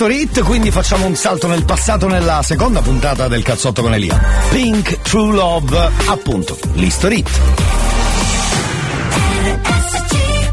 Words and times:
l'History 0.00 0.22
Hit, 0.22 0.42
quindi 0.44 0.70
facciamo 0.70 1.04
un 1.04 1.14
salto 1.14 1.46
nel 1.46 1.66
passato 1.66 2.08
nella 2.08 2.42
seconda 2.42 2.80
puntata 2.80 3.28
del 3.28 3.42
cazzotto 3.42 3.82
con 3.82 3.92
Elia. 3.92 4.18
Pink 4.48 5.02
True 5.02 5.34
Love, 5.34 5.90
appunto, 6.06 6.56
l'History 6.72 7.18
Hit. 7.18 7.28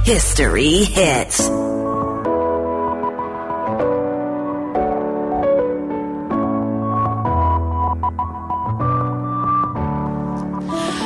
History 0.04 0.84
hits. 0.84 1.50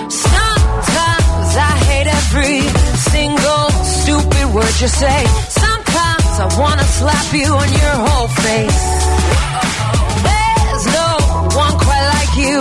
Sometimes 0.08 1.56
I 1.58 1.78
hate 1.86 2.08
every 2.08 2.62
single 3.12 3.70
stupid 3.84 4.46
word 4.52 4.82
you 4.82 4.88
say. 4.88 5.51
I 6.42 6.50
wanna 6.58 6.84
slap 6.84 7.34
you 7.34 7.54
on 7.54 7.70
your 7.70 7.98
whole 8.02 8.28
face. 8.42 8.84
There's 10.26 10.86
no 10.90 11.10
one 11.54 11.76
quite 11.78 12.06
like 12.18 12.34
you. 12.34 12.58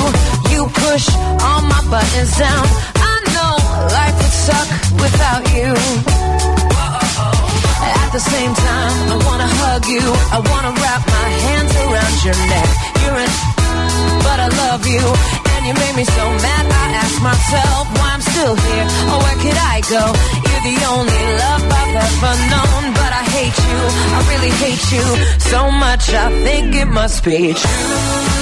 You 0.52 0.68
push 0.68 1.08
all 1.40 1.62
my 1.64 1.80
buttons 1.88 2.36
down. 2.36 2.64
I 3.00 3.14
know 3.32 3.52
life 3.96 4.16
would 4.20 4.36
suck 4.46 4.68
without 5.00 5.44
you. 5.56 5.72
At 8.04 8.10
the 8.12 8.20
same 8.20 8.52
time, 8.52 8.96
I 9.14 9.18
wanna 9.24 9.48
hug 9.48 9.86
you. 9.86 10.04
I 10.36 10.38
wanna 10.44 10.72
wrap 10.76 11.02
my 11.08 11.28
hands 11.48 11.72
around 11.80 12.16
your 12.26 12.38
neck. 12.52 12.68
You're 13.00 13.18
in, 13.24 13.32
but 14.28 14.38
I 14.44 14.48
love 14.60 14.86
you. 14.86 15.49
And 15.60 15.68
you 15.68 15.74
made 15.74 15.94
me 15.94 16.04
so 16.04 16.24
mad, 16.24 16.64
I 16.72 16.86
ask 17.04 17.20
myself 17.20 17.84
why 17.98 18.12
I'm 18.16 18.22
still 18.22 18.56
here. 18.56 18.86
Or 19.12 19.18
where 19.20 19.38
could 19.44 19.60
I 19.60 19.84
go? 19.92 20.04
You're 20.48 20.64
the 20.72 20.78
only 20.88 21.22
love 21.36 21.62
I've 21.80 21.96
ever 22.08 22.34
known. 22.48 22.82
But 22.96 23.12
I 23.12 23.24
hate 23.36 23.58
you, 23.68 23.80
I 24.16 24.18
really 24.32 24.54
hate 24.56 24.86
you 24.90 25.04
so 25.52 25.70
much. 25.70 26.08
I 26.14 26.30
think 26.44 26.74
it 26.74 26.86
must 26.88 27.22
be 27.24 27.52
true 27.52 28.39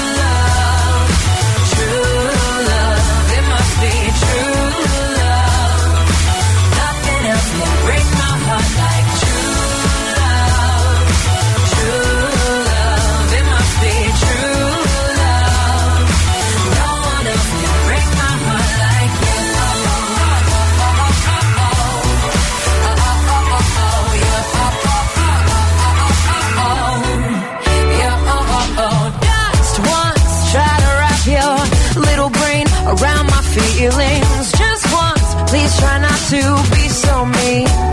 try 35.79 35.99
not 35.99 36.19
to 36.31 36.41
be 36.75 36.89
so 36.89 37.25
mean. 37.25 37.88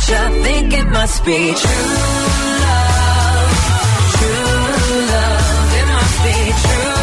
Much. 0.00 0.10
I 0.12 0.42
think 0.42 0.72
it 0.72 0.86
must 0.86 1.24
be 1.24 1.54
true 1.54 1.96
love. 2.64 3.52
True 4.16 5.00
love, 5.12 5.74
it 5.74 5.86
must 5.86 6.22
be 6.24 6.52
true 6.62 6.99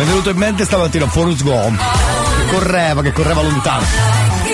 Mi 0.00 0.06
è 0.06 0.08
venuto 0.08 0.30
in 0.30 0.38
mente 0.38 0.64
stamattina 0.64 1.06
Forrest 1.08 1.42
Gump. 1.42 1.78
Che 1.78 2.54
correva, 2.54 3.02
che 3.02 3.12
correva 3.12 3.42
lontano. 3.42 3.84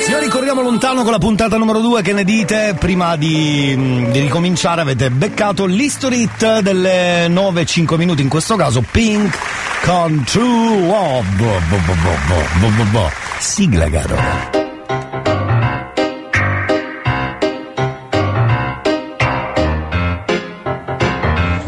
Signori, 0.04 0.26
corriamo 0.26 0.60
lontano 0.60 1.04
con 1.04 1.12
la 1.12 1.18
puntata 1.18 1.56
numero 1.56 1.78
2. 1.78 2.02
Che 2.02 2.12
ne 2.12 2.24
dite? 2.24 2.74
Prima 2.76 3.14
di, 3.14 3.72
mm, 3.76 4.10
di 4.10 4.18
ricominciare 4.18 4.80
avete 4.80 5.08
beccato 5.08 5.66
l'history 5.66 6.22
hit 6.22 6.58
delle 6.62 7.28
9-5 7.28 7.96
minuti. 7.96 8.22
In 8.22 8.28
questo 8.28 8.56
caso 8.56 8.82
Pink 8.90 9.38
con 9.84 10.24
True 10.24 10.80
Love. 10.80 11.28
Bo, 11.36 11.60
bo, 11.68 11.76
bo, 11.76 11.92
bo, 11.94 12.10
bo, 12.26 12.58
bo, 12.58 12.68
bo, 12.68 12.84
bo. 12.90 13.10
Sigla, 13.38 13.88
caro. 13.88 14.55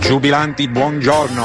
Giubilanti, 0.09 0.69
buongiorno. 0.69 1.45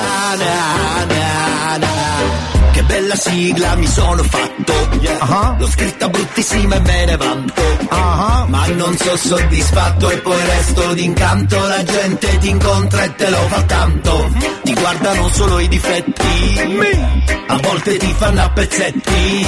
Che 2.84 2.94
bella 2.94 3.16
sigla 3.16 3.76
mi 3.76 3.88
sono 3.88 4.24
fatto. 4.24 4.74
Ah. 5.20 5.56
L'ho 5.58 5.68
scritta 5.68 6.10
bruttissima 6.10 6.76
e 6.76 6.80
me 6.82 7.06
ne 7.06 7.16
vanto. 7.18 7.62
Ah. 7.90 8.46
Ma 8.50 8.68
non 8.68 8.98
so 8.98 9.16
soddisfatto 9.16 10.10
e 10.10 10.18
poi 10.18 10.46
resto 10.46 10.94
d'incanto. 10.94 11.66
La 11.66 11.84
gente 11.84 12.38
ti 12.40 12.50
incontra 12.50 13.04
e 13.04 13.16
te 13.16 13.30
lo 13.30 13.48
fa 13.48 13.62
tanto. 13.64 14.30
Ti 14.64 14.74
guardano 14.74 15.30
solo 15.30 15.60
i 15.60 15.68
difetti. 15.70 17.04
A 17.48 17.58
volte 17.62 17.98
ti 17.98 18.14
fanno 18.18 18.42
a 18.42 18.50
pezzetti. 18.50 19.46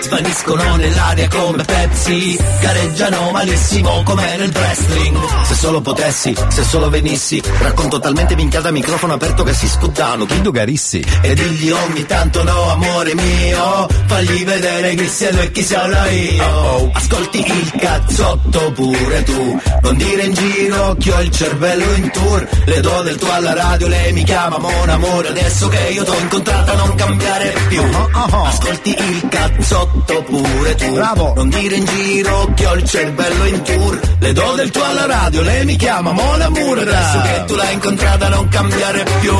Svaniscono 0.00 0.76
nell'aria 0.76 1.28
come 1.28 1.64
Pepsi 1.64 2.38
Gareggiano 2.60 3.30
malissimo 3.32 4.02
come 4.04 4.36
nel 4.36 4.52
wrestling. 4.54 5.44
Se 5.44 5.54
solo 5.54 5.80
potessi, 5.80 6.34
se 6.48 6.62
solo 6.62 6.88
venissi. 6.88 7.42
Racconto 7.58 7.98
talmente 7.98 8.34
minchiata 8.34 8.68
a 8.68 8.70
microfono 8.70 9.14
aperto 9.14 9.42
che 9.42 9.52
si 9.52 9.68
scuddano 9.68 10.24
Chi 10.24 10.40
Garissi? 10.40 11.04
e 11.22 11.34
digli 11.34 11.70
ogni 11.70 12.06
tanto 12.06 12.42
no 12.46 12.70
amore 12.70 13.14
mio. 13.14 13.86
Fagli 14.06 14.44
vedere 14.44 14.94
chi 14.94 15.06
tu 15.06 15.38
e 15.38 15.52
chi 15.52 15.62
sono 15.62 16.04
io. 16.06 16.90
Ascolti 16.92 17.38
il 17.38 17.72
cazzotto 17.78 18.72
pure 18.72 19.22
tu. 19.24 19.60
Non 19.82 19.96
dire 19.96 20.22
in 20.22 20.32
giro 20.32 20.96
che 20.98 21.12
ho 21.12 21.20
il 21.20 21.30
cervello 21.30 21.92
in 21.94 22.10
tour. 22.10 22.48
Le 22.64 22.80
do 22.80 23.02
del 23.02 23.16
tuo 23.16 23.32
alla 23.32 23.54
radio, 23.54 23.88
lei 23.88 24.12
mi 24.12 24.24
chiama 24.24 24.58
mon 24.58 24.88
amore. 24.88 25.28
Adesso 25.28 25.68
che 25.68 25.88
io 25.90 26.04
t'ho 26.04 26.18
incontrata 26.18 26.74
non 26.74 26.94
cambiare 26.94 27.54
più. 27.68 27.82
Ascolti 28.12 28.90
il 28.90 29.28
cazzotto 29.28 30.22
pure 30.22 30.74
tu. 30.76 30.92
Bravo. 30.92 31.32
Non 31.34 31.48
dire 31.50 31.76
in 31.76 31.84
giro 31.84 32.52
che 32.54 32.66
ho 32.66 32.74
il 32.74 32.84
cervello 32.84 33.44
in 33.44 33.62
tour. 33.62 34.00
Le 34.20 34.32
do 34.32 34.54
del 34.54 34.70
tuo 34.70 34.84
alla 34.84 35.06
radio, 35.06 35.42
lei 35.42 35.64
mi 35.64 35.76
chiama 35.76 36.12
mon 36.12 36.40
amore. 36.40 36.82
Adesso 36.82 37.20
che 37.20 37.44
tu 37.46 37.54
l'hai 37.54 37.72
incontrata 37.74 38.28
non 38.28 38.48
cambiare 38.48 39.04
più 39.20 39.34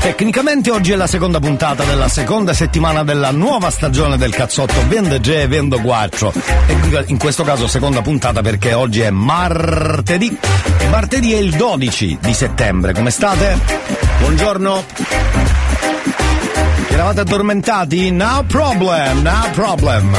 Tecnicamente 0.00 0.70
oggi 0.70 0.92
è 0.92 0.96
la 0.96 1.06
seconda 1.06 1.40
puntata 1.40 1.84
della 1.84 2.08
seconda 2.08 2.52
settimana 2.54 3.04
della 3.04 3.30
nuova 3.32 3.70
stagione 3.70 4.16
del 4.16 4.34
cazzotto 4.34 4.82
Vende 4.88 5.20
G 5.20 5.28
e 5.28 5.46
Vendo 5.46 5.78
4 5.80 6.32
e 6.66 7.04
in 7.06 7.18
questo 7.18 7.44
caso 7.44 7.66
seconda 7.68 8.00
puntata 8.00 8.40
perché 8.40 8.72
oggi 8.72 9.00
è 9.00 9.10
martedì 9.10 10.36
martedì 10.90 11.34
è 11.34 11.38
il 11.38 11.54
12 11.54 12.18
di 12.20 12.32
settembre 12.34 12.94
come 12.94 13.10
state? 13.10 13.58
buongiorno 14.20 14.84
eravate 16.88 17.20
addormentati? 17.20 18.10
no 18.10 18.44
problem 18.46 19.20
no 19.22 19.48
problem 19.52 20.16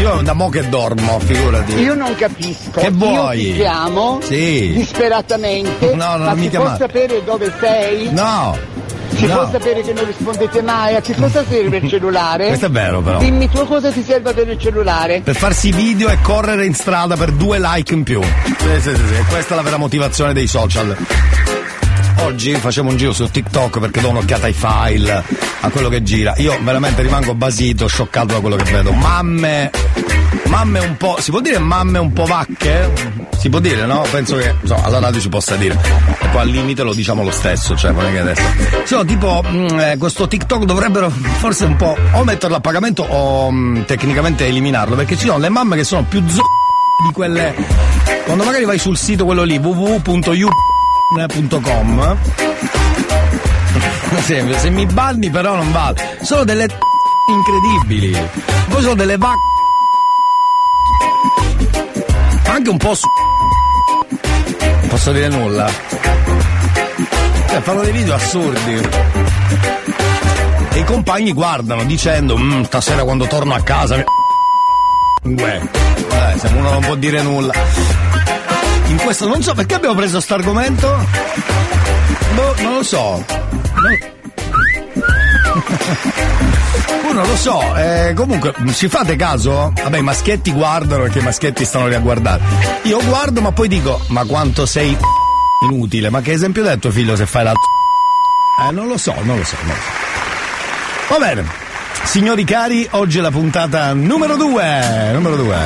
io 0.00 0.20
da 0.22 0.32
mo 0.32 0.48
che 0.48 0.66
dormo 0.68 1.18
figurati 1.20 1.74
Io 1.74 1.94
non 1.94 2.14
capisco. 2.16 2.80
Che 2.80 2.90
vuoi? 2.90 3.40
Io 3.48 3.52
ti 3.52 3.58
chiamo 3.60 4.18
Sì. 4.22 4.72
disperatamente. 4.74 5.94
No, 5.94 6.16
non 6.16 6.26
ma 6.26 6.34
mi 6.34 6.42
si 6.44 6.48
chiamare. 6.50 6.76
può 6.76 6.86
sapere 6.86 7.24
dove 7.24 7.52
sei? 7.60 8.08
no 8.12 8.56
Si 9.14 9.26
no. 9.26 9.34
può 9.34 9.50
sapere 9.50 9.82
che 9.82 9.92
non 9.92 10.06
rispondete 10.06 10.62
mai? 10.62 10.94
A 10.96 11.00
che 11.00 11.14
cosa 11.14 11.44
serve 11.48 11.76
il 11.78 11.88
cellulare? 11.88 12.46
questo 12.48 12.66
è 12.66 12.70
vero 12.70 13.00
però 13.00 13.18
Dimmi 13.18 13.48
tu 13.48 13.64
cosa 13.66 13.90
ti 13.90 14.02
serve 14.02 14.30
avere 14.30 14.52
il 14.52 14.58
cellulare? 14.58 15.20
per 15.20 15.36
farsi 15.36 15.70
video 15.72 16.08
e 16.08 16.18
correre 16.22 16.64
in 16.66 16.74
strada 16.74 17.16
per 17.16 17.30
due 17.32 17.58
like 17.60 17.92
in 17.94 18.02
più. 18.02 18.20
Sì, 18.22 18.54
sì, 18.80 18.94
sì, 18.94 18.94
sì, 18.96 19.24
questa 19.28 19.54
è 19.54 19.56
la 19.56 19.62
vera 19.62 19.76
motivazione 19.76 20.32
dei 20.32 20.46
social. 20.46 20.96
Oggi 22.22 22.54
facevo 22.54 22.88
un 22.88 22.96
giro 22.96 23.12
su 23.12 23.28
TikTok 23.30 23.78
perché 23.80 24.00
do 24.00 24.08
un'occhiata 24.08 24.46
ai 24.46 24.54
file, 24.54 25.22
a 25.60 25.68
quello 25.68 25.88
che 25.88 26.02
gira. 26.02 26.32
Io 26.38 26.56
veramente 26.62 27.02
rimango 27.02 27.34
basito, 27.34 27.86
scioccato 27.86 28.32
da 28.34 28.40
quello 28.40 28.56
che 28.56 28.70
vedo. 28.70 28.92
Mamme, 28.92 29.70
mamme 30.54 30.78
un 30.78 30.96
po', 30.96 31.16
si 31.18 31.32
può 31.32 31.40
dire 31.40 31.58
mamme 31.58 31.98
un 31.98 32.12
po' 32.12 32.26
vacche? 32.26 32.92
Si 33.38 33.48
può 33.48 33.58
dire, 33.58 33.86
no? 33.86 34.04
Penso 34.08 34.36
che, 34.36 34.54
insomma, 34.60 34.84
alla 34.84 35.00
radio 35.00 35.20
si 35.20 35.28
possa 35.28 35.56
dire. 35.56 35.76
E 36.20 36.28
poi 36.28 36.42
al 36.42 36.48
limite 36.48 36.84
lo 36.84 36.94
diciamo 36.94 37.24
lo 37.24 37.32
stesso, 37.32 37.76
cioè, 37.76 37.90
non 37.90 38.06
è 38.06 38.12
che 38.12 38.20
adesso. 38.20 38.42
Sono 38.84 39.04
tipo, 39.04 39.42
mm, 39.44 39.80
eh, 39.80 39.96
questo 39.98 40.28
TikTok 40.28 40.62
dovrebbero 40.62 41.10
forse 41.10 41.64
un 41.64 41.74
po' 41.74 41.96
o 42.12 42.22
metterlo 42.22 42.54
a 42.54 42.60
pagamento 42.60 43.02
o 43.02 43.50
mm, 43.50 43.82
tecnicamente 43.82 44.46
eliminarlo, 44.46 44.94
perché 44.94 45.16
ci 45.16 45.26
sono 45.26 45.38
le 45.38 45.48
mamme 45.48 45.74
che 45.74 45.82
sono 45.82 46.04
più 46.04 46.22
zo 46.28 46.42
di 47.04 47.12
quelle. 47.12 47.52
Quando 48.24 48.44
magari 48.44 48.64
vai 48.64 48.78
sul 48.78 48.96
sito 48.96 49.24
quello 49.24 49.42
lì, 49.42 49.56
www.you.com 49.56 50.06
se, 54.22 54.58
se 54.58 54.70
mi 54.70 54.86
banni 54.86 55.30
però 55.30 55.56
non 55.56 55.72
vale. 55.72 56.18
Sono 56.22 56.44
delle 56.44 56.68
incredibili. 57.28 58.16
Poi 58.68 58.82
sono 58.82 58.94
delle 58.94 59.16
vac. 59.16 59.53
Anche 62.46 62.70
un 62.70 62.76
po' 62.76 62.94
su. 62.94 63.06
Non 64.60 64.88
posso 64.88 65.12
dire 65.12 65.28
nulla. 65.28 65.70
Cioè, 67.48 67.60
fanno 67.60 67.82
dei 67.82 67.92
video 67.92 68.14
assurdi. 68.14 68.88
E 70.72 70.78
i 70.78 70.84
compagni 70.84 71.32
guardano 71.32 71.84
dicendo, 71.84 72.36
"Mm, 72.36 72.62
stasera 72.62 73.04
quando 73.04 73.26
torno 73.26 73.54
a 73.54 73.60
casa. 73.60 73.96
mi-" 73.96 74.04
Uè, 75.40 75.60
eh, 75.60 76.38
se 76.38 76.46
uno 76.48 76.70
non 76.70 76.80
può 76.82 76.94
dire 76.96 77.22
nulla. 77.22 77.52
In 78.86 78.96
questo 78.98 79.26
non 79.26 79.42
so 79.42 79.54
perché 79.54 79.74
abbiamo 79.74 79.94
preso 79.94 80.20
sto 80.20 80.34
argomento. 80.34 81.06
Boh, 82.34 82.54
non 82.62 82.74
lo 82.74 82.82
so. 82.82 83.24
No. 83.74 83.98
Non 87.12 87.26
lo 87.26 87.36
so, 87.36 87.74
eh, 87.76 88.12
comunque 88.14 88.52
ci 88.72 88.88
fate 88.88 89.16
caso? 89.16 89.72
Vabbè, 89.82 89.98
i 89.98 90.02
maschietti 90.02 90.52
guardano 90.52 91.02
perché 91.02 91.18
i 91.20 91.22
maschietti 91.22 91.64
stanno 91.64 91.88
lì 91.88 91.94
a 91.94 92.00
guardare. 92.00 92.42
Io 92.82 92.98
guardo 93.04 93.40
ma 93.40 93.52
poi 93.52 93.68
dico, 93.68 94.00
ma 94.08 94.24
quanto 94.24 94.66
sei 94.66 94.96
inutile, 95.68 96.10
ma 96.10 96.20
che 96.20 96.32
esempio 96.32 96.62
dai 96.62 96.74
a 96.74 96.76
tuo 96.76 96.90
figlio 96.90 97.16
se 97.16 97.26
fai 97.26 97.44
la 97.44 97.52
Eh, 98.56 98.70
non 98.70 98.86
lo 98.86 98.96
so, 98.96 99.12
non 99.22 99.36
lo 99.36 99.44
so, 99.44 99.56
non 99.62 99.74
lo 99.74 99.82
so. 99.82 101.14
Va 101.14 101.18
bene. 101.18 101.44
Signori 102.04 102.44
cari, 102.44 102.86
oggi 102.92 103.18
è 103.18 103.20
la 103.20 103.30
puntata 103.30 103.92
numero 103.94 104.36
2. 104.36 105.10
Numero 105.12 105.34
2. 105.36 105.56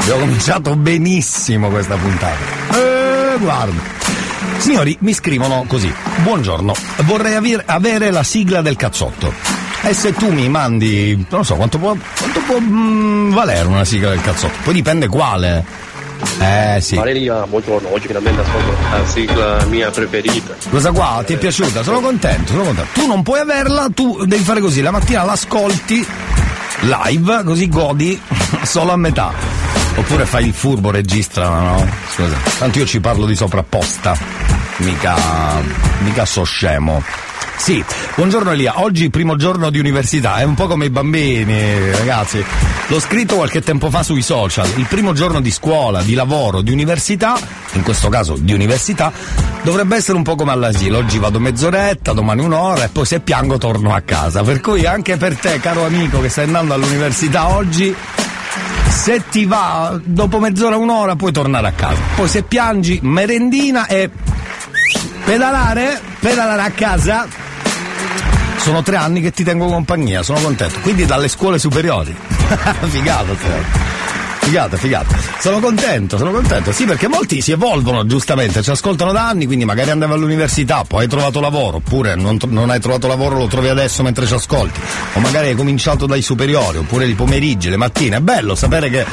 Abbiamo 0.00 0.20
cominciato 0.20 0.74
benissimo 0.74 1.68
questa 1.68 1.94
puntata. 1.94 2.34
Eh, 2.72 3.36
guarda. 3.38 3.80
Signori, 4.58 4.96
mi 5.00 5.12
scrivono 5.12 5.64
così. 5.68 5.92
Buongiorno, 6.22 6.74
vorrei 7.02 7.34
aver- 7.34 7.62
avere 7.66 8.10
la 8.10 8.22
sigla 8.24 8.62
del 8.62 8.76
cazzotto. 8.76 9.32
E 9.86 9.92
se 9.92 10.14
tu 10.14 10.30
mi 10.32 10.48
mandi, 10.48 11.26
non 11.28 11.44
so 11.44 11.56
quanto 11.56 11.78
può, 11.78 11.94
quanto 12.16 12.40
può 12.46 12.58
mm, 12.58 13.32
valere 13.32 13.66
una 13.66 13.84
sigla 13.84 14.08
del 14.08 14.22
cazzotto? 14.22 14.54
Poi 14.64 14.72
dipende 14.72 15.08
quale. 15.08 15.62
Eh 16.40 16.78
sì. 16.80 16.96
Valeria, 16.96 17.46
buongiorno, 17.46 17.92
oggi 17.92 18.06
finalmente 18.06 18.40
ascolto 18.40 18.74
la 18.90 19.06
sigla 19.06 19.64
mia 19.66 19.90
preferita. 19.90 20.54
Questa 20.70 20.90
qua 20.90 21.22
ti 21.26 21.34
è 21.34 21.36
piaciuta? 21.36 21.82
Sono 21.82 22.00
contento, 22.00 22.52
sono 22.52 22.64
contento. 22.64 22.90
Tu 22.94 23.06
non 23.06 23.22
puoi 23.22 23.40
averla, 23.40 23.88
tu 23.92 24.24
devi 24.24 24.42
fare 24.42 24.60
così, 24.60 24.80
la 24.80 24.90
mattina 24.90 25.22
l'ascolti 25.22 26.06
live, 26.80 27.42
così 27.44 27.68
godi 27.68 28.18
solo 28.64 28.92
a 28.92 28.96
metà. 28.96 29.32
Oppure 29.96 30.24
fai 30.24 30.46
il 30.46 30.54
furbo, 30.54 30.90
registra, 30.90 31.46
no? 31.48 31.86
Scusa, 32.08 32.36
tanto 32.58 32.78
io 32.78 32.86
ci 32.86 33.00
parlo 33.00 33.26
di 33.26 33.36
soprapposta, 33.36 34.16
mica, 34.78 35.14
mica 36.00 36.24
so 36.24 36.42
scemo. 36.42 37.02
Sì, 37.56 37.82
buongiorno 38.16 38.50
Elia, 38.50 38.82
oggi 38.82 39.08
primo 39.08 39.36
giorno 39.36 39.70
di 39.70 39.78
università, 39.78 40.36
è 40.36 40.42
un 40.42 40.54
po' 40.54 40.66
come 40.66 40.84
i 40.84 40.90
bambini, 40.90 41.90
ragazzi. 41.92 42.44
L'ho 42.88 43.00
scritto 43.00 43.36
qualche 43.36 43.62
tempo 43.62 43.88
fa 43.88 44.02
sui 44.02 44.20
social, 44.20 44.68
il 44.76 44.84
primo 44.86 45.14
giorno 45.14 45.40
di 45.40 45.50
scuola, 45.50 46.02
di 46.02 46.12
lavoro, 46.12 46.60
di 46.60 46.70
università, 46.70 47.38
in 47.72 47.82
questo 47.82 48.10
caso 48.10 48.36
di 48.38 48.52
università, 48.52 49.10
dovrebbe 49.62 49.96
essere 49.96 50.18
un 50.18 50.22
po' 50.22 50.34
come 50.34 50.52
all'asilo. 50.52 50.98
Oggi 50.98 51.18
vado 51.18 51.40
mezz'oretta, 51.40 52.12
domani 52.12 52.42
un'ora 52.42 52.84
e 52.84 52.88
poi 52.88 53.06
se 53.06 53.20
piango 53.20 53.56
torno 53.56 53.94
a 53.94 54.02
casa. 54.02 54.42
Per 54.42 54.60
cui 54.60 54.84
anche 54.84 55.16
per 55.16 55.34
te, 55.36 55.58
caro 55.58 55.86
amico 55.86 56.20
che 56.20 56.28
stai 56.28 56.44
andando 56.44 56.74
all'università 56.74 57.48
oggi, 57.48 57.94
se 58.88 59.22
ti 59.30 59.46
va 59.46 59.98
dopo 60.04 60.38
mezz'ora, 60.38 60.76
un'ora, 60.76 61.16
puoi 61.16 61.32
tornare 61.32 61.68
a 61.68 61.72
casa. 61.72 62.00
Poi 62.14 62.28
se 62.28 62.42
piangi, 62.42 62.98
merendina 63.02 63.86
e 63.86 64.10
pedalare, 65.24 66.00
pedalare 66.20 66.62
a 66.62 66.70
casa. 66.70 67.26
Sono 68.58 68.82
tre 68.82 68.96
anni 68.96 69.20
che 69.20 69.30
ti 69.30 69.44
tengo 69.44 69.66
compagnia, 69.66 70.22
sono 70.22 70.40
contento. 70.40 70.80
Quindi 70.80 71.04
dalle 71.04 71.28
scuole 71.28 71.58
superiori. 71.58 72.14
figata, 72.88 73.36
cioè. 73.36 73.92
Figata, 74.44 74.76
figata. 74.76 75.16
Sono 75.38 75.58
contento, 75.58 76.18
sono 76.18 76.30
contento. 76.30 76.70
Sì, 76.70 76.84
perché 76.84 77.08
molti 77.08 77.40
si 77.40 77.52
evolvono, 77.52 78.04
giustamente, 78.06 78.62
ci 78.62 78.70
ascoltano 78.70 79.10
da 79.12 79.26
anni, 79.26 79.46
quindi 79.46 79.64
magari 79.64 79.90
andavi 79.90 80.12
all'università, 80.12 80.84
poi 80.86 81.02
hai 81.02 81.08
trovato 81.08 81.40
lavoro, 81.40 81.78
oppure 81.78 82.14
non, 82.14 82.38
non 82.48 82.68
hai 82.68 82.78
trovato 82.78 83.06
lavoro, 83.06 83.38
lo 83.38 83.46
trovi 83.46 83.68
adesso 83.68 84.02
mentre 84.02 84.26
ci 84.26 84.34
ascolti. 84.34 84.80
O 85.14 85.20
magari 85.20 85.48
hai 85.48 85.54
cominciato 85.54 86.04
dai 86.04 86.20
superiori, 86.20 86.78
oppure 86.78 87.06
i 87.06 87.14
pomeriggi, 87.14 87.70
le 87.70 87.78
mattine. 87.78 88.16
È 88.16 88.20
bello 88.20 88.54
sapere 88.54 88.90
che 88.90 89.04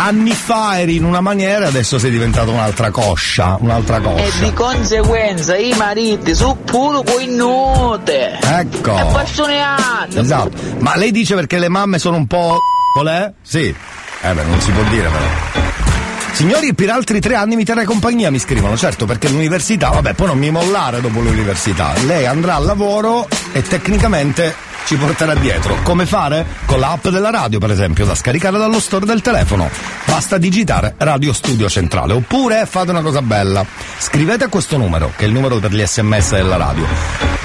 anni 0.00 0.32
fa 0.32 0.78
eri 0.80 0.96
in 0.96 1.04
una 1.04 1.20
maniera 1.20 1.64
e 1.64 1.68
adesso 1.68 1.98
sei 1.98 2.10
diventato 2.10 2.50
un'altra 2.50 2.90
coscia, 2.90 3.56
un'altra 3.60 3.96
E 3.96 4.00
coscia. 4.02 4.44
di 4.44 4.52
conseguenza 4.52 5.56
i 5.56 5.72
mariti 5.76 6.34
sono 6.34 6.54
pure 6.56 7.02
coinnote. 7.04 8.38
Ecco. 8.40 8.96
E 8.96 9.04
passioneate. 9.12 10.20
Esatto. 10.20 10.50
Ma 10.78 10.96
lei 10.96 11.10
dice 11.10 11.34
perché 11.34 11.58
le 11.58 11.68
mamme 11.68 11.98
sono 11.98 12.16
un 12.16 12.26
po'. 12.26 12.58
Colè? 12.94 13.32
Sì. 13.42 13.74
Eh 14.22 14.32
beh, 14.34 14.42
non 14.44 14.60
si 14.60 14.70
può 14.70 14.82
dire 14.84 15.08
però. 15.08 15.66
Signori, 16.32 16.72
per 16.74 16.90
altri 16.90 17.20
tre 17.20 17.34
anni 17.34 17.56
mi 17.56 17.64
terrei 17.64 17.84
compagnia, 17.84 18.30
mi 18.30 18.38
scrivono, 18.38 18.76
certo, 18.76 19.06
perché 19.06 19.28
l'università, 19.28 19.88
vabbè, 19.90 20.14
poi 20.14 20.28
non 20.28 20.38
mi 20.38 20.50
mollare 20.50 21.00
dopo 21.00 21.20
l'università. 21.20 21.92
Lei 22.06 22.26
andrà 22.26 22.54
al 22.54 22.64
lavoro 22.64 23.26
e 23.52 23.62
tecnicamente 23.62 24.54
ci 24.88 24.96
porterà 24.96 25.34
dietro. 25.34 25.76
Come 25.82 26.06
fare? 26.06 26.46
Con 26.64 26.78
l'app 26.78 27.08
della 27.08 27.28
radio, 27.28 27.58
per 27.58 27.70
esempio, 27.70 28.06
da 28.06 28.14
scaricare 28.14 28.56
dallo 28.56 28.80
store 28.80 29.04
del 29.04 29.20
telefono. 29.20 29.68
Basta 30.06 30.38
digitare 30.38 30.94
Radio 30.96 31.34
Studio 31.34 31.68
Centrale. 31.68 32.14
Oppure 32.14 32.64
fate 32.64 32.90
una 32.92 33.02
cosa 33.02 33.20
bella. 33.20 33.66
Scrivete 33.98 34.44
a 34.44 34.48
questo 34.48 34.78
numero, 34.78 35.12
che 35.14 35.24
è 35.24 35.26
il 35.26 35.34
numero 35.34 35.58
per 35.58 35.74
gli 35.74 35.84
sms 35.84 36.30
della 36.30 36.56
radio. 36.56 36.86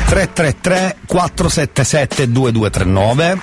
333 0.05 0.99
477 1.05 2.31
2239 2.31 3.41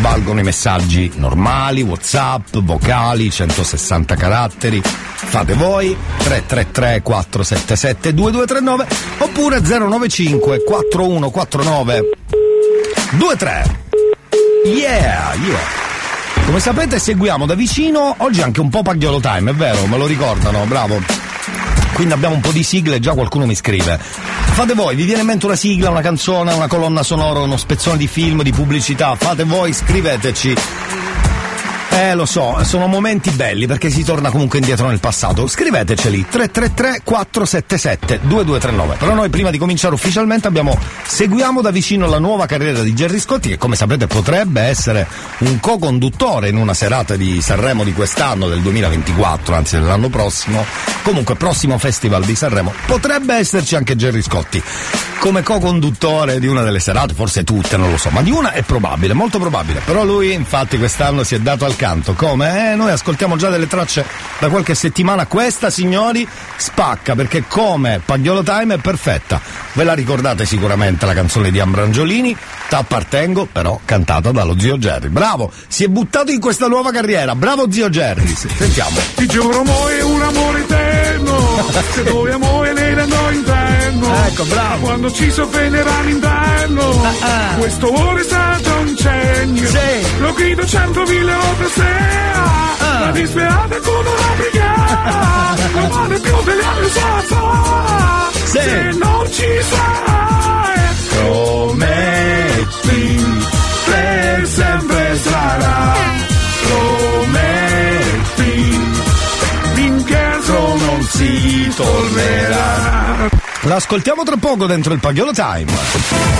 valgono 0.00 0.40
i 0.40 0.42
messaggi 0.42 1.10
normali, 1.14 1.80
whatsapp, 1.80 2.58
vocali, 2.58 3.30
160 3.30 4.16
caratteri, 4.16 4.82
fate 4.84 5.54
voi, 5.54 5.96
333 6.18 7.00
477 7.00 8.12
2239 8.12 8.86
oppure 9.20 9.60
095 9.60 10.62
4149 10.62 12.04
2-3. 13.16 13.78
Yeah, 14.66 15.34
yeah. 15.34 15.88
Come 16.44 16.60
sapete 16.60 16.98
seguiamo 16.98 17.46
da 17.46 17.54
vicino, 17.54 18.14
oggi 18.18 18.42
anche 18.42 18.60
un 18.60 18.68
po' 18.70 18.82
Pagliolo 18.82 19.20
Time, 19.20 19.50
è 19.50 19.54
vero, 19.54 19.86
me 19.86 19.96
lo 19.96 20.06
ricordano, 20.06 20.64
bravo. 20.66 21.00
Quindi 21.92 22.12
abbiamo 22.14 22.34
un 22.34 22.40
po' 22.40 22.50
di 22.50 22.62
sigle, 22.62 22.98
già 22.98 23.12
qualcuno 23.12 23.46
mi 23.46 23.54
scrive. 23.54 23.98
Fate 23.98 24.74
voi, 24.74 24.94
vi 24.96 25.04
viene 25.04 25.20
in 25.20 25.26
mente 25.26 25.46
una 25.46 25.54
sigla, 25.54 25.90
una 25.90 26.00
canzone, 26.00 26.52
una 26.52 26.66
colonna 26.66 27.02
sonora, 27.02 27.40
uno 27.40 27.56
spezzone 27.56 27.96
di 27.96 28.06
film, 28.06 28.42
di 28.42 28.52
pubblicità, 28.52 29.14
fate 29.16 29.44
voi, 29.44 29.72
scriveteci. 29.72 30.54
Eh, 31.92 32.14
lo 32.14 32.24
so, 32.24 32.56
sono 32.62 32.86
momenti 32.86 33.30
belli 33.30 33.66
perché 33.66 33.90
si 33.90 34.04
torna 34.04 34.30
comunque 34.30 34.58
indietro 34.58 34.86
nel 34.86 35.00
passato. 35.00 35.46
Scriveteceli 35.46 36.26
333 36.28 37.00
477 37.02 38.20
2239. 38.22 38.96
Però 38.96 39.12
noi 39.12 39.28
prima 39.28 39.50
di 39.50 39.58
cominciare 39.58 39.94
ufficialmente 39.94 40.46
abbiamo 40.46 40.78
seguiamo 41.04 41.60
da 41.60 41.70
vicino 41.70 42.06
la 42.06 42.18
nuova 42.18 42.46
carriera 42.46 42.82
di 42.82 42.94
Gerry 42.94 43.18
Scotti 43.18 43.48
che 43.48 43.58
come 43.58 43.74
sapete 43.74 44.06
potrebbe 44.06 44.62
essere 44.62 45.06
un 45.38 45.58
co-conduttore 45.58 46.48
in 46.48 46.56
una 46.56 46.74
serata 46.74 47.16
di 47.16 47.42
Sanremo 47.42 47.82
di 47.82 47.92
quest'anno 47.92 48.48
del 48.48 48.60
2024, 48.60 49.54
anzi 49.54 49.76
dell'anno 49.76 50.08
prossimo. 50.08 50.64
Comunque 51.02 51.34
prossimo 51.34 51.76
festival 51.78 52.24
di 52.24 52.36
Sanremo 52.36 52.72
potrebbe 52.86 53.34
esserci 53.34 53.74
anche 53.74 53.96
Gerry 53.96 54.22
Scotti 54.22 54.62
come 55.20 55.42
co-conduttore 55.42 56.40
di 56.40 56.46
una 56.46 56.62
delle 56.62 56.80
serate, 56.80 57.12
forse 57.12 57.44
tutte, 57.44 57.76
non 57.76 57.90
lo 57.90 57.98
so, 57.98 58.08
ma 58.08 58.22
di 58.22 58.30
una 58.30 58.52
è 58.52 58.62
probabile, 58.62 59.12
molto 59.12 59.38
probabile. 59.38 59.82
Però 59.84 60.02
lui 60.02 60.32
infatti 60.32 60.78
quest'anno 60.78 61.24
si 61.24 61.34
è 61.34 61.40
dato 61.40 61.66
al 61.66 61.76
canto. 61.80 62.12
Come? 62.12 62.72
Eh, 62.72 62.74
noi 62.74 62.90
ascoltiamo 62.90 63.36
già 63.36 63.48
delle 63.48 63.66
tracce 63.66 64.04
da 64.38 64.50
qualche 64.50 64.74
settimana. 64.74 65.24
Questa, 65.24 65.70
signori, 65.70 66.28
spacca 66.56 67.14
perché 67.14 67.44
come 67.48 68.02
Pagliolo 68.04 68.42
Time 68.42 68.74
è 68.74 68.78
perfetta. 68.78 69.40
Ve 69.72 69.84
la 69.84 69.94
ricordate 69.94 70.44
sicuramente 70.44 71.06
la 71.06 71.14
canzone 71.14 71.50
di 71.50 71.58
Ambrangiolini? 71.58 72.36
T'appartengo, 72.68 73.48
però 73.50 73.80
cantata 73.82 74.30
dallo 74.30 74.58
zio 74.58 74.76
Jerry. 74.76 75.08
Bravo, 75.08 75.50
si 75.68 75.84
è 75.84 75.88
buttato 75.88 76.30
in 76.30 76.38
questa 76.38 76.66
nuova 76.66 76.90
carriera. 76.90 77.34
Bravo 77.34 77.72
zio 77.72 77.88
Jerry. 77.88 78.26
Sentiamo. 78.26 78.98
Ti 79.14 79.26
giuro 79.26 79.60
amore, 79.60 80.02
un 80.02 80.20
amore 80.20 80.66
eterno 81.20 81.38
Se 81.92 82.02
dove 82.04 82.32
amore 82.32 82.72
nero 82.72 83.06
no 83.06 83.30
inverno 83.30 84.14
Ecco, 84.26 84.44
bravo. 84.44 84.86
Quando 84.86 85.12
ci 85.12 85.30
soffermerà 85.30 86.00
l'inverno 86.02 87.02
Questo 87.58 87.88
amore 87.88 88.20
è 88.20 88.24
stato 88.24 88.70
un 88.80 88.96
segno 88.96 89.68
Lo 90.18 90.32
grido 90.34 90.66
centomila 90.66 91.36
volte 91.36 91.68
sera 91.68 92.98
La 93.00 93.10
disperata 93.12 93.76
come 93.78 94.08
una 94.08 94.34
brigata 94.36 95.54
Non 95.72 95.88
vale 95.88 96.20
più 96.20 96.42
delle 96.44 96.62
altre 96.62 96.88
fa 96.88 98.30
Se 98.44 98.90
non 98.98 99.32
ci 99.32 99.46
sarai 99.70 100.78
Prometti 101.08 102.68
Per 103.84 104.46
sempre 104.46 105.18
sarà. 105.18 105.94
Prometti 106.62 107.59
si 111.10 111.72
tornerà. 111.74 113.28
L'ascoltiamo 113.62 114.22
tra 114.22 114.36
poco 114.36 114.66
dentro 114.66 114.94
il 114.94 115.00
Pagliolo 115.00 115.32
Time. 115.32 115.70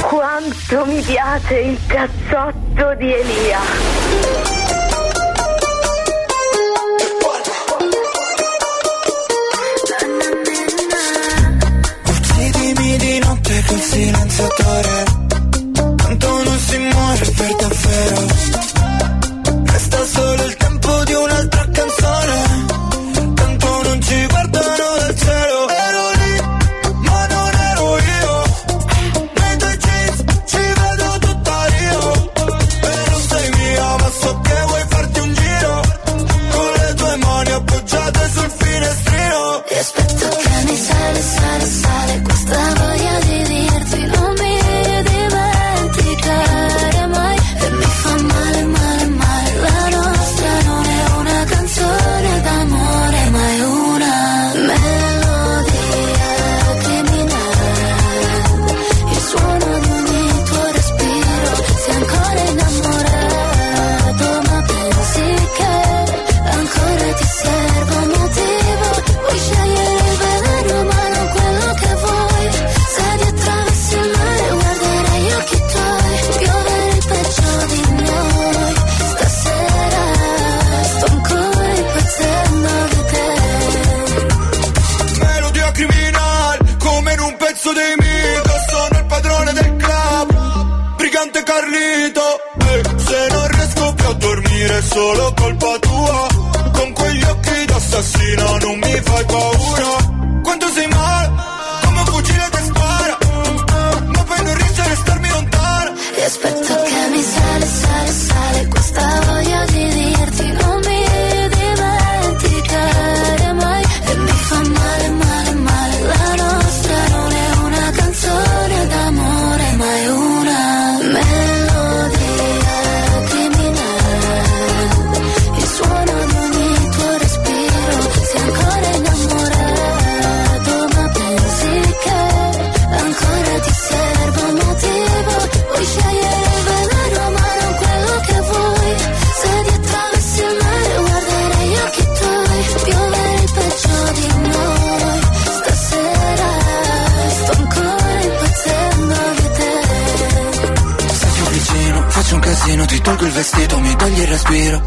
Quanto 0.03 0.87
mi 0.87 1.01
piace 1.03 1.55
il 1.59 1.79
cazzotto 1.87 2.95
di 2.97 3.13
Elia. 3.13 3.59
Uccidimi 12.07 12.97
di 12.97 13.19
notte 13.19 13.65
col 13.67 13.81
silenziatore 13.81 15.05
Tanto 15.97 16.43
non 16.43 16.59
si 16.59 16.79
muore 16.79 17.33
per 17.37 17.57
davvero 17.57 18.27
Resta 19.65 20.05
solo 20.05 20.45
il 20.45 20.57
tempo 20.57 21.05
di 21.05 21.13
un'altra 21.13 21.60
sale, 41.15 41.23
sale, 41.23 41.65
sale 41.65 42.23
questa 42.23 42.90
è 94.69 94.83
solo 94.83 95.33
colpa 95.37 95.79
tua. 95.79 96.27
Con 96.73 96.93
quegli 96.93 97.23
occhi 97.23 97.65
d'assassino 97.67 98.59
non 98.59 98.79
mi 98.79 99.01
fai 99.03 99.25
paura 99.25 99.80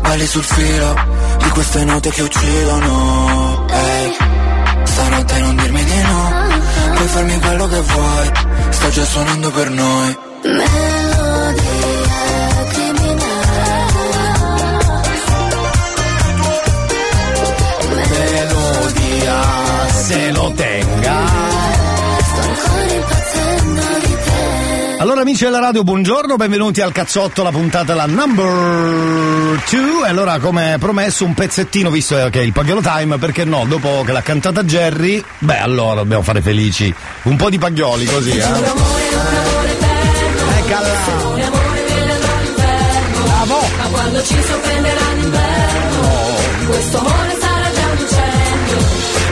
balli 0.02 0.26
sul 0.26 0.44
filo 0.44 0.96
di 1.38 1.50
queste 1.50 1.84
note 1.86 2.10
che 2.10 2.22
uccidono. 2.22 3.66
Ehi, 3.70 4.16
stanotte 4.84 5.40
non 5.40 5.56
dirmi 5.56 5.84
di 5.84 6.02
no, 6.02 6.32
puoi 6.96 7.08
farmi 7.08 7.40
quello 7.40 7.68
che 7.68 7.82
vuoi, 7.82 8.32
sto 8.70 8.90
già 8.90 9.06
suonando 9.06 9.52
per 9.52 9.70
noi. 9.70 10.18
Melodia 10.44 11.74
Melodia 17.90 19.42
se 19.90 20.32
lo 20.32 20.52
tenga. 20.56 21.18
Sto 22.24 22.42
ancora 22.42 22.94
impazzendo 22.94 23.33
Allora 25.04 25.20
amici 25.20 25.44
della 25.44 25.60
radio, 25.60 25.84
buongiorno, 25.84 26.38
benvenuti 26.38 26.80
al 26.80 26.94
cazzotto, 26.94 27.44
la 27.44 27.52
puntata 27.52 27.94
la 27.94 28.06
number 28.06 29.62
2. 29.70 30.06
E 30.06 30.10
allora 30.10 30.40
come 30.40 30.78
promesso 30.80 31.26
un 31.26 31.34
pezzettino, 31.34 31.90
visto 31.90 32.16
che 32.30 32.40
è 32.40 32.44
il 32.44 32.54
Pagliolo 32.54 32.80
Time, 32.80 33.18
perché 33.18 33.44
no, 33.44 33.66
dopo 33.68 34.04
che 34.06 34.14
l'ha 34.14 34.22
cantata 34.22 34.64
Jerry, 34.64 35.22
beh 35.40 35.58
allora 35.58 35.96
dobbiamo 35.96 36.24
fare 36.24 36.42
felici 36.42 36.96
un 37.24 37.36
po' 37.36 37.50
di 37.50 37.58
paglioli 37.58 38.06
così, 38.06 38.30
eh. 38.30 38.44
Eccola. 38.44 38.62
ci 44.24 44.42
sorprenderà 44.42 45.14
l'inverno. 45.16 46.08
Questo 46.66 46.98
amore 47.00 47.38
sarà 47.42 47.72
già 47.74 47.86
un 47.92 47.98
incendio. 48.00 48.78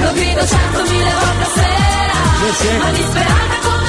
Lo 0.02 0.12
grido 0.12 0.46
centomila 0.48 1.12
volte 1.14 1.44
a 1.44 1.50
sera. 1.56 2.78
Ma 2.78 2.92
disperata 2.92 3.60
come 3.62 3.81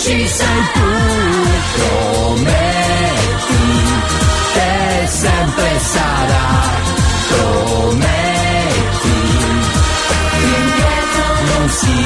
ci 0.00 0.28
sei 0.28 0.62
tu, 0.72 0.80
prometti 1.76 3.18
che 4.54 5.06
sempre 5.06 5.78
sarà 5.78 6.48
prometti 7.28 9.08
indietro 10.40 11.24
non 11.54 11.68
si 11.68 11.96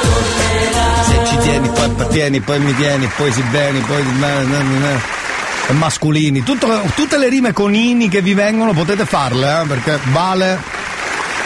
tornerà. 0.00 1.02
Se 1.02 1.26
ci 1.26 1.36
tieni 1.38 1.68
poi 1.68 1.90
tieni 2.08 2.40
poi 2.40 2.58
mi 2.60 2.74
tieni 2.74 3.10
poi 3.16 3.32
si 3.32 3.42
bene 3.42 3.80
poi 3.80 4.02
na, 4.18 5.00
masculini. 5.72 6.42
Tutto- 6.42 6.82
tutte 6.94 7.18
le 7.18 7.28
rime 7.28 7.52
con 7.52 7.74
ini 7.74 8.08
che 8.08 8.20
vi 8.22 8.34
vengono 8.34 8.72
potete 8.72 9.04
farle 9.04 9.60
eh, 9.62 9.66
perché 9.66 9.98
vale 10.10 10.80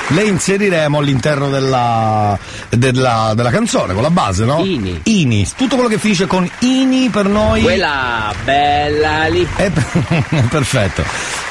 le 0.08 0.22
inseriremo 0.24 0.98
all'interno 0.98 1.48
della, 1.50 2.38
della, 2.70 3.32
della 3.34 3.50
canzone 3.50 3.92
con 3.94 4.02
la 4.02 4.10
base 4.10 4.44
no? 4.44 4.62
Ini. 4.64 5.00
Ini 5.04 5.46
tutto 5.56 5.74
quello 5.74 5.90
che 5.90 5.98
finisce 5.98 6.26
con 6.26 6.48
ini 6.60 7.08
per 7.08 7.26
noi 7.26 7.62
Quella 7.62 8.32
bella 8.44 9.26
lì. 9.26 9.46
è 9.56 9.70
perfetto. 10.48 11.02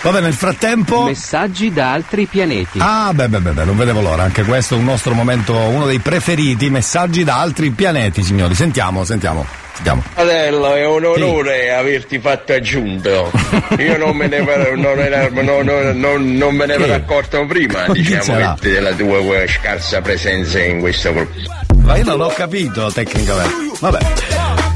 Vabbè, 0.02 0.22
nel 0.22 0.34
frattempo. 0.34 1.06
Messaggi 1.06 1.74
da 1.74 1.92
altri 1.92 2.28
pianeti. 2.28 2.78
Ah, 2.80 3.12
beh, 3.14 3.28
beh, 3.28 3.40
beh, 3.40 3.52
beh, 3.52 3.64
non 3.66 3.76
vedevo 3.76 4.02
l'ora. 4.02 4.22
Anche 4.24 4.44
questo 4.44 4.76
è 4.76 4.78
un 4.78 4.84
nostro 4.84 5.14
momento, 5.16 5.56
uno 5.56 5.86
dei 5.88 6.00
preferiti. 6.00 6.70
Messaggi 6.70 7.24
da 7.24 7.40
altri 7.40 7.72
pianeti, 7.72 8.22
signori. 8.24 8.54
Sentiamo, 8.54 9.04
sentiamo. 9.04 9.65
Sentiamo. 9.76 10.02
Fratello, 10.14 10.74
è 10.74 10.86
un 10.86 11.06
onore 11.06 11.74
averti 11.74 12.20
fatto 12.20 12.54
aggiunto. 12.54 13.32
Io 13.78 13.98
non 13.98 14.16
me 14.16 14.28
ne, 14.28 14.40
non 14.76 15.00
era- 15.00 15.28
non- 15.30 15.92
non- 16.38 16.56
me 16.56 16.66
ne 16.66 16.74
ero 16.74 16.94
accorto 16.94 17.46
prima, 17.46 17.86
diciamo, 17.92 18.56
della 18.62 18.94
tua 18.94 19.20
scarsa 19.48 20.02
presenza 20.02 20.60
in 20.62 20.80
questo 20.80 21.14
gruppo. 21.14 21.40
Ma 21.78 21.98
io 21.98 22.04
non 22.06 22.18
l'ho 22.18 22.34
capito 22.36 22.90
tecnicamente. 22.92 23.78
Vabbè. 23.80 24.00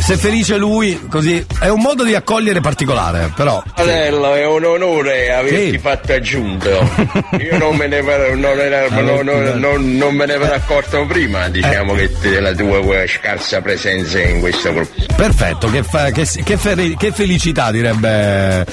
Se 0.09 0.17
felice 0.17 0.57
lui, 0.57 0.99
così. 1.07 1.45
È 1.59 1.67
un 1.67 1.81
modo 1.81 2.03
di 2.03 2.15
accogliere 2.15 2.61
particolare, 2.61 3.31
però. 3.35 3.61
Fratello, 3.75 4.33
è 4.33 4.43
un 4.43 4.63
onore 4.65 5.31
averti 5.31 5.69
Sì. 5.73 5.77
fatto 5.77 6.13
aggiunto. 6.13 6.67
Io 7.39 7.55
non 7.59 7.75
me 7.75 7.85
ne 7.85 7.97
ero- 7.97 8.35
non 8.35 8.59
era- 8.59 8.87
non- 9.01 9.23
non- 9.23 9.59
non- 9.59 9.97
non 9.97 10.15
me 10.15 10.25
ne 10.25 10.33
ero 10.33 10.51
accorto 10.51 11.05
prima, 11.05 11.47
diciamo, 11.49 11.93
che 11.93 12.09
della 12.21 12.55
tua 12.55 12.79
eh, 13.03 13.07
scarsa 13.07 13.61
presenza 13.61 14.19
in 14.19 14.39
questo 14.39 14.73
gruppo. 14.73 14.99
Perfetto, 15.15 15.69
che, 15.69 15.83
fa- 15.83 16.09
che, 16.09 16.27
che 16.43 16.57
fe- 16.57 16.95
che 16.97 17.11
felicità 17.11 17.69
direbbe. 17.69 18.65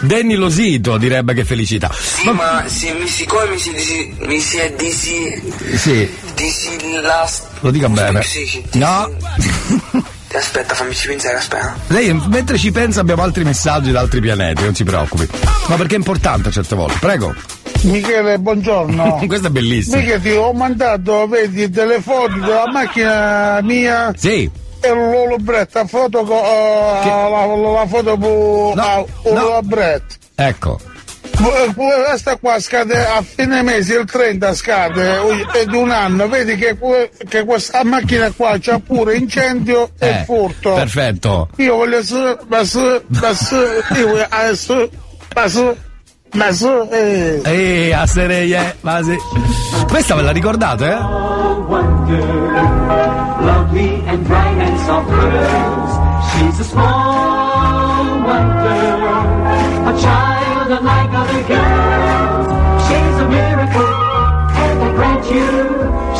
Danny 0.00 0.34
Losito 0.34 0.96
direbbe 0.98 1.34
che 1.34 1.44
felicità. 1.44 1.88
Sì, 1.96 2.28
ma 2.30 2.64
se 2.66 2.92
mi, 2.94 3.06
siccome 3.06 3.50
mi 3.50 3.58
si, 3.60 3.72
disi- 3.72 4.16
mi 4.22 4.40
si 4.40 4.56
è 4.56 4.72
disi, 4.76 5.40
Sì, 5.76 6.10
disillas... 6.34 7.42
lo 7.60 7.70
dica 7.70 7.88
bene. 7.88 8.22
Sì, 8.22 8.44
sì, 8.44 8.64
No. 8.72 9.08
Aspetta, 10.32 10.74
fammici 10.74 11.08
pensare, 11.08 11.36
aspetta. 11.36 11.74
Lei, 11.88 12.12
mentre 12.28 12.56
ci 12.56 12.70
pensa, 12.70 13.00
abbiamo 13.00 13.22
altri 13.22 13.42
messaggi 13.44 13.90
da 13.90 14.00
altri 14.00 14.20
pianeti, 14.20 14.62
non 14.62 14.74
si 14.74 14.84
preoccupi. 14.84 15.28
Ma 15.66 15.74
perché 15.76 15.94
è 15.94 15.98
importante 15.98 16.50
certe 16.50 16.74
volte. 16.76 16.98
Prego. 17.00 17.34
Michele, 17.82 18.38
buongiorno. 18.38 19.22
Questo 19.26 19.48
è 19.48 19.50
bellissimo. 19.50 19.96
Michele, 19.96 20.20
ti 20.20 20.30
ho 20.30 20.52
mandato, 20.52 21.26
vedi, 21.26 21.68
delle 21.68 22.00
foto 22.00 22.34
della 22.38 22.64
macchina 22.72 23.60
mia. 23.62 24.12
Sì. 24.16 24.48
E 24.82 24.88
l'ho 24.88 25.26
libretto, 25.36 25.84
foto, 25.86 26.22
co- 26.22 26.42
eh, 26.42 27.06
la, 27.06 27.44
la 27.80 27.86
foto 27.86 28.16
pu- 28.16 28.72
a 28.76 29.04
un 29.24 29.58
libretto. 29.60 30.14
Ecco. 30.36 30.78
Questa 31.44 32.36
qua 32.36 32.60
scade 32.60 33.06
a 33.06 33.22
fine 33.22 33.62
mese, 33.62 33.98
il 33.98 34.04
30 34.04 34.54
scade, 34.54 35.20
è 35.52 35.64
di 35.64 35.76
un 35.76 35.90
anno, 35.90 36.28
vedi 36.28 36.56
che, 36.56 36.76
che 37.28 37.44
questa 37.44 37.82
macchina 37.82 38.30
qua 38.30 38.56
c'ha 38.60 38.78
pure 38.78 39.16
incendio 39.16 39.90
e 39.98 40.08
Eh, 40.08 40.24
furto. 40.24 40.74
Perfetto. 40.74 41.48
Io 41.56 41.76
voglio 41.76 42.02
su, 42.02 42.36
ma 42.48 42.62
su, 42.64 43.02
ma 43.08 43.32
su, 43.32 43.56
io 43.56 44.06
voglio 44.08 44.26
ah, 44.28 44.54
su, 44.54 44.90
ma 45.34 45.48
su, 45.48 45.76
ma 46.32 46.52
su, 46.52 46.88
eh. 46.90 47.40
Ehi, 47.42 47.92
a 47.92 48.06
serie, 48.06 48.76
ma 48.82 49.02
sì. 49.02 49.16
Questa 49.88 50.14
ve 50.14 50.22
la 50.22 50.32
ricordate, 50.32 50.86
eh? 50.86 50.98
lovely 53.40 54.02
and 54.06 54.26
bright 54.26 54.58
and 54.60 54.78
soft 54.80 55.08
girls. 55.08 56.32
She's 56.32 56.60
a 56.60 56.64
small 56.64 57.49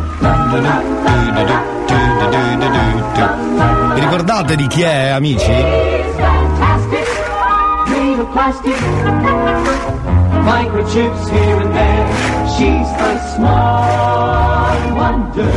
Vi 3.93 3.99
ricordate 4.01 4.55
di 4.55 4.67
chi 4.67 4.81
è, 4.81 5.09
amici? 5.09 5.53
Microchips 10.45 11.29
here 11.29 11.59
and 11.61 11.73
there. 11.73 12.07
She's 12.55 12.89
a 12.99 13.17
small 13.35 14.95
wonder, 14.95 15.51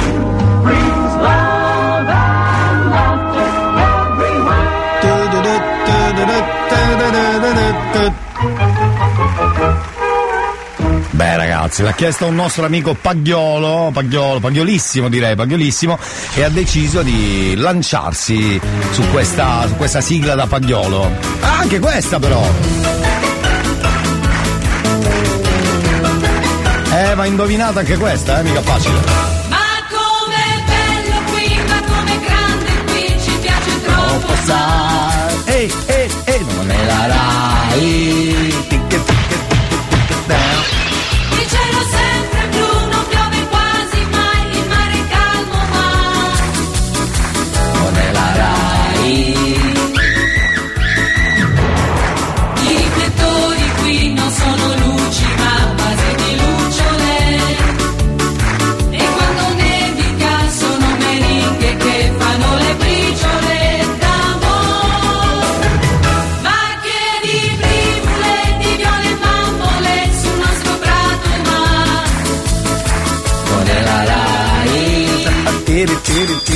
Beh 11.11 11.37
ragazzi, 11.37 11.83
l'ha 11.83 11.93
chiesto 11.93 12.27
un 12.27 12.37
nostro 12.37 12.65
amico 12.65 12.95
Pagliolo, 12.95 13.91
Pagliolo, 13.93 14.39
Pagliolissimo 14.39 15.09
direi, 15.09 15.35
Pagliolissimo, 15.35 15.99
e 16.35 16.45
ha 16.45 16.49
deciso 16.49 17.03
di 17.03 17.55
lanciarsi 17.57 18.61
su 18.93 19.03
questa, 19.11 19.67
su 19.67 19.75
questa 19.75 20.01
sigla 20.01 20.37
da 20.37 20.47
Pagliolo. 20.47 21.11
Ah, 21.41 21.59
anche 21.59 21.81
questa 21.81 22.21
però! 22.21 22.41
Eh, 26.93 27.15
ma 27.17 27.27
indovinata 27.27 27.81
anche 27.81 27.97
questa, 27.97 28.39
eh, 28.39 28.43
mica 28.45 28.63
facile. 28.63 28.95
Ma 29.49 29.57
com'è 29.91 30.63
bello 30.67 31.21
qui, 31.33 31.61
ma 31.67 31.83
com'è 31.83 32.21
grande 32.21 32.93
qui, 32.93 33.21
ci 33.21 33.39
piace 33.41 33.83
troppo 33.83 34.35
Sai, 34.45 35.43
ehi, 35.47 35.73
ehi, 35.87 36.11
ehi, 36.25 36.47
non 36.55 36.71
è 36.71 36.85
la 36.85 37.07
Rai. 37.07 37.48
Bye. 37.79 38.28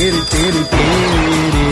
Tiri, 0.02 0.22
tiri, 0.32 0.62
tiri, 0.68 1.62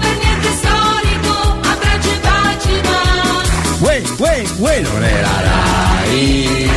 per 0.00 0.14
niente 0.22 0.50
storico, 0.60 1.34
abbraccio 1.70 2.14
baci 2.22 2.80
ma 2.88 3.00
Uè, 3.80 4.02
uè, 4.16 4.44
uè, 4.56 4.80
non 4.80 5.04
è 5.04 5.20
la 5.20 5.40
Rai. 5.46 6.70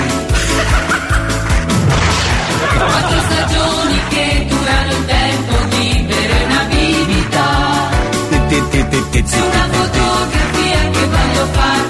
Quattro 2.77 3.19
stagioni 3.29 3.99
che 4.09 4.45
durano 4.49 4.91
il 4.91 5.05
tempo 5.05 5.55
di 5.69 6.05
bere 6.09 6.43
una 6.43 6.63
bibita. 6.65 7.45
Una 9.47 9.67
fotografia 9.71 10.89
che 10.91 11.05
voglio 11.07 11.45
farti 11.53 11.84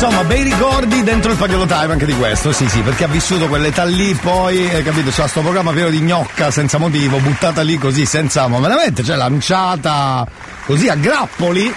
insomma, 0.00 0.22
bei 0.22 0.44
ricordi 0.44 1.02
dentro 1.02 1.32
il 1.32 1.36
pagliolo 1.36 1.66
time 1.66 1.92
anche 1.92 2.06
di 2.06 2.14
questo, 2.14 2.52
sì 2.52 2.68
sì, 2.68 2.78
perché 2.82 3.02
ha 3.02 3.08
vissuto 3.08 3.48
quell'età 3.48 3.82
lì, 3.82 4.14
poi, 4.14 4.72
hai 4.72 4.84
capito, 4.84 5.10
c'ha 5.10 5.26
sto 5.26 5.40
programma 5.40 5.72
pieno 5.72 5.90
di 5.90 5.98
gnocca 5.98 6.52
senza 6.52 6.78
motivo, 6.78 7.18
buttata 7.18 7.62
lì 7.62 7.76
così 7.78 8.06
senza, 8.06 8.46
ma 8.46 8.60
veramente, 8.60 9.02
cioè 9.02 9.16
lanciata 9.16 10.24
così 10.66 10.88
a 10.88 10.94
grappoli, 10.94 11.74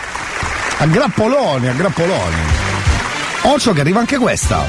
a 0.78 0.86
grappoloni, 0.86 1.68
a 1.68 1.74
grappoloni. 1.74 2.36
Ocio 3.42 3.74
che 3.74 3.82
arriva 3.82 4.00
anche 4.00 4.20
questa. 4.20 4.68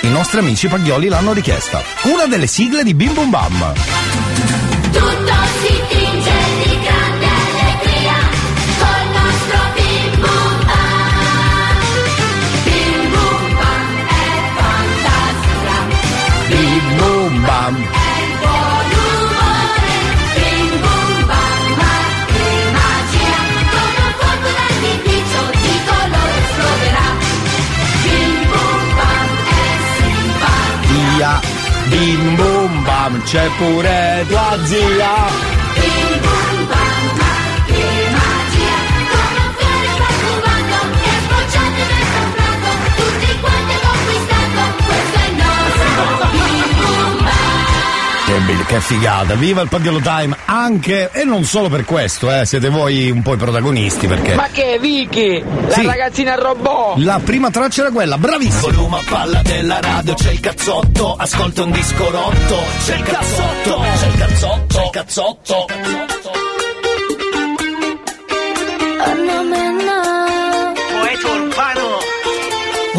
I 0.00 0.08
nostri 0.08 0.40
amici 0.40 0.66
paglioli 0.66 1.06
l'hanno 1.06 1.32
richiesta. 1.32 1.80
Una 2.02 2.26
delle 2.26 2.48
sigle 2.48 2.82
di 2.82 2.94
Bim 2.94 3.14
Bum 3.14 3.30
Bam. 3.30 3.72
Tutto 4.90 5.57
Bim 31.98 32.36
Bum 32.36 32.84
Bam, 32.84 33.22
c'è 33.24 33.50
pure 33.58 34.24
tua 34.28 34.56
zia. 34.66 35.57
Che, 48.48 48.54
be- 48.54 48.64
che 48.64 48.80
figata, 48.80 49.34
viva 49.34 49.60
il 49.60 49.68
pagliolo 49.68 50.00
time 50.00 50.34
anche, 50.46 51.10
e 51.12 51.24
non 51.24 51.44
solo 51.44 51.68
per 51.68 51.84
questo, 51.84 52.32
eh, 52.32 52.46
siete 52.46 52.70
voi 52.70 53.10
un 53.10 53.20
po' 53.20 53.34
i 53.34 53.36
protagonisti 53.36 54.06
perché 54.06 54.34
Ma 54.36 54.48
che 54.50 54.74
è 54.74 54.78
Vicky? 54.78 55.44
La 55.66 55.74
Sì. 55.74 55.84
ragazzina 55.84 56.34
robot? 56.34 56.96
la 56.96 57.20
prima 57.22 57.50
traccia 57.50 57.82
era 57.82 57.90
quella, 57.90 58.16
bravissimo. 58.16 58.72
Volume 58.72 59.00
a 59.00 59.02
palla 59.06 59.42
della 59.42 59.80
radio, 59.80 60.14
c'è 60.14 60.30
il 60.30 60.40
cazzotto, 60.40 61.14
ascolta 61.14 61.62
un 61.64 61.72
disco 61.72 62.10
rotto, 62.10 62.58
c'è 62.86 62.96
il 62.96 63.02
cazzotto, 63.02 63.84
c'è 63.98 64.06
il 64.06 64.14
cazzotto, 64.16 64.66
c'è 64.66 64.82
il 64.84 64.90
cazzotto. 64.90 65.66
Poeta 65.66 66.47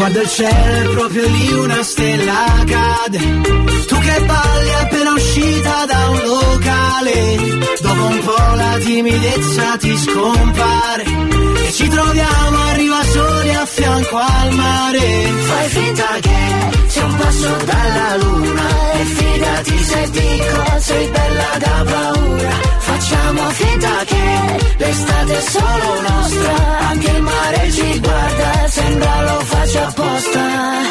Guarda 0.00 0.22
il 0.22 0.30
cielo, 0.30 0.90
è 0.90 0.94
proprio 0.94 1.26
lì 1.28 1.52
una 1.52 1.82
stella 1.82 2.64
cade. 2.64 3.18
Tu 3.18 3.98
che 3.98 4.24
balli 4.24 4.72
appena 4.80 5.12
uscita 5.12 5.84
da 5.84 6.08
un 6.08 6.20
locale. 6.24 7.36
Dopo 7.82 8.04
un 8.06 8.20
po' 8.24 8.54
la 8.54 8.78
timidezza 8.78 9.76
ti 9.76 9.94
scompare. 9.98 11.04
E 11.66 11.72
ci 11.72 11.86
troviamo, 11.86 12.58
arriva 12.70 13.02
soli 13.04 13.54
a 13.54 13.66
fianco 13.66 14.16
al 14.16 14.54
mare. 14.54 15.00
Fai 15.48 15.68
finta 15.68 16.06
che 16.20 16.38
c'è 16.88 17.02
un 17.02 17.16
passo 17.16 17.56
dalla 17.66 18.16
luna. 18.22 18.68
E 19.00 19.04
fidati 19.04 19.84
se 19.84 20.10
dico 20.12 20.78
sei 20.78 21.08
bella 21.08 21.56
da 21.58 21.84
paura. 21.84 22.50
Facciamo 22.78 23.50
finta 23.50 24.04
che 24.06 24.74
l'estate 24.78 25.36
è 25.36 25.40
solo 25.42 26.00
nostra. 26.08 26.78
Anche 26.88 27.10
il 27.10 27.22
mare 27.22 27.70
ci 27.70 27.98
guarda, 28.00 28.68
sembra 28.68 29.22
lo 29.22 29.40
faccia 29.44 29.89
apposta. 29.90 30.44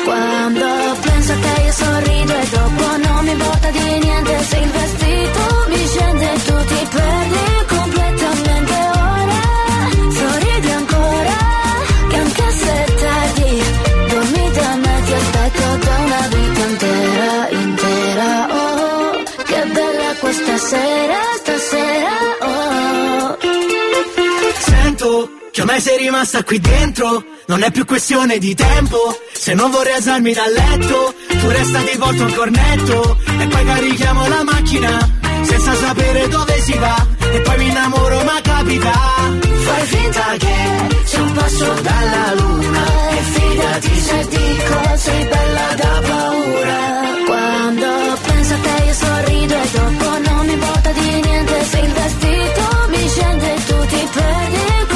Quando 0.04 0.66
penso 1.02 1.34
te 1.44 1.62
io 1.66 1.72
sorrido 1.72 2.34
e 2.34 2.46
dopo 2.56 2.86
non 3.06 3.24
mi 3.26 3.32
importa 3.32 3.70
di 3.70 4.00
niente. 4.06 4.34
Se 4.50 4.58
il 4.58 4.70
vestito 4.78 5.44
mi 5.72 5.88
scende 5.88 6.30
tu 6.48 6.56
ti 6.70 6.82
perdi 6.96 7.46
completamente. 7.76 8.78
Ora 9.10 9.42
Sorridi 10.20 10.72
ancora 10.82 11.38
che 12.10 12.16
anche 12.26 12.48
se 12.62 12.74
è 12.84 12.88
Dormi 14.10 14.52
da 14.58 14.76
me 14.84 14.96
ti 15.06 15.14
aspetto 15.22 15.66
da 15.86 15.96
una 16.06 16.24
vita 16.34 16.62
intera, 16.72 17.50
intera. 17.64 18.30
Oh, 18.62 19.24
che 19.50 19.62
bella 19.76 20.10
questa 20.20 20.58
sera, 20.58 21.20
stasera. 21.42 22.16
Oh. 22.42 23.38
Sento 24.70 25.30
che 25.52 25.62
ormai 25.62 25.80
sei 25.82 25.98
rimasta 25.98 26.44
qui 26.44 26.60
dentro 26.60 27.24
Non 27.50 27.64
è 27.64 27.72
più 27.72 27.84
questione 27.84 28.38
di 28.38 28.54
tempo. 28.54 29.20
Se 29.34 29.56
non 29.56 29.72
vorrei 29.72 29.94
alzarmi 29.94 30.34
dal 30.34 30.52
letto 30.52 31.16
Tu 31.28 31.50
resta 31.50 31.80
ti 31.80 31.98
porto 31.98 32.24
un 32.26 32.34
cornetto 32.36 33.18
E 33.40 33.48
poi 33.48 33.66
carichiamo 33.66 34.28
la 34.28 34.44
macchina 34.44 35.10
Senza 35.42 35.74
sapere 35.74 36.28
dove 36.28 36.62
si 36.62 36.78
va 36.78 37.08
E 37.32 37.42
poi 37.42 37.58
mi 37.58 37.68
innamoro 37.70 38.24
ma 38.24 38.40
capita. 38.44 38.92
Fai 38.92 39.86
finta 39.88 40.26
che 40.38 40.56
c'è 41.06 41.18
un 41.18 41.32
passo 41.32 41.74
dalla 41.82 42.34
luna 42.36 42.86
E 43.10 43.22
fidati 43.34 44.00
se 44.00 44.28
dico 44.30 44.98
sei 44.98 45.26
bella 45.26 45.74
da 45.76 46.02
paura. 46.08 46.80
Quando 47.26 48.18
penso 48.28 48.54
a 48.54 48.58
te 48.58 48.84
io 48.86 48.94
sorrido 48.94 49.54
e 49.56 49.70
dopo 49.72 50.18
non 50.30 50.46
mi 50.46 50.54
importa 50.54 50.92
di 50.92 51.22
niente 51.22 51.64
Se 51.64 51.80
il 51.80 51.92
vestito 51.94 52.88
mi 52.90 53.08
scende 53.10 53.54
e 53.56 53.66
tu 53.66 53.86
ti 53.88 54.08
perdi 54.14 54.89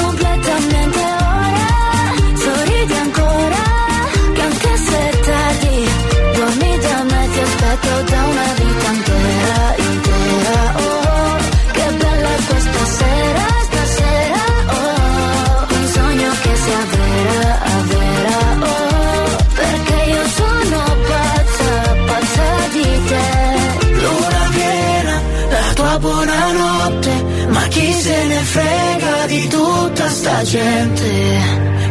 tutta 29.93 30.09
sta 30.09 30.43
gente 30.43 31.11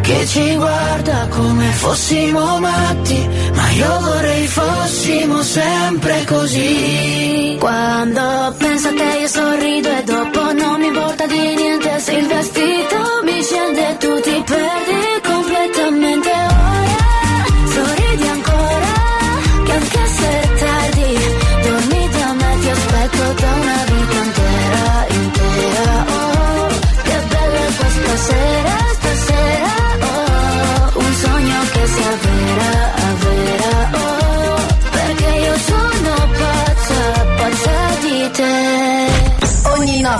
Che 0.03 0.27
ci 0.27 0.57
guarda 0.57 1.29
come 1.31 1.67
fossimo 1.71 2.59
matti 2.59 3.29
Ma 3.55 3.71
io 3.71 4.01
vorrei 4.01 4.47
fossimo 4.47 5.43
sempre 5.43 6.25
così. 6.27 7.57
Quando 7.59 8.55
penso 8.59 8.88
a 8.88 8.93
te 8.93 9.19
io 9.21 9.29
sorrido 9.29 9.88
e 9.88 10.03
dopo 10.03 10.53
non 10.53 10.81
mi 10.81 10.87
importa 10.88 11.27
di 11.27 11.55
niente 11.55 11.99
Se 12.01 12.12
il 12.12 12.27
vestito 12.27 12.99
mi 13.25 13.43
scende 13.43 13.91
e 13.91 13.97
tu 13.99 14.21
ti 14.21 14.43
perdi 14.45 15.12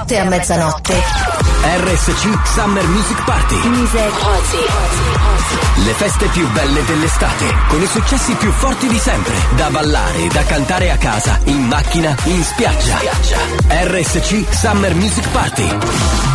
notte 0.03 0.19
a 0.19 0.25
mezzanotte. 0.25 0.95
RSC 0.95 2.47
Summer 2.55 2.85
Music 2.89 3.25
Party. 3.25 3.57
Le 5.85 5.93
feste 5.93 6.27
più 6.27 6.51
belle 6.51 6.85
dell'estate, 6.85 7.55
con 7.69 7.81
i 7.81 7.87
successi 7.87 8.35
più 8.35 8.51
forti 8.51 8.89
di 8.89 8.99
sempre, 8.99 9.35
da 9.55 9.71
ballare, 9.71 10.27
da 10.27 10.43
cantare 10.43 10.91
a 10.91 10.97
casa, 10.97 11.39
in 11.45 11.67
macchina, 11.67 12.17
in 12.25 12.43
spiaggia. 12.43 12.99
RSC 13.69 14.45
Summer 14.53 14.95
Music 14.95 15.29
Party. 15.29 16.32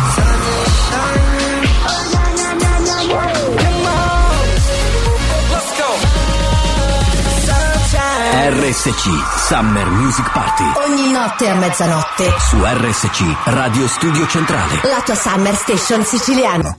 RSC 8.50 9.46
Summer 9.46 9.86
Music 9.90 10.32
Party. 10.32 10.64
Ogni 10.88 11.12
notte 11.12 11.50
a 11.50 11.54
mezzanotte. 11.54 12.34
Su 12.38 12.56
RSC 12.64 13.20
Radio 13.44 13.86
Studio 13.86 14.26
Centrale. 14.26 14.80
La 14.84 15.02
tua 15.04 15.14
Summer 15.14 15.54
Station 15.54 16.02
siciliana. 16.02 16.78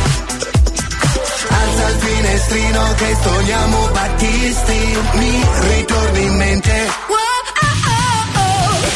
Il 1.89 1.99
finestrino 1.99 2.93
che 2.95 3.15
stoniamo 3.19 3.87
Battisti, 3.91 4.97
mi 5.13 5.43
ritorni 5.75 6.23
in 6.23 6.35
mente. 6.35 6.89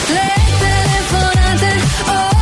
Le 0.07 0.33
telefonate, 0.59 1.81
ore 2.05 2.34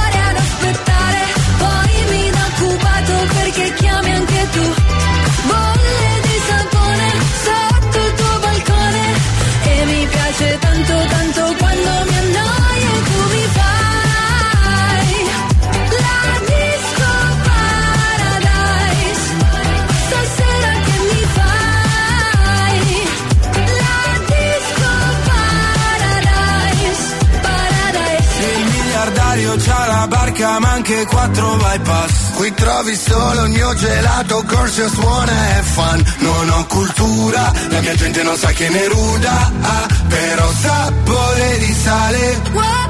la 30.43 30.49
barca 30.49 30.59
ma 30.59 30.71
anche 30.71 31.05
quattro 31.05 31.55
bypass 31.55 32.31
Qui 32.33 32.53
trovi 32.53 32.95
solo 32.95 33.45
il 33.45 33.51
mio 33.51 33.73
gelato, 33.75 34.43
corso 34.45 34.89
suona 34.89 35.57
e 35.57 35.61
fan. 35.61 36.03
Non 36.19 36.49
ho 36.49 36.65
cultura, 36.65 37.51
la 37.69 37.79
mia 37.79 37.95
gente 37.95 38.23
non 38.23 38.35
sa 38.35 38.51
che 38.51 38.69
ne 38.69 38.87
ruda, 38.87 39.51
ah, 39.61 39.87
però 40.07 40.51
sapore 40.51 41.57
di 41.59 41.73
sale. 41.73 42.17
Le 42.17 42.82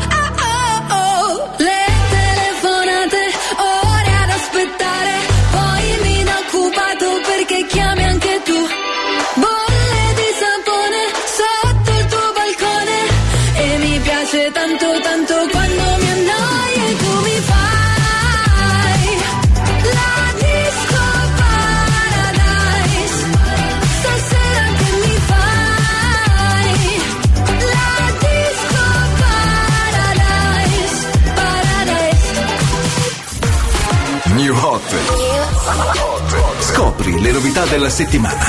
Scopri 37.04 37.22
le 37.22 37.32
novità 37.32 37.66
della 37.66 37.90
settimana. 37.90 38.48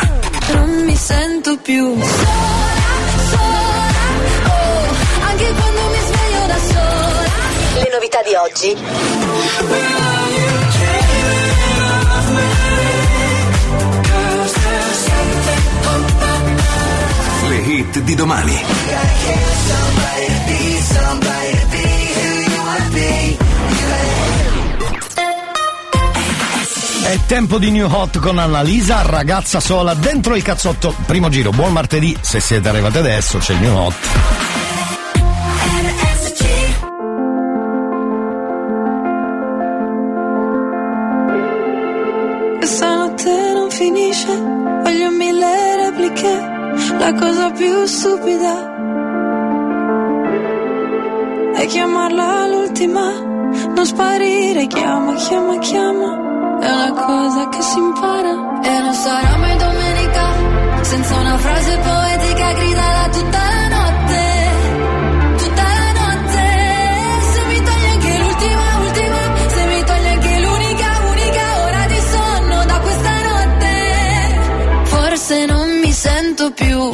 Non 0.53 0.85
mi 0.85 0.95
sento 0.95 1.57
più 1.59 2.01
sola, 2.01 2.77
sola, 3.31 3.83
oh, 4.47 4.95
anche 5.29 5.53
quando 5.55 5.81
mi 5.91 5.99
sveglio 6.07 6.47
da 6.47 6.59
sola. 6.71 7.83
Le 7.83 7.91
novità 7.93 8.23
di 8.23 8.35
oggi. 8.35 8.77
Le 17.49 17.57
hit 17.57 17.99
di 17.99 18.15
domani. 18.15 18.63
È 27.05 27.19
tempo 27.27 27.59
di 27.59 27.71
New 27.71 27.87
Hot 27.87 28.19
con 28.19 28.39
Annalisa, 28.39 29.03
ragazza 29.03 29.61
sola 29.61 29.93
dentro 29.93 30.35
il 30.37 30.43
cazzotto. 30.43 30.95
Primo 31.05 31.29
giro, 31.29 31.51
buon 31.51 31.71
martedì. 31.71 32.17
Se 32.19 32.41
siete 32.41 32.67
arrivati 32.71 32.97
adesso 32.97 33.37
c'è 33.37 33.53
il 33.53 33.61
New 33.61 33.77
Hot. 33.77 33.95
Questa 42.59 42.95
notte 42.95 43.53
non 43.53 43.71
finisce, 43.71 44.35
voglio 44.83 45.11
mille 45.11 45.77
repliche, 45.77 46.41
la 46.99 47.13
cosa 47.13 47.51
più 47.51 47.85
stupida 47.85 48.73
è 51.55 51.67
chiamarla 51.67 52.47
l'ultima, 52.49 53.13
non 53.75 53.85
sparire, 53.85 54.67
chiama, 54.67 55.15
chiama, 55.15 55.59
chiama, 55.59 56.24
è 56.65 56.73
una 56.73 56.93
cosa 56.93 57.49
che 57.49 57.63
si 57.63 57.79
impara. 57.79 58.33
E 58.63 58.79
non 58.81 58.95
sarà 58.95 59.37
mai 59.37 59.57
domenica, 59.57 60.25
senza 60.83 61.15
una 61.17 61.39
frase 61.39 61.79
poetica 61.79 62.53
gridala 62.55 63.09
tutta 63.09 63.39
la 63.39 63.69
notte, 63.77 64.23
tutta 65.43 65.63
la 65.63 65.93
notte, 66.01 66.45
se 67.33 67.41
mi 67.51 67.59
togli 67.69 67.89
anche 67.95 68.19
l'ultima, 68.19 68.67
ultima, 68.87 69.19
se 69.55 69.65
mi 69.67 69.85
togli 69.85 70.07
anche 70.15 70.41
l'unica, 70.41 70.89
unica 71.13 71.45
ora 71.67 71.87
di 71.87 72.01
sonno 72.13 72.65
da 72.65 72.79
questa 72.81 73.13
notte, 73.29 73.75
forse 74.85 75.47
non 75.47 75.69
mi 75.81 75.93
sento 75.93 76.51
più 76.53 76.93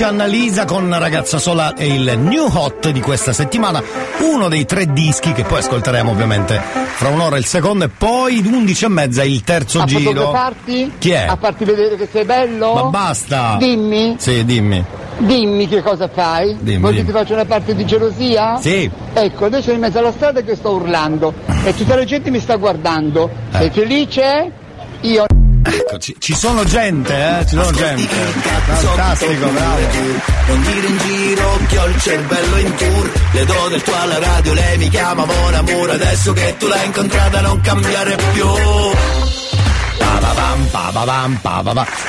Amici, 0.00 0.04
Annalisa 0.04 0.64
con 0.64 0.98
Ragazza 0.98 1.38
Sola 1.38 1.74
è 1.74 1.82
il 1.82 2.18
new 2.18 2.46
hot 2.50 2.88
di 2.90 3.00
questa 3.00 3.34
settimana, 3.34 3.82
uno 4.20 4.48
dei 4.48 4.64
tre 4.64 4.86
dischi 4.92 5.32
che 5.32 5.44
poi 5.44 5.58
ascolteremo 5.58 6.10
ovviamente 6.10 6.58
fra 6.94 7.08
un'ora 7.10 7.36
il 7.36 7.44
secondo 7.44 7.84
e 7.84 7.88
poi 7.88 8.38
11 8.38 8.84
e 8.84 8.88
mezza 8.88 9.22
il 9.24 9.42
terzo 9.42 9.80
a 9.80 9.84
giro. 9.84 10.00
fotografarti? 10.12 10.92
Chi 10.98 11.10
è? 11.10 11.26
A 11.28 11.36
farti 11.36 11.64
vedere 11.64 11.96
che 11.96 12.08
sei 12.10 12.24
bello? 12.24 12.72
Ma 12.72 12.82
basta! 12.84 13.56
Dimmi, 13.58 14.14
Sì, 14.18 14.42
dimmi. 14.44 14.82
dimmi 15.18 15.68
che 15.68 15.82
cosa 15.82 16.08
fai? 16.08 16.56
Dimmi, 16.60 16.80
Vuoi 16.80 16.94
che 16.94 17.04
ti 17.04 17.12
faccia 17.12 17.34
una 17.34 17.44
parte 17.44 17.74
di 17.74 17.84
gelosia? 17.84 18.56
Sì. 18.56 18.90
Ecco, 19.12 19.44
adesso 19.44 19.64
sono 19.64 19.74
in 19.74 19.80
mezzo 19.82 19.98
alla 19.98 20.12
strada 20.12 20.40
che 20.40 20.54
sto 20.56 20.70
urlando 20.70 21.34
e 21.64 21.74
tutta 21.74 21.94
la 21.96 22.04
gente 22.04 22.30
mi 22.30 22.40
sta 22.40 22.56
guardando. 22.56 23.28
Eh. 23.52 23.56
Sei 23.58 23.70
felice? 23.70 24.52
Io 25.02 25.24
Ecco, 25.62 25.98
ci, 25.98 26.16
ci 26.18 26.34
sono 26.34 26.64
gente, 26.64 27.12
eh? 27.14 27.46
Ci 27.46 27.54
sono 27.56 27.70
gente. 27.72 28.14
Fantastico, 28.64 29.48
bravo. 29.48 29.80
Non 30.46 30.62
dire 30.62 30.86
in 30.86 30.98
giro 30.98 31.58
che 31.68 31.78
ho 31.78 31.86
il 31.86 32.00
cervello 32.00 32.56
in 32.56 32.74
tour 32.74 33.10
Le 33.32 33.44
do 33.44 33.68
del 33.68 33.82
tuo 33.82 33.94
alla 33.94 34.18
radio, 34.18 34.52
lei 34.54 34.78
mi 34.78 34.88
chiama 34.88 35.24
Mon 35.24 35.54
Amour 35.54 35.90
Adesso 35.90 36.32
che 36.32 36.56
tu 36.58 36.66
l'hai 36.66 36.86
incontrata 36.86 37.40
non 37.40 37.60
cambiare 37.60 38.16
più. 38.32 38.46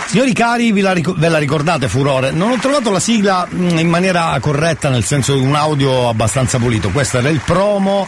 Signori 0.07 0.33
cari, 0.33 0.71
vi 0.71 0.81
la 0.81 0.93
ric- 0.93 1.13
ve 1.15 1.29
la 1.29 1.37
ricordate 1.37 1.87
Furore? 1.87 2.31
Non 2.31 2.51
ho 2.51 2.57
trovato 2.57 2.89
la 2.91 2.99
sigla 2.99 3.47
mh, 3.49 3.77
in 3.77 3.89
maniera 3.89 4.37
corretta, 4.39 4.89
nel 4.89 5.03
senso 5.03 5.33
di 5.35 5.41
un 5.41 5.55
audio 5.55 6.09
abbastanza 6.09 6.57
pulito. 6.57 6.89
Questo 6.89 7.19
era 7.19 7.29
il 7.29 7.41
promo 7.43 8.07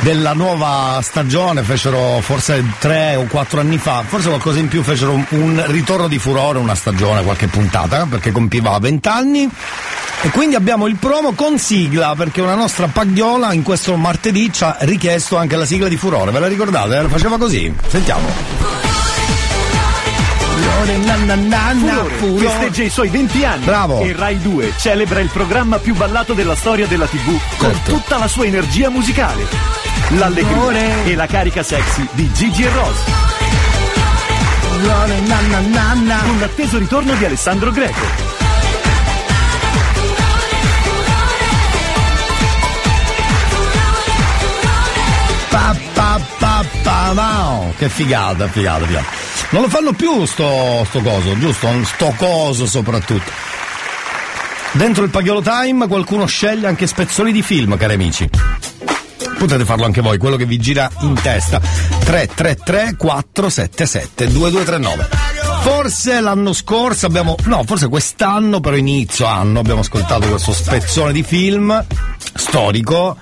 della 0.00 0.32
nuova 0.32 1.00
stagione, 1.02 1.62
fecero 1.62 2.20
forse 2.20 2.64
tre 2.78 3.16
o 3.16 3.24
quattro 3.24 3.60
anni 3.60 3.78
fa, 3.78 4.02
forse 4.06 4.28
qualcosa 4.28 4.58
in 4.58 4.68
più, 4.68 4.82
fecero 4.82 5.12
un, 5.12 5.24
un 5.30 5.62
ritorno 5.66 6.08
di 6.08 6.18
furore, 6.18 6.58
una 6.58 6.74
stagione, 6.74 7.22
qualche 7.22 7.48
puntata, 7.48 8.06
perché 8.08 8.30
compiva 8.32 8.78
vent'anni. 8.78 9.48
E 10.20 10.30
quindi 10.30 10.54
abbiamo 10.56 10.86
il 10.86 10.96
promo 10.96 11.32
con 11.32 11.58
sigla, 11.58 12.14
perché 12.16 12.40
una 12.40 12.54
nostra 12.54 12.88
pagliola 12.88 13.52
in 13.52 13.62
questo 13.62 13.96
martedì 13.96 14.52
ci 14.52 14.64
ha 14.64 14.76
richiesto 14.80 15.36
anche 15.36 15.56
la 15.56 15.64
sigla 15.64 15.88
di 15.88 15.96
furore. 15.96 16.30
Ve 16.32 16.40
la 16.40 16.48
ricordate? 16.48 16.98
Eh, 16.98 17.08
Faceva 17.08 17.38
così. 17.38 17.72
Sentiamo. 17.88 18.26
Furore 22.18 22.48
festeggia 22.48 22.82
i 22.82 22.88
suoi 22.90 23.08
20 23.08 23.44
anni 23.44 23.64
Bravo. 23.64 24.00
e 24.00 24.12
Rai 24.16 24.40
2 24.40 24.72
celebra 24.78 25.20
il 25.20 25.28
programma 25.28 25.78
più 25.78 25.94
ballato 25.94 26.32
della 26.34 26.56
storia 26.56 26.86
della 26.86 27.06
TV 27.06 27.38
con 27.56 27.70
Certo. 27.72 27.90
tutta 27.92 28.16
la 28.18 28.28
sua 28.28 28.44
energia 28.46 28.88
musicale. 28.88 29.77
L'allegria 30.12 31.04
e 31.04 31.14
la 31.14 31.26
carica 31.26 31.62
sexy 31.62 32.08
di 32.12 32.32
Gigi 32.32 32.62
e 32.62 32.70
Rose. 32.70 33.02
Con 36.24 36.38
l'atteso 36.38 36.78
ritorno 36.78 37.14
di 37.14 37.24
Alessandro 37.26 37.70
Greco. 37.70 38.36
Che 47.76 47.88
figata, 47.90 48.48
figata, 48.48 48.86
figata. 48.86 49.06
Non 49.50 49.62
lo 49.62 49.68
fanno 49.68 49.92
più 49.92 50.24
sto, 50.24 50.84
sto 50.88 51.00
coso, 51.00 51.38
giusto? 51.38 51.84
Sto 51.84 52.14
coso 52.16 52.66
soprattutto. 52.66 53.30
Dentro 54.72 55.04
il 55.04 55.10
Pagliolo 55.10 55.42
Time 55.42 55.86
qualcuno 55.86 56.26
sceglie 56.26 56.66
anche 56.66 56.86
spezzoni 56.86 57.30
di 57.30 57.42
film, 57.42 57.76
cari 57.76 57.94
amici. 57.94 58.28
Potete 59.38 59.64
farlo 59.64 59.84
anche 59.84 60.00
voi, 60.00 60.18
quello 60.18 60.36
che 60.36 60.46
vi 60.46 60.58
gira 60.58 60.90
in 61.00 61.14
testa. 61.14 61.60
333 61.60 62.96
477 62.96 64.32
2239. 64.32 65.08
Forse 65.62 66.20
l'anno 66.20 66.52
scorso 66.52 67.06
abbiamo, 67.06 67.36
no, 67.44 67.62
forse 67.64 67.88
quest'anno, 67.88 68.60
però 68.60 68.74
inizio 68.74 69.26
anno, 69.26 69.60
abbiamo 69.60 69.80
ascoltato 69.80 70.26
questo 70.28 70.52
spezzone 70.52 71.12
di 71.12 71.22
film 71.22 71.84
storico, 72.34 73.16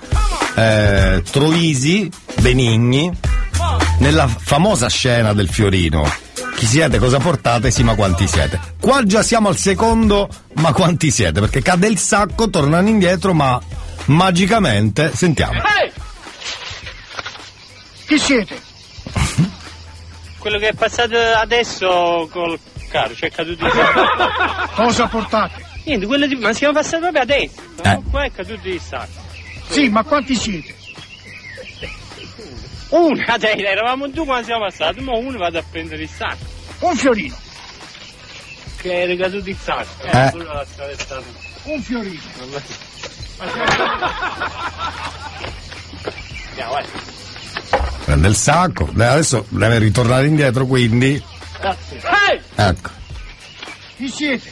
eh, 0.55 1.23
Troisi, 1.29 2.09
Benigni, 2.39 3.11
nella 3.99 4.27
famosa 4.27 4.87
scena 4.87 5.33
del 5.33 5.49
fiorino. 5.49 6.09
Chi 6.55 6.65
siete, 6.65 6.97
cosa 6.97 7.19
portate, 7.19 7.69
sì, 7.69 7.83
ma 7.83 7.95
quanti 7.95 8.27
siete. 8.27 8.59
Qua 8.79 9.03
già 9.03 9.21
siamo 9.21 9.49
al 9.49 9.57
secondo, 9.57 10.27
ma 10.55 10.73
quanti 10.73 11.11
siete? 11.11 11.39
Perché 11.39 11.61
cade 11.61 11.87
il 11.87 11.99
sacco, 11.99 12.49
tornano 12.49 12.87
indietro, 12.87 13.33
ma 13.33 13.61
magicamente, 14.05 15.11
sentiamo. 15.13 15.61
Chi 18.07 18.17
siete? 18.17 18.57
Quello 20.39 20.57
che 20.59 20.69
è 20.69 20.73
passato 20.73 21.17
adesso 21.17 22.29
col 22.31 22.57
carro, 22.89 23.13
cioè 23.13 23.27
è 23.29 23.33
caduto 23.33 23.65
di 23.65 23.71
Cosa 24.75 25.07
portate? 25.07 25.65
Niente, 25.83 26.05
quello 26.05 26.25
di... 26.25 26.35
ma 26.37 26.53
siamo 26.53 26.73
passati 26.73 27.01
proprio 27.01 27.21
adesso. 27.21 27.61
Eh. 27.83 28.01
Qua 28.09 28.23
è 28.23 28.31
caduto 28.31 28.61
di 28.61 28.79
sacco. 28.79 29.25
Sì, 29.67 29.89
ma 29.89 30.03
quanti 30.03 30.35
siete? 30.35 30.73
Uno, 32.89 33.25
dai, 33.37 33.61
eravamo 33.61 34.07
due 34.07 34.23
quando 34.23 34.45
siamo 34.45 34.63
passati, 34.63 35.01
ma 35.01 35.17
uno 35.17 35.37
vado 35.37 35.59
a 35.59 35.63
prendere 35.69 36.03
il 36.03 36.09
sacco. 36.09 36.45
Un 36.79 36.95
fiorino. 36.95 37.35
Che 38.77 39.01
era 39.01 39.15
caduto 39.17 39.49
il 39.49 39.57
sacco. 39.57 40.03
Eh. 40.03 40.29
quello 40.31 40.53
l'ha 40.53 40.61
attraversato. 40.61 41.25
Un 41.63 41.81
fiorino. 41.81 42.21
Andiamo, 46.49 46.71
vai. 46.71 46.85
Prende 48.05 48.27
il 48.29 48.35
sacco, 48.35 48.89
adesso 48.89 49.45
deve 49.49 49.79
ritornare 49.79 50.27
indietro, 50.27 50.65
quindi. 50.65 51.21
Grazie. 51.59 51.97
Ehi! 52.29 52.41
Ecco. 52.55 52.89
Chi 53.97 54.09
siete? 54.09 54.49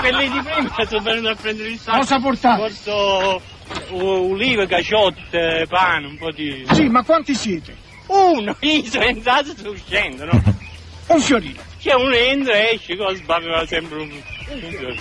Quelli 0.00 0.30
di 0.30 0.40
prima 0.42 0.74
sono 0.86 1.02
venuti 1.02 1.26
a 1.28 1.34
prendere 1.34 1.68
il 1.70 1.78
sacco. 1.78 1.98
Cosa 1.98 2.18
portate? 2.20 2.60
Porto 2.84 3.42
u- 3.90 4.30
ulive, 4.30 4.66
caciotte, 4.66 5.66
pane, 5.68 6.06
un 6.06 6.16
po' 6.18 6.30
di... 6.30 6.64
Sì, 6.72 6.84
ma 6.88 7.02
quanti 7.02 7.34
siete? 7.34 7.74
Uno, 8.06 8.56
io 8.60 8.84
sono 8.84 9.04
entrato 9.04 9.50
e 9.50 9.54
sto 9.56 9.70
uscendo, 9.70 10.24
no? 10.26 10.42
Un 11.08 11.20
fiorino. 11.20 11.60
C'è 11.80 11.94
uno 11.94 12.14
entra 12.14 12.54
e 12.54 12.74
esce, 12.74 12.96
cosa 12.96 13.16
sbaveva 13.16 13.64
sempre 13.66 14.00
un... 14.00 14.10
un- 14.10 14.96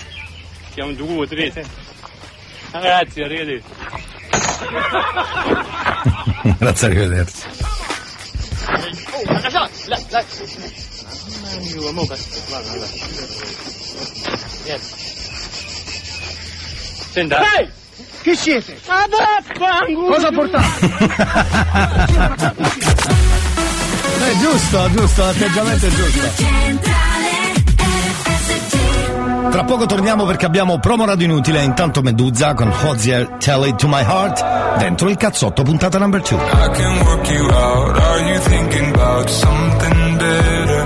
Siamo 0.73 0.91
due, 0.93 1.27
tre, 1.27 1.51
sempre. 1.51 1.71
Ah, 2.71 2.79
Grazie, 2.79 3.23
arrivederci. 3.23 3.67
Grazie, 6.59 6.87
arrivederci. 6.87 7.41
Oh. 9.11 9.69
Senta. 17.11 17.39
Ehi! 17.39 17.69
Chi 18.23 18.35
siete? 18.35 18.77
Ma 18.87 19.05
vaffanculo! 19.07 20.07
Cosa 20.07 20.31
portate? 20.31 22.63
È 24.25 24.37
giusto, 24.39 24.89
giusto, 24.91 25.23
l'atteggiamento 25.23 25.85
è 25.85 25.89
giusto. 25.89 27.14
Tra 29.51 29.63
poco 29.63 29.85
torniamo 29.85 30.25
perché 30.25 30.45
abbiamo 30.45 30.79
promo 30.79 31.05
radio 31.05 31.25
inutile. 31.25 31.63
Intanto 31.63 32.01
Medusa 32.01 32.53
con 32.53 32.71
Hozier 32.83 33.37
Tell 33.39 33.65
It 33.67 33.77
To 33.77 33.87
My 33.87 34.01
Heart. 34.03 34.77
Dentro 34.77 35.09
il 35.09 35.15
cazzotto, 35.15 35.63
puntata 35.63 35.97
number 35.97 36.21
2. 36.21 36.37
I 36.37 36.69
can 36.73 36.97
work 37.05 37.29
you 37.29 37.45
out. 37.49 37.97
Are 37.97 38.33
you 38.33 38.39
thinking 38.39 38.93
about 38.93 39.29
something 39.29 40.17
better? 40.17 40.84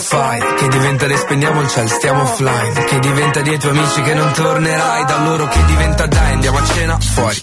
Fai? 0.00 0.40
Che 0.56 0.68
diventa 0.68 1.06
ne 1.06 1.16
spendiamo 1.16 1.60
il 1.60 1.68
ciel, 1.68 1.88
stiamo 1.88 2.22
offline 2.22 2.84
Che 2.84 2.98
diventa 2.98 3.40
dei 3.40 3.58
tuoi 3.58 3.76
amici 3.76 4.02
che 4.02 4.14
non 4.14 4.32
tornerai 4.32 5.04
Da 5.04 5.22
loro 5.22 5.46
che 5.48 5.64
diventa 5.66 6.06
dai, 6.06 6.32
andiamo 6.32 6.58
a 6.58 6.64
cena 6.64 6.98
fuori 6.98 7.42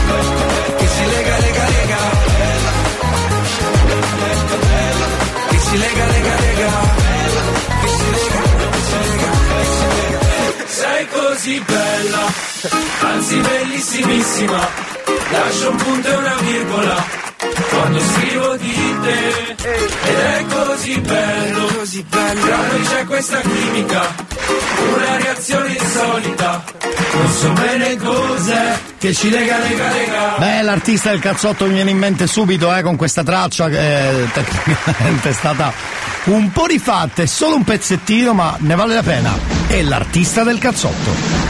Ci 5.71 5.77
lega, 5.77 6.05
lega, 6.05 6.35
lega. 6.35 6.69
Che 7.81 7.87
ci 7.87 8.09
lega, 8.11 8.41
che 8.71 8.81
ci 8.87 8.97
lega, 9.07 9.31
che 9.47 9.63
ci 9.77 9.87
lega. 9.95 10.65
Sei 10.65 11.07
così 11.07 11.63
bella, 11.65 12.33
anzi 12.99 13.37
bellissimissima. 13.39 14.67
Lascio 15.31 15.69
un 15.69 15.77
punto 15.77 16.09
e 16.09 16.15
una 16.15 16.35
virgola 16.41 17.05
quando 17.69 17.99
scrivo 18.01 18.57
di 18.57 18.97
te. 19.01 19.55
Ed 20.09 20.19
è 20.19 20.45
così 20.49 20.99
bello, 20.99 21.65
così 21.77 22.03
bello. 22.03 22.41
Tra 22.41 22.57
noi 22.57 22.81
c'è 22.81 23.05
questa 23.05 23.39
chimica, 23.39 24.15
una 24.93 25.15
reazione 25.15 25.71
insolita. 25.71 26.70
Non 27.13 27.29
so 27.29 27.51
bene 27.51 27.97
cos'è 27.97 28.79
che 28.97 29.13
ci 29.13 29.29
lega, 29.29 29.57
lega, 29.57 29.89
lega. 29.91 30.35
Beh, 30.37 30.61
l'artista 30.61 31.09
del 31.09 31.19
cazzotto 31.19 31.65
mi 31.65 31.73
viene 31.73 31.91
in 31.91 31.97
mente 31.97 32.25
subito 32.25 32.73
eh, 32.73 32.81
con 32.81 32.95
questa 32.95 33.23
traccia 33.23 33.67
che 33.67 34.21
eh, 34.21 34.31
tecnicamente 34.31 35.29
è 35.29 35.33
stata 35.33 35.73
un 36.25 36.51
po' 36.51 36.67
rifatta, 36.67 37.21
è 37.21 37.25
solo 37.25 37.55
un 37.55 37.63
pezzettino, 37.63 38.33
ma 38.33 38.55
ne 38.59 38.75
vale 38.75 38.93
la 38.93 39.03
pena. 39.03 39.37
È 39.67 39.81
l'artista 39.81 40.43
del 40.43 40.57
cazzotto. 40.57 41.49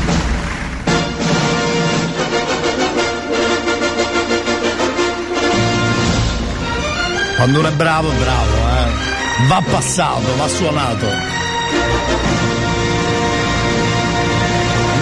Quando 7.36 7.60
uno 7.60 7.68
è 7.68 7.72
bravo, 7.72 8.10
bravo, 8.10 8.54
eh. 8.54 9.48
Va 9.48 9.64
passato, 9.70 10.36
va 10.38 10.48
suonato. 10.48 11.41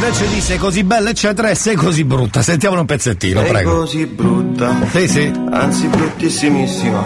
Invece 0.10 0.34
di 0.34 0.42
sei 0.42 0.58
così 0.58 0.84
bella, 0.84 1.12
eccetera, 1.12 1.50
e 1.52 1.56
sei 1.56 1.76
così 1.76 2.04
brutta. 2.04 2.42
Sentiamolo 2.42 2.82
un 2.82 2.88
pezzettino, 2.88 3.42
Sei 3.42 3.50
prego. 3.52 3.80
così 3.82 4.08
brutta, 4.08 4.76
Sì, 4.92 5.08
sì. 5.08 5.32
anzi 5.52 5.86
bruttissimissima. 5.86 7.04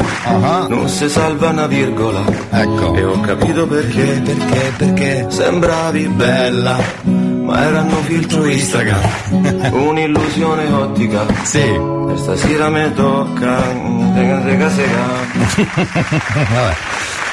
Non 0.69 0.87
si 0.87 1.09
salva 1.09 1.49
una 1.49 1.67
virgola. 1.67 2.23
Ecco. 2.49 2.95
E 2.95 3.03
ho 3.03 3.19
capito 3.19 3.67
perché. 3.67 4.21
Perché, 4.23 4.71
perché? 4.77 5.25
Sembravi 5.27 6.07
bella, 6.07 6.79
ma 7.03 7.61
erano 7.65 7.97
filtro 8.03 8.45
Instagram. 8.45 9.01
Un'illusione 9.73 10.71
ottica. 10.71 11.25
Sì. 11.43 11.59
E 11.59 12.15
stasera 12.15 12.69
mi 12.69 12.89
tocca. 12.93 13.61
Sega, 14.15 14.41
sega, 14.43 14.69
sega. 14.69 15.05
Vabbè. 16.53 16.75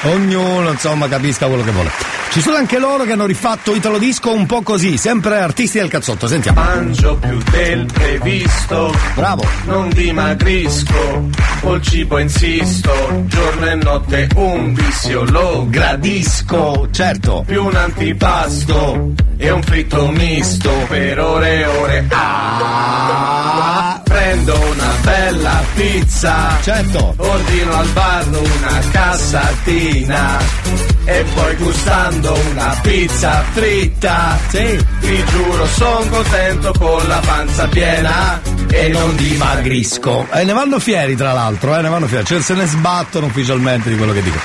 Ognuno, 0.03 0.71
insomma, 0.71 1.07
capisca 1.07 1.47
quello 1.47 1.63
che 1.63 1.71
vuole. 1.71 1.91
Ci 2.31 2.41
sono 2.41 2.55
anche 2.55 2.79
loro 2.79 3.03
che 3.03 3.11
hanno 3.11 3.25
rifatto 3.25 3.75
Italo 3.75 3.97
Disco 3.97 4.33
un 4.33 4.45
po' 4.45 4.61
così, 4.61 4.95
sempre 4.97 5.39
artisti 5.39 5.79
del 5.79 5.89
cazzotto, 5.89 6.27
sentiamo. 6.27 6.61
Mangio 6.61 7.17
più 7.17 7.37
del 7.51 7.85
previsto. 7.91 8.95
Bravo. 9.15 9.45
Non 9.65 9.89
dimagrisco. 9.89 11.29
Col 11.59 11.81
cibo 11.81 12.17
insisto. 12.19 12.91
Giorno 13.25 13.65
e 13.67 13.75
notte 13.75 14.29
un 14.35 14.73
vizio 14.73 15.25
lo 15.25 15.65
gradisco. 15.69 16.87
Certo. 16.89 17.43
Più 17.45 17.65
un 17.65 17.75
antipasto 17.75 19.11
e 19.37 19.49
un 19.51 19.61
fritto 19.61 20.07
misto 20.07 20.71
per 20.87 21.19
ore 21.19 21.59
e 21.59 21.65
ore. 21.65 22.05
Ah, 22.09 24.00
prendo 24.11 24.53
una 24.53 24.93
bella 25.01 25.63
pizza. 25.73 26.57
Certo. 26.61 27.13
Ordino 27.17 27.73
al 27.73 27.87
bar 27.87 28.27
una 28.27 28.79
cassatina. 28.91 30.37
E 31.05 31.25
poi 31.33 31.55
gustando 31.55 32.37
una 32.51 32.77
pizza 32.81 33.43
fritta. 33.51 34.37
Sì. 34.49 34.85
Ti 34.99 35.25
giuro, 35.25 35.65
son 35.65 36.09
contento 36.09 36.73
con 36.77 37.07
la 37.07 37.21
panza 37.25 37.67
piena 37.67 38.41
e 38.69 38.89
non 38.89 39.15
dimagrisco. 39.15 40.27
E 40.31 40.43
ne 40.43 40.53
vanno 40.53 40.79
fieri, 40.79 41.15
tra 41.15 41.33
l'altro, 41.33 41.75
eh, 41.75 41.81
ne 41.81 41.89
vanno 41.89 42.07
fieri. 42.07 42.25
Cioè, 42.25 42.41
se 42.41 42.53
ne 42.53 42.65
sbattono 42.65 43.27
ufficialmente 43.27 43.89
di 43.89 43.95
quello 43.95 44.13
che 44.13 44.21
dico. 44.21 44.37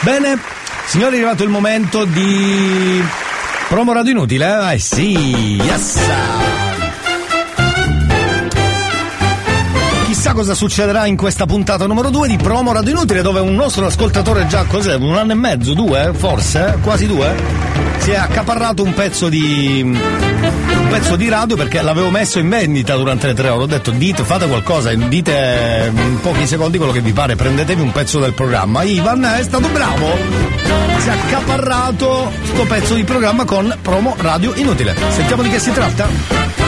Bene, 0.00 0.38
signori, 0.86 1.14
è 1.14 1.18
arrivato 1.18 1.44
il 1.44 1.50
momento 1.50 2.04
di. 2.04 3.02
Promo 3.68 3.92
radio 3.92 4.10
inutile, 4.12 4.70
eh? 4.70 4.74
Eh 4.74 4.78
sì, 4.78 5.56
yes! 5.62 5.98
Chissà 10.22 10.34
cosa 10.34 10.54
succederà 10.54 11.06
in 11.06 11.16
questa 11.16 11.46
puntata 11.46 11.84
numero 11.84 12.08
2 12.08 12.28
di 12.28 12.36
Promo 12.36 12.70
Radio 12.72 12.92
Inutile, 12.92 13.22
dove 13.22 13.40
un 13.40 13.56
nostro 13.56 13.86
ascoltatore 13.86 14.46
già 14.46 14.62
cos'è? 14.66 14.94
Un 14.94 15.16
anno 15.16 15.32
e 15.32 15.34
mezzo, 15.34 15.74
due? 15.74 16.12
Forse? 16.14 16.78
Quasi 16.80 17.08
due? 17.08 17.34
Si 17.98 18.12
è 18.12 18.14
accaparrato 18.14 18.84
un 18.84 18.94
pezzo 18.94 19.28
di. 19.28 19.98
pezzo 20.90 21.16
di 21.16 21.28
radio 21.28 21.56
perché 21.56 21.82
l'avevo 21.82 22.10
messo 22.10 22.38
in 22.38 22.48
vendita 22.48 22.94
durante 22.94 23.26
le 23.26 23.34
tre 23.34 23.48
ore. 23.48 23.64
Ho 23.64 23.66
detto 23.66 23.90
dite, 23.90 24.22
fate 24.22 24.46
qualcosa, 24.46 24.94
dite 24.94 25.90
in 25.92 26.20
pochi 26.20 26.46
secondi 26.46 26.76
quello 26.76 26.92
che 26.92 27.00
vi 27.00 27.12
pare, 27.12 27.34
prendetevi 27.34 27.80
un 27.80 27.90
pezzo 27.90 28.20
del 28.20 28.32
programma. 28.32 28.84
Ivan 28.84 29.24
è 29.24 29.42
stato 29.42 29.66
bravo! 29.70 30.06
Si 30.98 31.08
è 31.08 31.10
accaparrato 31.10 32.30
sto 32.44 32.64
pezzo 32.66 32.94
di 32.94 33.02
programma 33.02 33.44
con 33.44 33.76
Promo 33.82 34.14
Radio 34.18 34.54
Inutile. 34.54 34.94
Sentiamo 35.08 35.42
di 35.42 35.48
che 35.48 35.58
si 35.58 35.72
tratta. 35.72 36.61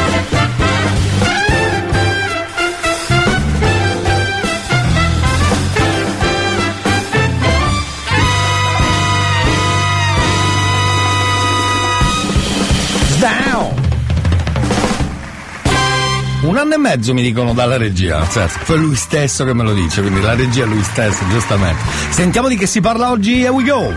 Anno 16.65 16.75
e 16.75 16.79
mezzo 16.79 17.13
mi 17.13 17.23
dicono 17.23 17.53
dalla 17.53 17.77
regia, 17.77 18.27
certo, 18.29 18.75
è 18.75 18.77
lui 18.77 18.97
stesso 18.97 19.45
che 19.45 19.53
me 19.53 19.63
lo 19.63 19.75
dice, 19.75 20.01
quindi 20.01 20.21
la 20.21 20.35
regia 20.35 20.65
è 20.65 20.67
lui 20.67 20.83
stesso, 20.83 21.23
giustamente. 21.29 21.83
Sentiamo 22.11 22.49
di 22.49 22.57
che 22.57 22.67
si 22.67 22.81
parla 22.81 23.11
oggi, 23.11 23.41
here 23.41 23.51
we 23.51 23.65
go! 23.65 23.93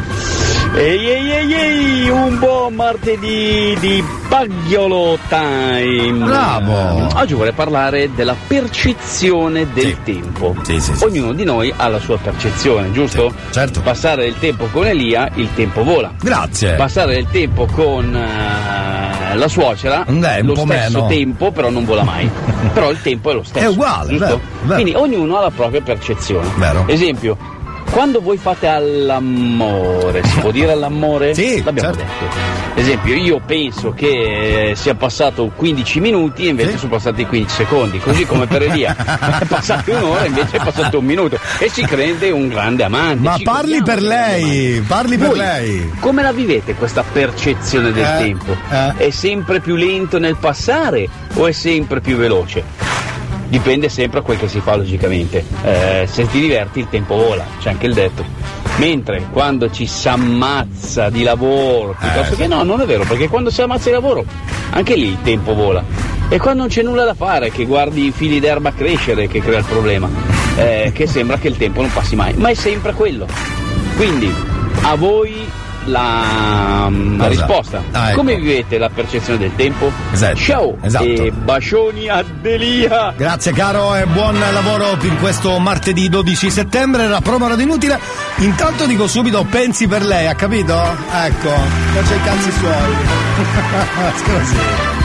Ehi 0.75 1.09
ehi 1.09 1.31
ehi 1.31 1.53
ehi, 1.53 2.09
un 2.09 2.37
buon 2.39 2.75
martedì 2.75 3.75
di 3.79 4.03
Bagliolo 4.27 5.17
Time. 5.29 6.25
Bravo. 6.25 7.07
Oggi 7.15 7.33
vorrei 7.33 7.53
parlare 7.53 8.09
della 8.13 8.35
percezione 8.47 9.71
del 9.71 10.03
tempo. 10.03 10.53
Ognuno 11.01 11.33
di 11.33 11.43
noi 11.45 11.73
ha 11.75 11.87
la 11.87 11.99
sua 11.99 12.17
percezione, 12.17 12.91
giusto? 12.91 13.33
certo. 13.51 13.81
Passare 13.81 14.23
del 14.23 14.37
tempo 14.37 14.67
con 14.71 14.85
Elia, 14.85 15.29
il 15.35 15.47
tempo 15.55 15.83
vola. 15.83 16.11
Grazie. 16.21 16.73
Passare 16.73 17.13
del 17.15 17.27
tempo 17.31 17.65
con 17.67 18.13
eh, 18.15 19.35
la 19.35 19.47
suocera, 19.47 20.05
Eh, 20.05 20.11
un 20.11 20.39
lo 20.43 20.55
stesso 20.55 20.65
meno. 20.65 21.07
tempo, 21.07 21.51
però 21.51 21.69
non 21.69 21.85
vola 21.85 22.03
mai. 22.03 22.29
però 22.73 22.91
il 22.91 23.01
tempo 23.01 23.31
è 23.31 23.33
lo 23.33 23.43
stesso. 23.43 23.65
È 23.65 23.69
uguale, 23.69 24.17
vero, 24.17 24.39
vero. 24.63 24.73
Quindi 24.75 24.93
ognuno 24.93 25.37
ha 25.37 25.41
la 25.43 25.51
propria 25.51 25.81
percezione. 25.81 26.47
Vero. 26.57 26.83
Esempio, 26.87 27.37
quando 27.97 28.21
voi 28.21 28.37
fate 28.37 28.67
all'amore, 28.67 30.23
si 30.23 30.37
può 30.37 30.51
dire 30.51 30.71
all'amore? 30.71 31.33
Sì, 31.33 31.63
L'abbiamo 31.63 31.95
certo. 31.95 32.11
detto. 32.21 32.79
Esempio, 32.79 33.15
io 33.15 33.41
penso 33.43 33.91
che 33.91 34.69
eh, 34.69 34.75
sia 34.75 34.93
passato 34.93 35.51
15 35.55 35.99
minuti 35.99 36.45
e 36.45 36.49
invece 36.49 36.77
sono 36.77 36.91
passati 36.91 37.25
15 37.25 37.51
secondi, 37.55 37.97
così 37.97 38.23
come 38.27 38.45
per 38.45 38.61
Elia. 38.61 38.95
è 39.41 39.45
passata 39.47 39.97
un'ora 39.97 40.25
e 40.25 40.27
invece 40.27 40.57
è 40.57 40.63
passato 40.63 40.99
un 40.99 41.05
minuto. 41.05 41.39
E 41.57 41.69
si 41.71 41.81
crede 41.81 42.29
un 42.29 42.47
grande 42.49 42.83
amante. 42.83 43.23
Ma 43.23 43.37
parli 43.41 43.81
per 43.81 43.99
lei, 43.99 44.79
parli 44.81 45.17
per 45.17 45.29
Voi 45.29 45.37
lei. 45.39 45.91
Come 45.99 46.21
la 46.21 46.31
vivete 46.31 46.75
questa 46.75 47.03
percezione 47.03 47.91
del 47.91 48.03
Eh, 48.03 48.17
tempo? 48.19 48.55
È 48.95 49.09
sempre 49.09 49.59
più 49.59 49.73
lento 49.73 50.19
nel 50.19 50.35
passare 50.35 51.09
o 51.33 51.47
è 51.47 51.51
sempre 51.51 51.99
più 51.99 52.15
veloce? 52.15 52.96
Dipende 53.47 53.89
sempre 53.89 54.19
da 54.19 54.25
quel 54.25 54.37
che 54.37 54.47
si 54.47 54.59
fa 54.59 54.75
logicamente. 54.75 55.43
Eh, 55.63 56.07
se 56.09 56.27
ti 56.29 56.39
diverti 56.39 56.79
il 56.79 56.89
tempo 56.89 57.15
vola, 57.15 57.45
c'è 57.59 57.69
anche 57.69 57.85
il 57.85 57.93
detto. 57.93 58.23
Mentre 58.77 59.27
quando 59.31 59.71
ci 59.71 59.87
si 59.87 60.07
ammazza 60.07 61.09
di 61.09 61.23
lavoro, 61.23 61.95
piuttosto 61.97 62.35
che 62.35 62.47
no, 62.47 62.63
non 62.63 62.81
è 62.81 62.85
vero, 62.85 63.05
perché 63.05 63.27
quando 63.27 63.49
si 63.49 63.61
ammazza 63.61 63.85
di 63.85 63.95
lavoro, 63.95 64.23
anche 64.71 64.95
lì 64.95 65.07
il 65.07 65.21
tempo 65.23 65.53
vola. 65.55 65.83
E 66.29 66.37
quando 66.39 66.61
non 66.61 66.69
c'è 66.69 66.83
nulla 66.83 67.05
da 67.05 67.13
fare, 67.13 67.51
che 67.51 67.65
guardi 67.65 68.07
i 68.07 68.11
fili 68.11 68.39
d'erba 68.39 68.73
crescere 68.73 69.27
che 69.27 69.41
crea 69.41 69.59
il 69.59 69.65
problema, 69.65 70.09
eh, 70.57 70.91
che 70.93 71.07
sembra 71.07 71.37
che 71.37 71.47
il 71.47 71.57
tempo 71.57 71.81
non 71.81 71.91
passi 71.91 72.15
mai, 72.15 72.33
ma 72.33 72.49
è 72.49 72.53
sempre 72.53 72.93
quello. 72.93 73.25
Quindi, 73.95 74.31
a 74.81 74.95
voi 74.95 75.49
la, 75.87 76.89
la 76.91 77.27
risposta. 77.27 77.81
Ah, 77.91 78.09
ecco. 78.09 78.17
Come 78.17 78.35
vivete 78.35 78.77
la 78.77 78.89
percezione 78.89 79.39
del 79.39 79.55
tempo? 79.55 79.91
Esatto. 80.11 80.35
Ciao 80.35 80.77
Esatto. 80.81 81.03
e 81.05 81.31
bacioni 81.31 82.07
a 82.09 82.23
Delia. 82.41 83.13
Grazie 83.15 83.51
caro 83.53 83.95
e 83.95 84.05
buon 84.05 84.37
lavoro 84.39 84.95
per 84.97 85.17
questo 85.17 85.57
martedì 85.59 86.09
12 86.09 86.49
settembre, 86.49 87.03
era 87.03 87.21
promo 87.21 87.47
radio 87.47 87.63
inutile. 87.63 87.99
Intanto 88.37 88.85
dico 88.85 89.07
subito 89.07 89.45
pensi 89.49 89.87
per 89.87 90.03
lei, 90.03 90.27
ha 90.27 90.35
capito? 90.35 90.73
Ecco, 91.11 91.49
faccia 91.93 92.15
i 92.15 92.21
cazzi 92.23 92.51
suoi. 92.51 92.95
Scusi. 94.17 94.96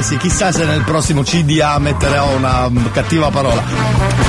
Eh 0.00 0.02
sì, 0.02 0.16
chissà 0.16 0.50
se 0.50 0.64
nel 0.64 0.80
prossimo 0.80 1.22
CDA 1.22 1.78
metterò 1.78 2.34
una 2.34 2.70
cattiva 2.90 3.28
parola. 3.28 3.62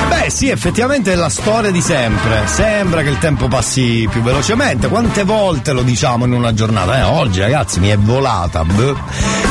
Beh 0.08 0.28
sì, 0.28 0.50
effettivamente 0.50 1.12
è 1.12 1.14
la 1.14 1.30
storia 1.30 1.70
di 1.70 1.80
sempre. 1.80 2.42
Sembra 2.44 3.00
che 3.00 3.08
il 3.08 3.16
tempo 3.16 3.48
passi 3.48 4.06
più 4.10 4.20
velocemente. 4.20 4.88
Quante 4.88 5.24
volte 5.24 5.72
lo 5.72 5.80
diciamo 5.80 6.26
in 6.26 6.32
una 6.34 6.52
giornata? 6.52 6.98
Eh, 6.98 7.02
oggi 7.04 7.40
ragazzi 7.40 7.80
mi 7.80 7.88
è 7.88 7.96
volata. 7.96 8.62
Boh. 8.64 8.98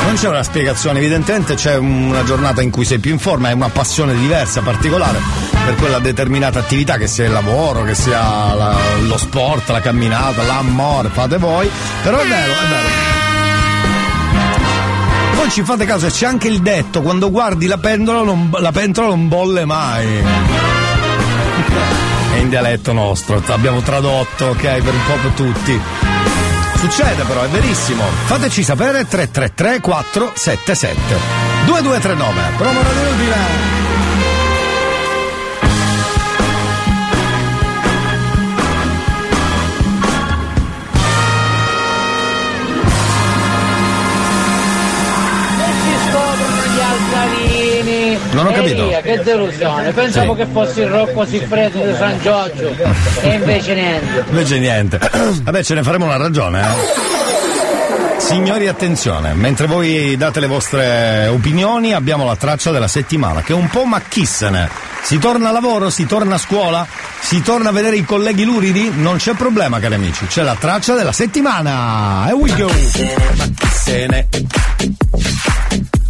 Non 0.06 0.14
c'è 0.14 0.28
una 0.28 0.44
spiegazione, 0.44 1.00
evidentemente 1.00 1.56
c'è 1.56 1.76
una 1.78 2.24
giornata 2.24 2.62
in 2.62 2.70
cui 2.70 2.86
sei 2.86 3.00
più 3.00 3.10
in 3.10 3.18
forma, 3.18 3.48
hai 3.48 3.56
una 3.56 3.70
passione 3.70 4.14
diversa, 4.14 4.62
particolare 4.62 5.20
per 5.66 5.74
quella 5.74 5.98
determinata 5.98 6.60
attività, 6.60 6.98
che 6.98 7.08
sia 7.08 7.26
il 7.26 7.32
lavoro, 7.32 7.82
che 7.84 7.96
sia 7.96 8.54
la- 8.54 8.78
lo 9.08 9.18
sport, 9.18 9.70
la 9.72 9.82
camminata, 9.82 10.44
l'amore, 10.44 11.10
fate 11.10 11.38
voi. 11.40 11.68
Però 12.04 12.20
è 12.20 12.28
vero, 12.28 12.52
è 12.52 12.68
vero. 12.70 13.31
Poi 15.36 15.50
ci 15.50 15.64
fate 15.64 15.86
caso, 15.86 16.08
c'è 16.08 16.26
anche 16.26 16.48
il 16.48 16.62
detto, 16.62 17.02
quando 17.02 17.32
guardi 17.32 17.68
la 17.68 17.78
pentola 17.78 18.22
non, 18.22 18.50
la 18.58 18.72
pentola 18.72 19.08
non 19.08 19.28
bolle 19.28 19.66
mai. 19.66 20.24
È 22.34 22.38
in 22.38 22.50
dialetto 22.50 22.94
nostro, 22.94 23.42
abbiamo 23.48 23.82
tradotto, 23.82 24.46
ok, 24.46 24.62
per 24.62 24.94
un 24.94 25.02
po' 25.06 25.44
tutti. 25.44 25.80
Succede 26.82 27.24
però, 27.24 27.44
è 27.44 27.48
verissimo. 27.48 28.04
Fateci 28.26 28.64
sapere 28.64 29.08
333 29.08 29.82
477 29.82 31.16
2239. 31.66 32.42
Promo 32.58 32.82
Radio 32.82 33.10
Udine. 33.12 33.81
Non 48.32 48.48
ho 48.48 48.52
capito. 48.52 48.90
Ehi, 48.90 49.02
che 49.02 49.22
delusione, 49.24 49.92
pensavo 49.92 50.34
Sì. 50.34 50.40
che 50.40 50.48
fosse 50.52 50.82
il 50.82 50.88
Rocco 50.90 51.26
Siffredo 51.26 51.80
di 51.84 51.94
San 51.98 52.20
Giorgio 52.22 52.74
e 53.22 53.28
invece 53.34 53.74
niente. 53.74 54.24
Invece 54.30 54.60
niente. 54.60 55.00
Vabbè, 55.44 55.64
ce 55.64 55.74
ne 55.74 55.84
faremo 55.84 56.06
una 56.06 56.18
ragione, 56.18 56.62
eh. 56.62 57.10
Signori, 58.22 58.68
attenzione, 58.68 59.34
mentre 59.34 59.66
voi 59.68 60.16
date 60.16 60.40
le 60.40 60.48
vostre 60.48 61.28
opinioni, 61.28 61.94
abbiamo 61.94 62.24
la 62.24 62.36
traccia 62.36 62.72
della 62.72 62.88
settimana, 62.88 63.42
che 63.42 63.52
è 63.52 63.56
un 63.56 63.68
po' 63.68 63.84
macchissene. 63.84 64.70
Si 65.02 65.18
torna 65.18 65.50
a 65.50 65.52
lavoro, 65.52 65.90
si 65.90 66.06
torna 66.06 66.36
a 66.36 66.38
scuola, 66.38 66.86
si 67.20 67.42
torna 67.42 67.70
a 67.70 67.72
vedere 67.74 67.98
i 67.98 68.06
colleghi 68.06 68.44
luridi? 68.46 68.92
Non 68.96 69.18
c'è 69.18 69.34
problema, 69.34 69.80
cari 69.80 69.96
amici, 69.96 70.28
c'è 70.28 70.44
la 70.44 70.56
traccia 70.58 70.94
della 70.94 71.12
settimana. 71.12 72.30
E 72.30 72.34
we 72.34 72.54
go! 72.56 72.68
Ma 72.68 73.44
chi 73.56 73.68
se 73.74 74.06
ne? 74.08 74.28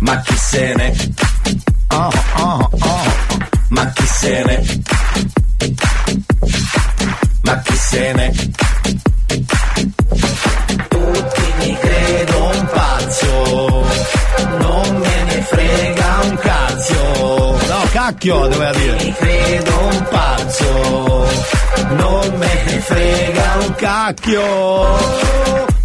Ma 0.02 0.20
chi 0.22 0.36
se 0.36 0.74
ne? 0.76 0.94
Oh, 1.90 2.10
oh, 2.38 2.70
oh. 2.72 3.04
Ma 3.70 3.86
chi 3.92 4.06
se 4.08 4.44
ne? 4.44 4.82
Ma 7.44 7.60
chi 7.62 7.76
se 7.76 8.14
ne? 8.14 8.32
Tutti 10.90 11.54
mi 11.60 11.78
credo 11.78 12.46
un 12.46 12.70
pazzo, 12.74 13.86
non 14.58 14.96
me 14.98 15.24
ne 15.24 15.42
frega 15.44 16.20
un 16.24 16.36
cazzo. 16.38 17.60
No, 17.68 17.84
cacchio, 17.92 18.48
doveva 18.48 18.72
dire. 18.72 19.04
Mi 19.04 19.14
credo 19.14 19.78
un 19.78 20.08
pazzo, 20.10 21.28
non 21.90 22.38
me 22.38 22.64
ne 22.66 22.80
frega 22.80 23.58
un 23.60 23.76
cacchio. 23.76 24.46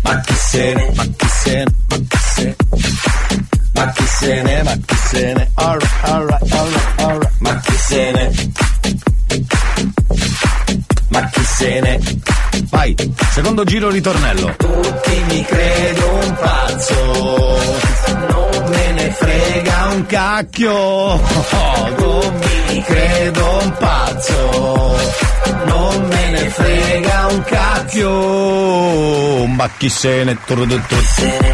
Ma 0.00 0.20
chi 0.20 0.34
se 0.34 0.74
ne? 0.74 0.92
Ma 0.94 1.04
chi 1.04 1.28
se 1.28 1.54
ne? 1.54 1.64
Ma 1.88 1.96
chi 1.96 2.18
se 2.34 2.44
ne? 2.44 2.56
Ma 3.76 3.92
chi 3.92 4.06
se 4.06 4.42
ne? 4.42 4.62
Ma 4.62 4.72
chi 4.86 4.96
se 5.08 5.32
ne? 5.34 5.50
Alright, 5.54 5.90
alright, 6.02 6.52
alright, 6.52 7.00
alright. 7.00 7.32
Ma 7.40 7.60
chi 7.60 7.76
se 7.76 8.10
ne? 8.12 8.30
Ma 11.08 11.28
chi 11.30 11.44
se 11.44 11.80
ne? 11.80 12.00
Vai, 12.70 12.94
secondo 13.32 13.64
giro 13.64 13.90
ritornello. 13.90 14.54
Tutti 14.56 15.22
mi 15.28 15.44
credo 15.44 16.14
un 16.24 16.34
pazzo, 16.40 17.58
non 18.30 18.70
me 18.70 18.92
ne 18.92 19.10
frega 19.10 19.88
un 19.92 20.06
cacchio. 20.06 20.74
Oh, 21.76 21.88
non 21.98 22.34
mi 22.68 22.82
credo 22.82 23.58
un 23.62 23.72
pazzo, 23.78 24.96
non 25.64 26.06
me 26.06 26.30
ne 26.30 26.50
frega 26.50 27.26
un 27.30 27.42
cacchio. 27.44 29.46
Ma 29.46 29.70
chi 29.76 29.88
se 29.88 30.24
ne. 30.24 30.36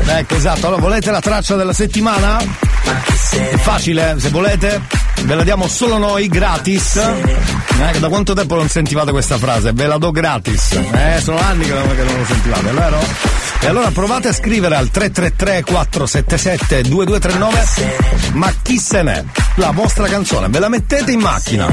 Ecco, 0.06 0.34
esatto. 0.34 0.66
Allora, 0.66 0.80
volete 0.80 1.10
la 1.10 1.20
traccia 1.20 1.56
della 1.56 1.72
settimana? 1.72 2.38
È 2.38 3.56
facile, 3.56 4.16
se 4.18 4.30
volete, 4.30 4.80
ve 5.22 5.34
la 5.34 5.44
diamo 5.44 5.68
solo 5.68 5.98
noi 5.98 6.28
gratis. 6.28 6.96
Eh, 6.96 7.98
da 7.98 8.08
quanto 8.08 8.34
tempo 8.34 8.56
non 8.56 8.68
sentivate 8.68 9.10
questa 9.10 9.38
frase? 9.38 9.72
Ve 9.72 9.86
la 9.86 9.98
do 9.98 10.10
gratis. 10.10 10.72
Eh, 10.72 11.20
sono 11.22 11.38
anni 11.38 11.64
che 11.64 11.72
non, 11.72 11.94
che 11.94 12.02
non 12.02 12.18
lo 12.18 12.24
sentivate, 12.24 12.68
è 12.68 12.72
vero? 12.72 12.98
E 13.60 13.66
allora 13.68 13.90
provate 13.92 14.28
a 14.28 14.32
scrivere 14.32 14.74
al 14.74 14.90
333 14.90 15.62
477 15.62 16.88
2239 16.88 17.64
Ma 18.32 18.52
chi 18.60 18.78
se 18.78 19.02
n'è? 19.02 19.22
La 19.56 19.70
vostra 19.70 20.08
canzone, 20.08 20.48
ve 20.48 20.58
la 20.58 20.68
mettete 20.68 21.12
in 21.12 21.20
macchina, 21.20 21.68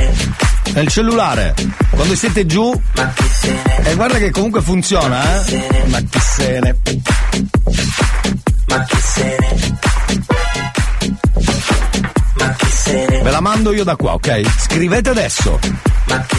nel 0.73 0.87
cellulare, 0.87 1.53
quando 1.91 2.15
siete 2.15 2.45
giù. 2.45 2.71
E 3.83 3.95
guarda 3.95 4.17
che 4.17 4.31
comunque 4.31 4.61
funziona, 4.61 5.43
eh? 5.45 5.85
Ma 5.87 5.99
chi 5.99 6.19
se 6.19 6.59
ne? 6.59 6.75
Ma 8.67 8.83
chi 8.83 8.97
se 9.01 9.37
ne? 9.39 9.77
Ma 12.37 12.53
chi 12.53 12.67
se 12.71 13.05
ne? 13.09 13.21
Ve 13.21 13.31
la 13.31 13.41
mando 13.41 13.73
io 13.73 13.83
da 13.83 13.95
qua, 13.95 14.13
ok? 14.13 14.41
Scrivete 14.59 15.09
adesso. 15.09 15.59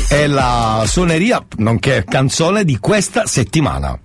È 0.09 0.27
la 0.27 0.85
suoneria, 0.87 1.45
nonché 1.59 2.05
canzone 2.09 2.65
di 2.65 2.79
questa 2.79 3.27
settimana. 3.27 3.99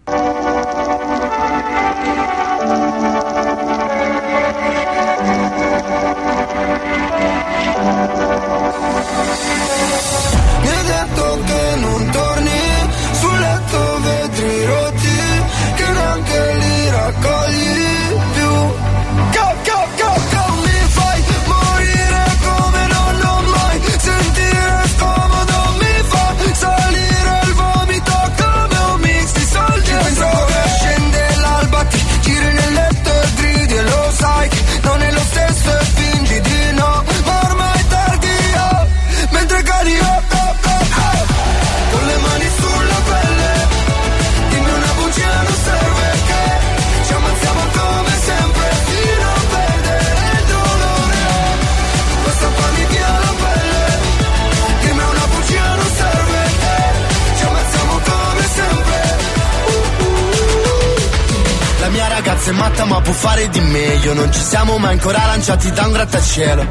Matta 62.56 62.86
ma 62.86 63.02
può 63.02 63.14
fare 63.14 63.50
di 63.50 63.60
meglio. 63.60 64.14
Non 64.14 64.32
ci 64.32 64.42
siamo 64.42 64.78
mai 64.78 64.94
ancora 64.94 65.26
lanciati 65.26 65.72
da 65.72 65.86
un 65.86 65.92
grattacielo. 65.92 66.66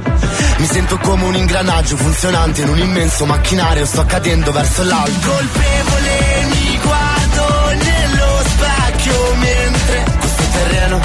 Mi 0.57 0.67
sento 0.67 0.99
come 0.99 1.25
un 1.25 1.35
ingranaggio 1.35 1.97
funzionante 1.97 2.63
in 2.63 2.69
un 2.69 2.79
immenso 2.79 3.25
macchinario. 3.27 3.85
Sto 3.87 4.05
cadendo 4.05 4.53
verso 4.53 4.83
l'alto. 4.83 5.29
Colpevole 5.29 6.45
mi 6.51 6.79
guardo 6.83 7.69
nello 7.85 8.43
specchio 8.45 9.35
Mentre 9.37 10.05
questo 10.19 10.43
terreno 10.53 11.01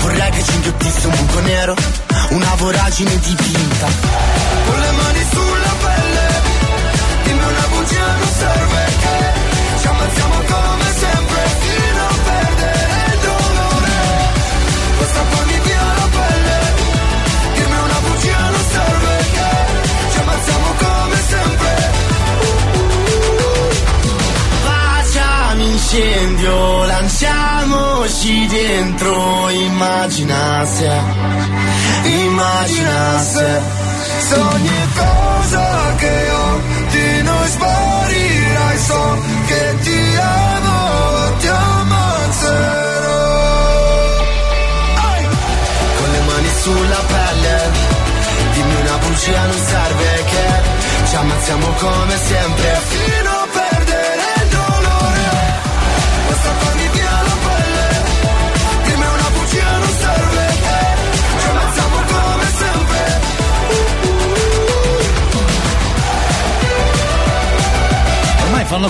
vorrei 0.00 0.30
che 0.30 0.42
ci 0.42 0.54
inghiottisse 0.54 1.06
un 1.06 1.14
buco 1.16 1.40
nero 1.40 1.74
Una 2.30 2.54
voragine 2.56 3.18
dipinta 3.18 3.86
Con 4.66 4.80
le 4.80 4.90
mani 4.90 5.26
sulla 5.30 5.74
pelle 5.84 6.28
Dimmi 7.24 7.44
una 7.44 7.66
bugia 7.68 8.06
non 8.16 8.28
serve 8.38 8.84
che 9.00 9.78
Ci 9.80 9.86
ammazziamo 9.86 10.34
come 10.34 10.69
incendio, 25.90 26.84
lanciamoci 26.86 28.46
dentro, 28.46 29.48
immagina 29.48 30.64
se 30.64 30.88
immaginasse 32.04 33.60
Se 34.20 34.34
ogni 34.34 34.88
cosa 34.94 35.94
che 35.96 36.30
ho 36.30 36.60
di 36.90 37.22
noi 37.22 37.48
sparirai 37.48 38.78
So 38.78 39.18
che 39.46 39.74
ti 39.82 40.16
amo, 40.16 41.36
ti 41.38 41.48
ammazzerò 41.48 43.08
Ai! 44.94 45.24
Con 45.96 46.10
le 46.10 46.20
mani 46.20 46.48
sulla 46.62 47.02
pelle 47.06 47.70
Dimmi 48.54 48.74
una 48.80 48.96
bugia 48.98 49.44
non 49.44 49.58
serve 49.66 50.24
che 50.30 51.08
Ci 51.08 51.16
ammazziamo 51.16 51.66
come 51.66 52.16
sempre 52.16 52.80
Fino 52.86 53.30
a 53.30 53.39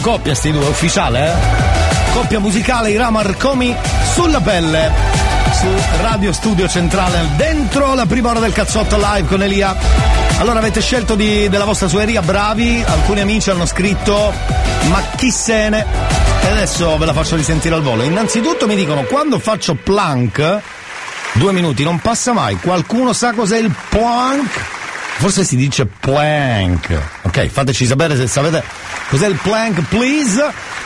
Coppia 0.01 0.35
sti 0.35 0.53
due, 0.53 0.67
ufficiale, 0.67 1.27
eh? 1.29 2.13
Coppia 2.13 2.41
musicale 2.41 2.91
Ira 2.91 3.11
Marcomi 3.11 3.75
sulla 4.15 4.41
pelle. 4.41 4.91
Su 5.53 5.67
Radio 6.01 6.33
Studio 6.33 6.67
Centrale, 6.69 7.29
dentro 7.37 7.95
la 7.95 8.07
prima 8.07 8.31
ora 8.31 8.41
del 8.41 8.53
cazzotto 8.53 8.97
live 8.97 9.29
con 9.29 9.43
Elia. 9.43 9.77
Allora 10.39 10.59
avete 10.59 10.81
scelto 10.81 11.15
di- 11.17 11.49
della 11.51 11.65
vostra 11.65 11.87
sueria, 11.87 12.23
bravi, 12.23 12.83
alcuni 12.87 13.21
amici 13.21 13.51
hanno 13.51 13.67
scritto 13.67 14.33
ma 14.89 15.03
chi 15.17 15.31
se 15.31 15.69
ne... 15.69 15.85
E 16.43 16.49
adesso 16.49 16.97
ve 16.97 17.05
la 17.05 17.13
faccio 17.13 17.37
risentire 17.37 17.75
al 17.75 17.83
volo. 17.83 18.03
Innanzitutto 18.03 18.67
mi 18.67 18.75
dicono 18.77 19.03
quando 19.03 19.39
faccio 19.39 19.75
plank, 19.75 20.61
due 21.33 21.53
minuti, 21.53 21.83
non 21.85 21.99
passa 21.99 22.33
mai, 22.33 22.57
qualcuno 22.57 23.13
sa 23.13 23.33
cos'è 23.33 23.59
il 23.59 23.75
plank? 23.91 24.79
Forse 25.19 25.45
si 25.45 25.57
dice 25.57 25.85
plank. 25.85 26.99
Ok, 27.23 27.49
fateci 27.49 27.85
sapere 27.85 28.17
se 28.17 28.27
sapete 28.27 28.65
cos'è 29.11 29.27
il 29.29 29.39
plank, 29.43 29.83
please. 29.89 30.43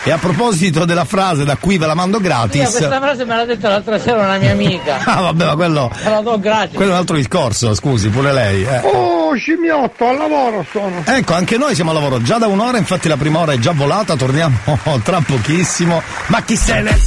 E 0.06 0.10
a 0.10 0.18
proposito 0.18 0.84
della 0.84 1.06
frase, 1.06 1.44
da 1.44 1.56
qui 1.56 1.78
ve 1.78 1.86
la 1.86 1.94
mando 1.94 2.18
Io 2.18 2.22
gratis. 2.24 2.60
questa 2.70 3.00
frase 3.00 3.24
me 3.24 3.36
l'ha 3.36 3.44
detta 3.46 3.68
l'altra 3.70 3.98
sera 3.98 4.18
una 4.22 4.36
mia 4.36 4.50
amica. 4.52 4.98
Ah, 5.06 5.20
vabbè, 5.22 5.44
ma 5.46 5.54
quello. 5.54 5.90
Me 6.04 6.10
la 6.10 6.20
do 6.20 6.38
gratis. 6.38 6.74
Quello 6.74 6.90
è 6.90 6.94
un 6.94 6.98
altro 7.00 7.16
discorso, 7.16 7.74
scusi, 7.74 8.08
pure 8.10 8.32
lei. 8.32 8.64
eh. 8.64 8.80
Oh, 8.82 9.34
scimmiotto, 9.34 10.06
al 10.08 10.16
lavoro 10.18 10.66
sono. 10.70 11.02
Ecco, 11.04 11.32
anche 11.34 11.56
noi 11.56 11.74
siamo 11.74 11.90
al 11.90 11.96
lavoro 11.96 12.20
già 12.20 12.36
da 12.38 12.46
un'ora, 12.46 12.76
infatti 12.78 13.08
la 13.08 13.16
prima 13.16 13.38
ora 13.38 13.52
è 13.52 13.58
già 13.58 13.72
volata, 13.72 14.14
torniamo 14.16 14.56
tra 15.02 15.20
pochissimo. 15.24 16.02
Ma 16.26 16.42
chi 16.42 16.56
se 16.56 16.80
ne. 16.82 16.98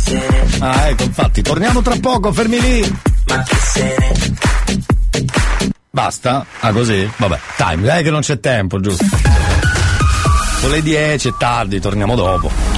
Ah, 0.59 0.88
ecco, 0.88 1.03
infatti, 1.03 1.41
torniamo 1.43 1.82
tra 1.84 1.95
poco, 2.01 2.32
fermi 2.34 2.59
lì. 2.59 2.97
Ma 3.28 3.43
chi 3.43 3.55
se 3.61 3.95
ne. 3.99 5.26
Basta? 5.91 6.45
Ah, 6.61 6.72
così? 6.72 7.09
Vabbè, 7.18 7.39
time, 7.57 7.84
dai 7.84 8.03
che 8.03 8.09
non 8.11 8.22
c'è 8.22 8.39
tempo, 8.39 8.80
giusto? 8.80 9.05
Sono 10.60 10.74
le 10.74 10.82
10, 10.82 11.30
è 11.30 11.34
tardi, 11.38 11.80
torniamo 11.80 12.16
dopo. 12.16 12.76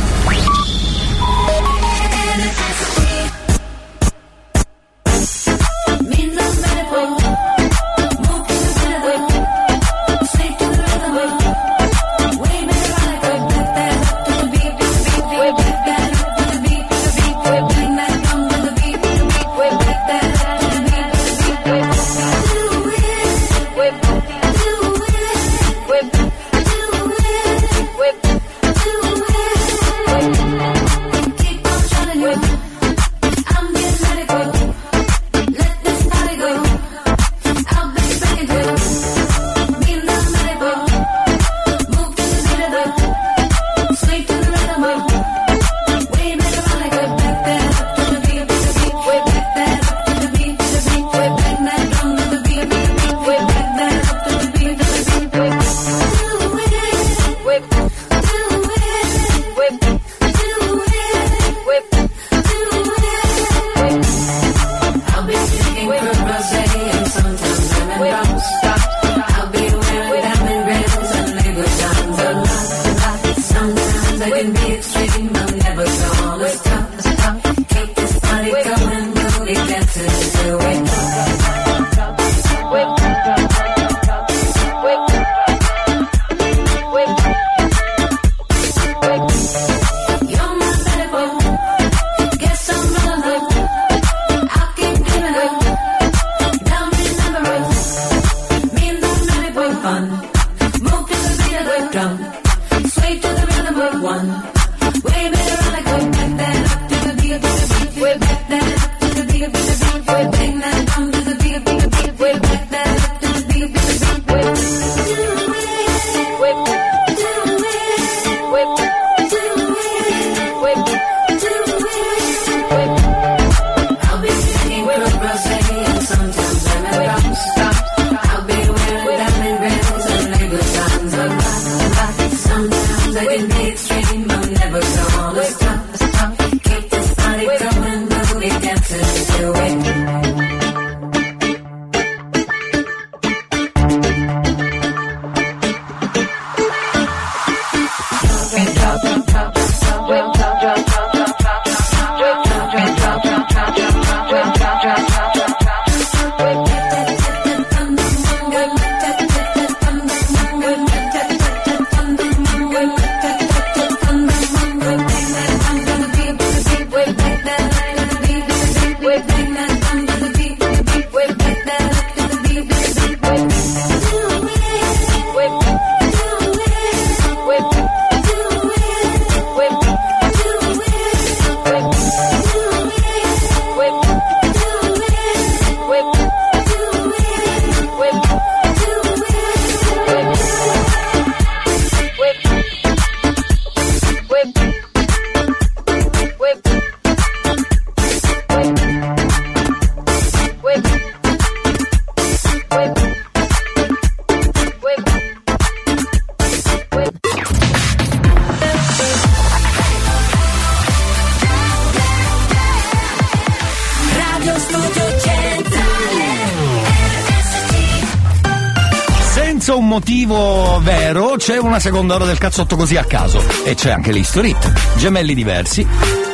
Motivo 220.00 220.80
vero 220.82 221.36
c'è 221.36 221.58
una 221.58 221.78
seconda 221.78 222.16
ora 222.16 222.24
del 222.24 222.38
cazzotto 222.38 222.78
così 222.78 222.96
a 222.96 223.04
caso. 223.04 223.44
E 223.66 223.76
c'è 223.76 223.92
anche 223.92 224.14
l'History 224.14 224.52
Hit. 224.52 224.96
Gemelli 224.96 225.34
diversi. 225.34 225.86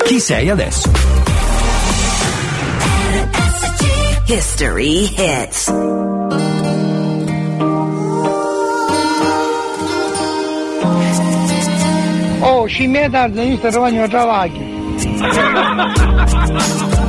Chi 0.05 0.19
sei 0.19 0.51
adesso? 0.51 0.91
History 4.27 5.13
hits. 5.17 5.73
Oh, 12.41 12.67
scimmia 12.67 13.09
tardi, 13.09 13.41
io 13.41 13.57
sto 13.57 13.69
trovando 13.69 14.01
un 14.01 14.09
travaglio. 14.09 14.63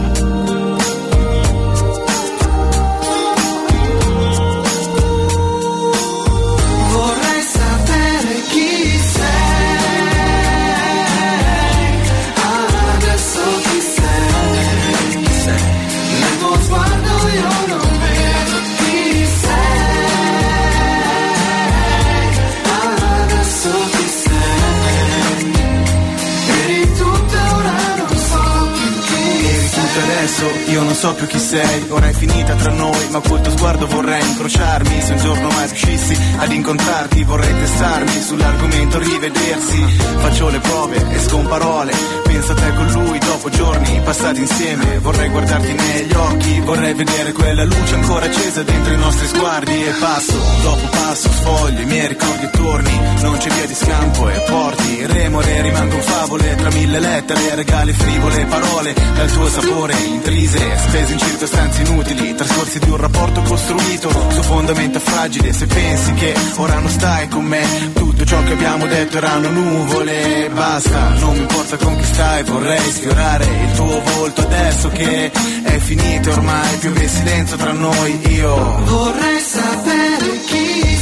adesso, 30.37 30.71
io 30.71 30.83
non 30.83 30.95
so 30.95 31.15
più 31.15 31.27
chi 31.27 31.39
sei, 31.39 31.87
ora 31.89 32.09
è 32.09 32.13
finita 32.13 32.55
tra 32.55 32.71
noi, 32.71 33.09
ma 33.11 33.21
col 33.21 33.41
tuo 33.41 33.53
sguardo 33.53 33.87
vorrei 33.87 34.21
incrociarmi, 34.29 35.01
se 35.01 35.13
un 35.13 35.19
giorno 35.19 35.49
mai 35.49 35.67
riuscissi 35.67 36.19
ad 36.39 36.53
incontrarti 36.53 37.25
vorrei 37.25 37.55
testarmi 37.55 38.21
sull'argomento 38.21 38.99
rivedersi, 38.99 39.83
faccio 40.19 40.49
le 40.49 40.59
prove, 40.59 41.05
esco 41.15 41.37
con 41.37 41.47
parole, 41.47 41.93
penso 42.25 42.53
a 42.53 42.55
te 42.55 42.75
con 42.75 42.87
lui 42.93 43.19
dopo 43.19 43.49
giorni 43.49 44.01
passati 44.05 44.41
insieme, 44.41 44.99
vorrei 44.99 45.29
guardarti 45.29 45.73
negli 45.73 46.13
occhi, 46.13 46.61
vorrei 46.61 46.95
vedere 46.95 47.33
quella 47.33 47.65
luce 47.65 47.95
ancora 47.95 48.27
accesa 48.27 48.63
dentro 48.63 48.93
i 48.93 48.99
nostri 48.99 49.27
sguardi. 49.27 49.85
E 49.85 49.91
passo, 49.99 50.39
dopo 50.63 50.87
passo, 50.91 51.31
sfoglio 51.31 51.81
i 51.81 51.85
miei 51.87 52.09
ricordi 52.09 52.45
e 52.45 52.51
torni, 52.51 53.01
non 53.21 53.37
c'è 53.37 53.51
via 53.51 53.67
di 53.67 53.75
scampo 53.75 54.29
e 54.29 54.41
porti, 54.49 55.07
remore 55.07 55.63
rimangono 55.63 56.03
favole 56.03 56.55
tra 56.57 56.71
mille 56.71 57.01
lettere, 57.01 57.55
regali 57.55 57.93
frivole, 57.93 58.45
parole 58.47 58.95
dal 59.15 59.31
tuo 59.31 59.49
sapore 59.49 59.95
intrise, 60.27 60.59
spese 60.77 61.13
in 61.13 61.19
circostanze 61.19 61.83
inutili, 61.83 62.35
trascorsi 62.35 62.81
di 62.81 62.91
un 62.91 62.97
rapporto 62.97 63.43
costruito 63.43 64.11
su 64.11 64.43
fondamenta 64.43 64.99
fragili, 64.99 65.53
se 65.53 65.67
pensi 65.67 66.13
che 66.15 66.35
ora 66.57 66.81
non 66.81 66.91
stai 66.91 67.29
con 67.29 67.45
me, 67.45 67.65
tutto 67.95 68.25
ciò 68.25 68.43
che 68.43 68.53
abbiamo 68.53 68.87
detto 68.87 69.19
erano 69.19 69.51
nuvole, 69.51 70.51
basta, 70.53 71.11
non 71.21 71.35
mi 71.35 71.43
importa 71.43 71.77
con 71.77 71.97
chi 71.97 72.05
stai, 72.05 72.43
vorrei 72.43 72.91
sfiorare 72.91 73.45
il 73.45 73.73
tuo 73.77 74.01
volto 74.17 74.41
adesso 74.41 74.89
che 74.89 75.31
è 75.31 75.79
finito 75.79 76.31
ormai, 76.33 76.77
piove 76.79 77.09
silenzio 77.09 77.57
tra 77.57 77.73
noi, 77.73 78.21
io 78.33 78.81
Vorrei 78.85 79.41
sapere 79.41 80.41
chi 80.47 80.96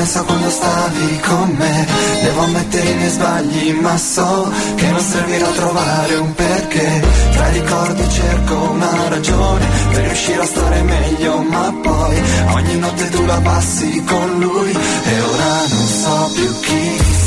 e 0.00 0.04
ripenso 0.04 0.18
a 0.18 0.24
quando 0.24 0.50
stavi 0.50 1.20
con 1.20 1.48
me. 1.56 1.86
Devo 2.22 2.40
ammettere 2.42 2.90
i 2.90 2.94
miei 2.94 3.10
sbagli, 3.10 3.72
ma 3.80 3.96
so 3.96 4.52
che 4.76 4.86
non 4.90 5.00
servirà 5.00 5.46
a 5.46 5.52
trovare 5.52 6.14
un 6.16 6.34
perché. 6.34 7.02
Tra 7.32 7.48
i 7.48 7.52
ricordi 7.52 8.08
cerco 8.08 8.54
una 8.70 9.08
ragione 9.08 9.66
per 9.90 10.04
riuscire 10.04 10.40
a 10.40 10.46
stare 10.46 10.82
meglio, 10.82 11.42
ma 11.42 11.74
poi 11.82 12.22
ogni 12.54 12.78
notte 12.78 13.08
tu 13.10 13.24
la 13.24 13.40
passi 13.40 14.02
con 14.04 14.38
lui 14.38 14.70
e 14.70 15.20
ora 15.20 15.66
non 15.68 15.86
so 15.86 16.30
più 16.34 16.60
chi 16.60 17.19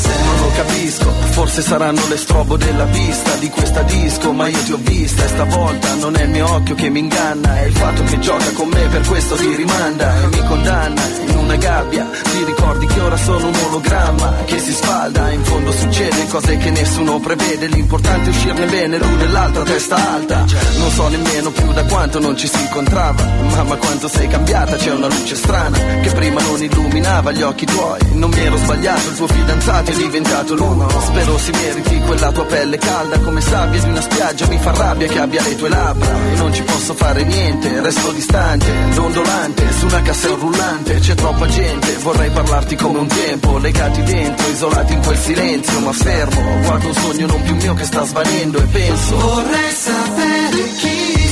capisco, 0.53 1.11
forse 1.31 1.61
saranno 1.61 2.07
le 2.07 2.17
strobo 2.17 2.57
della 2.57 2.85
vista 2.85 3.35
di 3.35 3.49
questa 3.49 3.81
disco, 3.83 4.31
ma 4.31 4.47
io 4.47 4.63
ti 4.63 4.71
ho 4.71 4.79
vista 4.79 5.23
e 5.23 5.27
stavolta 5.27 5.93
non 5.95 6.15
è 6.15 6.23
il 6.23 6.29
mio 6.29 6.49
occhio 6.49 6.75
che 6.75 6.89
mi 6.89 6.99
inganna, 6.99 7.59
è 7.59 7.65
il 7.65 7.75
fatto 7.75 8.03
che 8.03 8.19
gioca 8.19 8.51
con 8.53 8.67
me, 8.69 8.87
per 8.87 9.05
questo 9.07 9.35
ti 9.35 9.55
rimanda 9.55 10.21
e 10.21 10.27
mi 10.27 10.45
condanna 10.47 11.01
in 11.27 11.37
una 11.37 11.55
gabbia. 11.55 12.07
Ti 12.09 12.43
ricordi 12.45 12.85
che 12.87 12.99
ora 12.99 13.17
sono 13.17 13.47
un 13.47 13.55
ologramma 13.67 14.35
che 14.45 14.59
si 14.59 14.71
sfalda, 14.71 15.31
in 15.31 15.43
fondo 15.43 15.71
succede 15.71 16.27
cose 16.27 16.57
che 16.57 16.69
nessuno 16.69 17.19
prevede, 17.19 17.67
l'importante 17.67 18.29
è 18.29 18.33
uscirne 18.33 18.65
bene, 18.65 18.97
l'uno 18.97 19.23
e 19.23 19.27
l'altra 19.27 19.63
testa 19.63 19.95
alta. 19.95 20.45
Non 20.77 20.91
so 20.91 21.07
nemmeno 21.07 21.51
più 21.51 21.71
da 21.71 21.83
quanto 21.85 22.19
non 22.19 22.37
ci 22.37 22.47
si 22.47 22.59
incontrava, 22.59 23.23
mamma 23.49 23.75
quanto 23.75 24.07
sei 24.07 24.27
cambiata, 24.27 24.75
c'è 24.75 24.91
una 24.91 25.07
luce 25.07 25.35
strana 25.35 25.77
che 26.01 26.11
prima 26.11 26.41
non 26.41 26.61
illuminava 26.61 27.31
gli 27.31 27.41
occhi 27.41 27.65
tuoi, 27.65 27.99
non 28.13 28.29
mi 28.29 28.39
ero 28.39 28.57
sbagliato, 28.57 29.09
il 29.09 29.15
tuo 29.15 29.27
fidanzato 29.27 29.91
è 29.91 29.95
diventato 29.95 30.42
lui. 30.49 30.85
Spero 31.01 31.37
si 31.37 31.51
meriti 31.51 31.99
quella 32.01 32.31
tua 32.31 32.45
pelle 32.45 32.77
calda. 32.77 33.19
Come 33.19 33.41
sabbia 33.41 33.81
di 33.81 33.89
una 33.89 34.01
spiaggia, 34.01 34.47
mi 34.47 34.57
fa 34.57 34.71
rabbia 34.71 35.07
che 35.07 35.19
abbia 35.19 35.41
le 35.41 35.55
tue 35.55 35.69
labbra. 35.69 36.07
E 36.31 36.35
non 36.35 36.53
ci 36.53 36.63
posso 36.63 36.93
fare 36.93 37.23
niente, 37.23 37.81
resto 37.81 38.11
distante, 38.11 38.65
dondolante, 38.93 39.71
su 39.71 39.85
una 39.85 40.01
cassella 40.01 40.35
rullante, 40.35 40.99
c'è 40.99 41.15
troppa 41.15 41.47
gente, 41.47 41.97
vorrei 41.97 42.29
parlarti 42.29 42.75
come 42.75 42.99
un 42.99 43.07
tempo, 43.07 43.57
legati 43.57 44.03
dentro, 44.03 44.49
isolati 44.49 44.93
in 44.93 45.01
quel 45.01 45.17
silenzio, 45.17 45.79
ma 45.79 45.93
fermo, 45.93 46.59
guardo 46.63 46.87
un 46.87 46.93
sogno 46.93 47.27
non 47.27 47.41
più 47.41 47.55
mio 47.55 47.73
che 47.73 47.85
sta 47.85 48.03
svanendo 48.05 48.57
e 48.57 48.65
penso 48.65 49.15
Vorrei 49.17 49.71
sapere 49.71 50.73
chi 50.77 51.22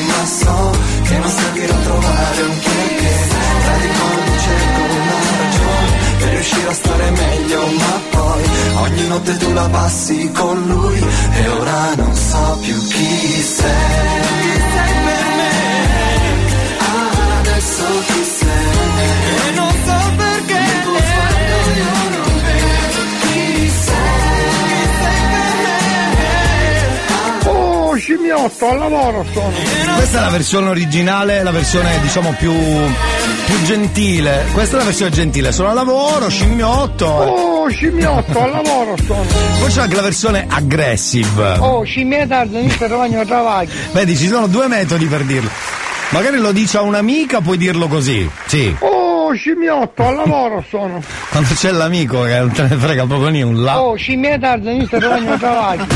ma 0.00 0.24
so 0.24 0.70
che 1.02 1.18
non 1.18 1.30
servirà 1.30 1.74
a 1.74 1.78
trovare 1.78 2.42
un 2.42 2.58
perché. 2.58 3.14
Tra 3.62 3.76
i 3.76 3.80
ricordi 3.80 4.38
cerco 4.46 4.80
una 4.80 5.18
ragione 5.38 5.90
per 6.18 6.28
riuscire 6.28 6.68
a 6.68 6.74
stare 6.74 7.10
meglio 7.10 7.66
ma 7.66 8.00
poi 8.10 8.42
ogni 8.74 9.06
notte 9.08 9.36
tu 9.36 9.52
la 9.52 9.68
passi 9.68 10.30
con 10.32 10.62
lui 10.66 11.04
e 11.34 11.48
ora 11.48 11.94
non 11.96 12.14
so 12.14 12.58
più 12.62 12.78
chi 12.88 13.42
sei. 13.42 14.61
8 28.42 28.68
al 28.68 28.78
lavoro 28.78 29.24
sono. 29.32 29.52
Questa 29.94 30.18
è 30.18 30.20
la 30.20 30.30
versione 30.30 30.68
originale, 30.68 31.42
la 31.44 31.52
versione 31.52 32.00
diciamo 32.00 32.34
più, 32.36 32.52
più 32.52 33.62
gentile. 33.62 34.46
Questa 34.52 34.76
è 34.76 34.78
la 34.80 34.86
versione 34.86 35.12
gentile, 35.12 35.52
sono 35.52 35.68
al 35.68 35.74
lavoro, 35.74 36.28
scimmiotto. 36.28 37.06
Oh, 37.06 37.68
scimmiotto, 37.68 38.40
al 38.40 38.50
lavoro 38.50 38.96
sono. 39.06 39.24
Poi 39.60 39.70
c'è 39.70 39.82
anche 39.82 39.94
la 39.94 40.02
versione 40.02 40.46
aggressive. 40.48 41.56
Oh, 41.58 41.84
scimmietta, 41.84 42.44
non 42.44 42.64
mi 42.64 42.76
trovano 42.76 43.24
travagli. 43.24 43.70
Vedi, 43.92 44.16
ci 44.16 44.26
sono 44.26 44.48
due 44.48 44.66
metodi 44.66 45.06
per 45.06 45.22
dirlo. 45.22 45.50
Magari 46.10 46.38
lo 46.38 46.50
dici 46.50 46.76
a 46.76 46.82
un'amica, 46.82 47.40
puoi 47.40 47.56
dirlo 47.56 47.86
così. 47.86 48.28
Sì. 48.46 48.74
Oh, 48.80 49.01
scimmiotto, 49.34 50.06
al 50.06 50.14
lavoro 50.16 50.64
sono. 50.68 51.02
Quando 51.30 51.54
c'è 51.54 51.70
l'amico 51.70 52.22
che 52.22 52.38
non 52.38 52.50
te 52.52 52.62
ne 52.62 52.76
frega 52.76 53.06
proprio 53.06 53.44
nulla. 53.44 53.82
Oh, 53.82 53.94
scimmia 53.94 54.38
tardi, 54.38 54.70
io 54.70 54.86
sto 54.86 54.98
trovando 54.98 55.32
un 55.32 55.38
travaglio. 55.38 55.86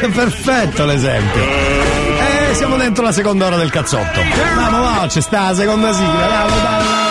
È 0.00 0.08
perfetto 0.08 0.84
l'esempio. 0.84 1.42
Eh, 1.42 2.54
siamo 2.54 2.76
dentro 2.76 3.04
la 3.04 3.12
seconda 3.12 3.46
ora 3.46 3.56
del 3.56 3.70
cazzotto. 3.70 4.20
Vamo, 4.56 4.82
va, 4.82 5.06
c'è 5.08 5.20
sta 5.20 5.50
la 5.50 5.54
seconda 5.54 5.92
sigla. 5.92 6.26
Vamo, 6.26 6.56
dai. 6.62 7.09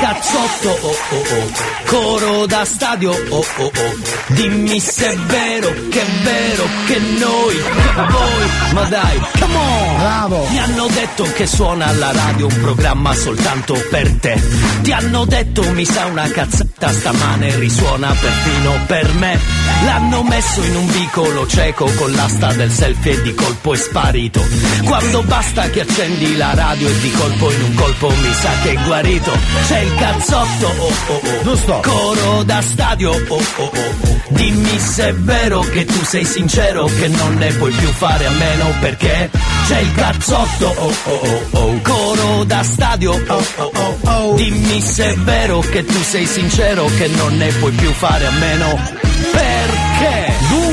Cazzotto, 0.00 0.68
oh 0.86 0.96
oh 1.10 1.18
oh, 1.18 1.50
coro 1.84 2.46
da 2.46 2.64
stadio, 2.64 3.10
oh 3.10 3.44
oh 3.58 3.64
oh, 3.64 3.96
dimmi 4.28 4.80
se 4.80 5.10
è 5.10 5.16
vero, 5.16 5.72
che 5.90 6.00
è 6.00 6.10
vero, 6.22 6.64
che 6.86 6.98
noi, 7.18 7.54
che 7.54 8.02
voi, 8.08 8.72
ma 8.72 8.84
dai, 8.84 9.20
come 9.38 9.54
on! 9.56 9.98
Bravo! 9.98 10.46
Mi 10.48 10.58
hanno 10.58 10.86
detto 10.86 11.24
che 11.34 11.46
suona 11.46 11.86
alla 11.86 12.12
radio 12.12 12.46
un 12.46 12.60
programma 12.60 13.14
soltanto 13.14 13.74
per 13.90 14.10
te. 14.14 14.42
Ti 14.80 14.92
hanno 14.92 15.26
detto 15.26 15.70
mi 15.72 15.84
sa 15.84 16.06
una 16.06 16.26
cazzata 16.30 16.90
stamane 16.90 17.56
risuona 17.58 18.14
perfino 18.18 18.78
per 18.86 19.12
me. 19.12 19.38
L'hanno 19.84 20.22
messo 20.22 20.62
in 20.62 20.76
un 20.76 20.86
vicolo 20.86 21.46
cieco 21.46 21.84
con 21.96 22.10
l'asta 22.12 22.52
del 22.54 22.70
selfie 22.70 23.12
e 23.12 23.22
di 23.22 23.34
colpo 23.34 23.74
è 23.74 23.76
sparito. 23.76 24.42
Quando 24.84 25.22
basta 25.24 25.68
che 25.68 25.82
accendi 25.82 26.36
la 26.36 26.54
radio 26.54 26.88
e 26.88 27.00
di 27.00 27.10
colpo 27.12 27.52
in 27.52 27.62
un 27.62 27.74
colpo 27.74 28.08
mi 28.08 28.32
sa 28.32 28.50
che 28.62 28.70
è 28.72 28.82
guarito. 28.84 29.32
C'è 29.66 29.80
il 29.80 29.89
cazzotto, 29.96 30.66
oh 30.66 30.92
oh 31.08 31.20
oh. 31.22 31.42
Giusto. 31.42 31.80
Coro 31.82 32.42
da 32.44 32.60
stadio, 32.62 33.10
oh 33.10 33.34
oh 33.56 33.62
oh. 33.64 34.18
Dimmi 34.30 34.78
se 34.78 35.08
è 35.08 35.14
vero 35.14 35.60
che 35.60 35.84
tu 35.84 36.04
sei 36.04 36.24
sincero 36.24 36.84
che 36.86 37.08
non 37.08 37.34
ne 37.34 37.52
puoi 37.54 37.72
più 37.72 37.88
fare 37.88 38.26
a 38.26 38.30
meno 38.30 38.72
perché 38.80 39.28
c'è 39.66 39.78
il 39.80 39.92
cazzotto, 39.92 40.66
oh 40.66 40.94
oh 41.04 41.20
oh 41.20 41.58
oh. 41.58 41.80
Coro 41.82 42.44
da 42.44 42.62
stadio, 42.62 43.12
oh 43.12 43.44
oh 43.56 43.70
oh 43.74 43.98
oh. 44.04 44.34
Dimmi 44.36 44.80
se 44.80 45.10
è 45.12 45.16
vero 45.16 45.60
che 45.60 45.84
tu 45.84 46.00
sei 46.02 46.26
sincero 46.26 46.86
che 46.96 47.08
non 47.08 47.36
ne 47.36 47.48
puoi 47.54 47.72
più 47.72 47.90
fare 47.92 48.26
a 48.26 48.30
meno? 48.32 48.98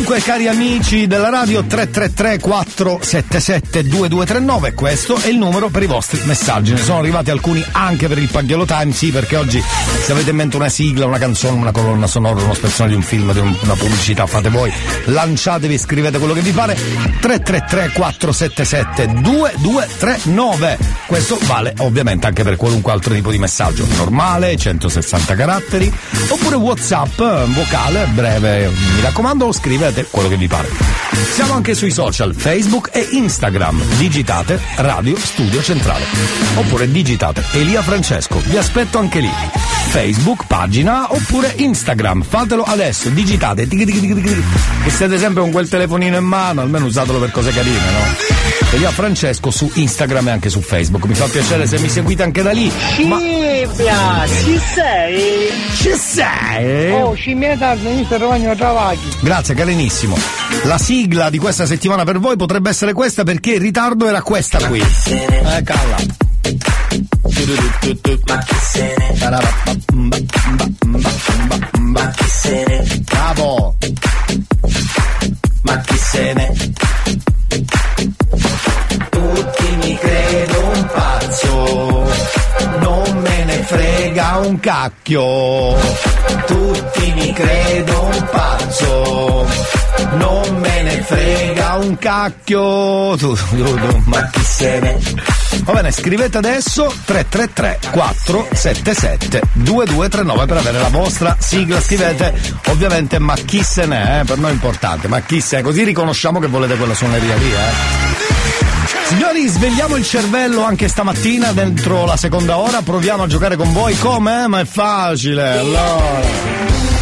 Dunque, 0.08 0.24
cari 0.24 0.48
amici 0.48 1.06
della 1.06 1.28
radio 1.28 1.66
333 1.66 2.40
477 2.40 3.84
2239, 3.84 4.74
questo 4.74 5.18
è 5.18 5.28
il 5.28 5.38
numero 5.38 5.68
per 5.68 5.84
i 5.84 5.86
vostri 5.86 6.22
messaggi. 6.24 6.72
Ne 6.72 6.78
sono 6.82 7.00
arrivati 7.00 7.30
alcuni 7.30 7.62
anche 7.74 8.08
per 8.08 8.18
il 8.18 8.30
Paghiolo 8.30 8.64
Time, 8.64 8.94
sì, 8.94 9.12
perché 9.12 9.36
oggi 9.36 9.62
se 9.62 10.12
avete 10.14 10.30
in 10.30 10.38
mente 10.38 10.56
una 10.56 10.70
sigla, 10.70 11.06
una 11.08 11.18
canzone, 11.18 11.60
una 11.60 11.72
colonna 11.72 12.08
sonora, 12.08 12.42
uno 12.42 12.54
spezzone 12.54 12.88
di 12.88 12.96
un 12.96 13.02
film, 13.02 13.34
di 13.34 13.40
un- 13.40 13.54
una 13.64 13.74
pubblicità, 13.74 14.26
fate 14.28 14.48
voi, 14.48 14.72
lanciatevi, 15.08 15.78
scrivete 15.78 16.20
quello 16.20 16.34
che 16.34 16.40
vi 16.40 16.52
pare. 16.52 16.76
333 17.20 17.92
477 17.94 19.08
2239. 19.20 20.78
Questo 21.06 21.38
vale 21.44 21.74
ovviamente 21.80 22.28
anche 22.28 22.44
per 22.44 22.56
qualunque 22.56 22.94
altro 22.94 23.14
tipo 23.14 23.30
di 23.30 23.40
messaggio, 23.40 23.86
normale, 23.98 24.56
160 24.56 25.36
caratteri, 25.36 25.92
oppure 26.30 26.56
WhatsApp, 26.56 27.18
vocale, 27.48 28.06
breve, 28.14 28.70
mi 28.70 29.02
raccomando, 29.02 29.52
scrivete 29.52 29.96
quello 30.06 30.30
che 30.30 30.38
vi 30.38 30.48
pare. 30.48 30.70
Siamo 31.34 31.54
anche 31.54 31.74
sui 31.74 31.92
social, 31.92 32.34
Facebook 32.36 32.90
e 32.94 33.08
Instagram. 33.12 33.82
Digitate 33.98 34.60
Radio 34.78 35.18
Studio 35.18 35.62
Centrale. 35.62 36.04
Oppure 36.56 36.90
digitate 36.90 37.44
Elia 37.54 37.82
Francesco. 37.82 38.40
Vi 38.40 38.58
aspetto 38.58 38.98
anche 38.98 39.20
lì. 39.20 39.30
Facebook, 39.90 40.46
pagina, 40.48 41.14
oppure 41.14 41.54
Instagram. 41.56 42.24
Fatelo 42.24 42.64
adesso, 42.64 43.10
digitate. 43.10 43.68
Che 43.68 44.90
siete 44.90 45.18
sempre 45.18 45.42
con 45.42 45.52
quel 45.52 45.70
telefonino 45.70 46.18
in 46.18 46.26
mano, 46.26 46.62
almeno 46.62 46.86
usatelo 46.86 47.20
per 47.20 47.32
cose 47.32 47.52
carine, 47.52 47.80
no? 47.92 48.67
Elia 48.72 48.92
Francesco 48.92 49.50
su 49.50 49.72
Instagram 49.76 50.28
e 50.28 50.32
anche 50.32 50.50
su 50.50 50.60
Facebook. 50.62 51.06
Mi 51.06 51.14
fa 51.14 51.26
piacere 51.26 51.66
se 51.66 51.80
mi 51.80 51.88
seguite 51.88 52.24
anche 52.24 52.42
da 52.42 52.52
lì. 52.52 52.72
Ma 53.08 53.18
Scimmia, 53.18 54.26
ci 54.28 54.60
sei? 54.74 55.50
ci 55.74 55.94
sei? 55.98 56.92
Oh, 56.92 57.14
scimmia 57.14 57.56
tardi, 57.56 57.88
mister 57.88 58.20
Romagno 58.20 58.54
Travaghi. 58.56 59.10
Grazie, 59.22 59.56
carinissimo. 59.56 60.18
La 60.64 60.78
sigla 60.78 61.30
di 61.30 61.38
questa 61.38 61.66
settimana 61.66 62.04
per 62.04 62.20
voi 62.20 62.36
potrebbe 62.36 62.70
essere 62.70 62.92
questa 62.92 63.24
perché 63.24 63.54
in 63.54 63.62
ritardo 63.62 64.06
era 64.08 64.22
questa 64.22 64.58
qui. 64.68 64.80
Eh, 64.82 65.62
calla. 65.64 65.96
Ma 68.26 68.40
chi 68.40 68.56
se 68.62 68.96
ne 68.98 69.16
Ma 71.80 72.10
chi 72.12 72.26
se 72.30 72.66
ne 72.68 73.04
Bravo! 73.06 73.76
Ma 75.62 75.80
chi 75.82 75.98
se 75.98 76.34
ne 76.34 76.76
frega 84.18 84.38
un 84.38 84.60
cacchio. 84.60 85.76
Tutti 86.48 87.14
mi 87.14 87.32
credo 87.34 88.02
un 88.02 88.28
pazzo 88.32 89.77
Non 90.14 90.58
me 90.58 90.82
ne 90.84 91.02
frega 91.02 91.76
un 91.76 91.98
cacchio. 91.98 93.16
Tu, 93.18 93.34
tu, 93.34 93.56
tu, 93.56 94.02
Ma 94.06 94.30
chi 94.30 94.42
se 94.44 94.80
ne 94.80 95.00
Va 95.64 95.74
bene, 95.74 95.92
scrivete 95.92 96.38
adesso 96.38 96.94
333 97.06 97.92
477 97.92 99.42
2239 99.54 100.46
per 100.46 100.58
avere 100.58 100.80
la 100.80 100.90
vostra 100.90 101.36
sigla. 101.40 101.82
Scrivete 101.82 102.34
ovviamente 102.68 103.20
ma 103.20 103.34
chi 103.36 103.64
se 103.64 103.86
ne 103.86 104.22
è, 104.22 104.24
per 104.24 104.38
noi 104.38 104.52
è 104.52 104.54
importante, 104.54 105.08
ma 105.08 105.20
chi 105.22 105.42
se 105.42 105.56
ne 105.56 105.62
è, 105.62 105.66
così 105.66 105.84
riconosciamo 105.84 106.40
che 106.40 106.48
volete 106.48 106.76
quella 106.78 106.94
suoneria 106.94 107.36
lì, 107.36 107.52
eh. 107.52 108.26
Signori, 109.08 109.48
svegliamo 109.48 109.96
il 109.96 110.06
cervello 110.06 110.64
anche 110.64 110.88
stamattina 110.88 111.52
dentro 111.54 112.06
la 112.06 112.18
seconda 112.18 112.58
ora, 112.58 112.82
proviamo 112.82 113.24
a 113.24 113.28
giocare 113.28 113.56
con 113.56 113.72
voi 113.72 113.98
come? 113.98 114.48
Ma 114.48 114.60
è 114.60 114.66
facile, 114.66 115.58
allora. 115.58 116.97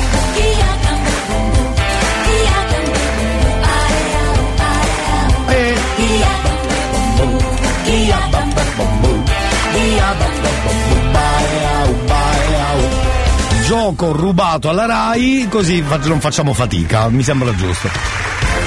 Gioco 13.65 14.11
rubato 14.11 14.69
alla 14.69 14.85
RAI, 14.85 15.47
così 15.49 15.83
non 16.03 16.19
facciamo 16.19 16.53
fatica, 16.53 17.09
mi 17.09 17.23
sembra 17.23 17.53
giusto. 17.55 17.89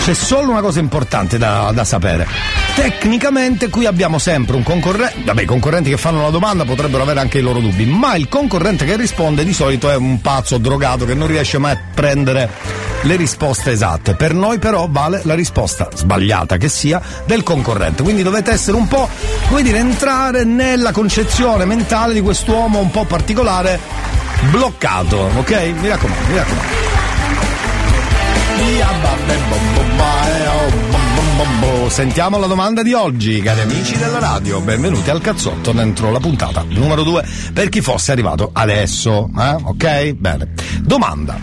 C'è 0.09 0.15
solo 0.15 0.53
una 0.53 0.63
cosa 0.63 0.81
importante 0.81 1.37
da, 1.37 1.71
da 1.75 1.85
sapere. 1.85 2.27
Tecnicamente 2.75 3.69
qui 3.69 3.85
abbiamo 3.85 4.19
sempre 4.19 4.57
un 4.57 4.63
concorrente, 4.63 5.21
vabbè 5.23 5.43
i 5.43 5.45
concorrenti 5.45 5.91
che 5.91 5.99
fanno 5.99 6.23
la 6.23 6.31
domanda 6.31 6.65
potrebbero 6.65 7.03
avere 7.03 7.21
anche 7.21 7.37
i 7.37 7.43
loro 7.43 7.61
dubbi, 7.61 7.85
ma 7.85 8.17
il 8.17 8.27
concorrente 8.27 8.87
che 8.87 8.97
risponde 8.97 9.45
di 9.45 9.53
solito 9.53 9.91
è 9.91 9.97
un 9.97 10.23
pazzo 10.23 10.57
drogato 10.57 11.05
che 11.05 11.13
non 11.13 11.27
riesce 11.27 11.59
mai 11.59 11.73
a 11.73 11.81
prendere 11.93 12.51
le 13.03 13.17
risposte 13.17 13.73
esatte. 13.73 14.15
Per 14.15 14.33
noi 14.33 14.59
però 14.59 14.89
vale 14.91 15.21
la 15.25 15.35
risposta 15.35 15.91
sbagliata 15.93 16.57
che 16.57 16.71
sia 16.71 17.03
del 17.27 17.43
concorrente. 17.43 18.03
Quindi 18.03 18.23
dovete 18.23 18.51
essere 18.51 18.79
un 18.79 18.89
po', 18.89 19.11
come 19.49 19.61
dire, 19.61 19.77
entrare 19.77 20.43
nella 20.43 20.91
concezione 20.91 21.67
mentale 21.67 22.15
di 22.15 22.23
quest'uomo 22.23 22.79
un 22.79 22.91
po' 22.91 23.05
particolare, 23.05 23.79
bloccato, 24.49 25.29
ok? 25.37 25.51
Mi 25.79 25.89
raccomando, 25.89 26.29
mi 26.31 26.37
raccomando. 26.39 26.99
Sentiamo 31.89 32.39
la 32.39 32.47
domanda 32.47 32.82
di 32.82 32.93
oggi, 32.93 33.41
cari 33.41 33.61
amici 33.61 33.97
della 33.97 34.18
radio. 34.18 34.61
Benvenuti 34.61 35.11
al 35.11 35.20
cazzotto 35.20 35.72
dentro 35.72 36.11
la 36.11 36.20
puntata 36.20 36.64
numero 36.68 37.03
2 37.03 37.24
per 37.53 37.68
chi 37.68 37.80
fosse 37.80 38.12
arrivato 38.12 38.51
adesso. 38.53 39.28
Eh? 39.36 39.57
Ok? 39.62 40.12
Bene. 40.12 40.53
Domanda. 40.80 41.39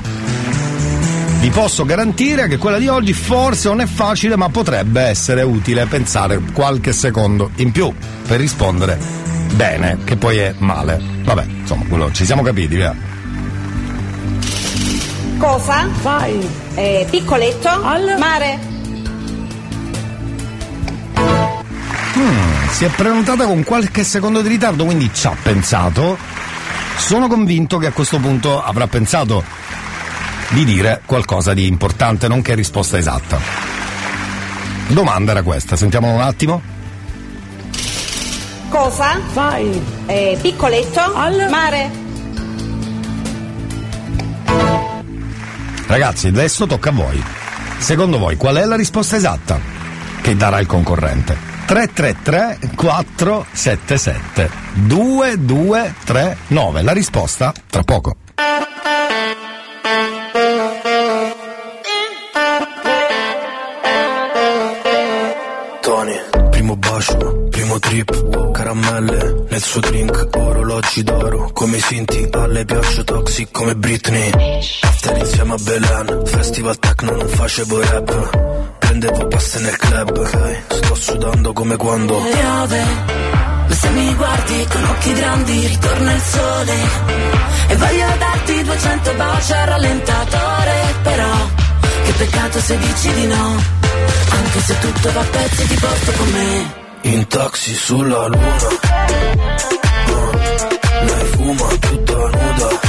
Vi 1.39 1.49
posso 1.49 1.83
garantire 1.83 2.47
che 2.47 2.57
quella 2.57 2.77
di 2.77 2.87
oggi 2.87 3.13
forse 3.13 3.67
non 3.67 3.81
è 3.81 3.85
facile, 3.85 4.35
ma 4.35 4.49
potrebbe 4.49 5.01
essere 5.01 5.41
utile 5.41 5.85
pensare 5.87 6.39
qualche 6.53 6.93
secondo 6.93 7.51
in 7.55 7.71
più 7.71 7.93
per 8.27 8.39
rispondere 8.39 8.97
bene, 9.53 9.99
che 10.03 10.15
poi 10.15 10.37
è 10.37 10.53
male. 10.57 11.01
Vabbè, 11.23 11.45
insomma, 11.61 11.85
quello 11.87 12.11
ci 12.11 12.25
siamo 12.25 12.43
capiti, 12.43 12.75
via. 12.75 12.95
Cosa? 15.37 15.87
Fai. 16.01 16.47
Eh, 16.75 17.07
piccoletto? 17.09 17.69
Al 17.69 18.15
mare. 18.17 18.74
Mm, 22.17 22.67
si 22.69 22.85
è 22.85 22.89
prenotata 22.89 23.45
con 23.45 23.63
qualche 23.63 24.05
secondo 24.05 24.41
di 24.41 24.47
ritardo, 24.47 24.85
quindi 24.85 25.09
ci 25.13 25.27
ha 25.27 25.35
pensato. 25.41 26.17
Sono 26.97 27.27
convinto 27.27 27.77
che 27.77 27.87
a 27.87 27.91
questo 27.91 28.19
punto 28.19 28.63
avrà 28.63 28.87
pensato 28.87 29.43
di 30.49 30.63
dire 30.63 31.01
qualcosa 31.05 31.53
di 31.53 31.67
importante, 31.67 32.29
nonché 32.29 32.55
risposta 32.55 32.97
esatta. 32.97 33.37
Domanda 34.87 35.31
era 35.31 35.43
questa, 35.43 35.75
sentiamolo 35.75 36.13
un 36.13 36.21
attimo. 36.21 36.61
Cosa? 38.69 39.19
Fai. 39.31 39.81
Eh, 40.05 40.37
piccoletto? 40.41 41.01
Al 41.13 41.47
mare. 41.49 42.03
Ragazzi, 45.87 46.27
adesso 46.27 46.65
tocca 46.65 46.89
a 46.89 46.93
voi. 46.93 47.21
Secondo 47.77 48.17
voi 48.17 48.37
qual 48.37 48.55
è 48.55 48.65
la 48.65 48.75
risposta 48.75 49.17
esatta 49.17 49.59
che 50.21 50.35
darà 50.35 50.59
il 50.59 50.65
concorrente? 50.65 51.54
333 51.65 52.59
477 52.75 54.49
2239. 54.73 56.81
La 56.83 56.93
risposta 56.93 57.53
tra 57.69 57.83
poco. 57.83 58.15
Tony, 65.81 66.19
primo 66.51 66.75
bacio, 66.75 67.47
primo 67.49 67.79
trip, 67.79 68.51
caramelle 68.51 69.45
nel 69.49 69.61
suo 69.61 69.79
drink, 69.81 70.29
orologi 70.35 71.03
d'oro, 71.03 71.49
come 71.51 71.77
i 71.77 71.81
sinti, 71.81 72.27
a 72.31 72.45
lei 72.47 72.65
piaccio 72.65 73.03
toxic 73.03 73.51
come 73.51 73.75
Britney. 73.75 74.31
After 74.81 75.17
insieme 75.17 75.53
a 75.53 75.57
Belen, 75.61 76.25
festival 76.25 76.77
techno 76.77 77.15
non 77.15 77.27
facevo 77.27 77.81
rap, 77.81 78.54
prendevo 78.97 79.27
paste 79.27 79.59
nel 79.59 79.75
club, 79.75 80.65
sto 80.67 80.95
sudando 80.95 81.51
come 81.51 81.75
quando... 81.75 82.15
piove, 82.15 82.83
ma 83.67 83.75
se 83.75 83.89
mi 83.89 84.15
guardi 84.15 84.67
con 84.71 84.83
occhi 84.85 85.13
grandi 85.13 85.67
ritorna 85.67 86.13
il 86.13 86.21
sole. 86.21 86.73
E 87.67 87.75
voglio 87.75 88.05
darti 88.17 88.63
200 88.63 89.13
baci 89.15 89.53
al 89.53 89.67
rallentatore, 89.67 90.95
però 91.03 91.33
che 92.05 92.11
peccato 92.13 92.59
se 92.61 92.77
dici 92.77 93.13
di 93.13 93.27
no, 93.27 93.55
anche 94.29 94.59
se 94.61 94.79
tutto 94.79 95.11
va 95.11 95.19
a 95.19 95.25
pezzi 95.25 95.67
ti 95.67 95.75
porto 95.75 96.11
con 96.11 96.31
me. 96.31 96.83
In 97.01 97.27
taxi 97.27 97.73
sulla 97.73 98.27
luna. 98.27 98.57
Lei 101.01 101.25
fuma 101.35 101.67
tutta 101.79 102.13
nuda 102.13 102.84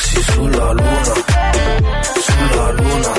taxi 0.00 0.22
sulla 0.22 0.72
luna 0.72 1.14
Sulla 2.26 2.70
luna. 2.70 3.12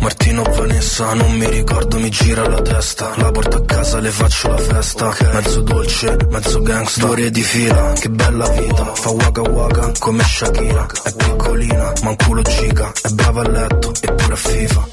Martino 0.00 0.42
Vanessa 0.42 1.14
non 1.14 1.32
mi 1.32 1.48
ricordo 1.48 1.98
mi 1.98 2.10
gira 2.10 2.46
la 2.48 2.60
testa. 2.60 3.12
La 3.16 3.30
porto 3.30 3.56
a 3.56 3.64
casa 3.64 4.00
le 4.00 4.10
faccio 4.10 4.48
la 4.48 4.56
festa. 4.58 5.16
Mezzo 5.32 5.60
dolce, 5.60 6.16
mezzo 6.28 6.60
gangsta. 6.60 7.08
Ore 7.08 7.30
di 7.30 7.42
fila, 7.42 7.92
che 7.92 8.10
bella 8.10 8.48
vita. 8.48 8.84
Fa 8.94 9.10
waka 9.10 9.42
waka 9.42 9.92
come 9.98 10.22
Shakira. 10.22 10.86
È 11.04 11.12
piccolina, 11.14 11.92
ma 12.02 12.10
un 12.10 12.16
culo 12.16 12.42
giga. 12.42 12.92
È 13.00 13.08
brava 13.08 13.42
a 13.42 13.48
letto, 13.48 13.92
eppure 14.00 14.32
a 14.32 14.36
FIFA. 14.36 14.88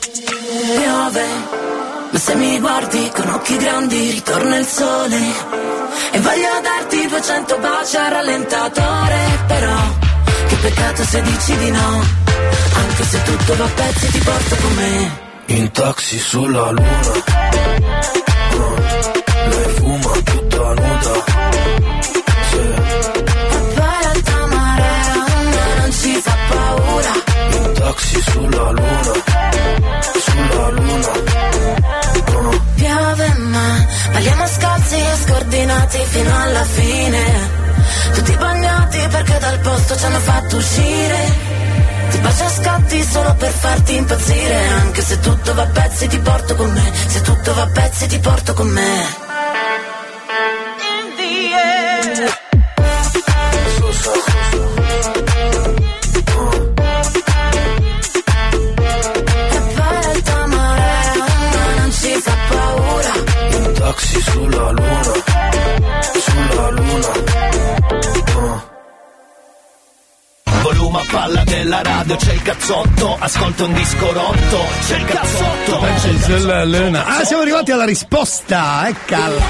Piove, 0.75 1.68
ma 2.11 2.19
se 2.19 2.35
mi 2.35 2.59
guardi 2.59 3.11
con 3.13 3.29
occhi 3.29 3.57
grandi 3.57 4.11
ritorna 4.11 4.57
il 4.57 4.65
sole. 4.65 5.17
E 6.11 6.19
voglio 6.19 6.59
darti 6.61 7.07
200 7.07 7.57
baci 7.59 7.95
al 7.97 8.11
rallentatore, 8.11 9.43
però 9.47 9.77
che 10.47 10.55
peccato 10.55 11.03
se 11.03 11.21
dici 11.21 11.57
di 11.57 11.71
no, 11.71 12.03
anche 12.73 13.03
se 13.03 13.21
tutto 13.23 13.55
va 13.55 13.65
a 13.65 13.69
pezzi 13.75 14.11
ti 14.11 14.19
porto 14.19 14.55
con 14.55 14.73
me. 14.75 15.27
In 15.45 15.71
taxi 15.71 16.19
sulla 16.19 16.69
luna. 16.71 17.01
Lei 19.49 19.69
fuma 19.75 20.11
tutta 20.23 20.73
nuda 20.73 21.48
taxi 27.89 28.21
sulla 28.21 28.69
luna 28.69 29.13
Sulla 30.25 30.69
luna. 30.69 31.11
Ah, 31.81 32.61
Piove 32.75 33.33
ma 33.37 33.85
balliamo 34.11 34.47
scalzi 34.47 34.95
e 34.95 35.15
scordinati 35.25 35.97
fino 36.05 36.41
alla 36.41 36.63
fine. 36.63 37.23
Tutti 38.13 38.35
bagnati 38.35 38.99
perché 39.09 39.37
dal 39.39 39.59
posto 39.59 39.97
ci 39.97 40.05
hanno 40.05 40.19
fatto 40.19 40.57
uscire. 40.57 41.47
Ti 42.09 42.17
bacio 42.19 42.43
a 42.43 42.49
scatti 42.49 43.03
solo 43.03 43.35
per 43.35 43.51
farti 43.51 43.95
impazzire 43.95 44.67
Anche 44.81 45.01
se 45.03 45.19
tutto 45.19 45.53
va 45.53 45.61
a 45.61 45.67
pezzi 45.67 46.07
ti 46.07 46.19
porto 46.19 46.55
con 46.55 46.71
me. 46.71 46.91
Se 47.07 47.21
tutto 47.21 47.53
va 47.53 47.61
a 47.61 47.67
pezzi 47.67 48.07
ti 48.07 48.19
porto 48.19 48.53
con 48.53 48.67
me. 48.67 49.27
E 55.21 55.28
taxi 63.99 64.21
sulla 64.21 64.69
luna 64.71 65.03
Sulla 66.13 66.69
luna 66.69 67.07
Ah. 68.31 68.63
Volume 70.61 70.99
a 70.99 71.05
palla 71.09 71.43
della 71.43 71.81
radio, 71.81 72.15
c'è 72.15 72.33
il 72.33 72.41
cazzotto, 72.41 73.17
ascolta 73.19 73.63
un 73.65 73.73
disco 73.73 74.11
rotto, 74.11 74.65
c'è 74.87 74.97
il 74.97 75.05
cazzotto. 75.05 75.79
C'è 76.01 76.33
il 76.35 76.69
luna. 76.69 77.05
Ah, 77.05 77.23
siamo 77.23 77.41
arrivati 77.41 77.71
alla 77.71 77.85
risposta, 77.85 78.87
eccola. 78.87 79.41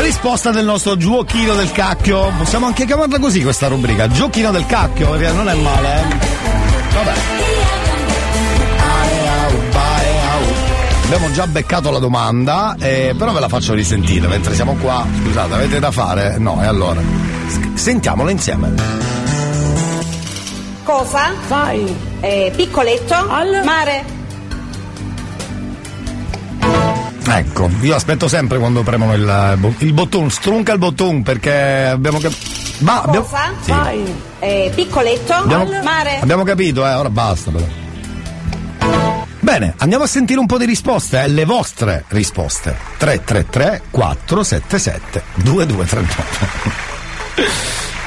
Risposta 0.00 0.50
del 0.50 0.64
nostro 0.64 0.96
giochino 0.96 1.54
del 1.54 1.72
cacchio. 1.72 2.32
Possiamo 2.38 2.66
anche 2.66 2.86
chiamarla 2.86 3.18
così 3.18 3.42
questa 3.42 3.68
rubrica. 3.68 4.08
Giochino 4.08 4.50
del 4.50 4.66
cacchio, 4.66 5.10
perché 5.10 5.32
non 5.32 5.48
è 5.48 5.54
male, 5.54 6.00
eh. 6.00 6.94
Vabbè. 6.94 7.57
Abbiamo 11.08 11.30
già 11.32 11.46
beccato 11.46 11.90
la 11.90 11.98
domanda, 11.98 12.76
eh, 12.78 13.14
però 13.16 13.32
ve 13.32 13.40
la 13.40 13.48
faccio 13.48 13.72
risentire 13.72 14.26
mentre 14.28 14.54
siamo 14.54 14.74
qua. 14.74 15.06
Scusate, 15.22 15.54
avete 15.54 15.78
da 15.80 15.90
fare? 15.90 16.36
No, 16.36 16.62
e 16.62 16.66
allora. 16.66 17.00
S- 17.46 17.72
Sentiamola 17.80 18.30
insieme. 18.30 18.74
Cosa? 20.84 21.32
Fai. 21.46 21.96
Eh, 22.20 22.52
piccoletto? 22.54 23.14
Al 23.14 23.62
mare. 23.64 24.04
Ecco, 27.30 27.70
io 27.80 27.94
aspetto 27.94 28.28
sempre 28.28 28.58
quando 28.58 28.82
premono 28.82 29.14
il, 29.14 29.74
il 29.78 29.92
bottone, 29.94 30.28
strunca 30.28 30.72
il 30.72 30.78
bottone 30.78 31.22
perché 31.22 31.86
abbiamo 31.86 32.18
capito. 32.18 32.40
Ma 32.80 33.00
abbiamo, 33.02 33.24
Cosa? 33.24 33.50
Sì. 33.62 33.70
Fai. 33.72 34.14
Eh, 34.40 34.72
piccoletto? 34.74 35.32
Abbiamo- 35.32 35.62
Al 35.64 35.80
mare. 35.82 36.18
abbiamo 36.20 36.42
capito, 36.44 36.86
eh, 36.86 36.92
ora 36.92 37.08
basta 37.08 37.50
però. 37.50 37.64
Bene, 39.48 39.72
andiamo 39.78 40.04
a 40.04 40.06
sentire 40.06 40.38
un 40.38 40.44
po' 40.44 40.58
di 40.58 40.66
risposte, 40.66 41.22
eh, 41.22 41.28
le 41.28 41.46
vostre 41.46 42.04
risposte. 42.08 42.76
333 42.98 43.80
477 43.90 45.22
2239. 45.36 46.28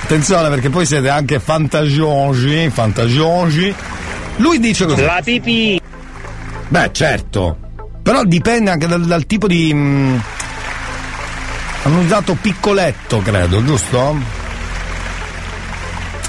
Attenzione 0.03 0.49
perché 0.49 0.69
poi 0.69 0.85
siete 0.85 1.09
anche 1.09 1.39
fantagiongi, 1.39 2.69
fantagiongi. 2.69 3.73
Lui 4.35 4.59
dice 4.59 4.85
così. 4.85 5.01
La 5.01 5.19
pipì. 5.23 5.81
Beh, 6.67 6.89
certo. 6.93 7.57
Però 8.03 8.23
dipende 8.23 8.69
anche 8.69 8.85
dal, 8.85 9.03
dal 9.03 9.25
tipo 9.25 9.47
di. 9.47 9.71
mm, 9.73 10.17
hanno 11.81 11.99
usato 12.01 12.37
piccoletto, 12.39 13.17
credo, 13.17 13.65
giusto? 13.65 14.15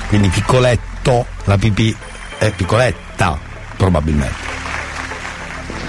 Quindi 0.09 0.29
piccoletto, 0.29 1.27
la 1.45 1.59
pipì 1.59 1.95
è 2.39 2.51
piccoletta, 2.51 3.39
probabilmente. 3.77 4.52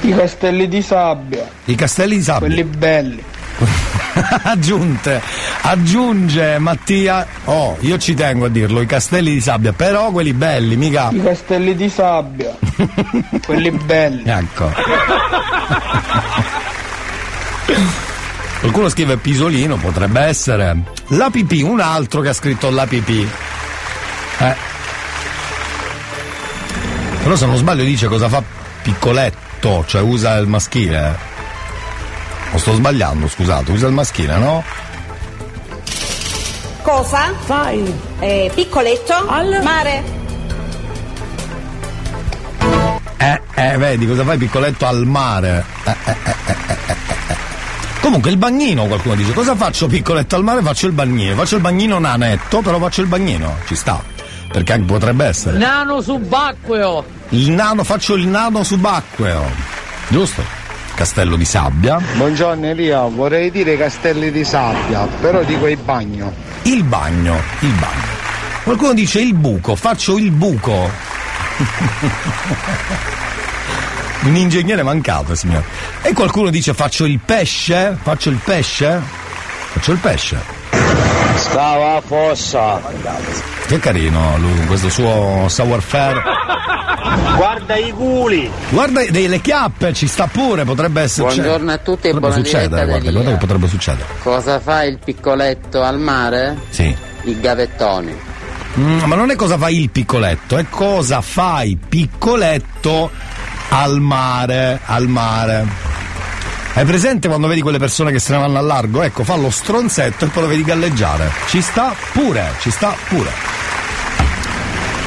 I 0.03 0.13
castelli 0.13 0.67
di 0.67 0.81
sabbia. 0.81 1.47
I 1.63 1.75
castelli 1.75 2.17
di 2.17 2.23
sabbia. 2.23 2.47
Quelli 2.47 2.63
belli. 2.63 3.23
Aggiunte, 4.43 5.21
aggiunge 5.61 6.57
Mattia. 6.59 7.25
Oh, 7.45 7.77
io 7.79 7.97
ci 7.97 8.13
tengo 8.13 8.45
a 8.45 8.49
dirlo, 8.49 8.81
i 8.81 8.85
castelli 8.85 9.31
di 9.31 9.39
sabbia, 9.41 9.71
però 9.71 10.11
quelli 10.11 10.33
belli, 10.33 10.75
mica. 10.75 11.09
I 11.11 11.23
castelli 11.23 11.73
di 11.75 11.87
sabbia. 11.87 12.53
quelli 13.45 13.71
belli. 13.71 14.29
Ecco. 14.29 14.71
Qualcuno 18.59 18.89
scrive 18.89 19.17
pisolino, 19.17 19.77
potrebbe 19.77 20.19
essere. 20.21 20.83
La 21.07 21.29
pipì, 21.29 21.61
un 21.61 21.79
altro 21.79 22.21
che 22.21 22.29
ha 22.29 22.33
scritto 22.33 22.69
la 22.69 22.85
pipì. 22.85 23.27
Eh. 24.37 24.55
Però 27.23 27.35
se 27.35 27.45
non 27.45 27.55
sbaglio 27.55 27.83
dice 27.83 28.07
cosa 28.07 28.27
fa 28.27 28.43
piccoletto, 28.81 29.37
cioè 29.85 30.01
usa 30.01 30.35
il 30.37 30.47
maschile. 30.47 31.17
O 32.51 32.57
sto 32.57 32.73
sbagliando, 32.73 33.27
scusate, 33.27 33.71
usa 33.71 33.87
il 33.87 33.93
maschile, 33.93 34.37
no? 34.37 34.63
Cosa? 36.81 37.33
Fai. 37.45 37.93
Eh, 38.19 38.51
piccoletto? 38.53 39.13
Al 39.27 39.61
mare. 39.63 40.03
Eh, 43.17 43.41
eh, 43.55 43.77
vedi 43.77 44.05
cosa 44.05 44.25
fai 44.25 44.37
piccoletto 44.37 44.85
al 44.85 45.05
mare? 45.05 45.63
Eh, 45.85 45.95
eh, 46.03 46.15
eh, 46.25 46.35
eh, 46.45 46.55
eh, 46.67 46.77
eh, 46.97 47.15
eh. 47.29 47.37
Comunque 48.01 48.31
il 48.31 48.37
bagnino, 48.37 48.85
qualcuno 48.85 49.15
dice, 49.15 49.31
cosa 49.31 49.55
faccio 49.55 49.87
piccoletto 49.87 50.35
al 50.35 50.43
mare? 50.43 50.61
Faccio 50.61 50.87
il 50.87 50.91
bagnino, 50.91 51.35
faccio 51.35 51.55
il 51.55 51.61
bagnino 51.61 51.99
nanetto, 51.99 52.59
però 52.59 52.77
faccio 52.79 52.99
il 52.99 53.07
bagnino, 53.07 53.59
ci 53.65 53.75
sta. 53.75 54.03
Perché 54.51 54.73
anche 54.73 54.85
potrebbe 54.85 55.25
essere. 55.25 55.57
Nano 55.57 56.01
subacqueo. 56.01 57.21
Il 57.33 57.49
nano, 57.49 57.83
faccio 57.83 58.13
il 58.13 58.27
nano 58.27 58.63
subacqueo. 58.63 59.43
Giusto? 60.09 60.43
Castello 60.93 61.35
di 61.35 61.45
sabbia. 61.45 61.99
Buongiorno 62.15 62.67
Elia, 62.67 63.07
vorrei 63.07 63.49
dire 63.49 63.75
castelli 63.75 64.31
di 64.31 64.43
sabbia, 64.43 65.07
però 65.19 65.41
dico 65.41 65.65
il 65.65 65.77
bagno. 65.77 66.31
Il 66.61 66.83
bagno, 66.83 67.41
il 67.61 67.71
bagno. 67.71 68.11
Qualcuno 68.63 68.93
dice 68.93 69.19
il 69.19 69.33
buco, 69.33 69.75
faccio 69.75 70.19
il 70.19 70.29
buco. 70.29 70.91
Un 74.21 74.35
ingegnere 74.35 74.83
mancato, 74.83 75.33
signore. 75.33 75.65
E 76.03 76.13
qualcuno 76.13 76.51
dice 76.51 76.75
faccio 76.75 77.05
il 77.05 77.17
pesce? 77.17 77.97
Faccio 77.99 78.29
il 78.29 78.37
pesce? 78.37 79.01
Faccio 79.71 79.91
il 79.91 79.97
pesce. 79.97 80.37
Stava 81.37 81.95
a 81.95 82.01
fossa. 82.01 82.79
Che 83.65 83.79
carino 83.79 84.37
lui, 84.37 84.67
questo 84.67 84.89
suo 84.89 85.47
savoir-faire. 85.47 86.21
Guarda 87.35 87.75
i 87.75 87.91
culi. 87.91 88.49
Guarda 88.69 89.03
delle 89.09 89.41
chiappe, 89.41 89.93
ci 89.93 90.07
sta 90.07 90.27
pure, 90.27 90.63
potrebbe 90.63 91.01
essere. 91.01 91.33
Buongiorno 91.33 91.71
a 91.71 91.77
tutti 91.77 92.07
e 92.07 92.11
potrebbe 92.11 92.19
buona 92.19 92.35
succedere, 92.35 92.85
guarda, 92.85 93.05
da 93.05 93.11
guarda 93.11 93.31
che 93.31 93.37
potrebbe 93.37 93.67
succedere. 93.67 94.05
Cosa 94.21 94.59
fa 94.59 94.83
il 94.83 94.99
piccoletto 95.03 95.81
al 95.81 95.99
mare? 95.99 96.57
Sì. 96.69 96.95
I 97.23 97.39
gavettoni. 97.39 98.15
Mm, 98.79 99.03
ma 99.03 99.15
non 99.15 99.29
è 99.29 99.35
cosa 99.35 99.57
fa 99.57 99.69
il 99.69 99.89
piccoletto, 99.89 100.57
è 100.57 100.65
cosa 100.69 101.21
fai 101.21 101.77
piccoletto 101.77 103.11
al 103.69 103.99
mare, 103.99 104.79
al 104.85 105.07
mare. 105.07 105.65
Hai 106.75 106.85
presente 106.85 107.27
quando 107.27 107.47
vedi 107.47 107.61
quelle 107.61 107.77
persone 107.77 108.11
che 108.11 108.17
se 108.17 108.31
ne 108.33 108.39
vanno 108.39 108.57
al 108.57 108.65
largo? 108.65 109.03
Ecco, 109.03 109.23
fa 109.23 109.35
lo 109.35 109.51
stronzetto 109.51 110.25
e 110.25 110.27
poi 110.29 110.43
lo 110.43 110.49
vedi 110.49 110.63
galleggiare. 110.63 111.29
Ci 111.47 111.61
sta 111.61 111.93
pure, 112.13 112.53
ci 112.61 112.71
sta 112.71 112.95
pure. 113.09 113.29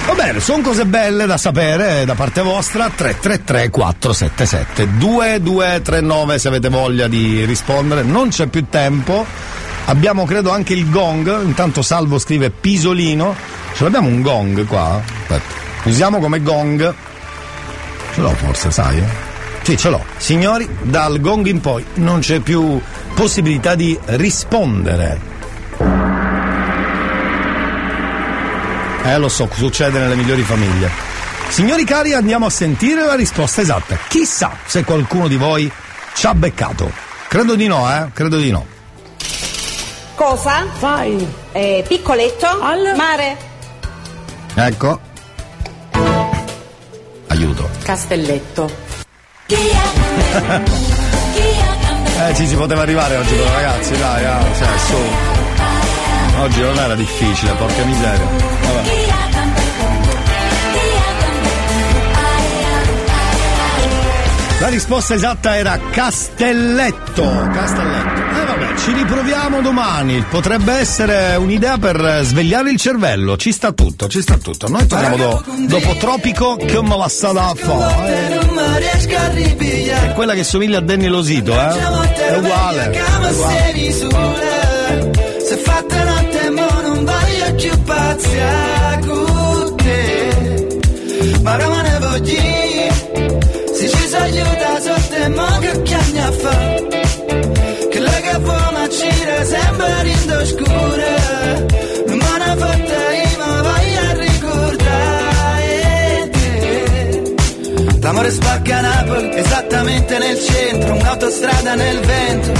Va 0.06 0.14
bene, 0.14 0.38
sono 0.38 0.62
cose 0.62 0.86
belle 0.86 1.26
da 1.26 1.36
sapere 1.36 2.04
da 2.04 2.14
parte 2.14 2.40
vostra. 2.40 2.88
333 2.88 3.70
477 3.70 4.96
2239 4.98 6.38
se 6.38 6.48
avete 6.48 6.68
voglia 6.68 7.08
di 7.08 7.44
rispondere. 7.44 8.02
Non 8.02 8.28
c'è 8.28 8.46
più 8.46 8.66
tempo. 8.70 9.26
Abbiamo 9.86 10.24
credo 10.24 10.50
anche 10.52 10.74
il 10.74 10.88
gong. 10.90 11.42
Intanto 11.42 11.82
Salvo 11.82 12.18
scrive 12.20 12.50
pisolino. 12.50 13.34
Ce 13.74 13.82
l'abbiamo 13.82 14.06
un 14.06 14.22
gong 14.22 14.64
qua? 14.66 15.02
Aspetta. 15.22 15.54
Usiamo 15.84 16.20
come 16.20 16.40
gong. 16.40 16.94
Ce 18.14 18.20
l'ho 18.20 18.30
forse, 18.30 18.70
sai? 18.70 18.98
eh? 18.98 19.04
Sì, 19.62 19.76
ce 19.76 19.90
l'ho. 19.90 20.04
Signori, 20.18 20.68
dal 20.82 21.20
gong 21.20 21.46
in 21.46 21.60
poi 21.60 21.84
non 21.94 22.20
c'è 22.20 22.38
più 22.38 22.80
possibilità 23.14 23.74
di 23.74 23.98
rispondere. 24.04 25.34
Eh, 29.06 29.18
lo 29.18 29.28
so, 29.28 29.48
succede 29.52 30.00
nelle 30.00 30.16
migliori 30.16 30.42
famiglie. 30.42 30.90
Signori 31.48 31.84
cari, 31.84 32.12
andiamo 32.12 32.46
a 32.46 32.50
sentire 32.50 33.04
la 33.04 33.14
risposta 33.14 33.60
esatta. 33.60 33.96
Chissà 34.08 34.50
se 34.66 34.82
qualcuno 34.82 35.28
di 35.28 35.36
voi 35.36 35.70
ci 36.12 36.26
ha 36.26 36.34
beccato. 36.34 36.90
Credo 37.28 37.54
di 37.54 37.68
no, 37.68 37.88
eh? 37.88 38.08
Credo 38.12 38.36
di 38.36 38.50
no. 38.50 38.66
Cosa 40.16 40.66
fai? 40.76 41.24
Eh, 41.52 41.84
piccoletto 41.86 42.48
al 42.60 42.94
mare. 42.96 43.36
Ecco. 44.54 45.00
Aiuto. 47.28 47.68
Castelletto. 47.82 48.70
Eh, 52.18 52.34
ci 52.34 52.46
si 52.46 52.54
poteva 52.56 52.80
arrivare 52.80 53.14
oggi 53.18 53.34
però 53.34 53.52
ragazzi, 53.52 53.94
dai, 53.98 54.24
ah, 54.24 54.42
cioè, 54.56 54.68
su. 54.86 55.35
Oggi 56.38 56.60
non 56.60 56.76
era 56.76 56.94
difficile, 56.94 57.52
porca 57.52 57.84
miseria. 57.84 58.24
Vabbè. 58.24 59.14
La 64.58 64.68
risposta 64.68 65.14
esatta 65.14 65.56
era 65.56 65.78
Castelletto. 65.90 67.22
Castelletto. 67.52 68.20
Eh 68.40 68.44
vabbè, 68.46 68.78
ci 68.78 68.92
riproviamo 68.92 69.60
domani. 69.60 70.24
Potrebbe 70.28 70.72
essere 70.72 71.36
un'idea 71.36 71.76
per 71.78 72.20
svegliare 72.22 72.70
il 72.70 72.78
cervello. 72.78 73.36
Ci 73.36 73.52
sta 73.52 73.72
tutto, 73.72 74.08
ci 74.08 74.22
sta 74.22 74.38
tutto. 74.38 74.66
Noi 74.68 74.86
torniamo 74.86 75.16
do- 75.16 75.44
dopo 75.68 75.94
Tropico 75.96 76.56
che 76.56 76.82
me 76.82 76.96
la 76.96 77.08
sta 77.08 77.32
da 77.32 77.52
fare. 77.54 78.40
Ripigliare 79.34 80.10
È 80.10 80.12
quella 80.14 80.34
che 80.34 80.42
somiglia 80.42 80.78
a 80.78 80.80
Danny 80.80 81.06
Losito, 81.06 81.52
eh? 81.52 81.68
È 82.26 82.36
uguale. 82.36 82.90
È 82.90 83.30
uguale. 83.30 83.66
Voglio 87.56 87.70
più 87.70 87.82
pazzia 87.84 88.66
L'amore 108.06 108.30
spacca 108.30 108.80
Napoli, 108.80 109.36
esattamente 109.36 110.16
nel 110.18 110.38
centro, 110.38 110.94
un'autostrada 110.94 111.74
nel 111.74 111.98
vento. 111.98 112.52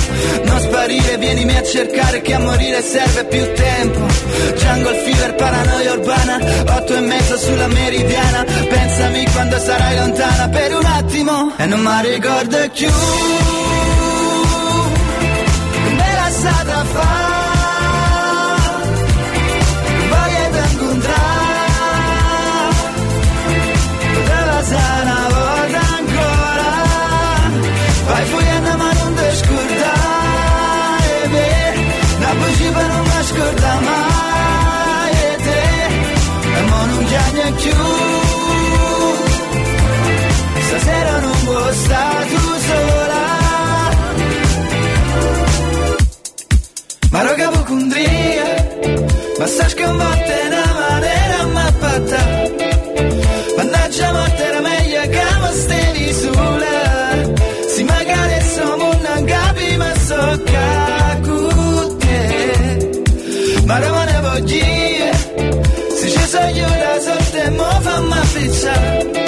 Non 0.43 0.59
sparire, 0.59 1.19
vienimi 1.19 1.57
a 1.57 1.63
cercare 1.63 2.21
che 2.21 2.35
a 2.35 2.41
morire 2.41 2.83
serve 2.83 3.25
più 3.27 3.53
tempo. 3.55 4.01
Jungle 4.57 4.95
fever, 5.05 5.35
paranoia 5.37 5.93
urbana, 5.93 6.39
otto 6.77 6.97
e 6.97 7.01
mezzo 7.01 7.39
sulla 7.39 7.69
meridiana. 7.69 8.43
Pensami 8.43 9.25
quando 9.31 9.57
sarai 9.61 9.97
lontana 9.97 10.49
per 10.49 10.75
un 10.75 10.85
attimo 10.85 11.53
e 11.57 11.67
non 11.67 11.79
mi 11.79 12.11
ricordo 12.11 12.57
più. 12.75 13.66
Più. 37.53 37.75
Stasera 40.69 41.21
non 41.21 41.39
vuoi 41.45 41.75
stare 41.75 42.27
tu 42.29 42.41
sola. 42.69 43.25
Ma 47.11 47.23
roga 47.23 47.51
vocundria 47.51 48.67
ma 49.39 49.47
sai 49.47 49.69
sconvolta 49.69 50.33
in 50.45 50.53
una 50.53 50.73
maniera 50.81 51.47
mappata 51.47 52.21
Mannaggia 53.57 54.13
morte 54.13 54.45
era 54.45 54.61
meglio 54.61 55.01
che 55.03 55.25
mi 55.41 55.53
stevi 55.53 56.13
sola 56.13 56.79
Se 57.69 57.85
magari 57.85 58.41
siamo 58.41 58.93
non 58.93 59.25
capi 59.25 59.77
ma 59.77 59.95
so 59.99 60.43
che 60.43 60.76
It's 68.39 68.67
other. 68.67 69.26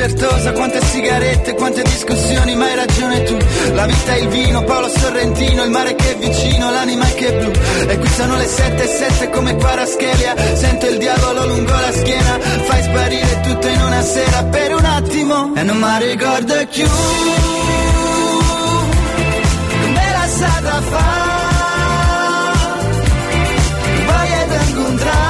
Certosa, 0.00 0.52
quante 0.52 0.80
sigarette, 0.82 1.54
quante 1.54 1.82
discussioni, 1.82 2.56
ma 2.56 2.64
hai 2.64 2.74
ragione 2.74 3.22
tu. 3.24 3.36
La 3.74 3.84
vita 3.84 4.14
è 4.14 4.20
il 4.20 4.28
vino, 4.28 4.64
Paolo 4.64 4.88
Sorrentino, 4.88 5.62
il 5.62 5.70
mare 5.70 5.94
che 5.94 6.12
è 6.12 6.16
vicino, 6.16 6.70
l'anima 6.70 7.04
che 7.04 7.26
è 7.26 7.32
blu. 7.38 7.50
E 7.86 7.98
qui 7.98 8.08
sono 8.08 8.36
le 8.36 8.46
sette 8.46 8.84
e 8.84 8.86
sette 8.86 9.28
come 9.28 9.54
Paraschelia. 9.56 10.34
Sento 10.54 10.86
il 10.86 10.96
diavolo 10.96 11.46
lungo 11.46 11.72
la 11.72 11.92
schiena, 11.92 12.38
fai 12.40 12.82
sparire 12.82 13.40
tutto 13.42 13.66
in 13.66 13.82
una 13.82 14.02
sera 14.02 14.42
per 14.44 14.74
un 14.74 14.84
attimo. 14.86 15.54
E 15.54 15.62
non 15.64 15.76
mi 15.76 16.06
ricordo 16.06 16.54
più. 16.70 16.88
Come 19.82 20.12
la 20.12 20.26
stata 20.26 20.80
fa? 20.80 21.28
Voglio 24.06 24.60
incontrare 24.66 25.28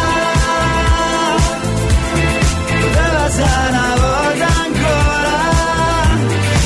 della 2.93 3.31
sana 3.31 3.99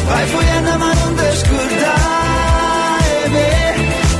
vai 0.07 0.27
fuggendo 0.27 0.73
ma 0.83 0.91
non 0.99 1.15
ti 1.19 1.29
scordare. 1.41 3.13
Me 3.35 3.49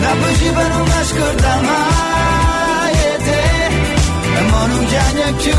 la 0.01 0.15
voce 0.21 0.51
per 0.57 0.69
non 0.75 0.83
mi 0.91 1.05
scorda 1.11 1.53
mai 1.69 2.93
e 2.93 3.17
te. 3.27 3.43
Mo 4.51 4.67
non 4.67 4.85
chiami 4.87 5.33
più 5.43 5.59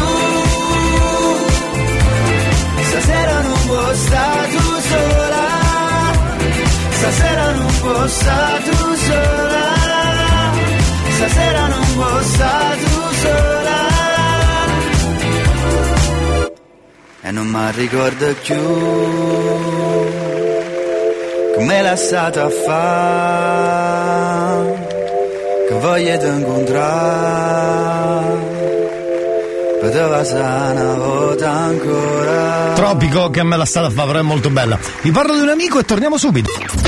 stasera 2.90 3.42
non 3.42 3.60
può 3.68 3.94
stare 3.94 4.48
tu 4.54 4.64
sola. 4.90 5.46
Stasera 6.98 7.52
non 7.52 7.72
può 7.82 8.08
stare 8.08 8.64
tu 8.64 8.96
sola. 9.08 9.66
Stasera 11.16 11.68
non 11.68 11.86
può 11.96 12.22
stare 12.22 12.78
tu 12.84 13.02
sola 13.22 13.95
e 17.28 17.32
non 17.32 17.48
mi 17.48 17.72
ricordo 17.72 18.36
più 18.44 18.62
come 21.56 21.82
l'ha 21.82 21.96
stata 21.96 22.44
a 22.44 22.50
fare 22.50 23.74
che 25.68 25.74
voglia 25.80 26.18
di 26.18 26.28
incontrare 26.28 27.64
Tropico 32.76 33.30
che 33.32 33.44
me 33.44 33.58
la 33.58 33.66
stata 33.66 33.88
a 33.88 34.06
però 34.06 34.20
è 34.20 34.24
molto 34.24 34.50
bella. 34.50 34.80
Vi 35.02 35.12
parlo 35.12 35.36
di 35.36 35.42
un 35.42 35.50
amico 35.50 35.78
e 35.80 35.84
torniamo 35.84 36.18
subito. 36.18 36.85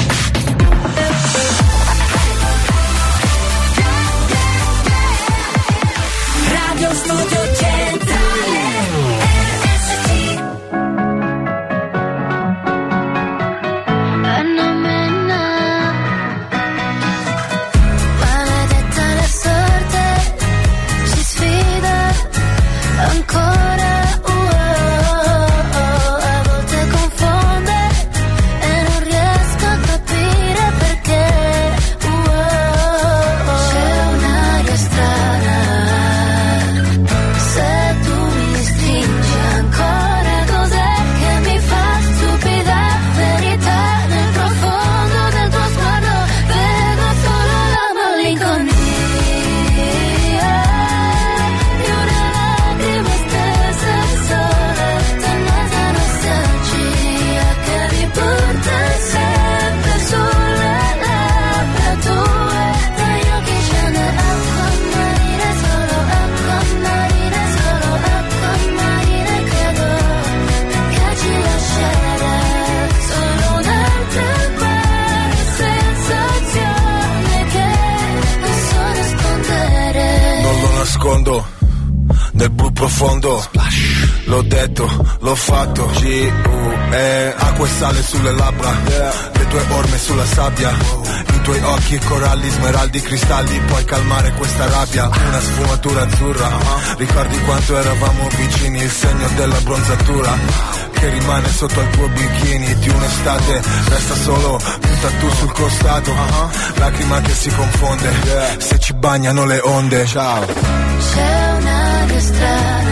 ha 94.98 95.10
una 95.28 95.40
sfumatura 95.40 96.02
azzurra 96.02 96.48
uh-huh. 96.48 96.98
Ricordi 96.98 97.40
quanto 97.42 97.78
eravamo 97.78 98.28
vicini, 98.36 98.82
il 98.82 98.92
segno 98.92 99.28
della 99.36 99.60
bronzatura 99.62 100.32
uh-huh. 100.32 100.92
che 100.92 101.10
rimane 101.10 101.50
sotto 101.50 101.80
al 101.80 101.90
tuo 101.90 102.08
bikini 102.08 102.76
di 102.80 102.90
un'estate 102.90 103.62
resta 103.90 104.16
solo 104.16 104.54
un 104.54 105.00
tattoo 105.02 105.32
sul 105.36 105.52
costato 105.52 106.12
uh-huh. 106.12 106.80
lacrima 106.80 107.22
che 107.22 107.34
si 107.34 107.50
confonde 107.50 108.10
se 108.58 108.80
ci 108.80 108.94
bagnano 108.94 109.46
le 109.46 109.60
onde. 109.64 110.06
Ciao. 110.06 110.46
C'è 110.46 111.56
una 111.60 112.20
strada 112.20 112.87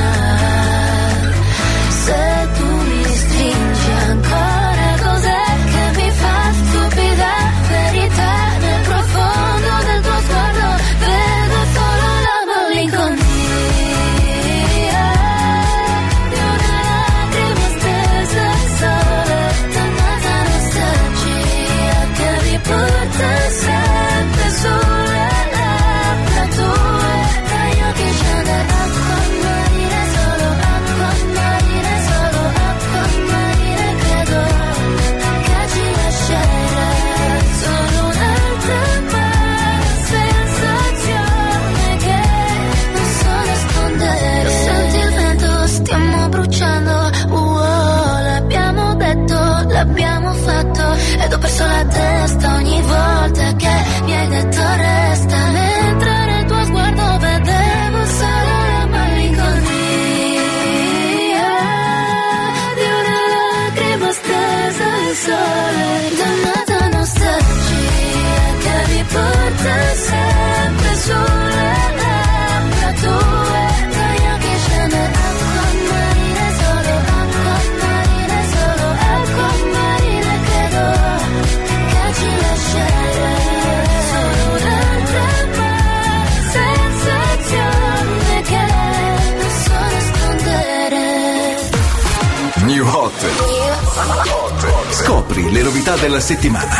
Le 95.49 95.61
novità 95.61 95.95
della 95.97 96.19
settimana. 96.19 96.79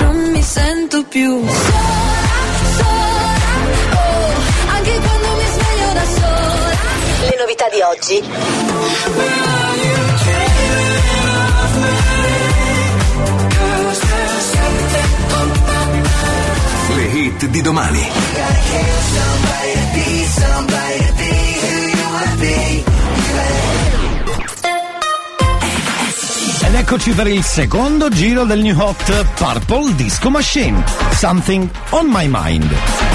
Non 0.00 0.30
mi 0.30 0.42
sento 0.42 1.04
più 1.04 1.44
sola, 1.46 1.72
sola, 2.76 3.36
oh, 3.92 4.32
anche 4.68 5.00
quando 5.00 5.28
mi 5.36 5.46
sveglio 5.52 5.92
da 5.92 6.04
sola. 6.04 6.76
Le 7.28 7.36
novità 7.38 7.68
di 7.68 7.80
oggi. 7.80 8.22
Le 16.94 17.04
hit 17.04 17.46
di 17.46 17.60
domani. 17.62 18.10
Ed 26.72 26.78
eccoci 26.78 27.10
per 27.10 27.26
il 27.26 27.42
secondo 27.42 28.08
giro 28.08 28.44
del 28.44 28.62
New 28.62 28.74
Hot 28.78 29.26
Purple 29.34 29.94
Disco 29.94 30.30
Machine. 30.30 30.82
Something 31.10 31.68
on 31.90 32.06
my 32.06 32.26
mind. 32.26 33.11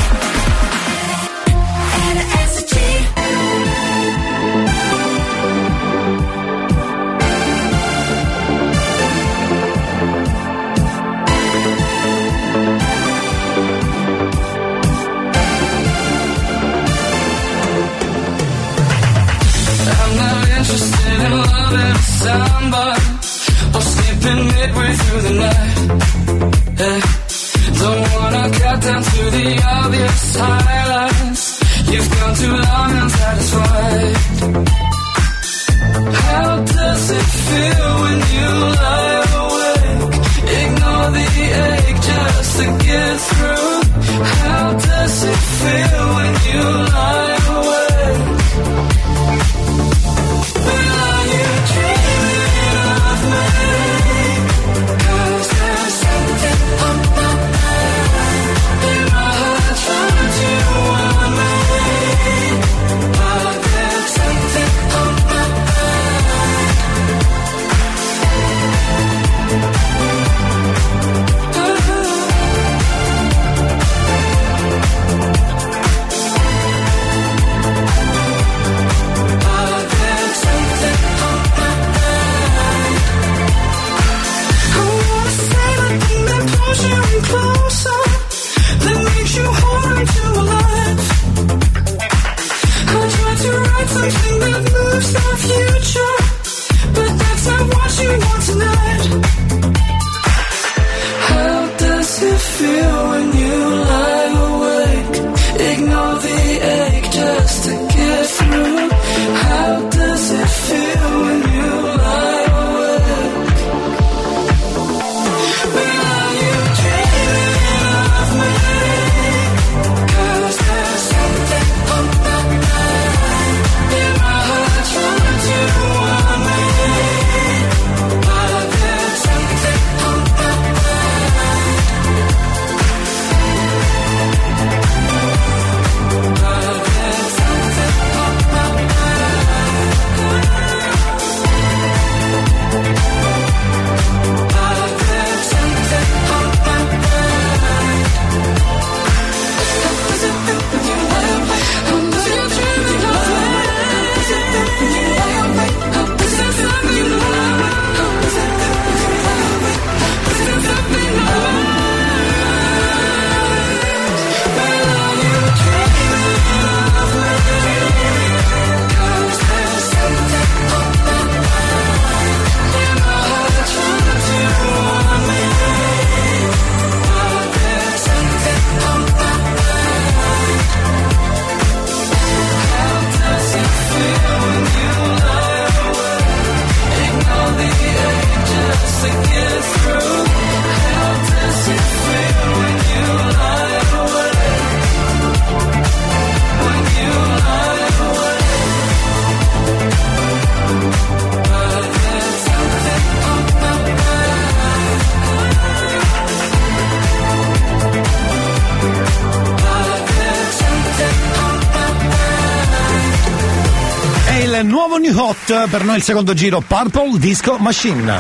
Il 214.60 214.66
nuovo 214.66 214.98
New 214.98 215.16
Hot 215.16 215.68
per 215.70 215.84
noi 215.84 215.98
il 215.98 216.04
secondo 216.04 216.34
giro 216.34 216.64
Purple 216.66 217.20
Disco 217.20 217.58
Machine. 217.58 218.18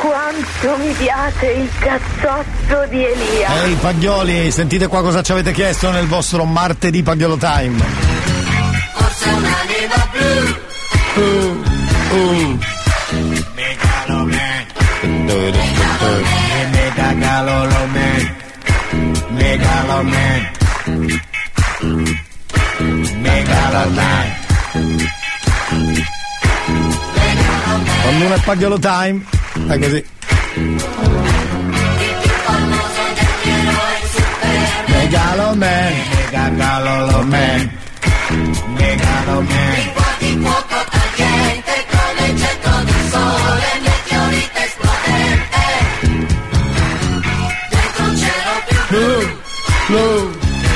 Quanto 0.00 0.76
mi 0.78 0.92
piace 0.92 1.46
il 1.46 1.68
cazzotto 1.78 2.86
di 2.88 3.04
Elia. 3.04 3.64
Ehi 3.64 3.74
Paglioli, 3.74 4.50
sentite 4.50 4.86
qua 4.86 5.02
cosa 5.02 5.22
ci 5.22 5.32
avete 5.32 5.52
chiesto 5.52 5.90
nel 5.90 6.06
vostro 6.06 6.44
martedì 6.44 7.02
Pagliolo 7.02 7.36
Time. 7.36 7.84
Forse 8.94 9.28
una 9.28 9.56
neva 9.66 10.08
blu. 10.12 10.54
Uh, 11.22 11.62
uh. 12.16 12.58
Megaloman. 13.54 14.66
Megaloman. 15.30 16.32
Megaloman. 19.30 20.48
Megaloman. 23.22 24.34
Quando 28.02 28.24
uno 28.24 28.34
è 28.34 28.40
Pagliolo 28.44 28.78
Time, 28.78 29.24
è 29.68 29.78
così. 29.78 30.04
Megaloman. 34.86 35.92
Megaloman. 36.30 37.70
Megaloman. 38.76 39.74
di 40.18 40.38
fuoco 40.40 40.84
tagliente 40.90 41.84
come 41.90 42.28
il 42.28 42.36
getto 42.36 42.70
del 42.84 43.02
sole, 43.10 43.68
meteorite 43.82 44.64
esplodente. 44.64 45.64
Dentro 47.70 48.04
un 48.04 48.16
cielo 48.16 48.52
blu. 48.86 49.10
Blu, 49.86 50.30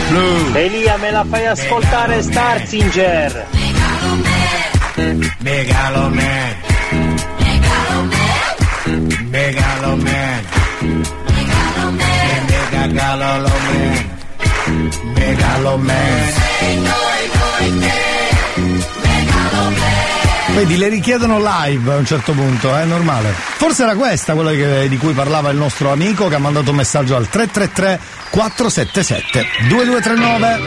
blu. 0.09 0.55
Elia, 0.57 0.97
me 0.97 1.11
la 1.12 1.25
fai 1.29 1.47
ascoltare 1.47 2.23
Starzinger. 2.23 3.70
Megaloman. 5.43 6.57
Megaloman. 9.31 9.31
Megaloman. 9.31 10.45
Megaloman. 15.15 16.09
Vedi, 20.55 20.77
le 20.77 20.89
richiedono 20.89 21.39
live 21.39 21.93
a 21.93 21.97
un 21.97 22.05
certo 22.05 22.33
punto, 22.33 22.75
è 22.77 22.85
normale. 22.85 23.33
Forse 23.33 23.85
era 23.85 23.95
questa 23.95 24.35
quella 24.35 24.51
che- 24.51 24.89
di 24.89 24.99
cui 24.99 25.12
parlava 25.12 25.51
il 25.51 25.57
nostro 25.57 25.93
amico 25.93 26.29
che 26.29 26.35
ha 26.35 26.39
mandato 26.39 26.71
un 26.71 26.77
messaggio 26.77 27.17
al 27.17 27.29
333 27.29 28.01
477 28.31 29.47
2239. 29.69 30.61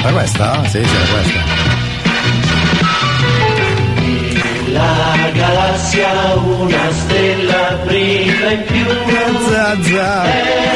Era 0.00 0.10
questa? 0.12 0.62
Sì, 0.68 0.70
sì, 0.70 0.94
era 0.94 1.04
questa. 1.12 1.87
La 4.78 5.30
galassia 5.32 6.10
una 6.36 6.86
stella 6.92 7.78
brilla 7.84 8.50
in 8.50 8.64
più. 8.64 8.86
È 8.86 10.04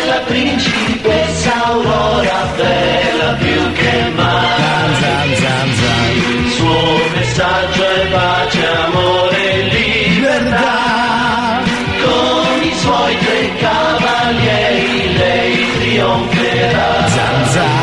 la 0.07 0.21
principessa 0.27 1.51
Aurora, 1.67 2.41
bella 2.57 3.33
più 3.39 3.73
che 3.73 3.97
mai. 4.17 4.43
Il 6.35 6.51
suo 6.51 6.83
messaggio 7.15 7.85
è 7.85 8.07
pace, 8.11 8.67
amore 8.87 9.53
e 9.53 9.63
libertà. 9.77 11.61
Con 12.03 12.63
i 12.63 12.75
suoi 12.83 13.19
tre 13.19 13.43
cavalieri 13.61 15.17
lei 15.17 15.55
trionferà. 15.79 16.91
Star, 17.07 17.82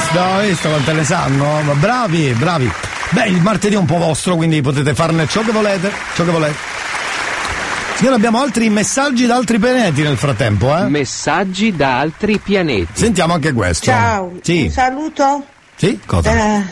visto? 0.00 0.20
Hai 0.22 0.48
visto 0.48 0.68
quante 0.68 0.92
ne 0.92 1.04
sanno? 1.04 1.60
Ma 1.62 1.74
bravi, 1.74 2.32
bravi. 2.32 2.70
Beh, 3.10 3.26
il 3.26 3.40
martedì 3.42 3.74
è 3.74 3.78
un 3.78 3.86
po' 3.86 3.98
vostro, 3.98 4.36
quindi 4.36 4.60
potete 4.60 4.94
farne 4.94 5.26
ciò 5.26 5.42
che 5.42 5.50
volete, 5.52 5.90
ciò 6.14 6.24
che 6.24 6.30
volete. 6.30 6.54
Signore, 7.96 8.16
abbiamo 8.16 8.40
altri 8.40 8.70
messaggi 8.70 9.26
da 9.26 9.34
altri 9.36 9.58
pianeti 9.58 10.02
nel 10.02 10.16
frattempo, 10.16 10.74
eh? 10.74 10.84
Messaggi 10.88 11.74
da 11.76 11.98
altri 11.98 12.38
pianeti. 12.38 12.88
Sentiamo 12.94 13.34
anche 13.34 13.52
questo. 13.52 13.86
Ciao, 13.86 14.24
un 14.24 14.38
Sì. 14.42 14.70
saluto 14.72 15.44
Sì, 15.76 16.00
cosa? 16.06 16.32
eh, 16.32 16.62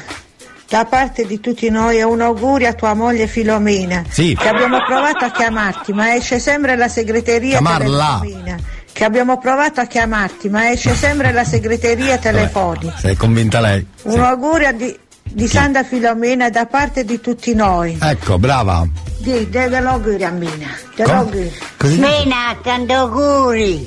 da 0.68 0.86
parte 0.86 1.26
di 1.26 1.38
tutti 1.40 1.68
noi 1.68 1.98
e 1.98 2.02
un 2.04 2.22
augurio 2.22 2.68
a 2.68 2.72
tua 2.72 2.94
moglie 2.94 3.26
Filomena. 3.26 4.04
Sì. 4.08 4.34
Che 4.40 4.48
abbiamo 4.48 4.78
provato 4.86 5.26
a 5.26 5.30
chiamarti, 5.30 5.92
ma 5.92 6.14
esce 6.14 6.38
sempre 6.38 6.76
la 6.76 6.88
segreteria 6.88 7.58
Chiamarla. 7.58 8.20
telefonica. 8.22 8.56
Che 8.92 9.04
abbiamo 9.04 9.38
provato 9.38 9.80
a 9.80 9.84
chiamarti, 9.84 10.48
ma 10.48 10.70
esce 10.70 10.94
sempre 10.94 11.32
la 11.32 11.44
segreteria 11.44 12.18
telefonica. 12.18 12.96
Se 12.96 13.10
è 13.10 13.16
convinta 13.16 13.60
lei. 13.60 13.86
Un 14.02 14.20
augurio 14.20 14.72
di, 14.72 14.98
di 15.22 15.46
Santa 15.46 15.84
Filomena 15.84 16.50
da 16.50 16.66
parte 16.66 17.04
di 17.04 17.20
tutti 17.20 17.54
noi. 17.54 17.96
Ecco, 18.00 18.38
brava. 18.38 18.86
di, 19.18 19.48
dai 19.48 19.68
dell'auguri 19.68 20.24
a 20.24 20.30
Mina. 20.30 20.68
Dell'auguri. 20.96 21.52
Mena, 21.96 22.56
tanti 22.62 22.92
auguri 22.92 23.86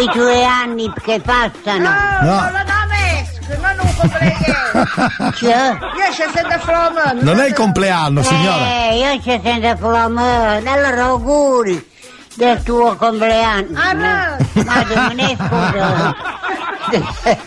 i 0.00 0.08
tuoi 0.12 0.44
anni 0.44 0.92
che 1.02 1.20
passano. 1.20 1.88
No, 2.20 2.40
non 2.40 2.52
la 2.52 2.86
mesco, 2.88 3.60
non 3.60 3.78
un 3.80 3.94
compleanno. 3.96 4.56
Cioè? 5.34 5.78
Io 5.96 6.12
ci 6.12 6.22
sento 6.32 6.58
flamando. 6.60 7.24
Non 7.24 7.40
è 7.40 7.46
il 7.48 7.54
compleanno, 7.54 8.22
signora. 8.22 8.90
Eh, 8.90 8.98
io 8.98 9.20
ci 9.22 9.40
sento 9.42 9.76
flamare. 9.76 10.68
Allora 10.68 11.04
auguri 11.04 11.86
del 12.34 12.62
tuo 12.62 12.96
compleanno. 12.96 13.78
Ah, 13.78 13.92
no. 13.92 14.36
Ma 14.64 14.84
non 14.94 15.18
è 15.18 15.36
scusa. 15.36 16.16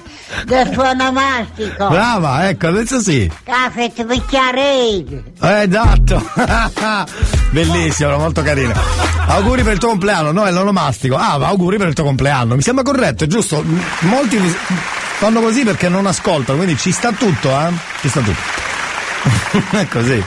del 0.45 0.69
tuo 0.69 0.83
onomastico. 0.83 1.87
Brava, 1.89 2.49
ecco, 2.49 2.67
adesso 2.67 2.99
sì. 2.99 3.29
Caffè 3.43 3.91
picchiarelli. 3.91 5.23
Eh, 5.41 5.63
esatto. 5.63 6.23
Bellissimo, 7.51 8.17
molto 8.17 8.41
carino. 8.41 8.73
Auguri 9.27 9.63
per 9.63 9.73
il 9.73 9.79
tuo 9.79 9.89
compleanno, 9.89 10.31
no, 10.31 10.45
è 10.45 10.51
l'onomastico. 10.51 11.15
Ah, 11.15 11.37
ma 11.37 11.47
auguri 11.47 11.77
per 11.77 11.87
il 11.87 11.93
tuo 11.93 12.03
compleanno. 12.03 12.55
Mi 12.55 12.61
sembra 12.61 12.83
corretto, 12.83 13.23
è 13.23 13.27
giusto? 13.27 13.63
Molti 14.01 14.37
fanno 15.21 15.41
così 15.41 15.63
perché 15.63 15.87
non 15.87 16.07
ascoltano, 16.07 16.57
quindi 16.57 16.77
ci 16.77 16.91
sta 16.91 17.11
tutto, 17.11 17.49
eh? 17.49 17.71
Ci 18.01 18.09
sta 18.09 18.21
tutto. 18.21 18.41
è 19.77 19.87
così. 19.87 20.23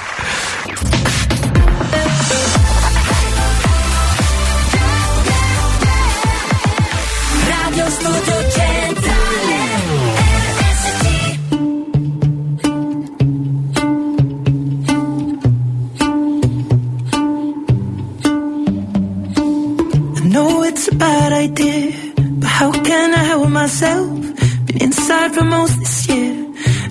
Bad 21.49 21.61
idea, 21.61 22.12
but 22.16 22.49
how 22.49 22.73
can 22.73 23.12
I 23.15 23.25
help 23.25 23.49
myself? 23.49 24.21
Been 24.66 24.83
inside 24.83 25.35
for 25.35 25.45
most 25.45 25.79
this 25.79 26.09
year, 26.09 26.33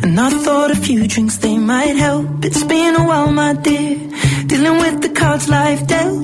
and 0.04 0.20
I 0.20 0.30
thought 0.30 0.72
a 0.72 0.76
few 0.76 1.08
drinks 1.08 1.38
they 1.38 1.58
might 1.58 1.96
help. 1.96 2.46
It's 2.46 2.64
been 2.64 2.96
a 2.96 3.06
while, 3.06 3.32
my 3.32 3.54
dear, 3.54 3.98
dealing 4.48 4.78
with 4.80 5.02
the 5.02 5.10
cards 5.10 5.50
life 5.50 5.86
dealt. 5.88 6.24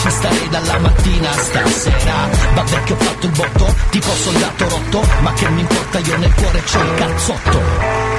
ci 0.00 0.10
starei 0.10 0.48
dalla 0.48 0.78
mattina 0.78 1.30
stasera. 1.32 2.28
Vabbè 2.54 2.82
che 2.84 2.92
ho 2.92 2.96
fatto 2.96 3.26
il 3.26 3.32
botto, 3.32 3.74
tipo 3.90 4.10
soldato 4.10 4.68
rotto 4.68 5.04
Ma 5.20 5.32
che 5.34 5.48
mi 5.50 5.60
importa, 5.60 5.98
io 5.98 6.16
nel 6.16 6.34
cuore 6.34 6.62
c'ho 6.62 6.80
il 6.80 6.94
cazzotto 6.94 8.09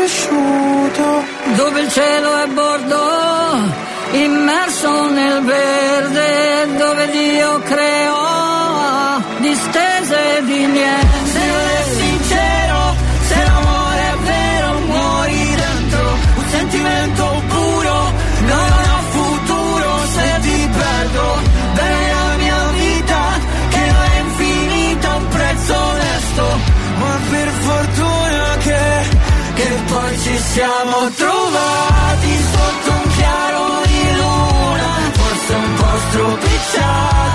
cresciuto. 0.00 1.22
dove 1.56 1.80
il 1.80 1.90
cielo 1.90 2.36
è 2.38 2.46
bordo, 2.46 2.96
immerso 4.12 5.10
nel 5.10 5.42
verde, 5.42 6.76
dove 6.76 7.10
Dio 7.10 7.58
creò 7.60 9.18
distese 9.40 10.42
di 10.44 10.66
niente. 10.66 11.09
Siamo 30.52 31.08
trovati 31.10 32.36
sotto 32.52 32.90
un 32.90 33.08
chiaro 33.14 33.82
di 33.86 34.16
luna, 34.16 35.10
forse 35.12 35.54
un 35.54 35.74
po' 35.74 35.98
stropicciati 36.08 37.29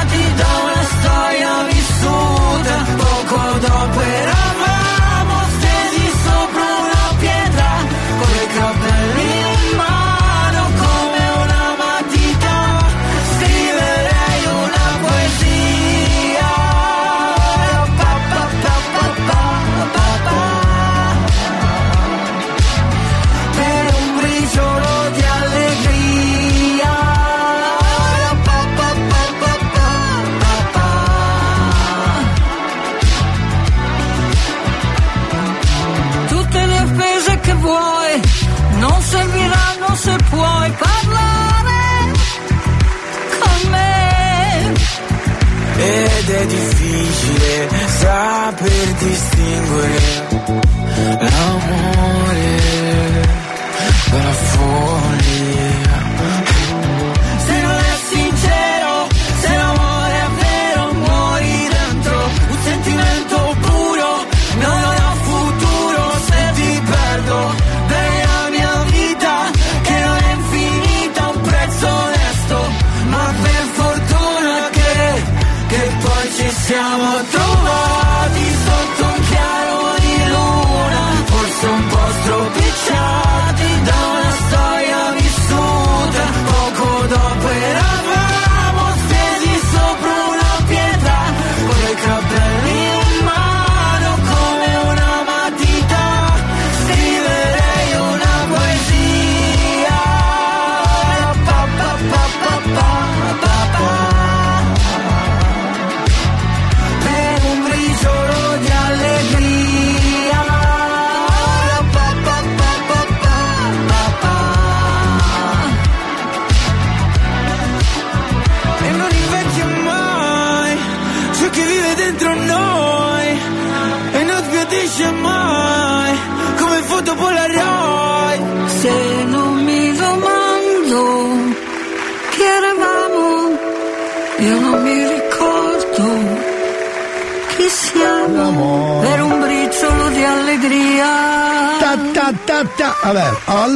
saper 48.05 48.85
distinguere 49.01 50.24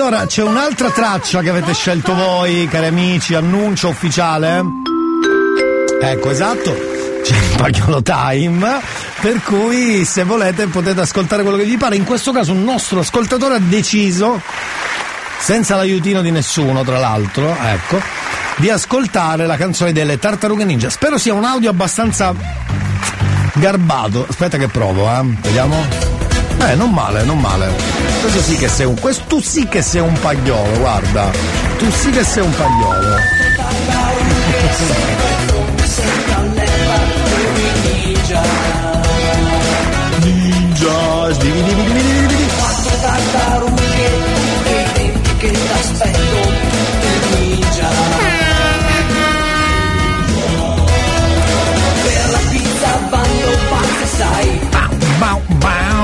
allora 0.09 0.25
c'è 0.25 0.41
un'altra 0.41 0.89
traccia 0.89 1.41
che 1.41 1.49
avete 1.49 1.71
scelto 1.71 2.15
voi, 2.15 2.67
cari 2.67 2.87
amici, 2.87 3.35
annuncio 3.35 3.89
ufficiale. 3.89 4.63
Ecco, 6.01 6.31
esatto. 6.31 6.75
C'è 7.23 7.35
il 7.35 7.55
Pagliolo 7.55 8.01
Time, 8.01 8.79
per 9.21 9.43
cui 9.43 10.03
se 10.05 10.23
volete 10.23 10.65
potete 10.65 11.01
ascoltare 11.01 11.43
quello 11.43 11.57
che 11.57 11.65
vi 11.65 11.77
pare. 11.77 11.95
In 11.95 12.05
questo 12.05 12.31
caso 12.31 12.53
un 12.53 12.63
nostro 12.63 13.01
ascoltatore 13.01 13.55
ha 13.55 13.59
deciso, 13.59 14.41
senza 15.39 15.75
l'aiutino 15.75 16.21
di 16.21 16.31
nessuno 16.31 16.83
tra 16.83 16.97
l'altro, 16.97 17.55
ecco, 17.61 18.01
di 18.55 18.69
ascoltare 18.71 19.45
la 19.45 19.57
canzone 19.57 19.91
delle 19.91 20.17
Tartarughe 20.17 20.65
Ninja. 20.65 20.89
Spero 20.89 21.19
sia 21.19 21.35
un 21.35 21.43
audio 21.43 21.69
abbastanza 21.69 22.33
garbato. 23.53 24.25
Aspetta 24.27 24.57
che 24.57 24.69
provo, 24.69 25.07
eh. 25.07 25.21
Vediamo. 25.41 26.08
Eh, 26.61 26.75
non 26.75 26.91
male, 26.91 27.23
non 27.23 27.39
male. 27.39 27.73
Questo 28.21 28.41
sì 28.41 28.55
che 28.57 28.67
sei 28.67 28.85
un. 28.85 28.99
Questo 28.99 29.23
tu 29.27 29.39
sì 29.41 29.67
che 29.67 29.81
sei 29.81 30.01
un 30.01 30.13
pagliolo, 30.19 30.77
guarda. 30.79 31.31
Tu 31.77 31.89
sì 31.91 32.09
che 32.09 32.23
sei 32.23 32.43
un 32.43 32.53
pagliolo. 32.55 33.15
Ninja, 40.21 41.33
sdivi, 41.33 41.63
divi, 41.63 41.83
divi, 41.83 42.01
divi, 42.01 42.27
divi. 42.27 42.47
Quattro 42.57 42.91
tartarughe, 43.01 43.83
e 44.65 44.81
i 44.83 44.93
denti 44.93 45.35
che 45.37 45.51
t'aspetto, 45.51 46.51
ninja. 47.35 47.89
Per 52.03 52.29
la 52.31 52.39
pizza 52.49 52.99
vanno 53.09 53.51
pazzi, 53.69 54.17
sai. 54.17 54.59
Bau. 55.19 55.41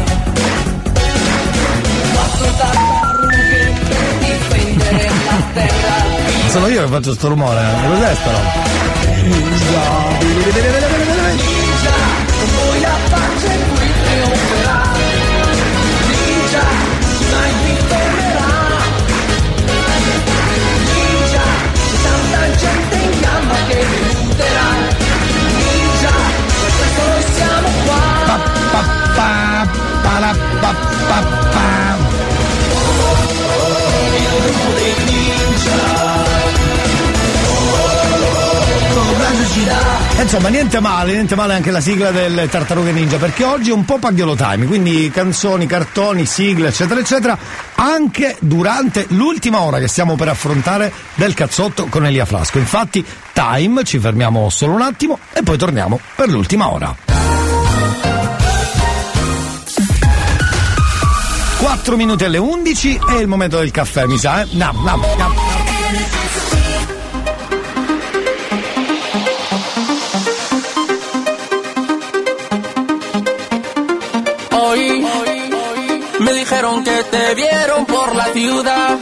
Quattro 2.12 2.50
tartarughe 2.58 3.72
per 3.88 4.14
difendere 4.18 5.04
la 5.08 5.38
terra. 5.54 5.94
Sono 6.50 6.66
io 6.68 6.82
che 6.82 6.88
faccio 6.88 7.14
sto 7.14 7.28
rumore. 7.28 7.60
eh. 7.60 7.88
Cos'è 7.88 8.14
sta 8.14 8.30
roba? 8.30 8.68
Ninja. 9.22 9.84
Ninja, 11.30 11.98
voi 12.56 12.80
la 12.80 12.96
pace 13.10 13.58
qui 13.74 13.88
trionferà. 14.02 14.80
Ninja, 16.08 16.64
mai 17.30 17.52
vi 17.64 17.74
pa, 29.20 29.66
pa, 29.66 30.08
para, 30.08 30.34
pa, 30.60 30.74
pa, 31.08 31.20
pa. 31.52 31.68
Il 34.16 34.40
gruppo 34.40 34.72
dei 34.74 34.94
ninja. 35.04 36.28
Insomma, 40.20 40.48
niente 40.48 40.80
male, 40.80 41.12
niente 41.12 41.34
male 41.34 41.54
anche 41.54 41.70
la 41.70 41.80
sigla 41.80 42.10
del 42.10 42.48
Tartarughe 42.50 42.92
Ninja, 42.92 43.16
perché 43.16 43.42
oggi 43.44 43.70
è 43.70 43.72
un 43.72 43.84
po' 43.84 43.98
pagliolo 43.98 44.34
time, 44.36 44.66
quindi 44.66 45.10
canzoni, 45.12 45.66
cartoni, 45.66 46.26
sigle, 46.26 46.68
eccetera, 46.68 47.00
eccetera, 47.00 47.38
anche 47.74 48.36
durante 48.40 49.06
l'ultima 49.10 49.60
ora 49.60 49.78
che 49.78 49.88
stiamo 49.88 50.14
per 50.16 50.28
affrontare 50.28 50.92
del 51.14 51.34
cazzotto 51.34 51.86
con 51.86 52.06
Elia 52.06 52.26
Flasco. 52.26 52.58
Infatti, 52.58 53.04
time, 53.32 53.82
ci 53.82 53.98
fermiamo 53.98 54.50
solo 54.50 54.74
un 54.74 54.82
attimo 54.82 55.18
e 55.32 55.42
poi 55.42 55.56
torniamo 55.56 55.98
per 56.14 56.28
l'ultima 56.28 56.70
ora. 56.70 57.09
4 61.90 61.96
minuti 62.06 62.24
alle 62.24 62.38
11 62.38 63.00
è 63.08 63.16
il 63.16 63.26
momento 63.26 63.58
del 63.58 63.72
caffè, 63.72 64.06
mi 64.06 64.16
sa, 64.16 64.42
eh? 64.42 64.46
Nam, 64.52 64.80
nam, 64.84 65.00
nam. 65.18 65.34
Hoy 74.52 75.04
me 76.20 76.32
dijeron 76.32 76.84
que 76.84 77.02
te 77.10 77.34
vieron 77.34 77.84
por 77.86 78.14
la 78.14 78.26
ciudad, 78.26 78.96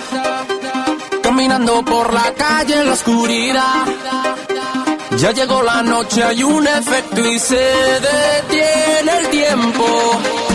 caminando 1.23 1.85
por 1.85 2.15
la 2.15 2.33
calle 2.33 2.81
en 2.81 2.87
la 2.87 2.93
oscuridad. 2.95 3.85
Ya 5.19 5.33
llegó 5.33 5.61
la 5.61 5.83
noche, 5.83 6.25
hay 6.25 6.43
un 6.43 6.67
efecto 6.67 7.21
y 7.21 7.39
se 7.39 7.57
detiene 8.01 9.19
el 9.19 9.29
tiempo. 9.29 10.48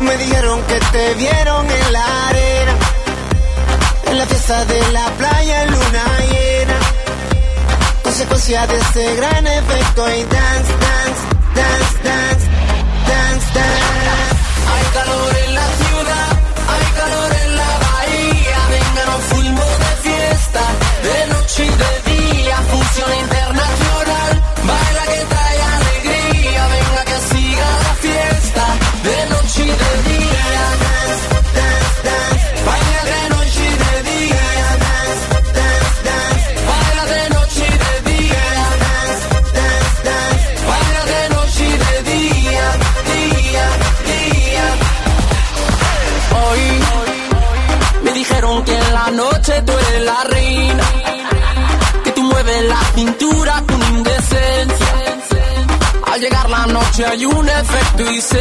Me 0.00 0.16
dijeron 0.16 0.62
que 0.62 0.80
te 0.92 1.14
vieron 1.14 1.70
en 1.70 1.92
la 1.92 2.28
arena, 2.28 2.74
en 4.06 4.18
la 4.18 4.26
fiesta 4.26 4.64
de 4.64 4.92
la 4.92 5.06
playa 5.18 5.62
en 5.62 5.70
luna 5.70 6.04
llena. 6.30 6.78
Consecuencia 8.02 8.66
de 8.66 8.78
ese 8.78 9.14
gran 9.16 9.46
efecto 9.46 10.08
y 10.08 10.22
dance, 10.24 10.72
dance, 10.86 11.22
dance, 11.54 11.98
dance, 12.02 12.46
dance, 13.08 13.46
dance. 13.54 14.36
Hay 14.72 14.84
calor 14.94 15.36
en 15.46 15.54
la 15.54 15.66
ciudad, 15.82 16.30
hay 16.72 16.84
calor 17.00 17.32
en 17.44 17.56
la 17.56 17.78
bahía. 17.86 18.58
Venga, 18.70 19.04
nos 19.06 19.22
fuimos 19.24 19.78
de 19.78 20.10
fiesta, 20.10 20.62
de 21.02 21.26
noche 21.32 21.64
y 21.64 21.68
de 21.68 21.74
día. 22.04 22.09
noche 56.90 57.04
hay 57.04 57.24
un 57.24 57.48
efecto 57.48 58.10
y 58.10 58.20
se 58.20 58.38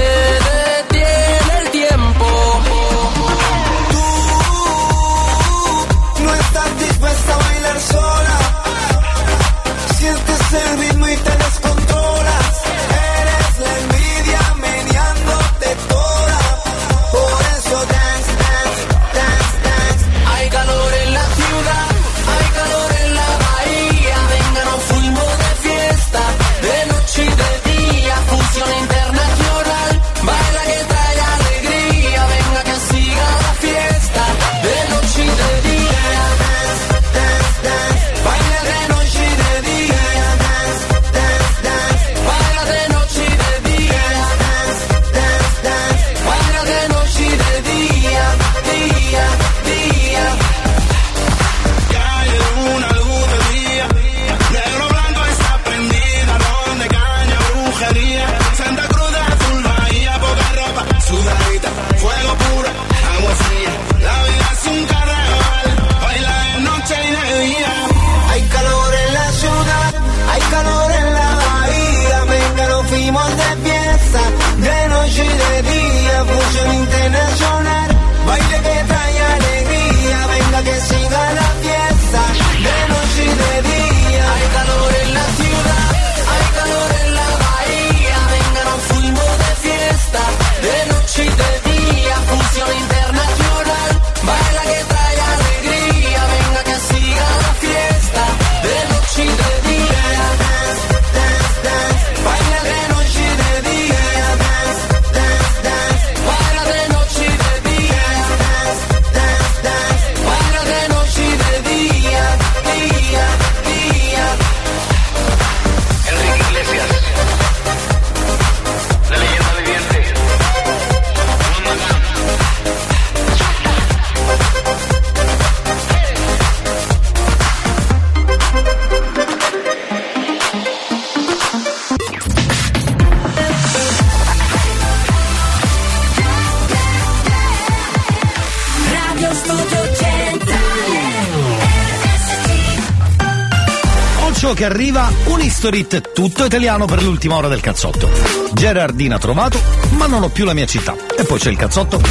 che 144.60 144.65
arriva 144.65 145.10
un 145.27 145.40
Historit 145.40 146.11
tutto 146.11 146.44
italiano 146.44 146.84
per 146.84 147.02
l'ultima 147.02 147.38
ora 147.38 147.48
del 147.48 147.61
cazzotto. 147.61 148.10
Gerardina 148.52 149.18
trovato, 149.18 149.57
ma 149.91 150.06
non 150.06 150.22
ho 150.22 150.27
più 150.27 150.44
la 150.44 150.53
mia 150.53 150.65
città. 150.65 150.98
E 151.18 151.23
poi 151.23 151.40
c'è 151.40 151.49
il 151.49 151.56
cazzotto. 151.56 152.02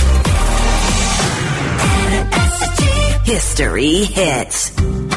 History 3.25 4.11
Hits. 4.15 5.08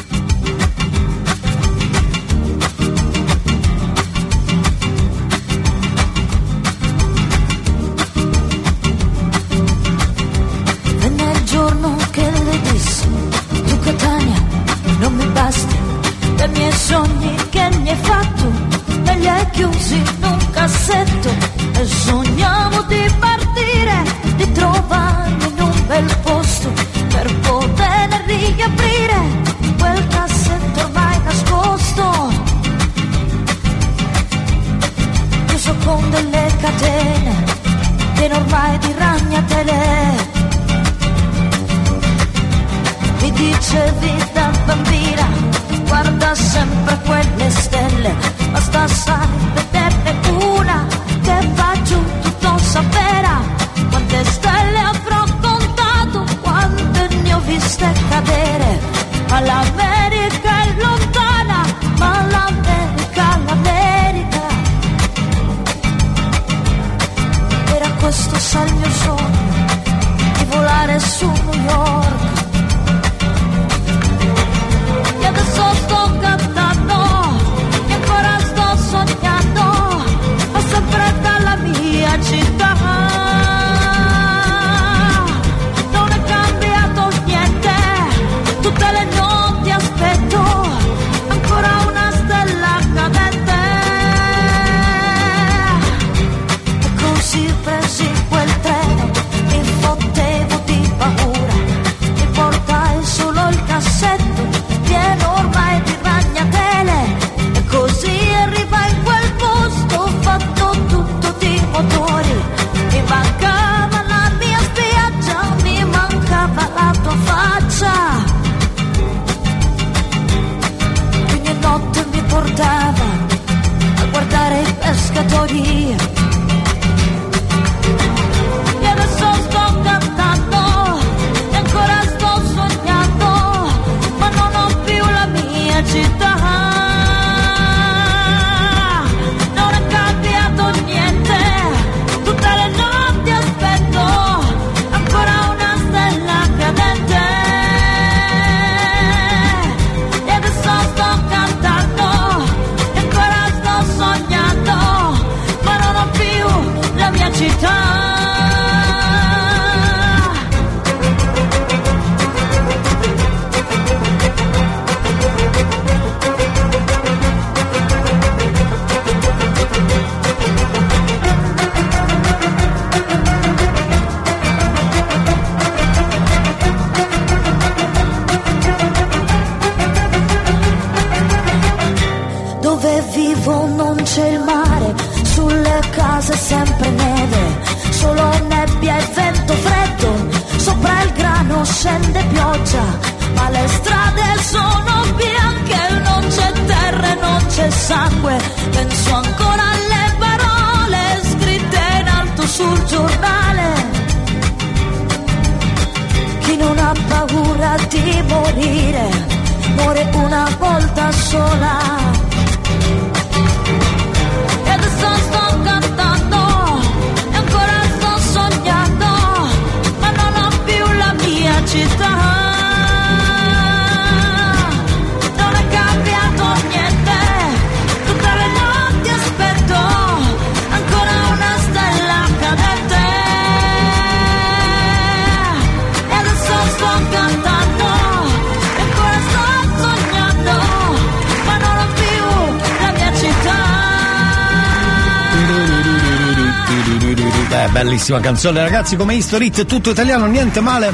Bellissima 248.02 248.20
canzone, 248.20 248.60
ragazzi, 248.62 248.96
come 248.96 249.14
History 249.14 249.46
Hit, 249.46 249.64
tutto 249.64 249.90
italiano, 249.90 250.26
niente 250.26 250.60
male. 250.60 250.92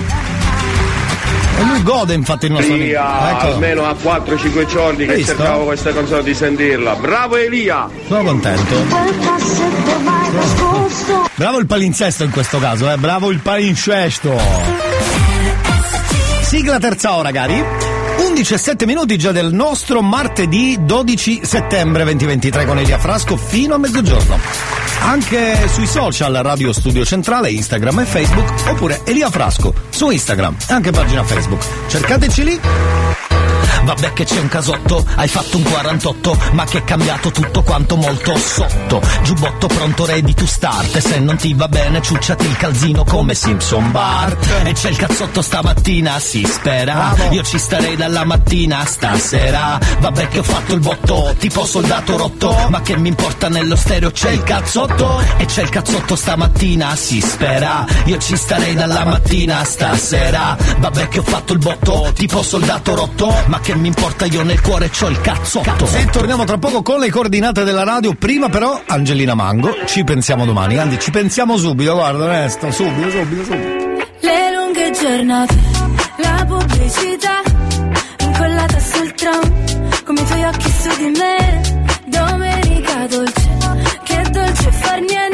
E 1.59 1.62
lui 1.64 1.82
gode 1.82 2.12
infatti 2.12 2.47
il 2.47 2.52
nostro 2.52 2.74
Elia, 2.74 3.05
amico. 3.05 3.39
Ecco, 3.39 3.55
almeno 3.55 3.85
a 3.86 3.93
4-5 3.93 4.66
giorni 4.66 5.06
che 5.06 5.14
Visto? 5.14 5.35
cercavo 5.35 5.64
questa 5.64 5.93
canzone 5.93 6.22
di 6.22 6.35
sentirla. 6.35 6.94
Bravo 6.97 7.36
Elia! 7.36 7.89
sono 8.06 8.22
contento. 8.22 8.74
Bravo 11.35 11.59
il 11.59 11.66
palinsesto 11.66 12.24
in 12.24 12.30
questo 12.30 12.59
caso, 12.59 12.90
eh, 12.93 12.97
bravo 12.98 13.30
il 13.30 13.39
palincesto. 13.39 14.39
Sigla 16.43 16.78
terza 16.78 17.16
ora, 17.16 17.30
cari. 17.30 17.64
11 18.18 18.55
e 18.55 18.59
7 18.59 18.86
minuti 18.86 19.16
già 19.16 19.32
del 19.32 19.52
nostro 19.52 20.02
martedì 20.02 20.76
12 20.80 21.40
settembre 21.43 22.05
2023 22.05 22.66
con 22.66 22.78
Elia 22.78 22.98
Frasco 22.98 23.36
fino 23.36 23.74
a 23.74 23.78
mezzogiorno. 23.78 24.68
Anche 25.09 25.66
sui 25.68 25.86
social 25.86 26.35
Radio 26.35 26.70
Studio 26.70 27.02
Centrale, 27.02 27.51
Instagram 27.51 28.01
e 28.01 28.05
Facebook, 28.05 28.68
oppure 28.68 29.01
Elia 29.05 29.30
Frasco 29.30 29.72
su 29.89 30.10
Instagram 30.10 30.55
e 30.68 30.72
anche 30.74 30.90
pagina 30.90 31.24
Facebook. 31.24 31.64
Cercateci 31.89 32.44
lì. 32.44 32.60
Vabbè 33.89 34.12
che 34.12 34.24
c'è 34.24 34.39
un 34.39 34.48
casotto, 34.48 35.02
hai 35.15 35.28
fatto 35.28 35.56
un 35.56 35.62
48, 35.62 36.39
ma 36.52 36.66
che 36.66 36.77
è 36.77 36.85
cambiato 36.85 37.31
tutto 37.31 37.62
quanto 37.62 37.97
molto 37.97 38.36
sotto. 38.36 39.01
Giubbotto 39.23 39.66
pronto 39.66 40.05
ready 40.05 40.35
to 40.35 40.44
start, 40.47 40.98
se 40.98 41.19
non 41.20 41.36
ti 41.36 41.55
va 41.55 41.69
bene 41.69 42.02
ciucciati 42.02 42.44
il 42.44 42.56
calzino 42.59 43.05
come 43.05 43.32
Simpson 43.32 43.90
Bart. 43.90 44.47
E 44.65 44.73
c'è 44.74 44.90
il 44.90 44.97
cazzotto 44.98 45.40
stamattina, 45.40 46.19
si 46.20 46.44
spera. 46.44 47.15
Io 47.31 47.43
ci 47.43 47.59
starei 47.59 47.97
dalla 47.97 48.27
mattina 48.27 48.85
stasera. 48.85 49.78
Vabbè 50.01 50.28
che 50.28 50.40
ho 50.40 50.43
fatto 50.43 50.74
il 50.74 50.81
botto, 50.81 51.35
tipo 51.39 51.65
soldato 51.65 52.19
rotto, 52.19 52.66
ma 52.69 52.82
che 52.82 52.94
mi 52.98 53.09
importa 53.09 53.48
nello 53.48 53.74
stereo 53.74 54.10
c'è 54.10 54.32
il 54.32 54.43
cazzotto. 54.43 55.19
E 55.39 55.47
c'è 55.47 55.62
il 55.62 55.70
cazzotto 55.70 56.15
stamattina, 56.15 56.94
si 56.94 57.23
spera. 57.23 57.86
Io 58.05 58.19
ci 58.19 58.36
starei 58.36 58.74
dalla 58.74 59.06
mattina 59.06 59.65
stasera. 59.65 60.59
Vabbè 60.77 61.09
che 61.09 61.20
ho 61.20 61.24
fatto 61.24 61.55
il 61.55 61.59
botto, 61.59 62.12
tipo 62.15 62.43
soldato 62.43 62.94
rotto, 62.94 63.35
ma 63.47 63.60
che 63.60 63.77
mi 63.78 63.88
importa 63.88 64.24
io 64.26 64.42
nel 64.42 64.60
cuore 64.60 64.90
c'ho 64.90 65.09
il 65.09 65.20
cazzotto. 65.20 65.86
Sì, 65.86 66.06
torniamo 66.10 66.44
tra 66.44 66.59
poco 66.59 66.82
con 66.82 67.00
le 67.00 67.10
coordinate 67.10 67.64
della 67.64 67.84
radio. 67.84 68.14
Prima 68.14 68.48
però 68.48 68.80
Angelina 68.86 69.34
Mango, 69.34 69.74
ci 69.86 70.05
pensiamo 70.05 70.44
domani. 70.44 70.76
Anzi, 70.76 70.98
ci 70.98 71.10
pensiamo 71.10 71.56
subito, 71.56 71.94
guarda, 71.94 72.24
onesto, 72.24 72.70
subito, 72.70 73.10
subito, 73.10 73.44
subito. 73.44 73.86
Le 74.20 74.55
lunghe 74.55 74.90
giornate, 74.90 75.56
la 76.16 76.44
pubblicità, 76.46 77.40
incollata 78.20 78.78
sul 78.80 79.12
tram, 79.12 79.52
come 80.05 80.20
i 80.20 80.24
tuoi 80.24 80.44
occhi 80.44 80.70
su 80.70 80.88
di 80.96 81.18
me. 81.18 81.86
Domenica 82.06 83.06
dolce, 83.09 83.48
che 84.05 84.22
dolce 84.30 84.72
far 84.72 85.00
niente, 85.00 85.27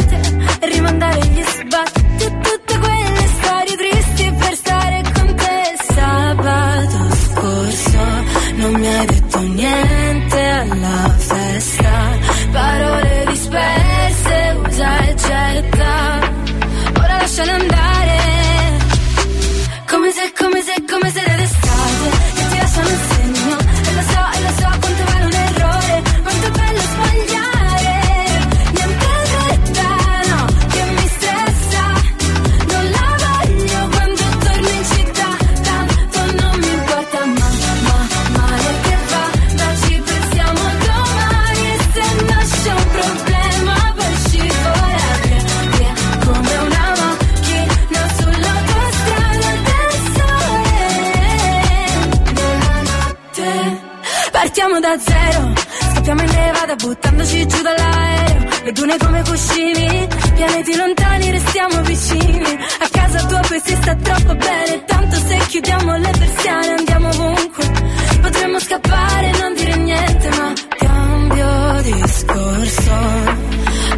Zero. 54.98 55.52
Scappiamo 55.92 56.22
in 56.22 56.30
nevada 56.30 56.74
buttandoci 56.76 57.46
giù 57.46 57.62
dall'aereo. 57.62 58.48
Le 58.64 58.72
dune 58.72 58.96
come 58.98 59.22
cuscini 59.24 60.08
Pianeti 60.34 60.76
lontani 60.76 61.30
restiamo 61.30 61.82
vicini. 61.82 62.58
A 62.80 62.88
casa 62.90 63.26
tua 63.26 63.40
poi 63.40 63.60
si 63.64 63.74
sta 63.74 63.94
troppo 63.96 64.34
bene. 64.34 64.84
Tanto 64.84 65.16
se 65.16 65.36
chiudiamo 65.48 65.96
le 65.96 66.10
persiane 66.10 66.74
andiamo 66.78 67.08
ovunque. 67.08 67.72
Potremmo 68.20 68.58
scappare 68.60 69.30
e 69.30 69.38
non 69.38 69.54
dire 69.54 69.76
niente 69.76 70.28
Ma 70.28 70.52
cambio 70.76 71.82
discorso. 71.82 72.92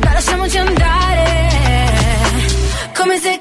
Dai 0.01 0.12
lasciamoci 0.12 0.59
andare 0.59 1.47
Come 2.97 3.18
se, 3.18 3.40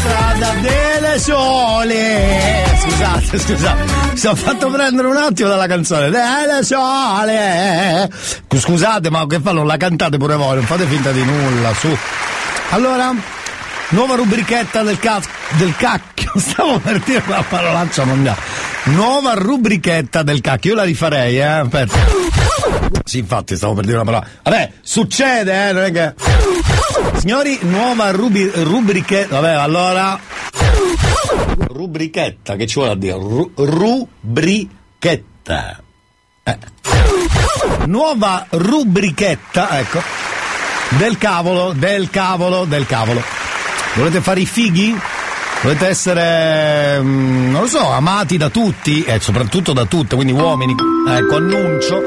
sull'autostrada 0.00 0.54
delle 0.60 1.18
sole. 1.18 2.64
Scusate, 2.80 3.38
scusate, 3.38 3.84
mi 4.12 4.16
sono 4.16 4.34
fatto 4.34 4.70
prendere 4.70 5.08
un 5.08 5.16
attimo 5.16 5.48
dalla 5.48 5.66
canzone 5.66 6.10
delle 6.10 6.62
sole. 6.62 8.10
Scusate, 8.48 9.10
ma 9.10 9.26
che 9.26 9.40
fa? 9.40 9.52
Non 9.52 9.66
la 9.66 9.76
cantate 9.76 10.16
pure 10.16 10.36
voi, 10.36 10.56
non 10.56 10.64
fate 10.64 10.86
finta 10.86 11.12
di 11.12 11.22
nulla, 11.22 11.74
su. 11.74 11.96
Allora, 12.70 13.12
nuova 13.90 14.14
rubrichetta 14.14 14.82
del, 14.82 14.98
ca- 14.98 15.20
del 15.56 15.74
cacchio. 15.76 16.32
Stavo 16.38 16.78
per 16.78 16.98
dire 17.00 17.22
una 17.26 17.42
parolaccia 17.42 18.04
mondiale. 18.04 18.38
Nuova 18.84 19.34
rubrichetta 19.34 20.22
del 20.22 20.40
cacchio. 20.40 20.70
Io 20.70 20.76
la 20.76 20.84
rifarei, 20.84 21.38
eh. 21.38 21.42
Aspetta. 21.42 21.98
Sì, 23.04 23.18
infatti, 23.18 23.56
stavo 23.56 23.74
per 23.74 23.84
dire 23.84 23.96
una 23.96 24.04
parola. 24.04 24.26
Vabbè, 24.42 24.70
succede, 24.80 25.68
eh, 25.68 25.72
non 25.72 25.82
è 25.82 25.92
che. 25.92 26.14
Signori, 27.18 27.58
nuova 27.62 28.10
rubi- 28.10 28.50
rubrichetta. 28.54 29.40
Vabbè, 29.40 29.52
allora. 29.54 30.18
Rubrichetta, 31.68 32.56
che 32.56 32.66
ci 32.66 32.74
vuole 32.74 32.92
a 32.92 32.96
dire? 32.96 33.14
Ru- 33.14 33.52
rubrichetta. 33.54 34.68
Eh. 36.42 36.58
Nuova 37.86 38.46
rubrichetta, 38.50 39.78
ecco. 39.78 40.02
Del 40.90 41.18
cavolo, 41.18 41.72
del 41.74 42.10
cavolo, 42.10 42.64
del 42.64 42.86
cavolo. 42.86 43.22
Volete 43.94 44.20
fare 44.20 44.40
i 44.40 44.46
fighi? 44.46 44.98
Volete 45.62 45.86
essere, 45.88 46.98
mm, 47.00 47.50
non 47.50 47.60
lo 47.62 47.66
so, 47.68 47.86
amati 47.90 48.36
da 48.38 48.48
tutti 48.48 49.04
e 49.04 49.20
soprattutto 49.20 49.72
da 49.72 49.84
tutte, 49.84 50.14
quindi 50.16 50.32
uomini. 50.32 50.74
Ecco, 51.06 51.36
annuncio. 51.36 52.02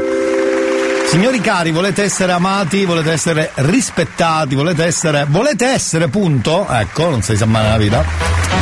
Signori 1.13 1.41
cari, 1.41 1.69
volete 1.69 2.01
essere 2.01 2.31
amati, 2.31 2.85
volete 2.85 3.11
essere 3.11 3.51
rispettati, 3.53 4.55
volete 4.55 4.83
essere. 4.83 5.27
Volete 5.29 5.67
essere, 5.67 6.07
punto? 6.07 6.67
Ecco, 6.67 7.07
non 7.07 7.21
si 7.21 7.37
sa 7.37 7.45
mai 7.45 7.61
nella 7.61 7.77
vita. 7.77 8.03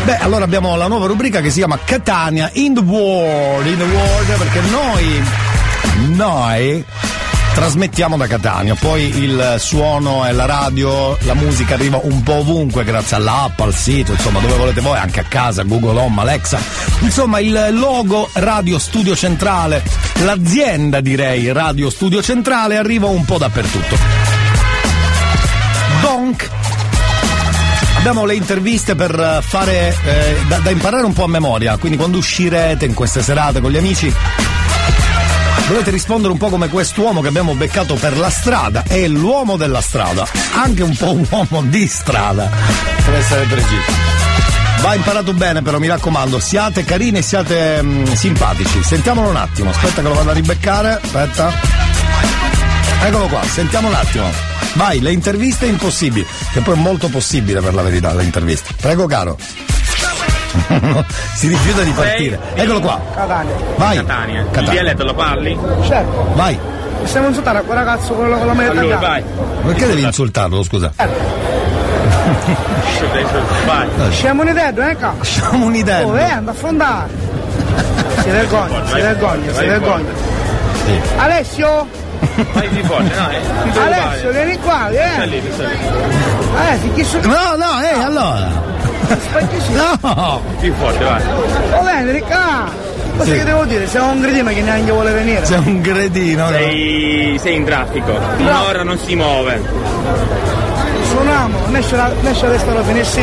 Beh, 0.03 0.17
allora 0.17 0.43
abbiamo 0.43 0.75
la 0.75 0.87
nuova 0.87 1.07
rubrica 1.07 1.39
che 1.39 1.49
si 1.49 1.59
chiama 1.59 1.79
Catania 1.81 2.49
in 2.55 2.73
the 2.73 2.81
World. 2.81 3.65
In 3.67 3.77
the 3.77 3.85
World, 3.85 4.37
perché 4.37 4.59
noi. 4.69 5.23
Noi 6.09 6.85
trasmettiamo 7.53 8.17
da 8.17 8.27
Catania, 8.27 8.75
poi 8.75 9.03
il 9.23 9.55
suono 9.59 10.25
e 10.25 10.31
la 10.31 10.45
radio, 10.45 11.17
la 11.21 11.33
musica 11.33 11.73
arriva 11.73 11.99
un 12.03 12.23
po' 12.23 12.35
ovunque 12.35 12.83
grazie 12.83 13.17
all'app, 13.17 13.59
al 13.59 13.73
sito, 13.73 14.11
insomma 14.11 14.39
dove 14.39 14.55
volete 14.55 14.81
voi, 14.81 14.97
anche 14.97 15.19
a 15.19 15.23
casa, 15.23 15.63
Google 15.63 15.99
Home, 15.99 16.21
Alexa. 16.21 16.59
Insomma 16.99 17.39
il 17.39 17.69
logo 17.71 18.29
Radio 18.33 18.79
Studio 18.79 19.15
Centrale, 19.15 19.83
l'azienda 20.23 21.01
direi 21.01 21.51
Radio 21.51 21.89
Studio 21.89 22.21
Centrale 22.21 22.77
arriva 22.77 23.07
un 23.07 23.25
po' 23.25 23.37
dappertutto. 23.37 23.97
Donc 26.01 26.49
Abbiamo 28.01 28.25
le 28.25 28.33
interviste 28.33 28.95
per 28.95 29.11
eh, 29.11 29.43
fare 29.43 29.95
eh, 30.05 30.35
da, 30.47 30.57
da 30.57 30.71
imparare 30.71 31.05
un 31.05 31.13
po' 31.13 31.25
a 31.25 31.27
memoria, 31.27 31.77
quindi 31.77 31.99
quando 31.99 32.17
uscirete 32.17 32.83
in 32.83 32.95
queste 32.95 33.21
serate 33.21 33.61
con 33.61 33.69
gli 33.69 33.77
amici 33.77 34.11
Volete 35.71 35.91
rispondere 35.91 36.33
un 36.33 36.37
po' 36.37 36.49
come 36.49 36.67
quest'uomo 36.67 37.21
che 37.21 37.29
abbiamo 37.29 37.55
beccato 37.55 37.93
per 37.93 38.17
la 38.17 38.29
strada? 38.29 38.83
È 38.85 39.07
l'uomo 39.07 39.55
della 39.55 39.79
strada, 39.79 40.27
anche 40.55 40.83
un 40.83 40.93
po' 40.97 41.13
un 41.13 41.25
uomo 41.29 41.61
di 41.61 41.87
strada, 41.87 42.49
per 43.05 43.13
essere 43.13 43.45
precisi. 43.45 43.91
Va 44.81 44.95
imparato 44.95 45.31
bene 45.33 45.61
però, 45.61 45.79
mi 45.79 45.87
raccomando, 45.87 46.41
siate 46.41 46.83
carini 46.83 47.19
e 47.19 47.21
siate 47.21 47.81
mm, 47.81 48.03
simpatici. 48.03 48.83
Sentiamolo 48.83 49.29
un 49.29 49.37
attimo, 49.37 49.69
aspetta 49.69 50.01
che 50.01 50.09
lo 50.09 50.13
vado 50.13 50.31
a 50.31 50.33
ribeccare, 50.33 50.99
aspetta. 51.01 51.53
Eccolo 53.05 53.27
qua, 53.27 53.41
sentiamo 53.43 53.87
un 53.87 53.93
attimo. 53.93 54.29
Vai, 54.73 54.99
le 54.99 55.13
interviste 55.13 55.67
impossibili, 55.67 56.27
che 56.51 56.59
poi 56.59 56.75
è 56.75 56.79
molto 56.81 57.07
possibile 57.07 57.61
per 57.61 57.73
la 57.73 57.81
verità, 57.81 58.13
le 58.13 58.23
interviste. 58.23 58.73
Prego 58.75 59.05
caro. 59.05 59.37
si 61.35 61.47
rifiuta 61.47 61.81
di 61.83 61.91
partire. 61.91 62.39
Eccolo 62.53 62.79
qua. 62.79 62.99
Catania. 63.13 63.53
Vai. 63.75 63.95
Catania. 63.97 64.43
Catania. 64.45 64.61
Il 64.61 64.69
dialetto 64.69 65.03
lo 65.03 65.13
parli? 65.13 65.57
Certo. 65.83 66.31
Vai. 66.33 66.59
Stiamo 67.03 67.27
insultare 67.27 67.59
a 67.59 67.61
quel 67.61 67.77
ragazzo 67.77 68.13
con 68.13 68.29
la, 68.29 68.37
con 68.37 68.47
la 68.47 68.53
maglia 68.53 68.71
Allora, 68.71 68.97
vai. 68.97 69.23
Perché 69.65 69.87
devi 69.87 70.03
insultarlo, 70.03 70.63
scusa? 70.63 70.91
Vai. 73.65 73.87
Siamo 74.11 74.41
un'idea, 74.43 74.69
eh, 74.69 74.95
cazzo? 74.95 75.23
Siamo 75.23 75.65
un'idea. 75.65 76.05
Oh, 76.05 76.17
eh, 76.17 76.23
anda 76.23 76.51
a 76.51 76.53
affrontare. 76.53 77.09
Si 78.21 78.29
vergogna, 78.29 78.85
si 78.85 78.93
vergogna, 78.93 79.53
si 79.53 79.65
vergogna. 79.65 80.09
Alessio? 81.17 81.87
Vai 82.53 82.69
di 82.69 82.83
forte, 82.83 83.15
no, 83.15 83.29
eh. 83.29 83.79
Alessio, 83.79 84.31
vieni 84.31 84.59
qua, 84.59 84.89
eh. 84.89 85.25
lì, 85.25 85.41
lì. 85.41 85.47
Eh, 85.47 86.77
si 86.79 86.91
chi 86.93 87.03
sono? 87.03 87.27
No, 87.27 87.55
no, 87.55 87.81
eh, 87.81 88.03
allora. 88.03 88.61
No! 90.01 90.41
Più 90.59 90.73
forte, 90.75 91.03
vai. 91.03 91.21
Oh, 91.73 91.83
vieni, 91.83 92.11
ricca. 92.11 92.89
Cosa 93.17 93.31
Sì. 93.31 93.37
che 93.37 93.43
devo 93.43 93.65
dire? 93.65 93.87
Siamo 93.87 94.11
un 94.11 94.21
gridino 94.21 94.49
che 94.51 94.61
neanche 94.61 94.91
vuole 94.91 95.11
venire. 95.11 95.41
C'è 95.41 95.57
un 95.57 95.81
gredino. 95.81 96.47
Sei, 96.49 97.37
sei 97.41 97.55
in 97.55 97.65
traffico. 97.65 98.17
Un'ora 98.37 98.83
non 98.83 98.97
si 98.97 99.15
muove. 99.15 99.61
Suoniamo, 101.09 101.57
non 101.65 101.75
esce 101.75 101.95
la, 101.97 102.07
non 102.21 102.31
esce 102.31 102.47
la 102.47 102.83
finestra. 102.83 103.21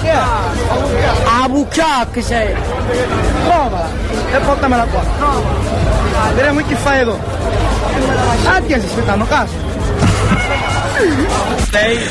Chi? 0.00 0.08
A 1.42 1.48
bucciacca 1.48 2.22
sei. 2.22 2.54
Provala 3.44 3.88
e 4.32 4.38
portamela 4.38 4.84
qua. 4.84 5.02
Vedremo 6.34 6.60
chi 6.66 6.74
fai 6.74 7.04
tu. 7.04 7.16
Ah, 8.46 8.60
ti 8.60 8.68
si 8.68 8.74
aspettano 8.74 9.24
a 9.24 9.26
casa. 9.26 9.52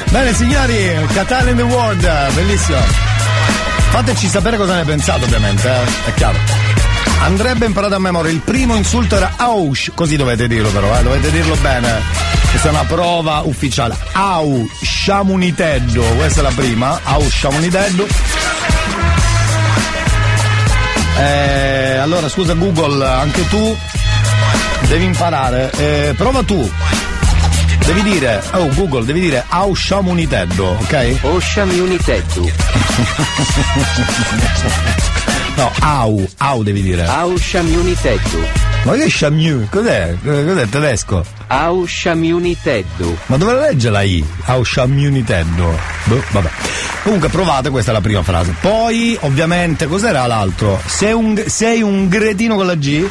Bene 0.10 0.34
signori, 0.34 1.08
Catania 1.14 1.52
in 1.52 1.58
the 1.58 1.64
World, 1.64 2.34
bellissimo. 2.34 2.78
Fateci 3.90 4.28
sapere 4.28 4.58
cosa 4.58 4.76
ne 4.76 4.84
pensate 4.84 5.26
ovviamente, 5.26 5.68
eh, 5.70 6.10
è 6.10 6.14
chiaro. 6.16 6.38
Andrebbe 7.22 7.66
imparato 7.66 7.96
a 7.96 8.00
memoria, 8.00 8.32
il 8.32 8.40
primo 8.40 8.76
insulto 8.76 9.16
era 9.16 9.34
Ausch, 9.38 9.92
così 9.94 10.18
dovete 10.18 10.48
dirlo 10.48 10.70
però, 10.70 10.98
eh, 10.98 11.04
dovete 11.04 11.32
dirlo 11.32 11.56
bene. 11.62 12.02
Questa 12.50 12.68
è 12.68 12.72
una 12.72 12.84
prova 12.84 13.42
ufficiale. 13.46 13.98
Au 14.12 14.70
Shamuniteddo, 14.82 16.04
questa 16.16 16.42
è 16.42 16.44
la 16.44 16.52
prima, 16.54 17.00
Au 17.04 17.28
Shamuniteddo. 17.28 18.08
Eh, 21.18 21.98
allora 21.98 22.28
scusa 22.30 22.54
Google, 22.54 23.08
anche 23.08 23.48
tu 23.48 23.78
devi 24.88 25.06
imparare. 25.06 25.72
Eh, 25.78 26.14
prova 26.18 26.44
tu. 26.44 26.70
Devi 27.86 28.02
dire, 28.04 28.42
oh 28.54 28.70
Google, 28.76 29.06
devi 29.06 29.20
dire 29.20 29.44
Au 29.50 29.76
Shamuniteddo, 29.76 30.78
ok? 30.82 31.18
O 31.24 31.40
Shamuniteddo. 31.40 32.50
No, 35.56 35.72
au, 35.82 36.28
au 36.40 36.64
devi 36.64 36.82
dire. 36.82 37.06
Au 37.06 37.38
Shamuniteddo. 37.38 38.40
Ma 38.86 38.94
che 38.96 39.08
Shamiu? 39.08 39.68
Cos'è? 39.70 40.16
Cos'è 40.24 40.68
tedesco? 40.68 41.24
Au 41.48 41.86
Shamuniteddo. 41.86 43.16
Ma 43.28 43.38
dove 43.38 43.54
legge 43.54 43.90
la 43.92 44.02
I? 44.02 44.26
Au 44.46 44.64
Shamuniteddo. 44.64 45.80
Boh, 46.06 46.24
vabbè. 46.32 46.50
Comunque 47.04 47.30
provate, 47.30 47.70
questa 47.70 47.92
è 47.92 47.94
la 47.94 48.02
prima 48.02 48.24
frase. 48.24 48.56
Poi, 48.60 49.16
ovviamente, 49.22 49.86
cos'era 49.86 50.26
l'altro? 50.26 50.82
Sei 50.86 51.14
un, 51.14 51.42
sei 51.46 51.84
un 51.84 52.10
gretino 52.10 52.56
con 52.56 52.66
la 52.66 52.76
G? 52.76 53.08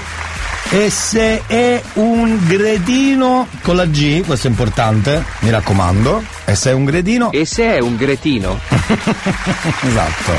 E 0.75 0.89
se 0.89 1.43
è 1.47 1.83
un 1.95 2.39
gretino 2.47 3.47
con 3.61 3.77
la 3.77 3.85
G, 3.85 4.25
questo 4.25 4.47
è 4.47 4.51
importante, 4.51 5.23
mi 5.41 5.51
raccomando. 5.51 6.25
E 6.47 6.55
se 6.55 6.71
è 6.71 6.73
un 6.73 6.87
gretino. 6.87 7.31
E 7.31 7.45
se 7.45 7.75
è 7.75 7.79
un 7.79 7.95
gretino? 7.95 8.59
esatto. 9.87 10.33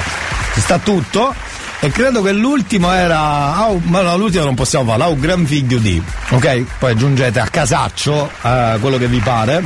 Ci 0.56 0.60
sta 0.60 0.80
tutto. 0.80 1.36
E 1.82 1.92
credo 1.92 2.24
che 2.24 2.32
l'ultimo 2.32 2.92
era. 2.92 3.54
Au, 3.58 3.80
ma 3.84 4.02
no, 4.02 4.18
l'ultimo 4.18 4.44
non 4.46 4.56
possiamo 4.56 4.90
farlo, 4.90 5.04
au 5.04 5.20
gran 5.20 5.46
figlio 5.46 5.78
di. 5.78 6.02
Ok? 6.30 6.66
Poi 6.80 6.92
aggiungete 6.94 7.40
a 7.40 7.46
casaccio 7.46 8.32
eh, 8.42 8.78
quello 8.82 8.98
che 8.98 9.08
vi 9.08 9.20
pare. 9.20 9.64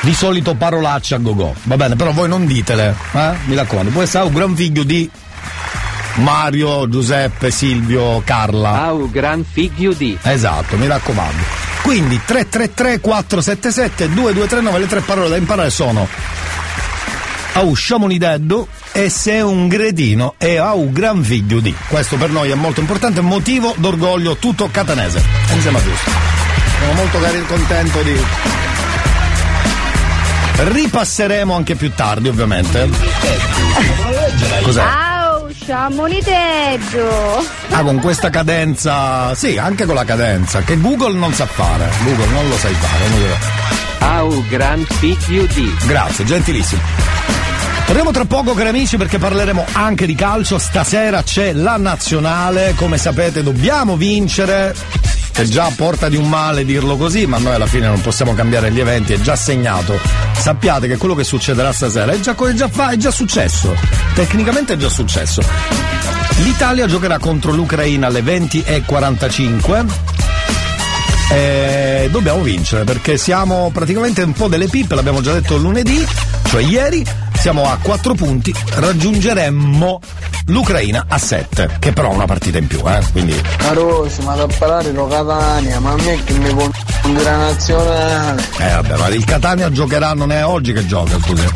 Di 0.00 0.12
solito 0.12 0.54
parolacce 0.56 1.14
a 1.14 1.18
go-go. 1.18 1.54
Va 1.62 1.76
bene, 1.78 1.96
però 1.96 2.12
voi 2.12 2.28
non 2.28 2.44
ditele, 2.44 2.94
eh? 3.12 3.32
Mi 3.44 3.54
raccomando. 3.54 3.92
Può 3.92 4.02
essere 4.02 4.24
au 4.24 4.30
gran 4.30 4.54
figlio 4.54 4.82
di. 4.82 5.10
Mario, 6.14 6.88
Giuseppe, 6.88 7.50
Silvio, 7.50 8.22
Carla. 8.24 8.82
Au 8.84 9.10
gran 9.10 9.44
figlio 9.48 9.92
di. 9.92 10.16
Esatto, 10.22 10.76
mi 10.76 10.86
raccomando. 10.86 11.42
Quindi 11.82 12.20
333 12.24 13.00
477 13.00 14.12
2239 14.12 14.78
le 14.78 14.86
tre 14.86 15.00
parole 15.00 15.30
da 15.30 15.36
imparare 15.36 15.70
sono 15.70 16.06
Au 17.52 17.74
sciamonideddo 17.74 18.68
e 18.92 19.08
se 19.08 19.40
un 19.40 19.66
gredino 19.66 20.34
e 20.38 20.56
au 20.58 20.90
gran 20.92 21.22
figlio 21.22 21.58
di. 21.60 21.74
Questo 21.88 22.16
per 22.16 22.30
noi 22.30 22.50
è 22.50 22.54
molto 22.54 22.80
importante, 22.80 23.20
motivo 23.20 23.74
d'orgoglio 23.76 24.36
tutto 24.36 24.68
catanese. 24.70 25.22
E 25.50 25.54
mi 25.54 25.60
sembra 25.60 25.82
giusto. 25.82 26.10
Sono 26.78 26.92
molto 26.92 27.18
contento 27.46 28.02
di. 28.02 28.14
Ripasseremo 30.56 31.54
anche 31.54 31.74
più 31.74 31.92
tardi, 31.92 32.28
ovviamente. 32.28 32.88
Cos'è? 34.62 35.09
Au, 35.60 35.88
sciamoniteggio. 35.90 37.44
Ah, 37.70 37.82
con 37.82 37.98
questa 38.00 38.30
cadenza. 38.30 39.34
Sì, 39.34 39.58
anche 39.58 39.84
con 39.84 39.94
la 39.94 40.04
cadenza, 40.04 40.60
che 40.62 40.78
Google 40.80 41.14
non 41.18 41.32
sa 41.32 41.46
fare. 41.46 41.88
Google 42.04 42.26
non 42.32 42.48
lo 42.48 42.56
sai 42.56 42.72
fare. 42.74 43.08
non 43.08 43.20
lo- 43.20 44.06
Au 44.06 44.44
gran 44.48 44.86
di. 44.98 45.74
Grazie, 45.86 46.24
gentilissimo. 46.24 46.80
Torniamo 47.90 48.12
tra 48.12 48.24
poco 48.24 48.54
cari 48.54 48.68
amici 48.68 48.96
perché 48.96 49.18
parleremo 49.18 49.64
anche 49.72 50.06
di 50.06 50.14
calcio. 50.14 50.60
Stasera 50.60 51.24
c'è 51.24 51.52
la 51.52 51.76
nazionale, 51.76 52.74
come 52.76 52.98
sapete 52.98 53.42
dobbiamo 53.42 53.96
vincere. 53.96 54.72
È 55.32 55.42
già 55.42 55.68
porta 55.74 56.08
di 56.08 56.14
un 56.14 56.28
male 56.28 56.64
dirlo 56.64 56.96
così, 56.96 57.26
ma 57.26 57.38
noi 57.38 57.54
alla 57.54 57.66
fine 57.66 57.88
non 57.88 58.00
possiamo 58.00 58.32
cambiare 58.32 58.70
gli 58.70 58.78
eventi, 58.78 59.14
è 59.14 59.20
già 59.20 59.34
segnato. 59.34 59.98
Sappiate 60.38 60.86
che 60.86 60.98
quello 60.98 61.16
che 61.16 61.24
succederà 61.24 61.72
stasera 61.72 62.12
è 62.12 62.20
già, 62.20 62.36
è 62.36 62.52
già, 62.52 62.70
è 62.90 62.96
già 62.96 63.10
successo. 63.10 63.74
Tecnicamente 64.14 64.74
è 64.74 64.76
già 64.76 64.88
successo. 64.88 65.42
L'Italia 66.44 66.86
giocherà 66.86 67.18
contro 67.18 67.50
l'Ucraina 67.50 68.06
alle 68.06 68.20
20.45 68.20 69.86
e 71.32 72.08
dobbiamo 72.12 72.40
vincere 72.42 72.84
perché 72.84 73.18
siamo 73.18 73.70
praticamente 73.72 74.22
un 74.22 74.32
po' 74.32 74.46
delle 74.46 74.68
pippe, 74.68 74.94
l'abbiamo 74.94 75.20
già 75.20 75.32
detto 75.32 75.56
lunedì, 75.56 76.06
cioè 76.44 76.62
ieri, 76.62 77.04
siamo 77.40 77.64
a 77.64 77.78
4 77.80 78.14
punti, 78.14 78.54
raggiungeremmo 78.74 80.00
l'Ucraina 80.48 81.06
a 81.08 81.16
7, 81.16 81.78
che 81.78 81.92
però 81.94 82.10
è 82.10 82.14
una 82.14 82.26
partita 82.26 82.58
in 82.58 82.66
più, 82.66 82.80
eh, 82.86 83.00
quindi 83.12 83.34
Carosi, 83.56 84.20
ma 84.22 84.34
da 84.34 84.46
parlare 84.58 84.92
lo 84.92 85.06
Catania, 85.06 85.80
ma 85.80 85.92
a 85.92 85.96
me 85.96 86.22
che 86.22 86.34
mi 86.34 86.52
confonde 86.52 87.22
la 87.22 87.36
nazionale. 87.36 88.42
eh 88.58 88.68
vabbè, 88.68 88.96
ma 88.96 89.08
il 89.08 89.24
Catania 89.24 89.70
giocherà, 89.72 90.12
non 90.12 90.32
è 90.32 90.44
oggi 90.44 90.74
che 90.74 90.86
gioca, 90.86 91.18
scusi. 91.18 91.48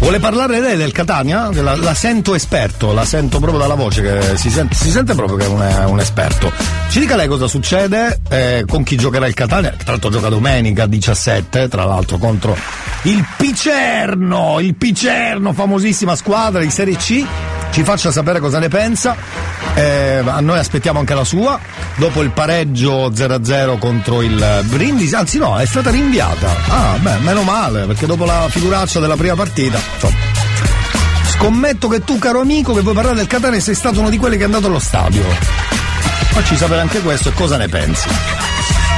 Vuole 0.00 0.20
parlare 0.20 0.60
lei 0.60 0.76
del 0.76 0.92
Catania? 0.92 1.50
La, 1.52 1.76
la 1.76 1.94
sento 1.94 2.34
esperto, 2.34 2.92
la 2.92 3.04
sento 3.04 3.38
proprio 3.38 3.60
dalla 3.60 3.74
voce 3.74 4.02
che 4.02 4.36
si 4.36 4.48
sente, 4.48 4.74
si 4.74 4.90
sente 4.90 5.14
proprio 5.14 5.36
che 5.36 5.44
è 5.44 5.48
un, 5.48 5.90
un 5.90 6.00
esperto. 6.00 6.52
Ci 6.88 7.00
dica 7.00 7.16
lei 7.16 7.28
cosa 7.28 7.46
succede, 7.46 8.20
eh, 8.28 8.64
con 8.66 8.82
chi 8.84 8.96
giocherà 8.96 9.26
il 9.26 9.34
Catania, 9.34 9.70
tra 9.70 9.92
l'altro 9.92 10.10
gioca 10.10 10.28
domenica 10.28 10.86
17, 10.86 11.68
tra 11.68 11.84
l'altro 11.84 12.16
contro 12.18 12.56
il 13.02 13.24
Picerno, 13.36 14.60
il 14.60 14.74
Picerno, 14.74 15.52
famosissima 15.52 16.16
squadra 16.16 16.60
di 16.60 16.70
Serie 16.70 16.96
C. 16.96 17.26
Ci 17.70 17.84
faccia 17.84 18.10
sapere 18.10 18.40
cosa 18.40 18.58
ne 18.58 18.68
pensa. 18.68 19.14
Eh, 19.74 20.22
noi 20.40 20.58
aspettiamo 20.58 20.98
anche 20.98 21.14
la 21.14 21.24
sua. 21.24 21.58
Dopo 21.96 22.22
il 22.22 22.30
pareggio 22.30 23.10
0-0 23.10 23.78
contro 23.78 24.22
il 24.22 24.60
Brindisi, 24.64 25.14
anzi 25.14 25.38
no, 25.38 25.56
è 25.58 25.66
stata 25.66 25.90
rinviata. 25.90 26.48
Ah, 26.68 26.96
beh, 26.98 27.18
meno 27.18 27.42
male, 27.42 27.84
perché 27.86 28.06
dopo 28.06 28.24
la 28.24 28.46
figuraccia 28.48 29.00
della 29.00 29.16
prima 29.16 29.34
partita, 29.34 29.78
insomma. 29.94 30.16
Scommetto 31.28 31.86
che 31.88 32.02
tu, 32.02 32.18
caro 32.18 32.40
amico, 32.40 32.72
che 32.74 32.80
vuoi 32.80 32.94
parlare 32.94 33.16
del 33.16 33.26
Catania, 33.28 33.60
sei 33.60 33.74
stato 33.76 34.00
uno 34.00 34.10
di 34.10 34.16
quelli 34.16 34.36
che 34.36 34.42
è 34.42 34.46
andato 34.46 34.66
allo 34.66 34.80
stadio. 34.80 35.22
Facci 36.30 36.56
sapere 36.56 36.80
anche 36.80 37.00
questo 37.00 37.28
e 37.28 37.32
cosa 37.32 37.56
ne 37.56 37.68
pensi. 37.68 38.08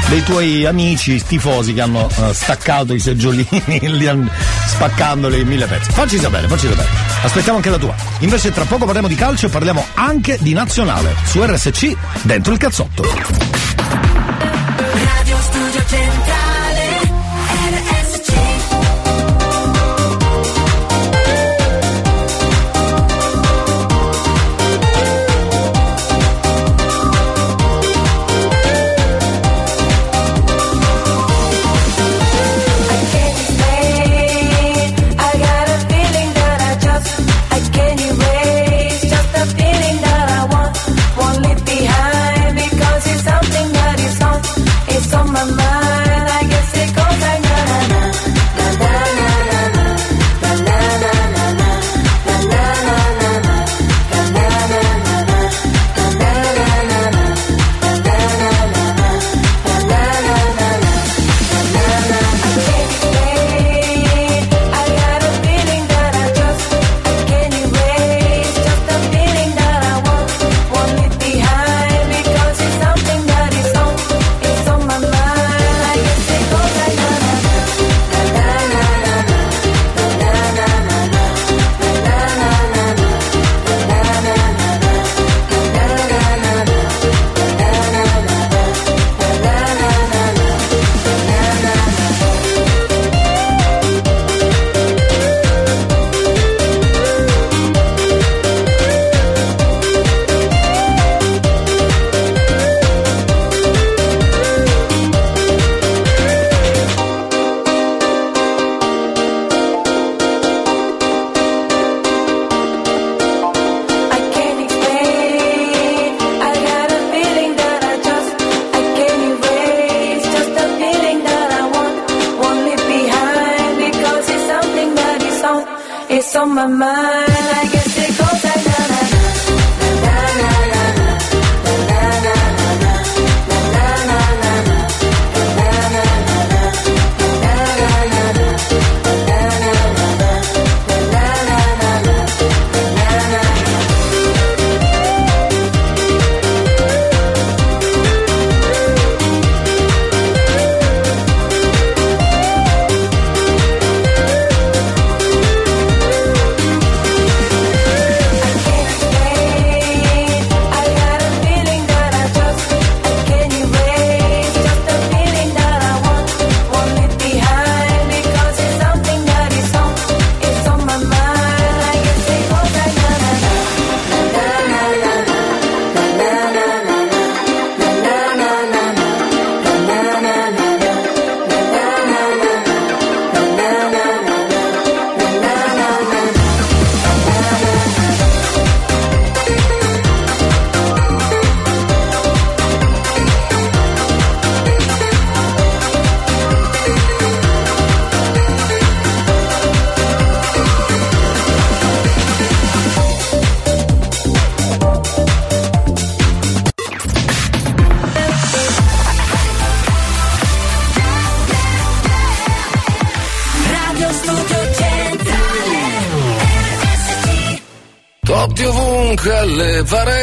Dei 0.09 0.23
tuoi 0.23 0.65
amici 0.67 1.23
tifosi 1.23 1.73
che 1.75 1.83
hanno 1.83 2.09
eh, 2.09 2.33
staccato 2.35 2.95
i 2.95 2.99
seggiolini, 2.99 3.81
li 3.93 4.07
han- 4.07 4.29
spaccandoli 4.67 5.41
in 5.41 5.47
mille 5.49 5.67
pezzi. 5.67 5.91
Facci 5.93 6.19
sapere, 6.19 6.49
facci 6.49 6.67
sapere. 6.69 7.10
Aspettiamo 7.23 7.59
anche 7.59 7.71
la 7.71 7.79
tua. 7.79 7.95
Invece 8.21 8.51
tra 8.51 8.65
poco 8.65 8.85
parliamo 8.85 9.09
di 9.09 9.15
calcio 9.15 9.47
e 9.47 9.51
parliamo 9.51 9.85
anche 9.95 10.39
di 10.41 10.53
nazionale. 10.53 11.15
Su 11.25 11.45
RSC, 11.45 11.93
dentro 12.23 12.53
il 12.53 12.59
cazzotto. 12.59 13.03
Radio 13.03 15.37
Studio 15.41 15.85
Centrale 15.87 16.40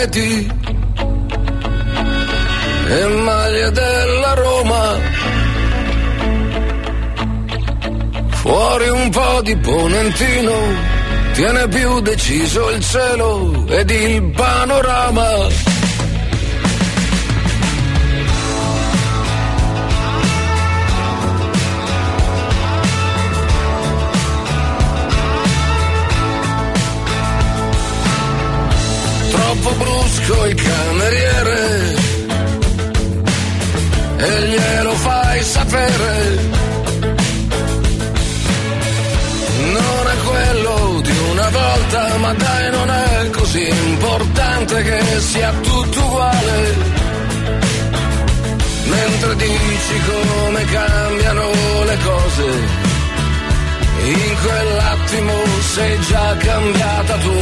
alle 0.08 0.18
pareti 0.18 0.52
e 2.90 3.08
maglie 3.08 3.72
della 3.72 4.34
Roma. 4.34 5.00
Fuori 8.30 8.88
un 8.90 9.10
po' 9.10 9.42
di 9.44 9.58
ponentino, 9.58 10.54
tiene 11.34 11.68
più 11.68 12.00
deciso 12.00 12.70
il 12.72 12.82
cielo 12.82 13.66
ed 13.68 13.90
il 13.90 14.32
panorama. 14.32 15.57
Importante 44.78 44.84
che 44.84 45.20
sia 45.20 45.52
tutto 45.62 46.06
uguale. 46.06 46.76
Mentre 48.86 49.36
dici 49.36 50.02
come 50.06 50.66
cambiano 50.66 51.50
le 51.84 51.98
cose, 52.04 52.46
in 54.04 54.36
quell'attimo 54.42 55.34
sei 55.74 56.00
già 56.02 56.36
cambiata 56.38 57.18
tu. 57.18 57.42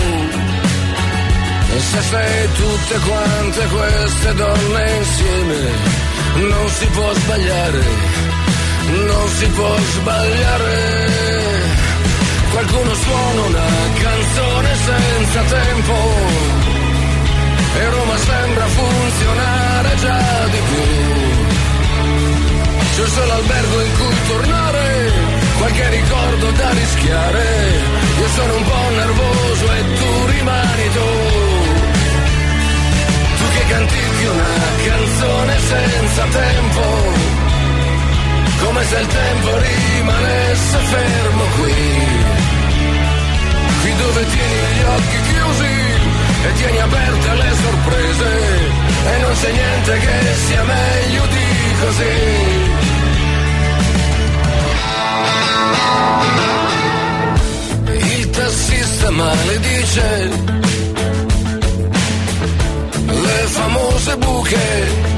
E 1.76 1.80
se 1.80 2.02
sei 2.02 2.48
tutte 2.53 2.99
quante 2.99 3.66
queste 3.66 4.34
donne 4.34 4.91
insieme, 4.98 5.72
non 6.36 6.70
si 6.70 6.86
può 6.88 7.14
sbagliare, 7.14 7.84
non 9.07 9.28
si 9.30 9.45
può 9.48 9.76
sbagliare. 9.78 11.14
Qualcuno 12.52 12.94
suona 12.94 13.41
una 13.41 13.68
canzone 14.02 14.76
senza 14.76 15.41
tempo 15.41 16.64
e 17.77 17.89
Roma 17.89 18.18
sembra 18.18 18.65
funzionare 18.68 19.95
già 19.97 20.47
di 20.53 20.61
più. 20.69 20.84
C'è 22.95 23.07
solo 23.07 23.34
albergo 23.34 23.81
in 23.81 23.91
cui 23.99 24.27
tornare, 24.27 25.11
qualche 25.57 25.89
ricordo 25.89 26.52
da 26.52 26.69
rischiare. 26.72 27.45
Io 28.19 28.27
sono 28.30 28.56
un 28.56 28.64
po' 28.64 28.89
nervoso 28.95 29.65
e 29.73 29.81
tu 29.99 30.26
rimani 30.27 30.89
tu. 30.95 31.10
Tu 33.38 33.45
che 33.56 33.64
cantichi 33.68 34.26
una 34.26 34.56
canzone 34.85 35.60
senza 35.60 36.23
tempo, 36.23 36.84
come 38.64 38.84
se 38.85 38.97
il 38.97 39.07
tempo 39.07 39.49
rimanesse 39.57 40.77
fermo 40.77 41.43
qui. 41.57 41.73
Qui 43.81 43.95
dove 43.97 44.26
tieni 44.26 44.76
gli 44.76 44.84
occhi 44.84 45.22
chiusi 45.30 45.85
e 46.47 46.53
tieni 46.53 46.80
aperte 46.80 47.34
le 47.34 47.51
sorprese 47.63 48.30
e 49.11 49.17
non 49.22 49.34
c'è 49.39 49.51
niente 49.51 49.91
che 50.03 50.17
sia 50.45 50.63
meglio 50.63 51.23
di 51.35 51.47
così. 51.81 52.15
Il 58.17 58.30
tassista 58.30 59.11
maledice 59.11 60.53
le 63.07 63.47
famose 63.57 64.17
buche. 64.17 65.13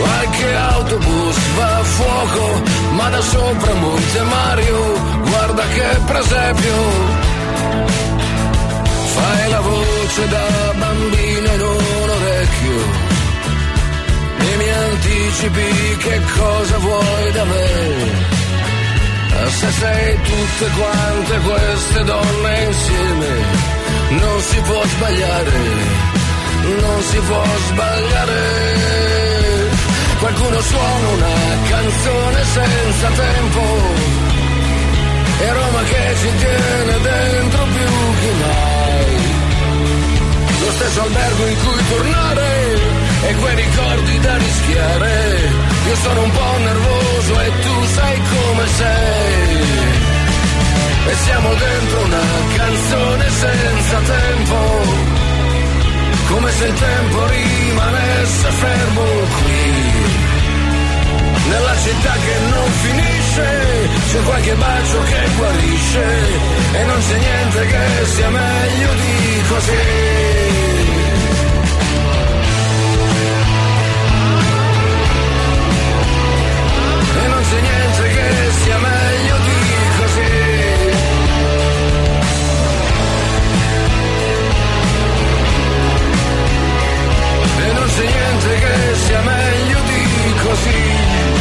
Qualche 0.00 0.54
autobus 0.54 1.36
va 1.56 1.78
a 1.78 1.84
fuoco, 1.84 2.62
ma 2.92 3.08
da 3.08 3.20
sopra 3.20 3.74
Monte 3.74 4.22
Mario, 4.22 4.78
guarda 5.30 5.62
che 5.74 5.88
presepio. 6.06 7.33
Fai 9.24 9.48
la 9.48 9.60
voce 9.60 10.28
da 10.28 10.46
bambina 10.74 11.52
in 11.54 11.62
un 11.62 12.08
orecchio 12.18 12.78
e 14.38 14.56
mi 14.60 14.68
anticipi 14.68 15.96
che 16.04 16.20
cosa 16.38 16.76
vuoi 16.76 17.32
da 17.32 17.44
me. 17.44 17.72
Se 19.48 19.70
sei 19.80 20.20
tutte 20.28 20.66
quante 20.78 21.34
queste 21.48 22.04
donne 22.04 22.64
insieme, 22.64 23.32
non 24.10 24.40
si 24.40 24.60
può 24.68 24.82
sbagliare, 24.94 25.58
non 26.82 27.02
si 27.10 27.18
può 27.28 27.44
sbagliare. 27.68 28.42
Qualcuno 30.18 30.60
suona 30.60 31.08
una 31.16 31.36
canzone 31.70 32.44
senza 32.58 33.08
tempo, 33.24 33.62
e 35.44 35.52
Roma 35.52 35.82
che 35.90 36.14
ci 36.20 36.30
tiene 36.42 36.92
dentro 37.00 37.62
più 37.74 37.90
che 38.20 38.32
mai. 38.42 38.73
Lo 40.60 40.70
stesso 40.72 41.02
albergo 41.02 41.46
in 41.46 41.56
cui 41.64 41.88
tornare 41.88 42.52
e 43.28 43.34
quei 43.34 43.54
ricordi 43.56 44.18
da 44.20 44.36
rischiare. 44.36 45.52
Io 45.88 45.96
sono 45.96 46.22
un 46.22 46.30
po' 46.30 46.58
nervoso 46.58 47.40
e 47.40 47.50
tu 47.60 47.84
sai 47.94 48.20
come 48.32 48.66
sei. 48.66 49.22
E 51.06 51.14
siamo 51.24 51.48
dentro 51.54 52.04
una 52.04 52.24
canzone 52.56 53.30
senza 53.30 53.98
tempo. 53.98 54.56
Come 56.28 56.50
se 56.52 56.64
il 56.66 56.74
tempo 56.74 57.26
rimanesse 57.26 58.48
fermo 58.50 59.04
qui. 59.36 60.22
Nella 61.50 61.76
città 61.84 62.12
che 62.12 62.36
non 62.50 62.70
finisce, 62.84 63.23
c'è 63.34 64.22
qualche 64.22 64.54
bacio 64.54 65.02
che 65.02 65.28
guarisce. 65.36 66.06
E 66.72 66.84
non 66.84 66.98
c'è 67.00 67.18
niente 67.18 67.66
che 67.66 68.06
sia 68.06 68.30
meglio 68.30 68.92
di 68.94 69.42
così. 69.48 69.72
e 77.16 77.26
non 77.28 77.42
c'è 77.42 77.60
niente 77.60 78.08
che 78.08 78.50
sia 78.62 78.78
meglio 78.78 79.36
di 79.46 79.58
così. 79.98 80.32
E 87.58 87.72
non 87.72 87.86
c'è 87.94 88.06
niente 88.14 88.54
che 88.62 88.94
sia 88.94 89.20
meglio 89.20 89.78
di 89.88 90.34
così. 90.42 91.33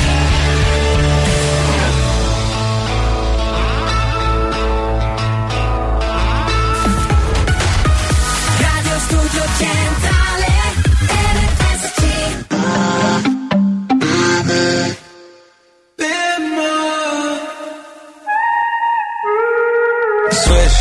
Switch. 20.44 20.78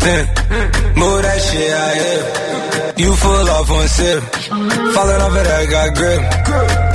Then 0.00 0.24
move 0.96 1.22
that 1.22 1.38
shit. 1.46 2.98
You 2.98 3.10
off 3.12 3.70
one 3.70 3.88
sip. 3.88 4.22
Falling 4.94 5.20
off 5.20 5.36
of 5.36 5.44
that, 5.44 5.66
got 5.70 5.94
grip. 5.96 6.22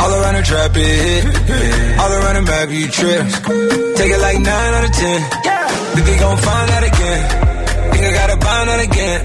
All 0.02 0.14
around 0.14 0.36
the 0.36 0.44
trap, 0.44 0.76
it 0.76 0.82
hit. 1.06 1.26
All 2.00 2.12
around 2.12 2.36
the 2.36 2.42
map, 2.42 2.70
you 2.70 2.88
trip. 2.88 3.26
Take 3.98 4.12
it 4.12 4.20
like 4.20 4.40
9 4.40 4.48
out 4.48 4.84
of 4.84 4.92
10. 4.92 5.22
Think 5.96 6.08
we 6.08 6.16
gon' 6.18 6.38
find 6.38 6.70
that 6.70 6.84
again. 6.84 7.55
Think 7.96 8.08
I 8.08 8.12
gotta 8.12 8.38
find 8.46 8.68
that 8.68 8.82
again. 8.84 9.20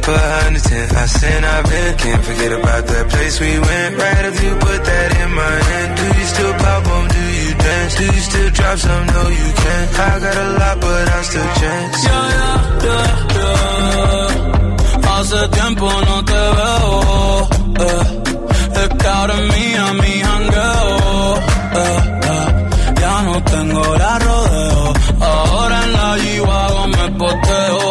The 0.55 0.60
tent, 0.62 0.92
I 0.94 1.06
sin, 1.06 1.42
I've 1.42 1.66
been. 1.70 1.92
Can't 1.98 2.22
forget 2.22 2.52
about 2.55 2.86
that 2.86 3.06
place 3.10 3.34
we 3.42 3.52
went. 3.59 3.92
Right 3.98 4.24
if 4.30 4.36
you 4.44 4.52
put 4.62 4.80
that 4.90 5.10
in 5.22 5.30
my 5.42 5.55
hand. 5.70 5.90
Do 5.98 6.06
you 6.06 6.26
still 6.34 6.55
pop 6.62 6.86
on? 6.86 7.05
Do 7.10 7.22
you 7.40 7.51
dance? 7.66 7.94
Do 7.98 8.05
you 8.14 8.22
still 8.30 8.51
drop 8.51 8.78
some? 8.78 9.06
No, 9.10 9.22
you 9.40 9.48
can't. 9.62 9.90
I 9.98 10.12
got 10.22 10.36
a 10.47 10.48
lot, 10.60 10.76
but 10.86 11.05
I 11.18 11.20
still 11.30 11.51
chance. 11.60 11.98
Yeah, 12.06 12.26
yeah, 12.38 12.86
yeah, 12.86 13.06
yeah. 13.34 14.38
Hace 15.10 15.40
tiempo 15.59 15.86
no 16.06 16.16
te 16.30 16.42
veo. 16.59 16.92
Eh. 17.86 18.06
Es 18.80 18.88
que 19.01 19.09
ahora 19.09 19.34
es 19.34 19.44
mía, 19.51 19.84
mi 19.98 20.14
jangueo. 20.26 21.36
Eh, 21.82 22.01
eh. 22.34 22.47
Ya 23.02 23.14
no 23.26 23.34
tengo 23.51 23.82
la 23.97 24.12
rodeo. 24.20 24.92
Ahora 25.20 25.76
en 25.84 25.92
la 25.92 26.09
G-Wagon 26.22 26.90
me 26.90 27.06
poteo. 27.18 27.90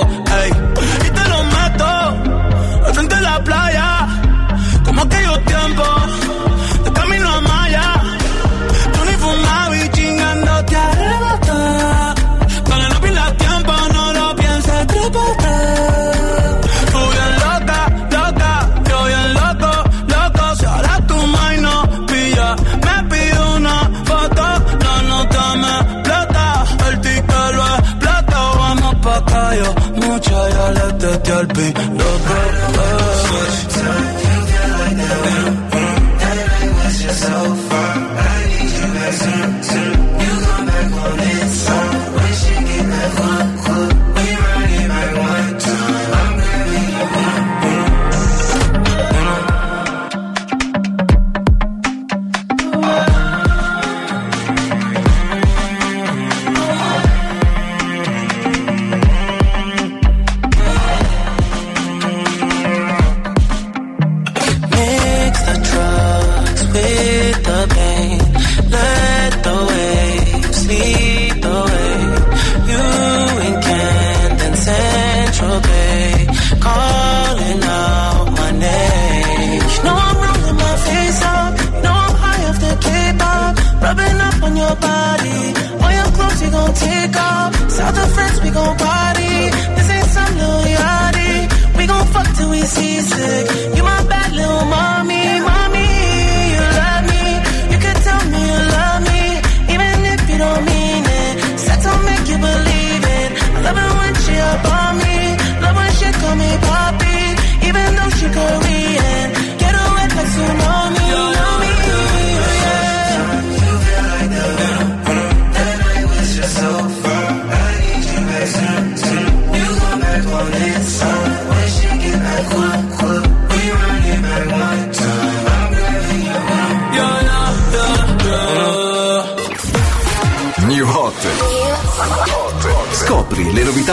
golpe 31.29 31.78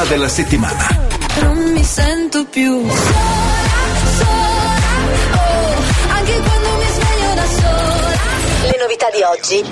della 0.09 0.29
settimana. 0.29 0.89
Non 1.41 1.73
mi 1.73 1.83
sento 1.83 2.45
più 2.47 2.89
sola, 2.89 3.25
sola, 4.19 4.75
oh, 5.35 5.75
anche 6.09 6.41
quando 6.41 6.69
mi 6.77 6.87
sveglio 6.95 7.35
da 7.35 7.47
sola. 7.47 8.19
Le 8.63 8.77
novità 8.81 9.07
di 9.11 9.23
oggi. 9.23 9.65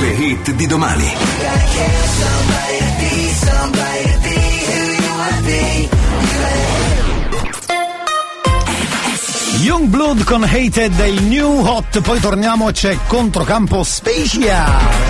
Le 0.00 0.10
hit 0.12 0.50
di 0.52 0.66
domani. 0.66 1.14
Youngblood 9.60 10.24
con 10.24 10.42
Hated 10.42 10.92
del 10.94 11.22
New 11.22 11.66
Hot, 11.66 12.00
poi 12.00 12.18
torniamo, 12.18 12.70
c'è 12.70 12.96
Controcampo 13.06 13.82
Spacia. 13.82 15.09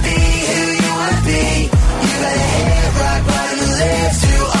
be. 1.31 1.63
You 1.63 2.15
gotta 2.23 2.45
hit 2.55 2.91
rock 2.99 3.21
bottom 3.27 3.59
and 3.59 3.73
live 3.79 4.60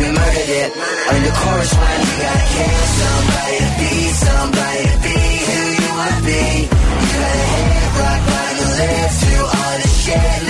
You 0.00 0.08
murdered 0.12 0.50
it. 0.62 0.70
And 0.74 1.20
the 1.26 1.32
chorus 1.40 1.72
went, 1.78 2.00
you 2.02 2.14
gotta 2.26 2.46
kill 2.54 2.82
somebody 3.00 3.56
to 3.62 3.70
be 3.78 3.94
somebody 4.26 4.82
to 4.90 4.96
be 5.06 5.18
who 5.46 5.60
you 5.78 5.88
wanna 5.94 6.20
be. 6.26 6.44
You 6.66 7.06
gotta 7.14 7.44
hit 7.54 7.90
rock 8.00 8.20
bottom 8.30 8.70
live 8.80 9.12
through 9.20 9.46
all 9.46 9.74
the 9.82 9.88
shit 10.02 10.49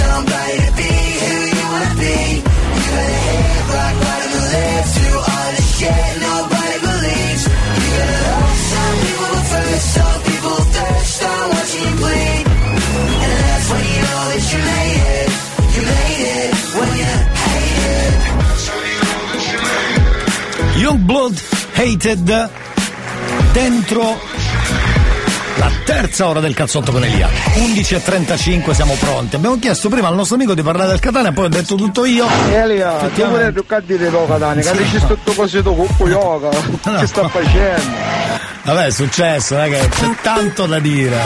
somebody 0.00 0.56
to 0.66 0.70
be 0.80 0.92
who 1.24 1.36
you 1.56 1.64
wanna 1.72 1.94
be. 2.04 2.18
You 2.74 2.80
got 2.90 3.08
a 3.14 3.18
head 3.26 3.64
rock 3.74 3.94
bottom 4.04 4.32
live 4.54 4.86
through 4.94 5.18
all 5.32 5.48
the 5.56 5.64
shit 5.74 6.10
nobody 6.28 6.76
believes. 6.88 7.42
You 7.82 7.90
gotta 7.98 8.18
love 8.28 8.58
some 8.72 8.96
people 9.04 9.36
first, 9.52 9.86
some 9.96 10.18
people 10.28 10.58
thirst, 10.74 11.08
start 11.18 11.44
watching 11.52 11.82
you 11.86 11.94
bleed. 12.02 12.44
And 13.24 13.32
that's 13.44 13.66
when 13.72 13.84
you 13.94 14.02
know 14.10 14.24
that 14.32 14.44
you 14.52 14.60
made 14.72 15.02
it. 15.18 15.30
You 15.74 15.82
made 15.94 16.22
it 16.38 16.52
when 16.76 16.90
you 17.00 17.10
hate 17.44 17.82
it. 17.98 18.14
Young 20.82 21.00
Blood 21.06 21.34
hated 21.80 22.18
the 22.26 22.42
dentro 23.54 24.08
la 25.56 25.70
terza 25.84 26.26
ora 26.28 26.40
del 26.40 26.54
cazzotto 26.54 26.92
con 26.92 27.04
Elia. 27.04 27.28
11.35 27.28 28.72
siamo 28.72 28.94
pronti. 28.94 29.36
Abbiamo 29.36 29.58
chiesto 29.58 29.88
prima 29.88 30.08
al 30.08 30.14
nostro 30.14 30.36
amico 30.36 30.54
di 30.54 30.62
parlare 30.62 30.90
del 30.90 31.00
Catania, 31.00 31.32
poi 31.32 31.44
ho 31.46 31.48
detto 31.48 31.74
tutto 31.74 32.04
io. 32.04 32.26
Elia, 32.50 32.90
tu 32.90 33.04
Effettivamente. 33.04 33.22
vorrei 33.28 33.52
più 33.52 33.66
cadere 33.66 34.10
lo 34.10 34.26
Catania, 34.26 34.70
che 34.72 34.82
dici 34.82 35.06
tutto 35.06 35.32
così 35.32 35.62
tu 35.62 35.76
coppo 35.76 36.08
yoga, 36.08 36.48
che 36.98 37.06
sta 37.06 37.28
facendo? 37.28 37.82
Vabbè, 38.62 38.86
è 38.86 38.90
successo, 38.90 39.58
è 39.58 39.68
che 39.68 39.88
c'è 39.88 40.14
tanto 40.22 40.66
da 40.66 40.78
dire. 40.78 41.18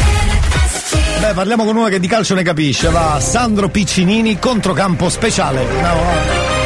Beh, 1.20 1.32
parliamo 1.32 1.64
con 1.64 1.76
uno 1.76 1.88
che 1.88 1.98
di 1.98 2.06
calcio 2.06 2.34
ne 2.34 2.42
capisce. 2.42 2.88
Va 2.90 3.18
Sandro 3.20 3.68
Piccinini, 3.68 4.38
controcampo 4.38 5.09
speciale. 5.09 5.64
No, 5.80 6.56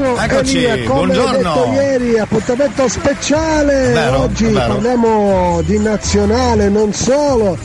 Carissimo 0.00 0.18
Eccoci, 0.22 0.64
Elia, 0.64 0.88
come 0.88 1.06
buongiorno. 1.12 1.36
detto 1.38 1.72
ieri, 1.72 2.18
appuntamento 2.18 2.88
speciale. 2.88 3.92
Vero, 3.92 4.20
Oggi 4.22 4.44
vero. 4.46 4.72
parliamo 4.74 5.60
di 5.64 5.78
nazionale, 5.78 6.68
non 6.68 6.92
solo. 6.94 7.58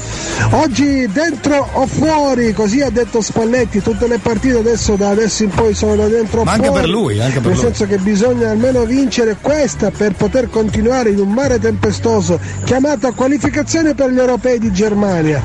Oggi 0.51 1.07
dentro 1.11 1.67
o 1.73 1.87
fuori, 1.87 2.53
così 2.53 2.81
ha 2.81 2.89
detto 2.89 3.21
Spalletti, 3.21 3.81
tutte 3.81 4.07
le 4.07 4.17
partite 4.19 4.57
adesso 4.57 4.95
da 4.95 5.09
adesso 5.09 5.43
in 5.43 5.49
poi 5.49 5.73
sono 5.73 6.07
dentro 6.09 6.41
o 6.41 6.43
Ma 6.43 6.51
anche 6.53 6.65
fuori. 6.67 6.81
per 6.81 6.89
lui, 6.89 7.21
anche 7.21 7.39
per 7.39 7.51
Nel 7.51 7.53
lui. 7.53 7.61
senso 7.63 7.85
che 7.87 7.97
bisogna 7.97 8.49
almeno 8.49 8.83
vincere 8.83 9.37
questa 9.39 9.91
per 9.91 10.13
poter 10.13 10.49
continuare 10.49 11.11
in 11.11 11.19
un 11.19 11.31
mare 11.31 11.57
tempestoso 11.59 12.37
chiamato 12.65 13.13
qualificazione 13.13 13.93
per 13.95 14.09
gli 14.09 14.19
europei 14.19 14.59
di 14.59 14.71
Germania. 14.73 15.41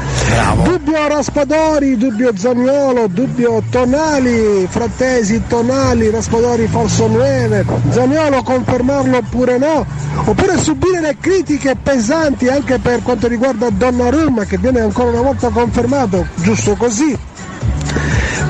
Dubbio 0.65 1.07
Raspadori, 1.07 1.97
dubbio 1.97 2.33
Zaniolo, 2.37 3.07
dubbio 3.09 3.63
Tonali, 3.71 4.67
Frattesi, 4.69 5.43
Tonali, 5.47 6.11
Raspadori 6.11 6.67
falso 6.81 7.09
9, 7.09 7.65
Zaniolo 7.91 8.43
confermarlo 8.43 9.19
oppure 9.19 9.59
no, 9.59 9.85
oppure 10.25 10.57
subire 10.57 11.01
le 11.01 11.17
critiche 11.21 11.77
pesanti 11.77 12.49
anche 12.49 12.79
per 12.79 13.03
quanto 13.03 13.29
riguarda 13.29 13.69
Donnarumma 13.69 14.45
che 14.45 14.57
viene 14.57 14.81
ancora 14.81 15.11
una 15.11 15.21
volta 15.21 15.51
confermato, 15.51 16.27
giusto 16.37 16.77
così. 16.77 17.29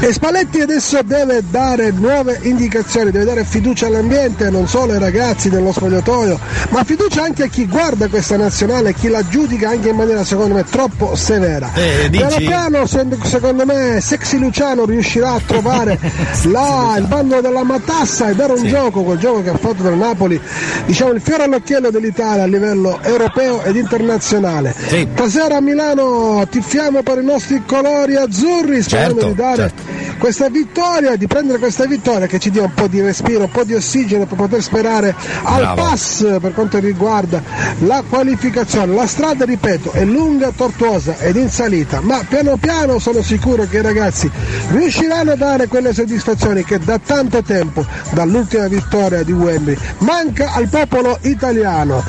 E 0.03 0.15
Spalletti 0.15 0.63
adesso 0.63 0.99
deve 1.05 1.43
dare 1.51 1.91
nuove 1.91 2.39
indicazioni, 2.43 3.11
deve 3.11 3.27
dare 3.27 3.45
fiducia 3.45 3.87
all'ambiente, 3.87 4.49
non 4.49 4.67
solo 4.67 4.93
ai 4.95 4.99
ragazzi 4.99 5.51
dello 5.51 5.73
spogliatoio, 5.73 6.41
ma 6.71 6.83
fiducia 6.85 7.23
anche 7.23 7.43
a 7.43 7.47
chi 7.49 7.67
guarda 7.67 8.09
questa 8.09 8.39
nazionale, 8.39 8.95
chi 8.95 9.09
la 9.09 9.23
giudica 9.29 9.69
anche 9.69 9.91
in 9.91 9.97
maniera 9.97 10.25
secondo 10.25 10.55
me 10.55 10.65
troppo 10.65 11.15
severa. 11.17 11.71
Eh? 11.75 12.09
Piano 12.11 12.37
piano 12.37 12.87
se- 12.87 13.07
secondo 13.25 13.67
me 13.67 14.01
Sexy 14.01 14.39
Luciano 14.39 14.87
riuscirà 14.87 15.33
a 15.33 15.41
trovare 15.45 15.99
là 16.51 16.95
il 16.99 17.07
bando 17.07 17.43
della 17.43 17.63
matassa 17.63 18.31
e 18.31 18.35
dare 18.35 18.55
un 18.55 18.67
gioco, 18.67 19.03
quel 19.03 19.19
gioco 19.19 19.43
che 19.43 19.51
ha 19.51 19.59
fatto 19.59 19.83
del 19.83 19.99
Napoli, 19.99 20.41
diciamo 20.87 21.13
il 21.13 21.21
fiore 21.21 21.43
all'occhiello 21.45 21.91
dell'Italia 21.91 22.45
a 22.45 22.47
livello 22.47 22.99
europeo 23.03 23.63
ed 23.65 23.77
internazionale. 23.77 24.75
Stasera 25.15 25.57
a 25.57 25.61
Milano 25.61 26.47
tifiamo 26.49 27.03
per 27.03 27.19
i 27.19 27.25
nostri 27.25 27.63
colori 27.67 28.17
azzurri 28.17 28.81
sperando 28.83 29.21
Certo, 29.21 29.27
di 29.27 29.35
dare 29.35 29.57
certo. 29.57 29.90
Questa 30.19 30.49
vittoria, 30.49 31.17
di 31.17 31.27
prendere 31.27 31.59
questa 31.59 31.87
vittoria 31.87 32.27
che 32.27 32.39
ci 32.39 32.51
dia 32.51 32.63
un 32.63 32.75
po' 32.75 32.87
di 32.87 33.01
respiro, 33.01 33.45
un 33.45 33.51
po' 33.51 33.65
di 33.65 33.75
ossigeno 33.75 34.27
per 34.27 34.37
poter 34.37 34.63
sperare 34.63 35.15
al 35.43 35.63
Bravo. 35.63 35.83
pass 35.83 36.39
per 36.41 36.53
quanto 36.53 36.79
riguarda 36.79 37.43
la 37.81 38.03
qualificazione. 38.09 38.95
La 38.95 39.07
strada, 39.07 39.45
ripeto, 39.45 39.93
è 39.93 40.05
lunga, 40.05 40.53
tortuosa 40.55 41.17
ed 41.19 41.37
in 41.37 41.49
salita, 41.51 42.01
ma 42.01 42.23
piano 42.29 42.57
piano 42.57 42.99
sono 42.99 43.23
sicuro 43.23 43.67
che 43.67 43.79
i 43.79 43.83
ragazzi 43.83 44.31
riusciranno 44.71 45.33
a 45.33 45.37
dare 45.37 45.67
quelle 45.69 45.93
soddisfazioni 45.93 46.65
che 46.65 46.79
da 46.79 46.99
tanto 46.99 47.43
tempo, 47.43 47.85
dall'ultima 48.11 48.69
vittoria 48.69 49.23
di 49.23 49.33
Wembley, 49.33 49.77
manca 49.99 50.53
al 50.53 50.69
popolo 50.69 51.19
italiano. 51.23 52.03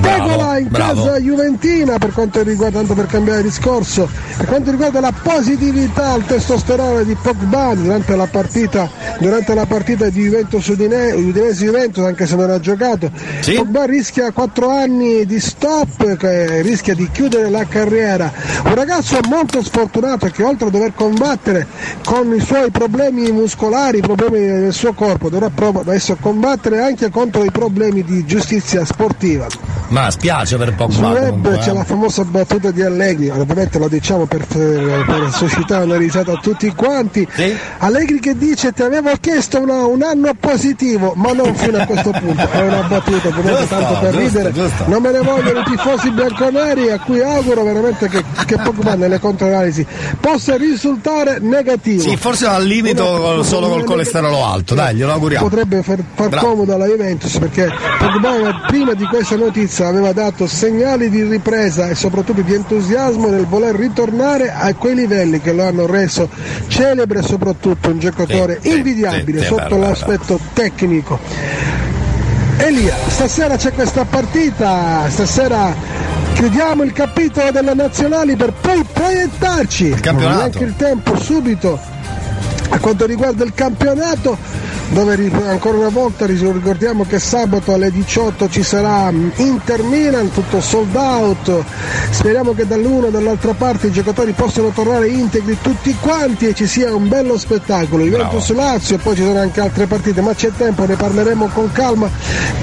Tegola 0.00 0.58
in 0.58 0.68
bravo. 0.68 1.04
casa 1.04 1.18
Juventina 1.18 1.98
per 1.98 2.12
quanto 2.12 2.42
riguarda, 2.42 2.78
tanto 2.78 2.94
per 2.94 3.06
cambiare 3.06 3.42
discorso, 3.42 4.08
per 4.36 4.46
quanto 4.46 4.70
riguarda 4.72 5.00
la 5.00 5.12
positività, 5.12 6.14
il 6.16 6.24
testosterone 6.24 7.04
di 7.04 7.14
Pogba 7.22 7.72
durante 7.74 8.16
la 8.16 8.26
partita, 8.26 8.90
durante 9.18 9.54
la 9.54 9.64
partita 9.64 10.08
di 10.08 10.24
Juventus 10.24 10.66
Udine- 10.66 11.12
Udinese 11.12 11.64
Juventus, 11.64 12.04
anche 12.04 12.26
se 12.26 12.34
non 12.34 12.50
ha 12.50 12.58
giocato, 12.58 13.10
Pogba 13.54 13.84
rischia 13.84 14.32
4 14.32 14.68
anni 14.68 15.24
di 15.24 15.38
stop, 15.38 16.16
rischia 16.62 16.94
di 16.94 17.08
chiudere 17.12 17.48
la 17.48 17.64
carriera. 17.66 18.32
Un 18.64 18.74
ragazzo 18.74 19.18
molto 19.28 19.62
sfortunato 19.62 20.26
che 20.26 20.42
oltre 20.42 20.66
a 20.66 20.70
dover 20.70 20.94
combattere 20.94 21.66
con 22.04 22.34
i 22.34 22.40
suoi 22.40 22.70
problemi 22.70 23.30
muscolari, 23.30 23.98
i 23.98 24.00
problemi 24.00 24.40
del 24.40 24.72
suo 24.72 24.92
corpo, 24.92 25.28
dovrà 25.28 25.50
adesso 25.54 26.16
combattere 26.20 26.82
anche 26.82 27.08
contro 27.10 27.44
i 27.44 27.50
problemi 27.52 28.02
di 28.02 28.24
giustizia 28.26 28.84
sportiva. 28.84 29.46
Ma 29.88 30.10
spiace 30.10 30.56
per 30.56 30.74
Pogba 30.74 30.94
Sul 30.94 31.04
web 31.04 31.28
comunque, 31.28 31.58
c'è 31.58 31.70
eh. 31.70 31.74
la 31.74 31.84
famosa 31.84 32.24
battuta 32.24 32.70
di 32.70 32.82
Allegri, 32.82 33.28
ovviamente 33.28 33.78
lo 33.78 33.88
diciamo 33.88 34.24
per, 34.24 34.46
per 34.46 35.30
suscitare 35.32 35.84
una 35.84 35.96
risata 35.96 36.32
a 36.32 36.38
tutti 36.40 36.72
quanti. 36.74 37.11
Allegri 37.78 38.20
che 38.20 38.36
dice 38.36 38.72
ti 38.72 38.82
avevo 38.82 39.10
chiesto 39.20 39.60
una- 39.60 39.84
un 39.86 40.02
anno 40.02 40.30
positivo, 40.38 41.12
ma 41.16 41.32
non 41.32 41.54
fino 41.54 41.78
a 41.78 41.84
questo 41.86 42.10
punto. 42.10 42.48
È 42.50 42.60
una 42.60 42.82
battuta, 42.82 43.30
Giusto, 43.42 43.66
tanto 43.66 43.98
per 44.00 44.10
giusto, 44.12 44.18
ridere. 44.18 44.52
giusto. 44.52 44.84
Non 44.86 45.02
me 45.02 45.10
ne 45.12 45.20
vogliono 45.20 45.60
i 45.60 45.64
tifosi 45.64 46.10
bianconeri 46.10 46.90
a 46.90 46.98
cui 47.00 47.20
auguro 47.22 47.62
veramente 47.64 48.08
che, 48.08 48.22
che 48.46 48.56
Pogba 48.56 48.94
nelle 48.94 49.18
controanalisi 49.18 49.84
possa 50.20 50.56
risultare 50.56 51.38
negativo. 51.40 52.02
Sì, 52.02 52.16
forse 52.16 52.46
al 52.46 52.64
limite 52.64 53.02
solo 53.42 53.68
col 53.68 53.84
colesterolo 53.84 54.44
alto, 54.44 54.74
dai, 54.74 54.94
glielo 54.94 55.12
auguriamo. 55.12 55.48
potrebbe 55.48 55.82
far, 55.82 55.98
far 56.14 56.28
Bravo. 56.28 56.46
comodo 56.48 56.74
alla 56.74 56.86
Juventus 56.86 57.38
perché 57.38 57.68
Pogba 57.98 58.64
prima 58.66 58.94
di 58.94 59.04
questa 59.06 59.36
notizia 59.36 59.88
aveva 59.88 60.12
dato 60.12 60.46
segnali 60.46 61.08
di 61.10 61.22
ripresa 61.22 61.88
e 61.88 61.94
soprattutto 61.94 62.40
di 62.42 62.54
entusiasmo 62.54 63.28
nel 63.28 63.46
voler 63.46 63.74
ritornare 63.74 64.52
a 64.52 64.72
quei 64.74 64.94
livelli 64.94 65.40
che 65.40 65.52
lo 65.52 65.64
hanno 65.66 65.86
reso 65.86 66.28
celebre 66.68 66.91
e 66.92 67.22
soprattutto 67.22 67.90
un 67.90 67.98
giocatore 67.98 68.58
sì, 68.60 68.76
invidiabile 68.76 69.38
sì, 69.38 69.44
sì, 69.44 69.50
sotto 69.50 69.76
l'aspetto 69.76 70.38
tecnico. 70.52 71.18
Elia, 72.58 72.94
stasera 73.08 73.56
c'è 73.56 73.72
questa 73.72 74.04
partita, 74.04 75.08
stasera 75.08 75.74
chiudiamo 76.34 76.82
il 76.82 76.92
capitolo 76.92 77.50
delle 77.50 77.74
nazionali 77.74 78.36
per 78.36 78.52
poi 78.52 78.84
proiettarci. 78.90 79.86
Il 79.86 80.00
campionato. 80.00 80.38
Neanche 80.38 80.64
il 80.64 80.76
tempo 80.76 81.18
subito 81.18 81.80
a 82.68 82.78
quanto 82.78 83.06
riguarda 83.06 83.44
il 83.44 83.52
campionato 83.54 84.36
dove 84.92 85.30
ancora 85.46 85.78
una 85.78 85.88
volta 85.88 86.26
ricordiamo 86.26 87.04
che 87.04 87.18
sabato 87.18 87.72
alle 87.72 87.90
18 87.90 88.48
ci 88.50 88.62
sarà 88.62 89.10
mm, 89.10 89.30
Inter 89.36 89.82
Milan 89.82 90.30
tutto 90.30 90.60
sold 90.60 90.94
out. 90.94 91.64
Speriamo 92.10 92.52
che 92.52 92.66
dall'una 92.66 93.06
e 93.06 93.10
dall'altra 93.10 93.54
parte 93.54 93.86
i 93.86 93.90
giocatori 93.90 94.32
possano 94.32 94.68
tornare 94.68 95.08
integri 95.08 95.56
tutti 95.62 95.96
quanti 95.98 96.46
e 96.46 96.54
ci 96.54 96.66
sia 96.66 96.94
un 96.94 97.08
bello 97.08 97.38
spettacolo. 97.38 98.04
Juventus 98.04 98.52
Lazio 98.52 98.96
e 98.96 98.98
poi 98.98 99.16
ci 99.16 99.22
sono 99.22 99.40
anche 99.40 99.60
altre 99.60 99.86
partite 99.86 100.20
ma 100.20 100.34
c'è 100.34 100.50
tempo 100.56 100.84
ne 100.84 100.94
parleremo 100.94 101.46
con 101.48 101.72
calma. 101.72 102.10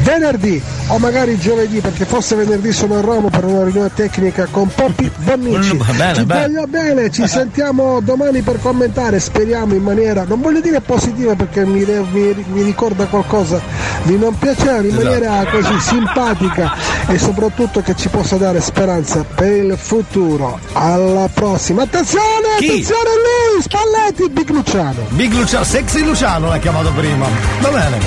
Venerdì 0.04 0.62
o 0.90 1.00
magari 1.00 1.38
giovedì 1.38 1.80
perché 1.80 2.06
forse 2.06 2.36
venerdì 2.36 2.72
sono 2.72 2.98
a 2.98 3.02
Roma 3.02 3.30
per 3.30 3.46
una 3.46 3.64
riunione 3.64 3.92
tecnica 3.94 4.48
con 4.52 4.70
Poppi 4.74 5.10
Bonnici. 5.24 5.76
Mm, 5.76 5.98
bene, 5.98 6.16
ci 6.16 6.26
bene. 6.26 6.42
voglio 6.42 6.68
bene, 6.68 7.12
ci 7.12 7.28
sentiamo 7.28 8.00
domani 8.02 8.42
per 8.42 8.60
commentare, 8.62 9.20
speriamo 9.20 9.74
in 9.74 9.82
maniera, 9.82 10.26
non 10.28 10.42
voglio 10.42 10.62
dire 10.62 10.80
positiva 10.82 11.36
perché 11.36 11.66
mi, 11.66 11.84
mi- 12.20 12.46
mi 12.52 12.62
ricorda 12.64 13.06
qualcosa 13.06 13.62
di 14.04 14.18
non 14.18 14.38
piacere, 14.38 14.88
in 14.88 14.96
Esatto. 14.96 15.04
maniera 15.04 15.46
così 15.52 15.80
simpatica 15.80 16.74
e 17.08 17.18
soprattutto 17.18 17.82
che 17.82 17.96
ci 17.96 18.10
possa 18.10 18.36
dare 18.38 18.62
speranza 18.62 19.24
per 19.36 19.52
il 19.52 19.78
futuro. 19.78 20.60
Alla 20.74 21.28
prossima, 21.34 21.84
attenzione, 21.84 22.26
Chi? 22.58 22.68
attenzione 22.68 23.10
lì, 23.56 23.62
Spalletti, 23.62 24.30
Big 24.30 24.50
Luciano. 24.50 25.06
Big 25.10 25.34
Luciano, 25.34 25.64
Sexy 25.64 26.04
Luciano 26.04 26.48
l'ha 26.50 26.58
chiamato 26.60 26.92
prima. 26.92 27.26
Va 27.62 27.70
bene. 27.70 27.98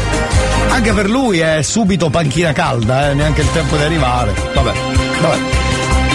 Anche 0.71 0.93
per 0.93 1.11
lui 1.11 1.39
è 1.39 1.63
subito 1.63 2.09
panchina 2.11 2.53
calda, 2.53 3.11
eh, 3.11 3.15
neanche 3.15 3.43
il 3.43 3.51
tempo 3.53 3.77
di 3.77 3.83
arrivare. 3.83 4.33
Vabbè, 4.55 4.73
vabbè. 5.21 5.62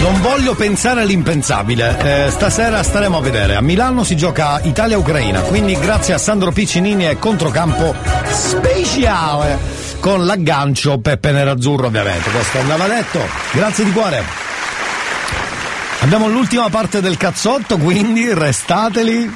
Non 0.00 0.20
voglio 0.20 0.54
pensare 0.54 1.02
all'impensabile. 1.02 2.26
Eh, 2.26 2.30
stasera 2.30 2.82
staremo 2.82 3.18
a 3.18 3.20
vedere. 3.20 3.56
A 3.56 3.60
Milano 3.60 4.04
si 4.04 4.16
gioca 4.16 4.60
Italia-Ucraina, 4.62 5.40
quindi 5.40 5.78
grazie 5.78 6.14
a 6.14 6.18
Sandro 6.18 6.52
Piccinini 6.52 7.04
è 7.04 7.18
controcampo 7.18 7.94
speciale 8.30 9.58
con 10.00 10.24
l'aggancio 10.24 10.98
Peppe 11.00 11.32
Nerazzurro 11.32 11.86
ovviamente. 11.86 12.30
Questo 12.30 12.58
andava 12.58 12.86
detto. 12.86 13.20
Grazie 13.52 13.84
di 13.84 13.92
cuore. 13.92 14.22
Abbiamo 16.00 16.28
l'ultima 16.28 16.68
parte 16.68 17.00
del 17.00 17.16
cazzotto, 17.16 17.76
quindi 17.76 18.32
restateli. 18.32 19.34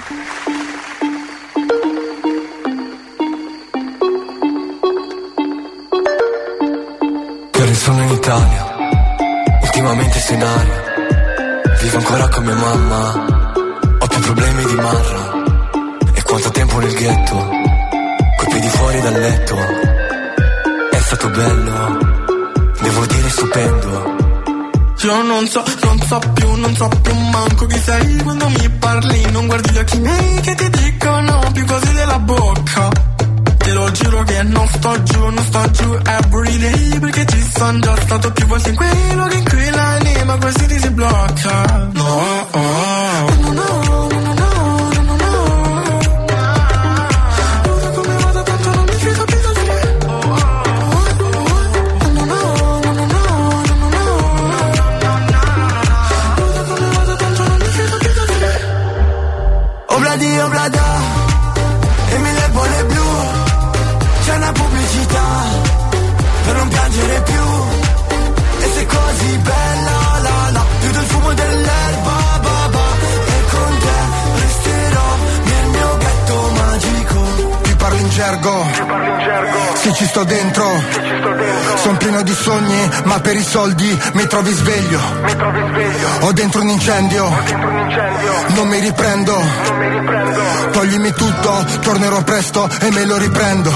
Che 7.50 7.74
sono 7.74 8.02
in 8.02 8.10
Italia, 8.10 8.61
ultimamente 9.82 10.20
sei 10.20 10.36
in 10.36 10.42
aria. 10.42 10.82
Vivo 11.80 11.96
ancora 11.96 12.28
con 12.28 12.44
mia 12.44 12.54
mamma, 12.54 13.52
ho 13.98 14.06
più 14.06 14.20
problemi 14.20 14.64
di 14.64 14.74
Marra. 14.74 15.32
E 16.14 16.22
Quanto 16.22 16.50
tempo 16.50 16.78
nel 16.78 16.94
ghetto, 16.94 17.36
coi 18.36 18.46
piedi 18.48 18.68
fuori 18.68 19.00
dal 19.00 19.20
letto. 19.20 19.56
È 20.90 20.98
stato 20.98 21.28
bello, 21.30 21.98
devo 22.80 23.06
dire 23.06 23.28
stupendo. 23.28 24.16
Io 25.02 25.22
non 25.22 25.46
so, 25.48 25.64
non 25.82 26.00
so 26.00 26.18
più, 26.32 26.52
non 26.54 26.76
so 26.76 26.88
più 27.02 27.14
manco 27.14 27.66
chi 27.66 27.78
sei 27.78 28.16
quando 28.22 28.48
mi 28.48 28.70
parli. 28.78 29.30
Non 29.32 29.46
guardi 29.48 29.70
gli 29.72 29.78
occhi 29.78 29.98
miei 29.98 30.40
che 30.42 30.54
ti 30.54 30.70
dicono 30.70 31.50
più 31.52 31.66
cose 31.66 31.92
della 31.92 32.18
bocca. 32.20 32.88
Te 33.58 33.72
lo 33.72 33.90
giuro 33.90 34.22
che 34.22 34.42
non 34.42 34.68
sto 34.68 35.02
giù, 35.02 35.18
non 35.28 35.44
sto 35.44 35.70
giù 35.70 35.98
every 36.04 36.58
day 36.58 36.98
perché 36.98 37.26
ci 37.26 37.50
sono 37.54 37.78
già 37.78 37.96
stato 38.00 38.32
più 38.32 38.46
volte 38.46 38.70
in 38.70 38.76
quei 38.76 39.14
luoghi 39.14 39.36
in 39.38 39.44
cui 39.48 39.70
l'anima 40.32 40.38
quasi 40.38 40.66
ti 40.66 40.78
si. 40.78 41.71
Sto 80.22 80.24
dentro, 80.24 80.82
sono 81.76 81.96
pieno 81.96 82.22
di 82.22 82.34
sogni, 82.34 82.90
ma 83.04 83.20
per 83.20 83.36
i 83.36 83.42
soldi 83.42 84.00
mi 84.14 84.26
trovi 84.26 84.52
sveglio. 84.52 85.00
Ho 86.20 86.32
dentro 86.32 86.60
un 86.60 86.68
incendio, 86.68 87.28
non 88.54 88.68
mi 88.68 88.78
riprendo. 88.78 89.34
Toglimi 90.70 91.12
tutto, 91.12 91.66
tornerò 91.80 92.22
presto 92.22 92.68
e 92.80 92.90
me 92.90 93.04
lo 93.04 93.16
riprendo. 93.16 93.72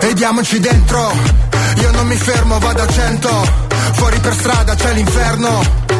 E 0.00 0.14
diamoci 0.14 0.60
dentro, 0.60 1.12
io 1.76 1.90
non 1.92 2.06
mi 2.06 2.16
fermo, 2.16 2.58
vado 2.58 2.82
a 2.82 2.86
cento. 2.86 3.66
Fuori 3.92 4.18
per 4.20 4.34
strada 4.34 4.74
c'è 4.74 4.92
l'inferno. 4.92 5.97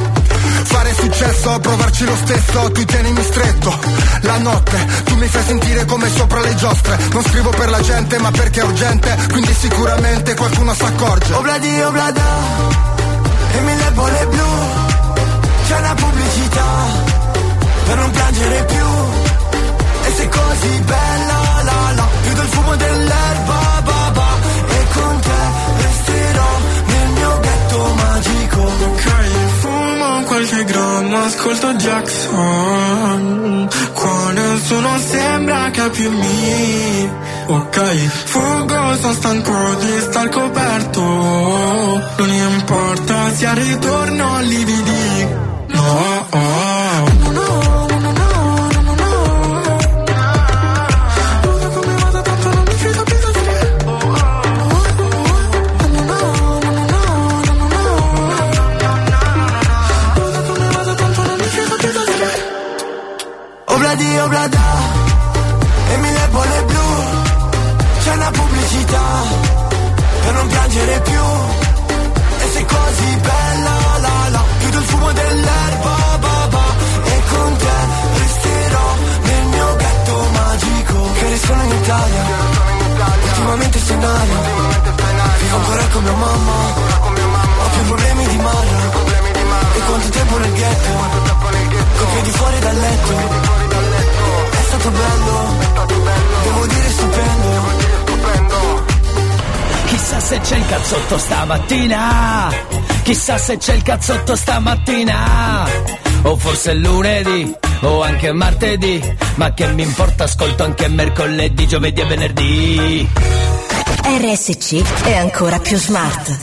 Fare 0.68 0.94
successo, 0.94 1.58
provarci 1.60 2.04
lo 2.04 2.14
stesso, 2.16 2.70
tu 2.72 2.84
tienimi 2.84 3.22
stretto. 3.22 3.78
La 4.20 4.38
notte, 4.38 4.86
tu 5.04 5.16
mi 5.16 5.26
fai 5.26 5.42
sentire 5.44 5.84
come 5.86 6.08
sopra 6.10 6.40
le 6.40 6.54
giostre. 6.54 6.98
Non 7.12 7.24
scrivo 7.24 7.50
per 7.50 7.70
la 7.70 7.80
gente, 7.80 8.18
ma 8.18 8.30
perché 8.30 8.60
è 8.60 8.64
urgente, 8.64 9.16
quindi 9.30 9.52
sicuramente 9.54 10.34
qualcuno 10.34 10.74
s'accorge. 10.74 11.32
Obladi, 11.32 11.80
oblada, 11.80 12.22
e 13.52 13.60
mille 13.60 13.90
bolle 13.92 14.26
blu. 14.26 14.46
C'è 15.66 15.78
una 15.78 15.94
pubblicità 15.94 16.66
per 17.86 17.96
non 17.96 18.10
piangere 18.10 18.64
più. 18.64 18.86
E 20.04 20.12
sei 20.16 20.28
così 20.28 20.80
bella, 20.84 21.62
la 21.62 21.92
la, 21.96 22.08
più 22.22 22.32
del 22.34 22.46
fumo 22.46 22.76
dell'erba, 22.76 23.82
ba 23.84 24.10
ba. 24.12 24.28
E 24.68 24.86
con 24.92 25.20
te 25.20 25.82
resterò 25.82 26.50
nel 26.86 27.08
mio 27.08 27.40
ghetto 27.40 27.94
magico. 27.94 28.60
Ok, 28.60 29.67
qualche 30.28 30.64
grammo, 30.64 31.16
ascolto 31.16 31.72
Jackson. 31.72 33.68
Qua 33.94 34.32
nessuno 34.32 34.98
sembra 34.98 35.70
capirmi. 35.70 37.10
Ok, 37.46 37.78
fuggo, 38.26 38.96
sono 39.00 39.12
stanco 39.14 39.74
di 39.80 40.00
star 40.00 40.28
coperto. 40.28 41.00
Non 41.00 42.30
importa 42.30 43.34
se 43.34 43.46
al 43.46 43.56
ritorno 43.56 44.40
lividi. 44.42 45.28
No, 45.68 46.26
oh. 46.30 46.38
no, 46.38 46.67
con 85.98 86.04
mia 86.04 86.12
mamma, 86.12 87.64
ho 87.64 87.68
più 87.70 87.82
problemi 87.86 88.26
di 88.26 88.36
Mara. 88.36 89.06
E 89.74 89.78
quanto 89.80 90.08
tempo 90.10 90.38
nel 90.38 90.52
ghetto, 90.52 90.90
coi 91.96 92.06
piedi 92.12 92.30
fuori 92.30 92.58
dal 92.60 92.76
letto. 92.76 93.16
È 94.50 94.62
stato 94.62 94.90
bello, 94.90 95.56
devo 96.42 96.66
dire 96.66 96.90
stupendo. 96.90 97.86
Chissà 99.86 100.20
se 100.20 100.40
c'è 100.40 100.56
il 100.56 100.66
cazzotto 100.66 101.18
stamattina. 101.18 102.48
Chissà 103.02 103.38
se 103.38 103.56
c'è 103.56 103.74
il 103.74 103.82
cazzotto 103.82 104.36
stamattina. 104.36 105.66
O 106.22 106.36
forse 106.36 106.74
lunedì, 106.74 107.54
o 107.80 108.02
anche 108.02 108.32
martedì. 108.32 109.16
Ma 109.34 109.52
che 109.52 109.66
mi 109.68 109.82
importa, 109.82 110.24
ascolto 110.24 110.64
anche 110.64 110.88
mercoledì, 110.88 111.66
giovedì 111.66 112.00
e 112.00 112.04
venerdì. 112.04 113.08
RSC 114.10 115.04
è 115.04 115.16
ancora 115.16 115.58
più 115.58 115.76
smart. 115.76 116.34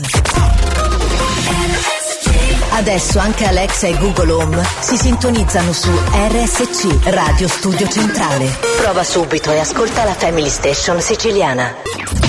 Adesso 2.73 3.17
anche 3.17 3.45
Alexa 3.45 3.87
e 3.87 3.97
Google 3.97 4.31
Home 4.33 4.63
si 4.81 4.95
sintonizzano 4.95 5.73
su 5.73 5.89
RSC 5.89 7.09
Radio 7.09 7.47
Studio 7.47 7.87
Centrale. 7.87 8.55
Prova 8.77 9.03
subito 9.03 9.51
e 9.51 9.57
ascolta 9.57 10.03
la 10.03 10.13
Family 10.13 10.49
Station 10.49 11.01
siciliana. 11.01 12.24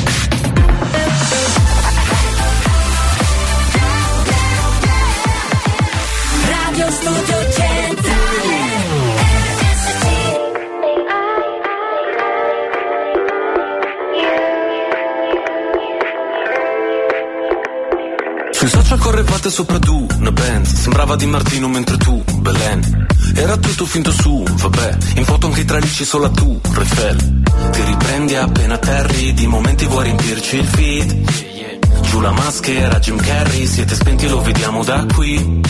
Correvate 19.47 19.51
sopra 19.51 19.79
tu, 19.79 20.07
una 20.19 20.33
band. 20.33 20.67
Sembrava 20.67 21.17
di 21.17 21.27
Martino 21.27 21.69
mentre 21.69 21.97
tu, 21.97 22.23
Belen. 22.39 23.07
Era 23.35 23.57
tutto 23.57 23.85
finto 23.85 24.11
su, 24.11 24.43
vabbè. 24.43 24.97
In 25.17 25.25
foto 25.25 25.47
anche 25.47 25.61
i 25.61 25.65
tralicci 25.65 26.05
solo 26.05 26.31
tu, 26.31 26.61
Refel 26.73 27.43
Ti 27.73 27.83
riprendi 27.85 28.37
appena 28.37 28.79
terri 28.79 29.33
Di 29.35 29.47
momenti 29.47 29.87
vuoi 29.87 30.05
riempirci 30.05 30.57
il 30.57 30.65
feed. 30.65 31.31
Giù 32.03 32.21
la 32.21 32.31
maschera, 32.31 32.99
Jim 32.99 33.17
Carrey 33.17 33.67
Siete 33.67 33.95
spenti, 33.95 34.29
lo 34.29 34.41
vediamo 34.41 34.85
da 34.85 35.05
qui. 35.15 35.61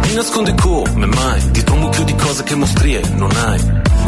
Ti 0.00 0.14
nascondi 0.14 0.54
come 0.54 1.06
mai 1.06 1.50
Dietro 1.50 1.74
un 1.74 1.80
mucchio 1.80 2.04
di 2.04 2.14
cose 2.14 2.42
che 2.42 2.54
mostrie 2.54 3.00
non 3.14 3.30
hai. 3.36 3.60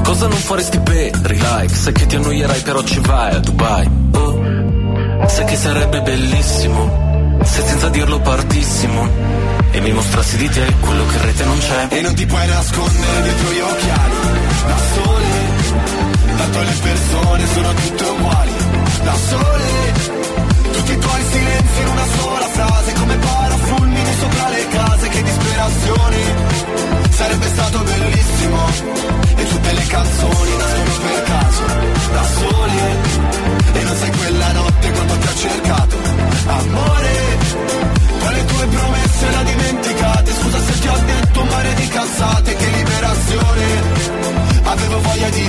Cosa 0.03 0.27
non 0.27 0.39
faresti 0.39 0.79
per 0.81 1.11
like 1.21 1.75
Sai 1.75 1.93
che 1.93 2.07
ti 2.07 2.17
annoierai 2.17 2.61
però 2.61 2.83
ci 2.83 3.01
vai 3.01 3.35
a 3.35 3.39
Dubai. 3.39 3.91
Oh, 4.13 5.29
sai 5.29 5.45
che 5.45 5.57
sarebbe 5.57 6.01
bellissimo 6.03 7.08
se 7.49 7.67
senza 7.67 7.89
dirlo 7.89 8.21
partissimo. 8.21 9.09
E 9.71 9.81
mi 9.81 9.93
mostrassi 9.93 10.37
di 10.37 10.49
te 10.49 10.75
quello 10.81 11.07
che 11.07 11.17
in 11.17 11.23
rete 11.23 11.45
non 11.45 11.59
c'è. 11.59 11.87
E 11.91 12.01
non 12.01 12.15
ti 12.15 12.27
puoi 12.27 12.47
nascondere 12.47 13.23
dietro 13.23 13.53
gli 13.53 13.61
occhiali. 13.61 14.15
Da 14.67 14.77
sole 14.95 15.27
Tanto 16.37 16.61
le 16.61 16.77
persone 16.83 17.47
sono 17.53 17.73
tutte 17.75 18.05
uguali. 18.05 18.53
Da 19.03 19.15
sole 19.15 20.18
Tutti 20.79 20.93
i 20.93 20.99
tuoi 20.99 21.23
silenzi 21.33 21.81
in 21.81 21.89
una 21.89 22.07
sola 22.17 22.47
frase 22.47 22.93
Come 22.93 23.17
parafulmini 23.17 24.13
sopra 24.21 24.49
le 24.49 24.69
case 24.69 25.09
Che 25.09 25.23
disperazione 25.25 26.17
Sarebbe 27.11 27.47
stato 27.49 27.79
bellissimo. 27.81 28.59
E 29.35 29.45
tutte 29.49 29.73
le 29.73 29.87
canzoni 29.87 30.57
nascono 30.57 30.99
per 31.03 31.23
caso 31.25 31.65
Da 32.13 32.25
sole 32.39 32.81
E 33.73 33.83
non 33.83 33.97
sai 33.97 34.13
quella 34.19 34.53
notte 34.53 34.91
quando 34.93 35.19
ti 35.19 35.27
ho 35.27 35.35
cercato. 35.35 35.97
Amore 36.47 37.17
Poi 38.21 38.35
le 38.35 38.45
tue 38.45 38.67
promesse 38.67 39.27
ho 39.27 39.43
dimenticate. 39.43 40.33
Scusa 40.33 40.61
se 40.61 40.79
ti 40.79 40.87
ho 40.87 40.99
detto 41.07 41.41
un 41.41 41.49
mare 41.49 41.75
di 41.75 41.89
cazzate 41.89 42.55
Che 42.55 42.67
liberazione. 42.71 43.67
Avevo 44.63 45.01
voglia 45.01 45.29
di 45.31 45.49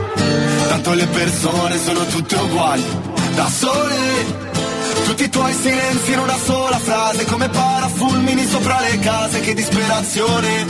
Tanto 0.71 0.93
le 0.93 1.05
persone 1.05 1.77
sono 1.77 2.05
tutte 2.05 2.33
uguali. 2.35 2.81
Da 3.35 3.45
sole. 3.49 4.49
Tutti 5.03 5.23
i 5.25 5.29
tuoi 5.29 5.53
silenzi 5.53 6.13
in 6.13 6.19
una 6.19 6.37
sola 6.37 6.77
frase 6.77 7.25
Come 7.25 7.49
parafulmini 7.49 8.45
sopra 8.45 8.79
le 8.79 8.97
case 8.99 9.41
Che 9.41 9.53
disperazione. 9.53 10.65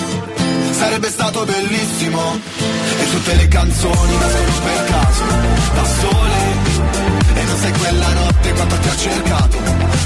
Sarebbe 0.72 1.08
stato 1.08 1.46
bellissimo. 1.46 2.20
E 3.00 3.10
tutte 3.12 3.36
le 3.36 3.48
canzoni 3.48 4.18
nascono 4.18 4.60
per 4.64 4.86
caso. 4.86 5.24
Da 5.76 5.86
sole 5.86 6.61
E 7.34 7.44
non 7.44 7.58
sei 7.58 7.72
quella 7.72 8.14
notte 8.14 8.54
quando 8.54 8.76
ti 8.76 8.88
ho 8.88 8.96
cercato. 8.98 9.58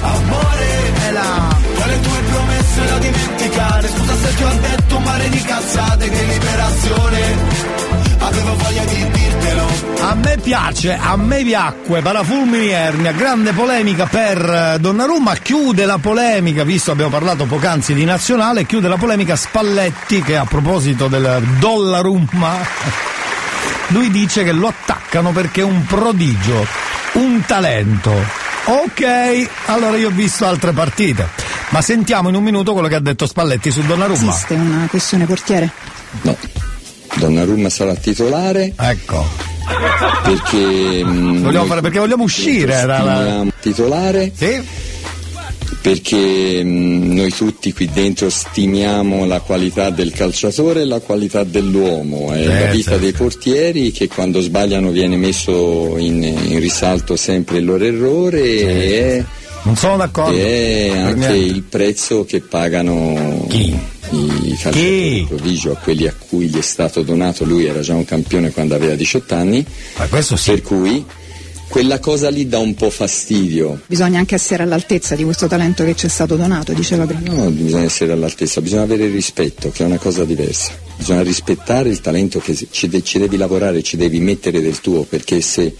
Amore 0.02 0.94
E 1.08 1.12
là. 1.12 1.58
Le 1.86 2.00
tue 2.00 2.20
promesse 2.32 2.84
le 2.84 2.92
ho 2.92 2.98
dimenticate 2.98 3.88
Scusa 3.88 4.16
se 4.16 4.36
ti 4.36 4.44
ho 4.44 4.52
detto 4.60 4.98
un 4.98 5.04
mare 5.04 5.30
di 5.30 5.42
cazzate 5.42 6.10
Che 6.10 6.24
liberazione. 6.24 7.20
Avevo 8.20 8.56
voglia 8.56 8.84
di 8.86 9.12
dirtelo. 9.12 9.86
A 10.02 10.14
me 10.16 10.38
piace, 10.38 10.98
a 11.00 11.16
me 11.16 11.44
piacque, 11.44 12.02
Parafulmini 12.02 12.70
Ernia, 12.70 13.12
grande 13.12 13.54
polemica 13.54 14.06
per 14.06 14.38
eh, 14.38 14.80
Donnarumma, 14.80 15.34
chiude 15.36 15.86
la 15.86 15.98
polemica, 15.98 16.64
visto 16.64 16.92
abbiamo 16.92 17.10
parlato 17.10 17.45
poc'anzi 17.45 17.94
di 17.94 18.06
nazionale, 18.06 18.66
chiude 18.66 18.88
la 18.88 18.98
polemica 18.98 19.36
Spalletti 19.36 20.22
che 20.22 20.38
a 20.38 20.45
proposito 20.45 21.08
del 21.08 21.42
Dollarumma, 21.60 22.58
lui 23.90 24.12
dice 24.12 24.44
che 24.44 24.52
lo 24.52 24.68
attaccano 24.68 25.32
perché 25.32 25.62
è 25.62 25.64
un 25.64 25.84
prodigio, 25.86 26.68
un 27.16 27.44
talento. 27.45 28.11
Ok, 28.68 29.48
allora 29.68 29.95
io 29.98 30.08
ho 30.08 30.11
visto 30.11 30.45
altre 30.48 30.72
partite, 30.72 31.27
ma 31.69 31.82
sentiamo 31.82 32.30
in 32.30 32.35
un 32.35 32.44
minuto 32.44 32.74
quello 32.74 32.88
che 32.88 32.95
ha 32.95 33.00
detto 33.00 33.26
Spalletti 33.27 33.69
su 33.72 33.82
Donnarumma. 33.84 34.32
Esiste 34.32 34.53
una 34.56 34.88
questione 34.90 35.26
portiere? 35.26 35.69
No. 36.22 36.35
Donnarumma 37.16 37.69
sarà 37.69 37.94
titolare. 37.95 38.74
Ecco. 38.77 39.26
Perché. 40.24 41.03
mm, 41.03 41.44
Vogliamo 41.44 41.66
fare- 41.66 41.82
perché 41.82 42.00
vogliamo 42.00 42.24
uscire 42.24 42.85
dalla- 42.85 43.44
Titolare. 43.60 44.32
Sì. 44.35 44.68
Perché 45.82 46.64
mm, 46.64 47.14
noi 47.14 47.32
tutti 47.32 47.72
qui 47.74 47.90
dentro 47.92 48.30
stimiamo 48.30 49.26
la 49.26 49.40
qualità 49.40 49.90
del 49.90 50.11
calciatore 50.11 50.82
e 50.82 50.85
la 50.85 51.00
qualità 51.00 51.44
dell'uomo. 51.44 52.32
È 52.34 52.40
Eh, 52.42 52.45
la 52.48 52.72
vita 52.72 52.92
certo. 52.92 52.98
dei 53.03 53.11
portieri 53.14 53.92
che 53.92 54.08
quando 54.08 54.42
sbagliano 54.42 54.90
viene 54.92 55.16
messo 55.18 55.95
in, 55.98 56.24
in 56.24 56.60
risalto 56.60 57.16
sempre 57.16 57.58
il 57.60 57.66
loro 57.66 57.84
errore 57.84 58.42
e 58.42 59.24
Non 59.64 59.76
sono 59.76 59.98
d'accordo. 59.98 60.35
e 60.38 60.92
anche 60.95 61.35
il 61.35 61.64
prezzo 61.64 62.26
che 62.26 62.42
pagano 62.42 63.48
i 63.52 64.58
calciatori 64.60 65.26
prodigio 65.27 65.72
a 65.72 65.76
quelli 65.77 66.08
a 66.08 66.14
cui 66.30 66.48
gli 66.48 66.58
è 66.58 66.61
stato 66.61 67.02
donato. 67.02 67.44
Lui 67.44 67.66
era 67.66 67.82
già 67.82 67.94
un 67.95 68.06
campione 68.06 68.52
quando 68.52 68.76
aveva 68.76 68.95
18 68.95 69.34
anni. 69.35 69.66
Per 70.53 70.61
cui 70.61 71.06
quella 71.68 72.00
cosa 72.00 72.30
lì 72.30 72.48
dà 72.48 72.60
un 72.60 72.74
po' 72.74 72.90
fastidio. 72.90 73.82
Bisogna 73.88 74.19
anche 74.19 74.35
essere 74.35 74.64
all'altezza 74.64 75.16
di 75.16 75.24
questo 75.24 75.48
talento 75.48 75.84
che 75.84 75.95
ci 75.95 76.06
è 76.06 76.10
stato 76.10 76.35
donato, 76.35 76.74
diceva 76.74 77.06
prima. 77.06 77.34
No, 77.34 77.50
bisogna 77.50 77.84
essere 77.84 78.11
all'altezza, 78.11 78.61
bisogna 78.61 78.84
avere 78.84 79.08
rispetto, 79.08 79.72
che 79.72 79.84
è 79.84 79.85
una 79.85 79.98
cosa 79.98 80.24
diversa. 80.26 80.72
Bisogna 80.98 81.24
rispettare 81.24 81.90
il 81.90 82.00
talento 82.00 82.40
che 82.40 82.56
ci, 82.69 82.88
de- 82.88 83.03
ci 83.03 83.19
devi 83.19 83.35
lavorare, 83.38 83.84
ci 83.84 83.98
devi 83.98 84.19
mettere 84.19 84.61
del 84.61 84.80
tuo, 84.80 85.03
perché 85.03 85.42
se, 85.42 85.76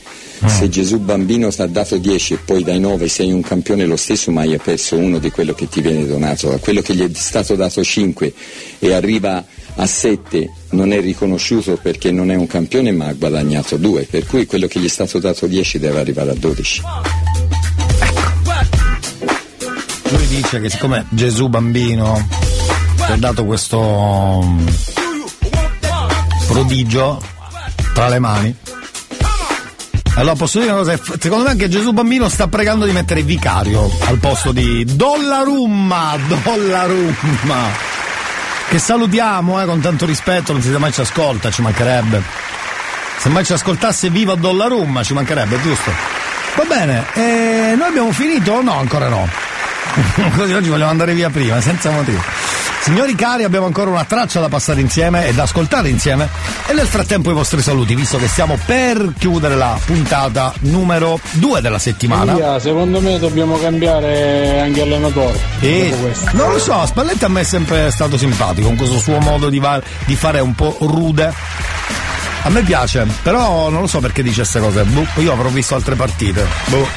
se 0.45 0.69
Gesù 0.69 0.99
bambino 0.99 1.49
ti 1.49 1.61
ha 1.61 1.67
dato 1.67 1.97
10 1.97 2.33
e 2.33 2.38
poi 2.43 2.64
dai 2.64 2.80
9 2.80 3.07
sei 3.07 3.31
un 3.31 3.41
campione 3.41 3.85
lo 3.85 3.95
stesso, 3.95 4.31
ma 4.31 4.41
hai 4.41 4.59
perso 4.61 4.97
uno 4.97 5.19
di 5.19 5.30
quello 5.31 5.53
che 5.53 5.69
ti 5.69 5.81
viene 5.81 6.05
donato. 6.05 6.51
A 6.51 6.57
quello 6.57 6.81
che 6.81 6.93
gli 6.93 7.01
è 7.01 7.09
stato 7.14 7.55
dato 7.55 7.81
5 7.81 8.33
e 8.80 8.93
arriva 8.93 9.45
a 9.75 9.85
7 9.85 10.51
non 10.71 10.91
è 10.91 11.01
riconosciuto 11.01 11.77
perché 11.81 12.11
non 12.11 12.31
è 12.31 12.35
un 12.35 12.47
campione 12.47 12.91
ma 12.91 13.07
ha 13.07 13.13
guadagnato 13.13 13.77
2, 13.77 14.03
per 14.09 14.25
cui 14.25 14.45
quello 14.45 14.67
che 14.67 14.79
gli 14.79 14.85
è 14.85 14.89
stato 14.89 15.19
dato 15.19 15.47
10 15.47 15.79
deve 15.79 15.99
arrivare 15.99 16.31
a 16.31 16.35
12. 16.35 16.81
Lui 20.09 20.27
dice 20.27 20.61
che 20.61 20.69
siccome 20.69 21.05
Gesù 21.09 21.49
bambino 21.49 22.27
ti 22.95 23.11
ha 23.11 23.17
dato 23.17 23.45
questo 23.45 24.41
mm, 24.43 24.67
prodigio 26.47 27.21
tra 27.93 28.07
le 28.07 28.19
mani. 28.19 28.55
Allora 30.17 30.35
posso 30.35 30.59
dire 30.59 30.71
una 30.71 30.81
cosa, 30.81 30.97
secondo 31.19 31.43
me 31.43 31.49
anche 31.49 31.67
Gesù 31.67 31.91
bambino 31.91 32.29
sta 32.29 32.47
pregando 32.47 32.85
di 32.85 32.93
mettere 32.93 33.21
vicario 33.23 33.91
al 34.05 34.17
posto 34.17 34.53
di 34.53 34.85
Dollarumma, 34.85 36.17
Dollarumma. 36.43 37.94
Che 38.75 38.81
salutiamo 38.81 39.61
eh, 39.61 39.65
con 39.65 39.79
tanto 39.79 40.05
rispetto, 40.05 40.51
non 40.51 40.61
si 40.61 40.69
sa 40.69 40.77
mai 40.79 40.91
ci 40.91 40.99
ascolta, 40.99 41.49
ci 41.49 41.61
mancherebbe. 41.61 42.21
Se 43.19 43.29
mai 43.29 43.45
ci 43.45 43.53
ascoltasse 43.53 44.09
viva 44.09 44.35
Dollarumma 44.35 45.01
ci 45.01 45.13
mancherebbe, 45.13 45.61
giusto? 45.61 45.89
Va 46.55 46.65
bene, 46.65 47.05
eh, 47.13 47.75
noi 47.77 47.87
abbiamo 47.87 48.11
finito 48.11 48.51
o 48.51 48.61
no? 48.61 48.77
Ancora 48.77 49.07
no. 49.07 49.29
Così 50.35 50.51
oggi 50.51 50.67
vogliamo 50.67 50.91
andare 50.91 51.13
via 51.13 51.29
prima, 51.29 51.61
senza 51.61 51.89
motivo. 51.89 52.21
Signori 52.85 53.15
cari, 53.15 53.43
abbiamo 53.43 53.65
ancora 53.65 53.89
una 53.89 54.03
traccia 54.03 54.39
da 54.39 54.47
passare 54.47 54.80
insieme 54.80 55.25
e 55.25 55.33
da 55.33 55.41
ascoltare 55.41 55.89
insieme. 55.89 56.30
E 56.67 56.73
nel 56.73 56.85
frattempo 56.85 57.31
i 57.31 57.33
vostri 57.33 57.59
saluti, 57.64 57.95
visto 57.95 58.19
che 58.19 58.27
stiamo 58.27 58.59
per 58.64 59.11
chiudere 59.17 59.55
la 59.55 59.75
puntata 59.83 60.53
numero 60.59 61.19
2 61.31 61.61
della 61.61 61.80
settimana. 61.80 62.35
Via, 62.35 62.59
secondo 62.59 63.01
me 63.01 63.17
dobbiamo 63.17 63.57
cambiare 63.57 64.59
anche 64.61 64.83
allenatore. 64.83 65.39
E 65.61 65.95
non 66.33 66.51
lo 66.51 66.59
so, 66.59 66.85
Spalletti 66.85 67.25
a 67.25 67.27
me 67.27 67.41
è 67.41 67.43
sempre 67.43 67.89
stato 67.89 68.19
simpatico 68.19 68.67
con 68.67 68.77
questo 68.77 68.99
suo 68.99 69.17
modo 69.17 69.49
di, 69.49 69.57
va- 69.57 69.81
di 70.05 70.15
fare 70.15 70.39
un 70.39 70.53
po' 70.53 70.77
rude. 70.81 71.33
A 72.43 72.49
me 72.49 72.61
piace, 72.61 73.07
però 73.23 73.72
non 73.72 73.81
lo 73.81 73.88
so 73.88 73.99
perché 73.99 74.22
dice 74.22 74.41
queste 74.41 74.59
cose. 74.59 74.83
Boh, 74.83 75.07
io 75.15 75.31
avrò 75.33 75.49
visto 75.49 75.73
altre 75.73 75.95
partite. 75.95 76.45
Boh. 76.65 76.88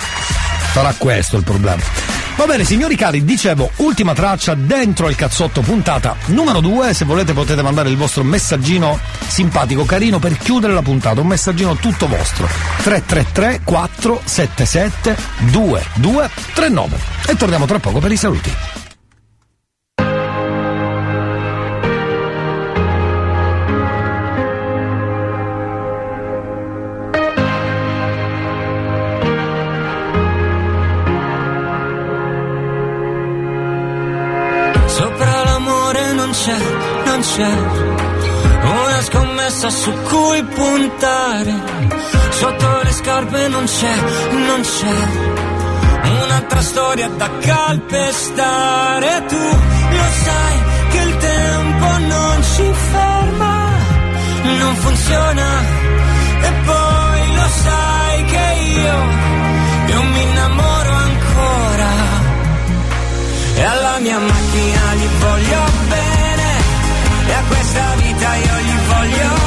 Sarà 0.70 0.94
questo 0.98 1.38
il 1.38 1.44
problema. 1.44 2.17
Va 2.38 2.46
bene, 2.46 2.62
signori 2.62 2.94
cari, 2.94 3.24
dicevo, 3.24 3.68
ultima 3.78 4.14
traccia 4.14 4.54
dentro 4.54 5.08
il 5.08 5.16
cazzotto 5.16 5.60
puntata 5.60 6.14
numero 6.26 6.60
2. 6.60 6.94
Se 6.94 7.04
volete 7.04 7.32
potete 7.32 7.62
mandare 7.62 7.88
il 7.88 7.96
vostro 7.96 8.22
messaggino 8.22 8.96
simpatico, 9.26 9.84
carino 9.84 10.20
per 10.20 10.38
chiudere 10.38 10.72
la 10.72 10.82
puntata. 10.82 11.20
Un 11.20 11.26
messaggino 11.26 11.74
tutto 11.74 12.06
vostro. 12.06 12.46
333 12.84 13.62
477 13.64 15.16
2239. 15.50 16.96
E 17.26 17.34
torniamo 17.34 17.66
tra 17.66 17.80
poco 17.80 17.98
per 17.98 18.12
i 18.12 18.16
saluti. 18.16 18.87
Scommessa 39.68 39.70
su 39.70 39.92
cui 40.08 40.42
puntare. 40.44 41.54
Sotto 42.30 42.80
le 42.82 42.92
scarpe 42.92 43.48
non 43.48 43.64
c'è, 43.64 43.94
non 44.32 44.60
c'è 44.60 44.96
un'altra 46.22 46.60
storia 46.62 47.08
da 47.08 47.28
calpestare. 47.40 49.24
Tu 49.28 49.36
lo 49.36 50.06
sai 50.24 50.56
che 50.90 50.98
il 50.98 51.16
tempo 51.16 51.86
non 51.98 52.42
ci 52.42 52.72
ferma, 52.90 53.70
non 54.58 54.74
funziona. 54.76 55.48
E 56.40 56.52
poi 56.64 57.34
lo 57.34 57.48
sai 57.62 58.24
che 58.24 58.46
io, 58.80 58.98
io 59.86 60.02
mi 60.02 60.22
innamoro 60.22 60.92
ancora. 60.92 61.90
E 63.54 63.62
alla 63.64 63.98
mia 63.98 64.18
macchina 64.18 64.94
gli 64.94 65.08
voglio 65.18 65.62
bene, 65.88 66.50
e 67.26 67.32
a 67.32 67.42
questa 67.48 67.94
vita 67.96 68.34
io 68.34 68.56
gli 68.58 68.78
voglio 68.86 69.37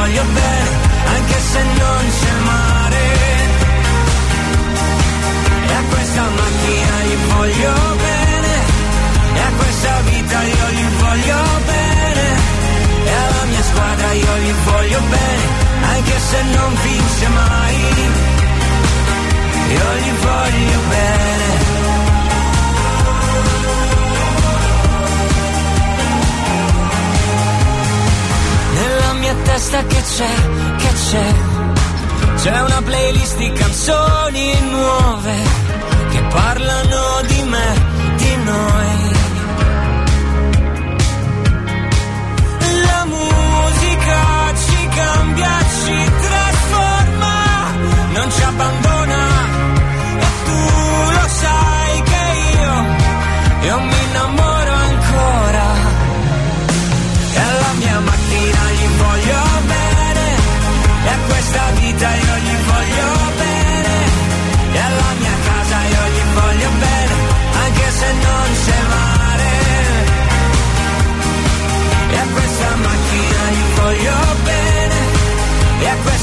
voglio 0.00 0.24
bene, 0.32 0.70
anche 1.14 1.38
se 1.52 1.62
non 1.62 2.02
c'è 2.18 2.34
mare. 2.50 3.04
E 5.68 5.72
a 5.80 5.82
questa 5.92 6.22
macchina 6.38 6.96
gli 7.06 7.18
voglio 7.32 7.74
bene, 8.06 8.54
e 9.34 9.40
a 9.40 9.50
questa 9.58 10.00
vita 10.08 10.42
io 10.42 10.68
gli 10.76 10.88
voglio 11.04 11.40
bene, 11.66 12.26
e 13.04 13.12
alla 13.24 13.44
mia 13.50 13.62
squadra 13.62 14.12
io 14.12 14.36
gli 14.44 14.54
voglio 14.64 15.00
bene, 15.16 15.44
anche 15.94 16.18
se 16.28 16.42
non 16.56 16.70
vince 16.82 17.28
mai. 17.28 17.78
Io 19.76 19.88
gli 20.02 20.12
voglio 20.26 20.80
bene. 20.88 21.69
Mia 29.32 29.42
testa 29.44 29.84
che 29.84 30.02
c'è, 30.02 30.34
che 30.76 30.92
c'è? 30.92 31.34
C'è 32.36 32.60
una 32.62 32.82
playlist 32.82 33.36
di 33.36 33.52
canzoni 33.52 34.60
nuove 34.70 35.34
che 36.10 36.22
parlano 36.32 37.20
di 37.26 37.42
me, 37.42 38.16
di 38.16 38.36
noi. 38.44 39.09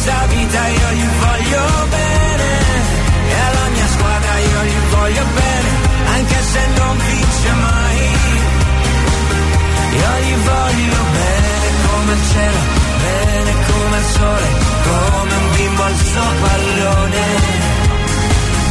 Questa 0.08 0.26
vita 0.28 0.68
io 0.68 0.90
gli 0.92 1.08
voglio 1.20 1.88
bene, 1.90 2.50
e 3.28 3.40
alla 3.48 3.68
mia 3.74 3.88
squadra 3.88 4.38
io 4.40 4.64
gli 4.64 4.80
voglio 4.90 5.26
bene, 5.36 5.70
anche 6.16 6.42
se 6.44 6.68
non 6.78 6.98
vince 6.98 7.52
mai. 7.52 8.00
Io 10.00 10.12
gli 10.24 10.36
voglio 10.52 11.00
bene 11.12 11.68
come 11.88 12.14
il 12.14 12.24
cielo, 12.32 12.62
bene 13.04 13.52
come 13.68 13.98
il 13.98 14.06
sole, 14.16 14.48
come 14.88 15.36
un 15.36 15.52
bimbo 15.56 15.84
al 15.84 15.96
suo 15.96 16.28
pallone, 16.42 17.26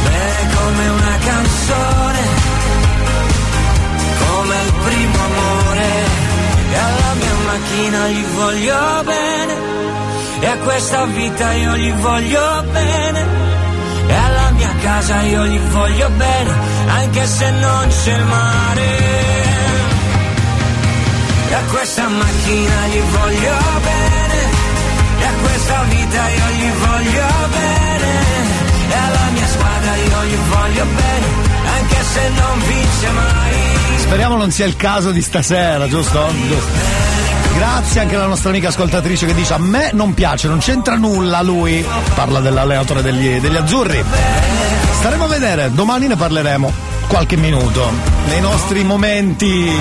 bene 0.05 0.55
come 0.55 0.87
una 0.89 1.17
canzone, 1.29 2.21
come 4.25 4.55
il 4.65 4.73
primo 4.85 5.19
amore. 5.29 5.89
E 6.71 6.77
alla 6.77 7.13
mia 7.13 7.35
macchina 7.45 8.07
gli 8.07 8.25
voglio 8.33 9.03
bene, 9.03 9.76
e 10.39 10.45
a 10.45 10.57
questa 10.57 11.05
vita 11.05 11.53
io 11.53 11.75
gli 11.77 11.91
voglio 11.93 12.63
bene, 12.71 13.25
e 14.07 14.13
alla 14.13 14.51
mia 14.51 14.73
casa 14.81 15.21
io 15.21 15.45
gli 15.45 15.59
voglio 15.59 16.09
bene, 16.09 16.51
anche 16.87 17.25
se 17.25 17.49
non 17.51 17.87
c'è 17.87 18.15
il 18.15 18.23
mare. 18.25 19.05
E 21.49 21.53
a 21.53 21.61
questa 21.71 22.07
macchina 22.07 22.87
gli 22.87 22.99
voglio 22.99 23.57
bene, 23.81 24.39
e 25.19 25.25
a 25.25 25.33
questa 25.41 25.83
vita 25.83 26.29
io 26.29 26.47
gli 26.57 26.71
voglio 26.71 27.27
bene, 27.51 28.11
e 28.89 28.93
alla 28.93 29.29
mia 29.31 29.47
squadra 29.47 29.95
io 29.95 30.23
gli 30.25 30.37
voglio 30.49 30.85
bene, 30.85 31.25
anche 31.79 32.03
se 32.03 32.29
non 32.29 32.59
vince 32.67 33.09
mai. 33.09 33.99
Speriamo 33.99 34.37
non 34.37 34.51
sia 34.51 34.65
il 34.65 34.75
caso 34.75 35.11
di 35.11 35.21
stasera, 35.21 35.87
giusto? 35.87 36.31
Giusto. 36.47 37.26
Grazie 37.57 38.01
anche 38.01 38.15
alla 38.15 38.27
nostra 38.27 38.49
amica 38.49 38.67
ascoltatrice 38.67 39.25
che 39.25 39.33
dice 39.33 39.55
a 39.55 39.57
me 39.57 39.89
non 39.91 40.13
piace, 40.13 40.47
non 40.47 40.59
c'entra 40.59 40.95
nulla 40.95 41.41
lui. 41.41 41.83
Parla 42.13 42.39
dell'allenatore 42.39 43.01
degli, 43.01 43.39
degli 43.39 43.55
azzurri. 43.55 44.03
Staremo 44.91 45.23
a 45.23 45.27
vedere, 45.27 45.71
domani 45.73 46.05
ne 46.05 46.15
parleremo 46.15 46.96
qualche 47.07 47.37
minuto 47.37 47.91
nei 48.27 48.41
nostri 48.41 48.83
momenti 48.83 49.71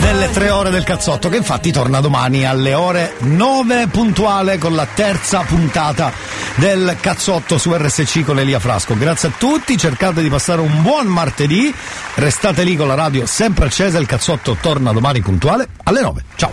delle 0.00 0.30
tre 0.30 0.50
ore 0.50 0.70
del 0.70 0.84
cazzotto 0.84 1.28
che 1.28 1.36
infatti 1.36 1.70
torna 1.70 2.00
domani 2.00 2.44
alle 2.44 2.74
ore 2.74 3.14
9 3.20 3.86
puntuale 3.88 4.58
con 4.58 4.74
la 4.74 4.86
terza 4.92 5.40
puntata 5.40 6.12
del 6.56 6.96
cazzotto 7.00 7.58
su 7.58 7.72
RSC 7.72 8.24
con 8.24 8.38
Elia 8.38 8.58
Frasco. 8.58 8.96
Grazie 8.96 9.28
a 9.28 9.32
tutti 9.36 9.76
cercate 9.76 10.22
di 10.22 10.28
passare 10.28 10.60
un 10.60 10.82
buon 10.82 11.06
martedì. 11.06 11.72
Restate 12.14 12.64
lì 12.64 12.76
con 12.76 12.88
la 12.88 12.94
radio 12.94 13.26
sempre 13.26 13.66
accesa 13.66 13.98
il 13.98 14.06
cazzotto 14.06 14.56
torna 14.60 14.92
domani 14.92 15.20
puntuale 15.20 15.68
alle 15.84 16.00
9 16.00 16.24
ciao 16.36 16.52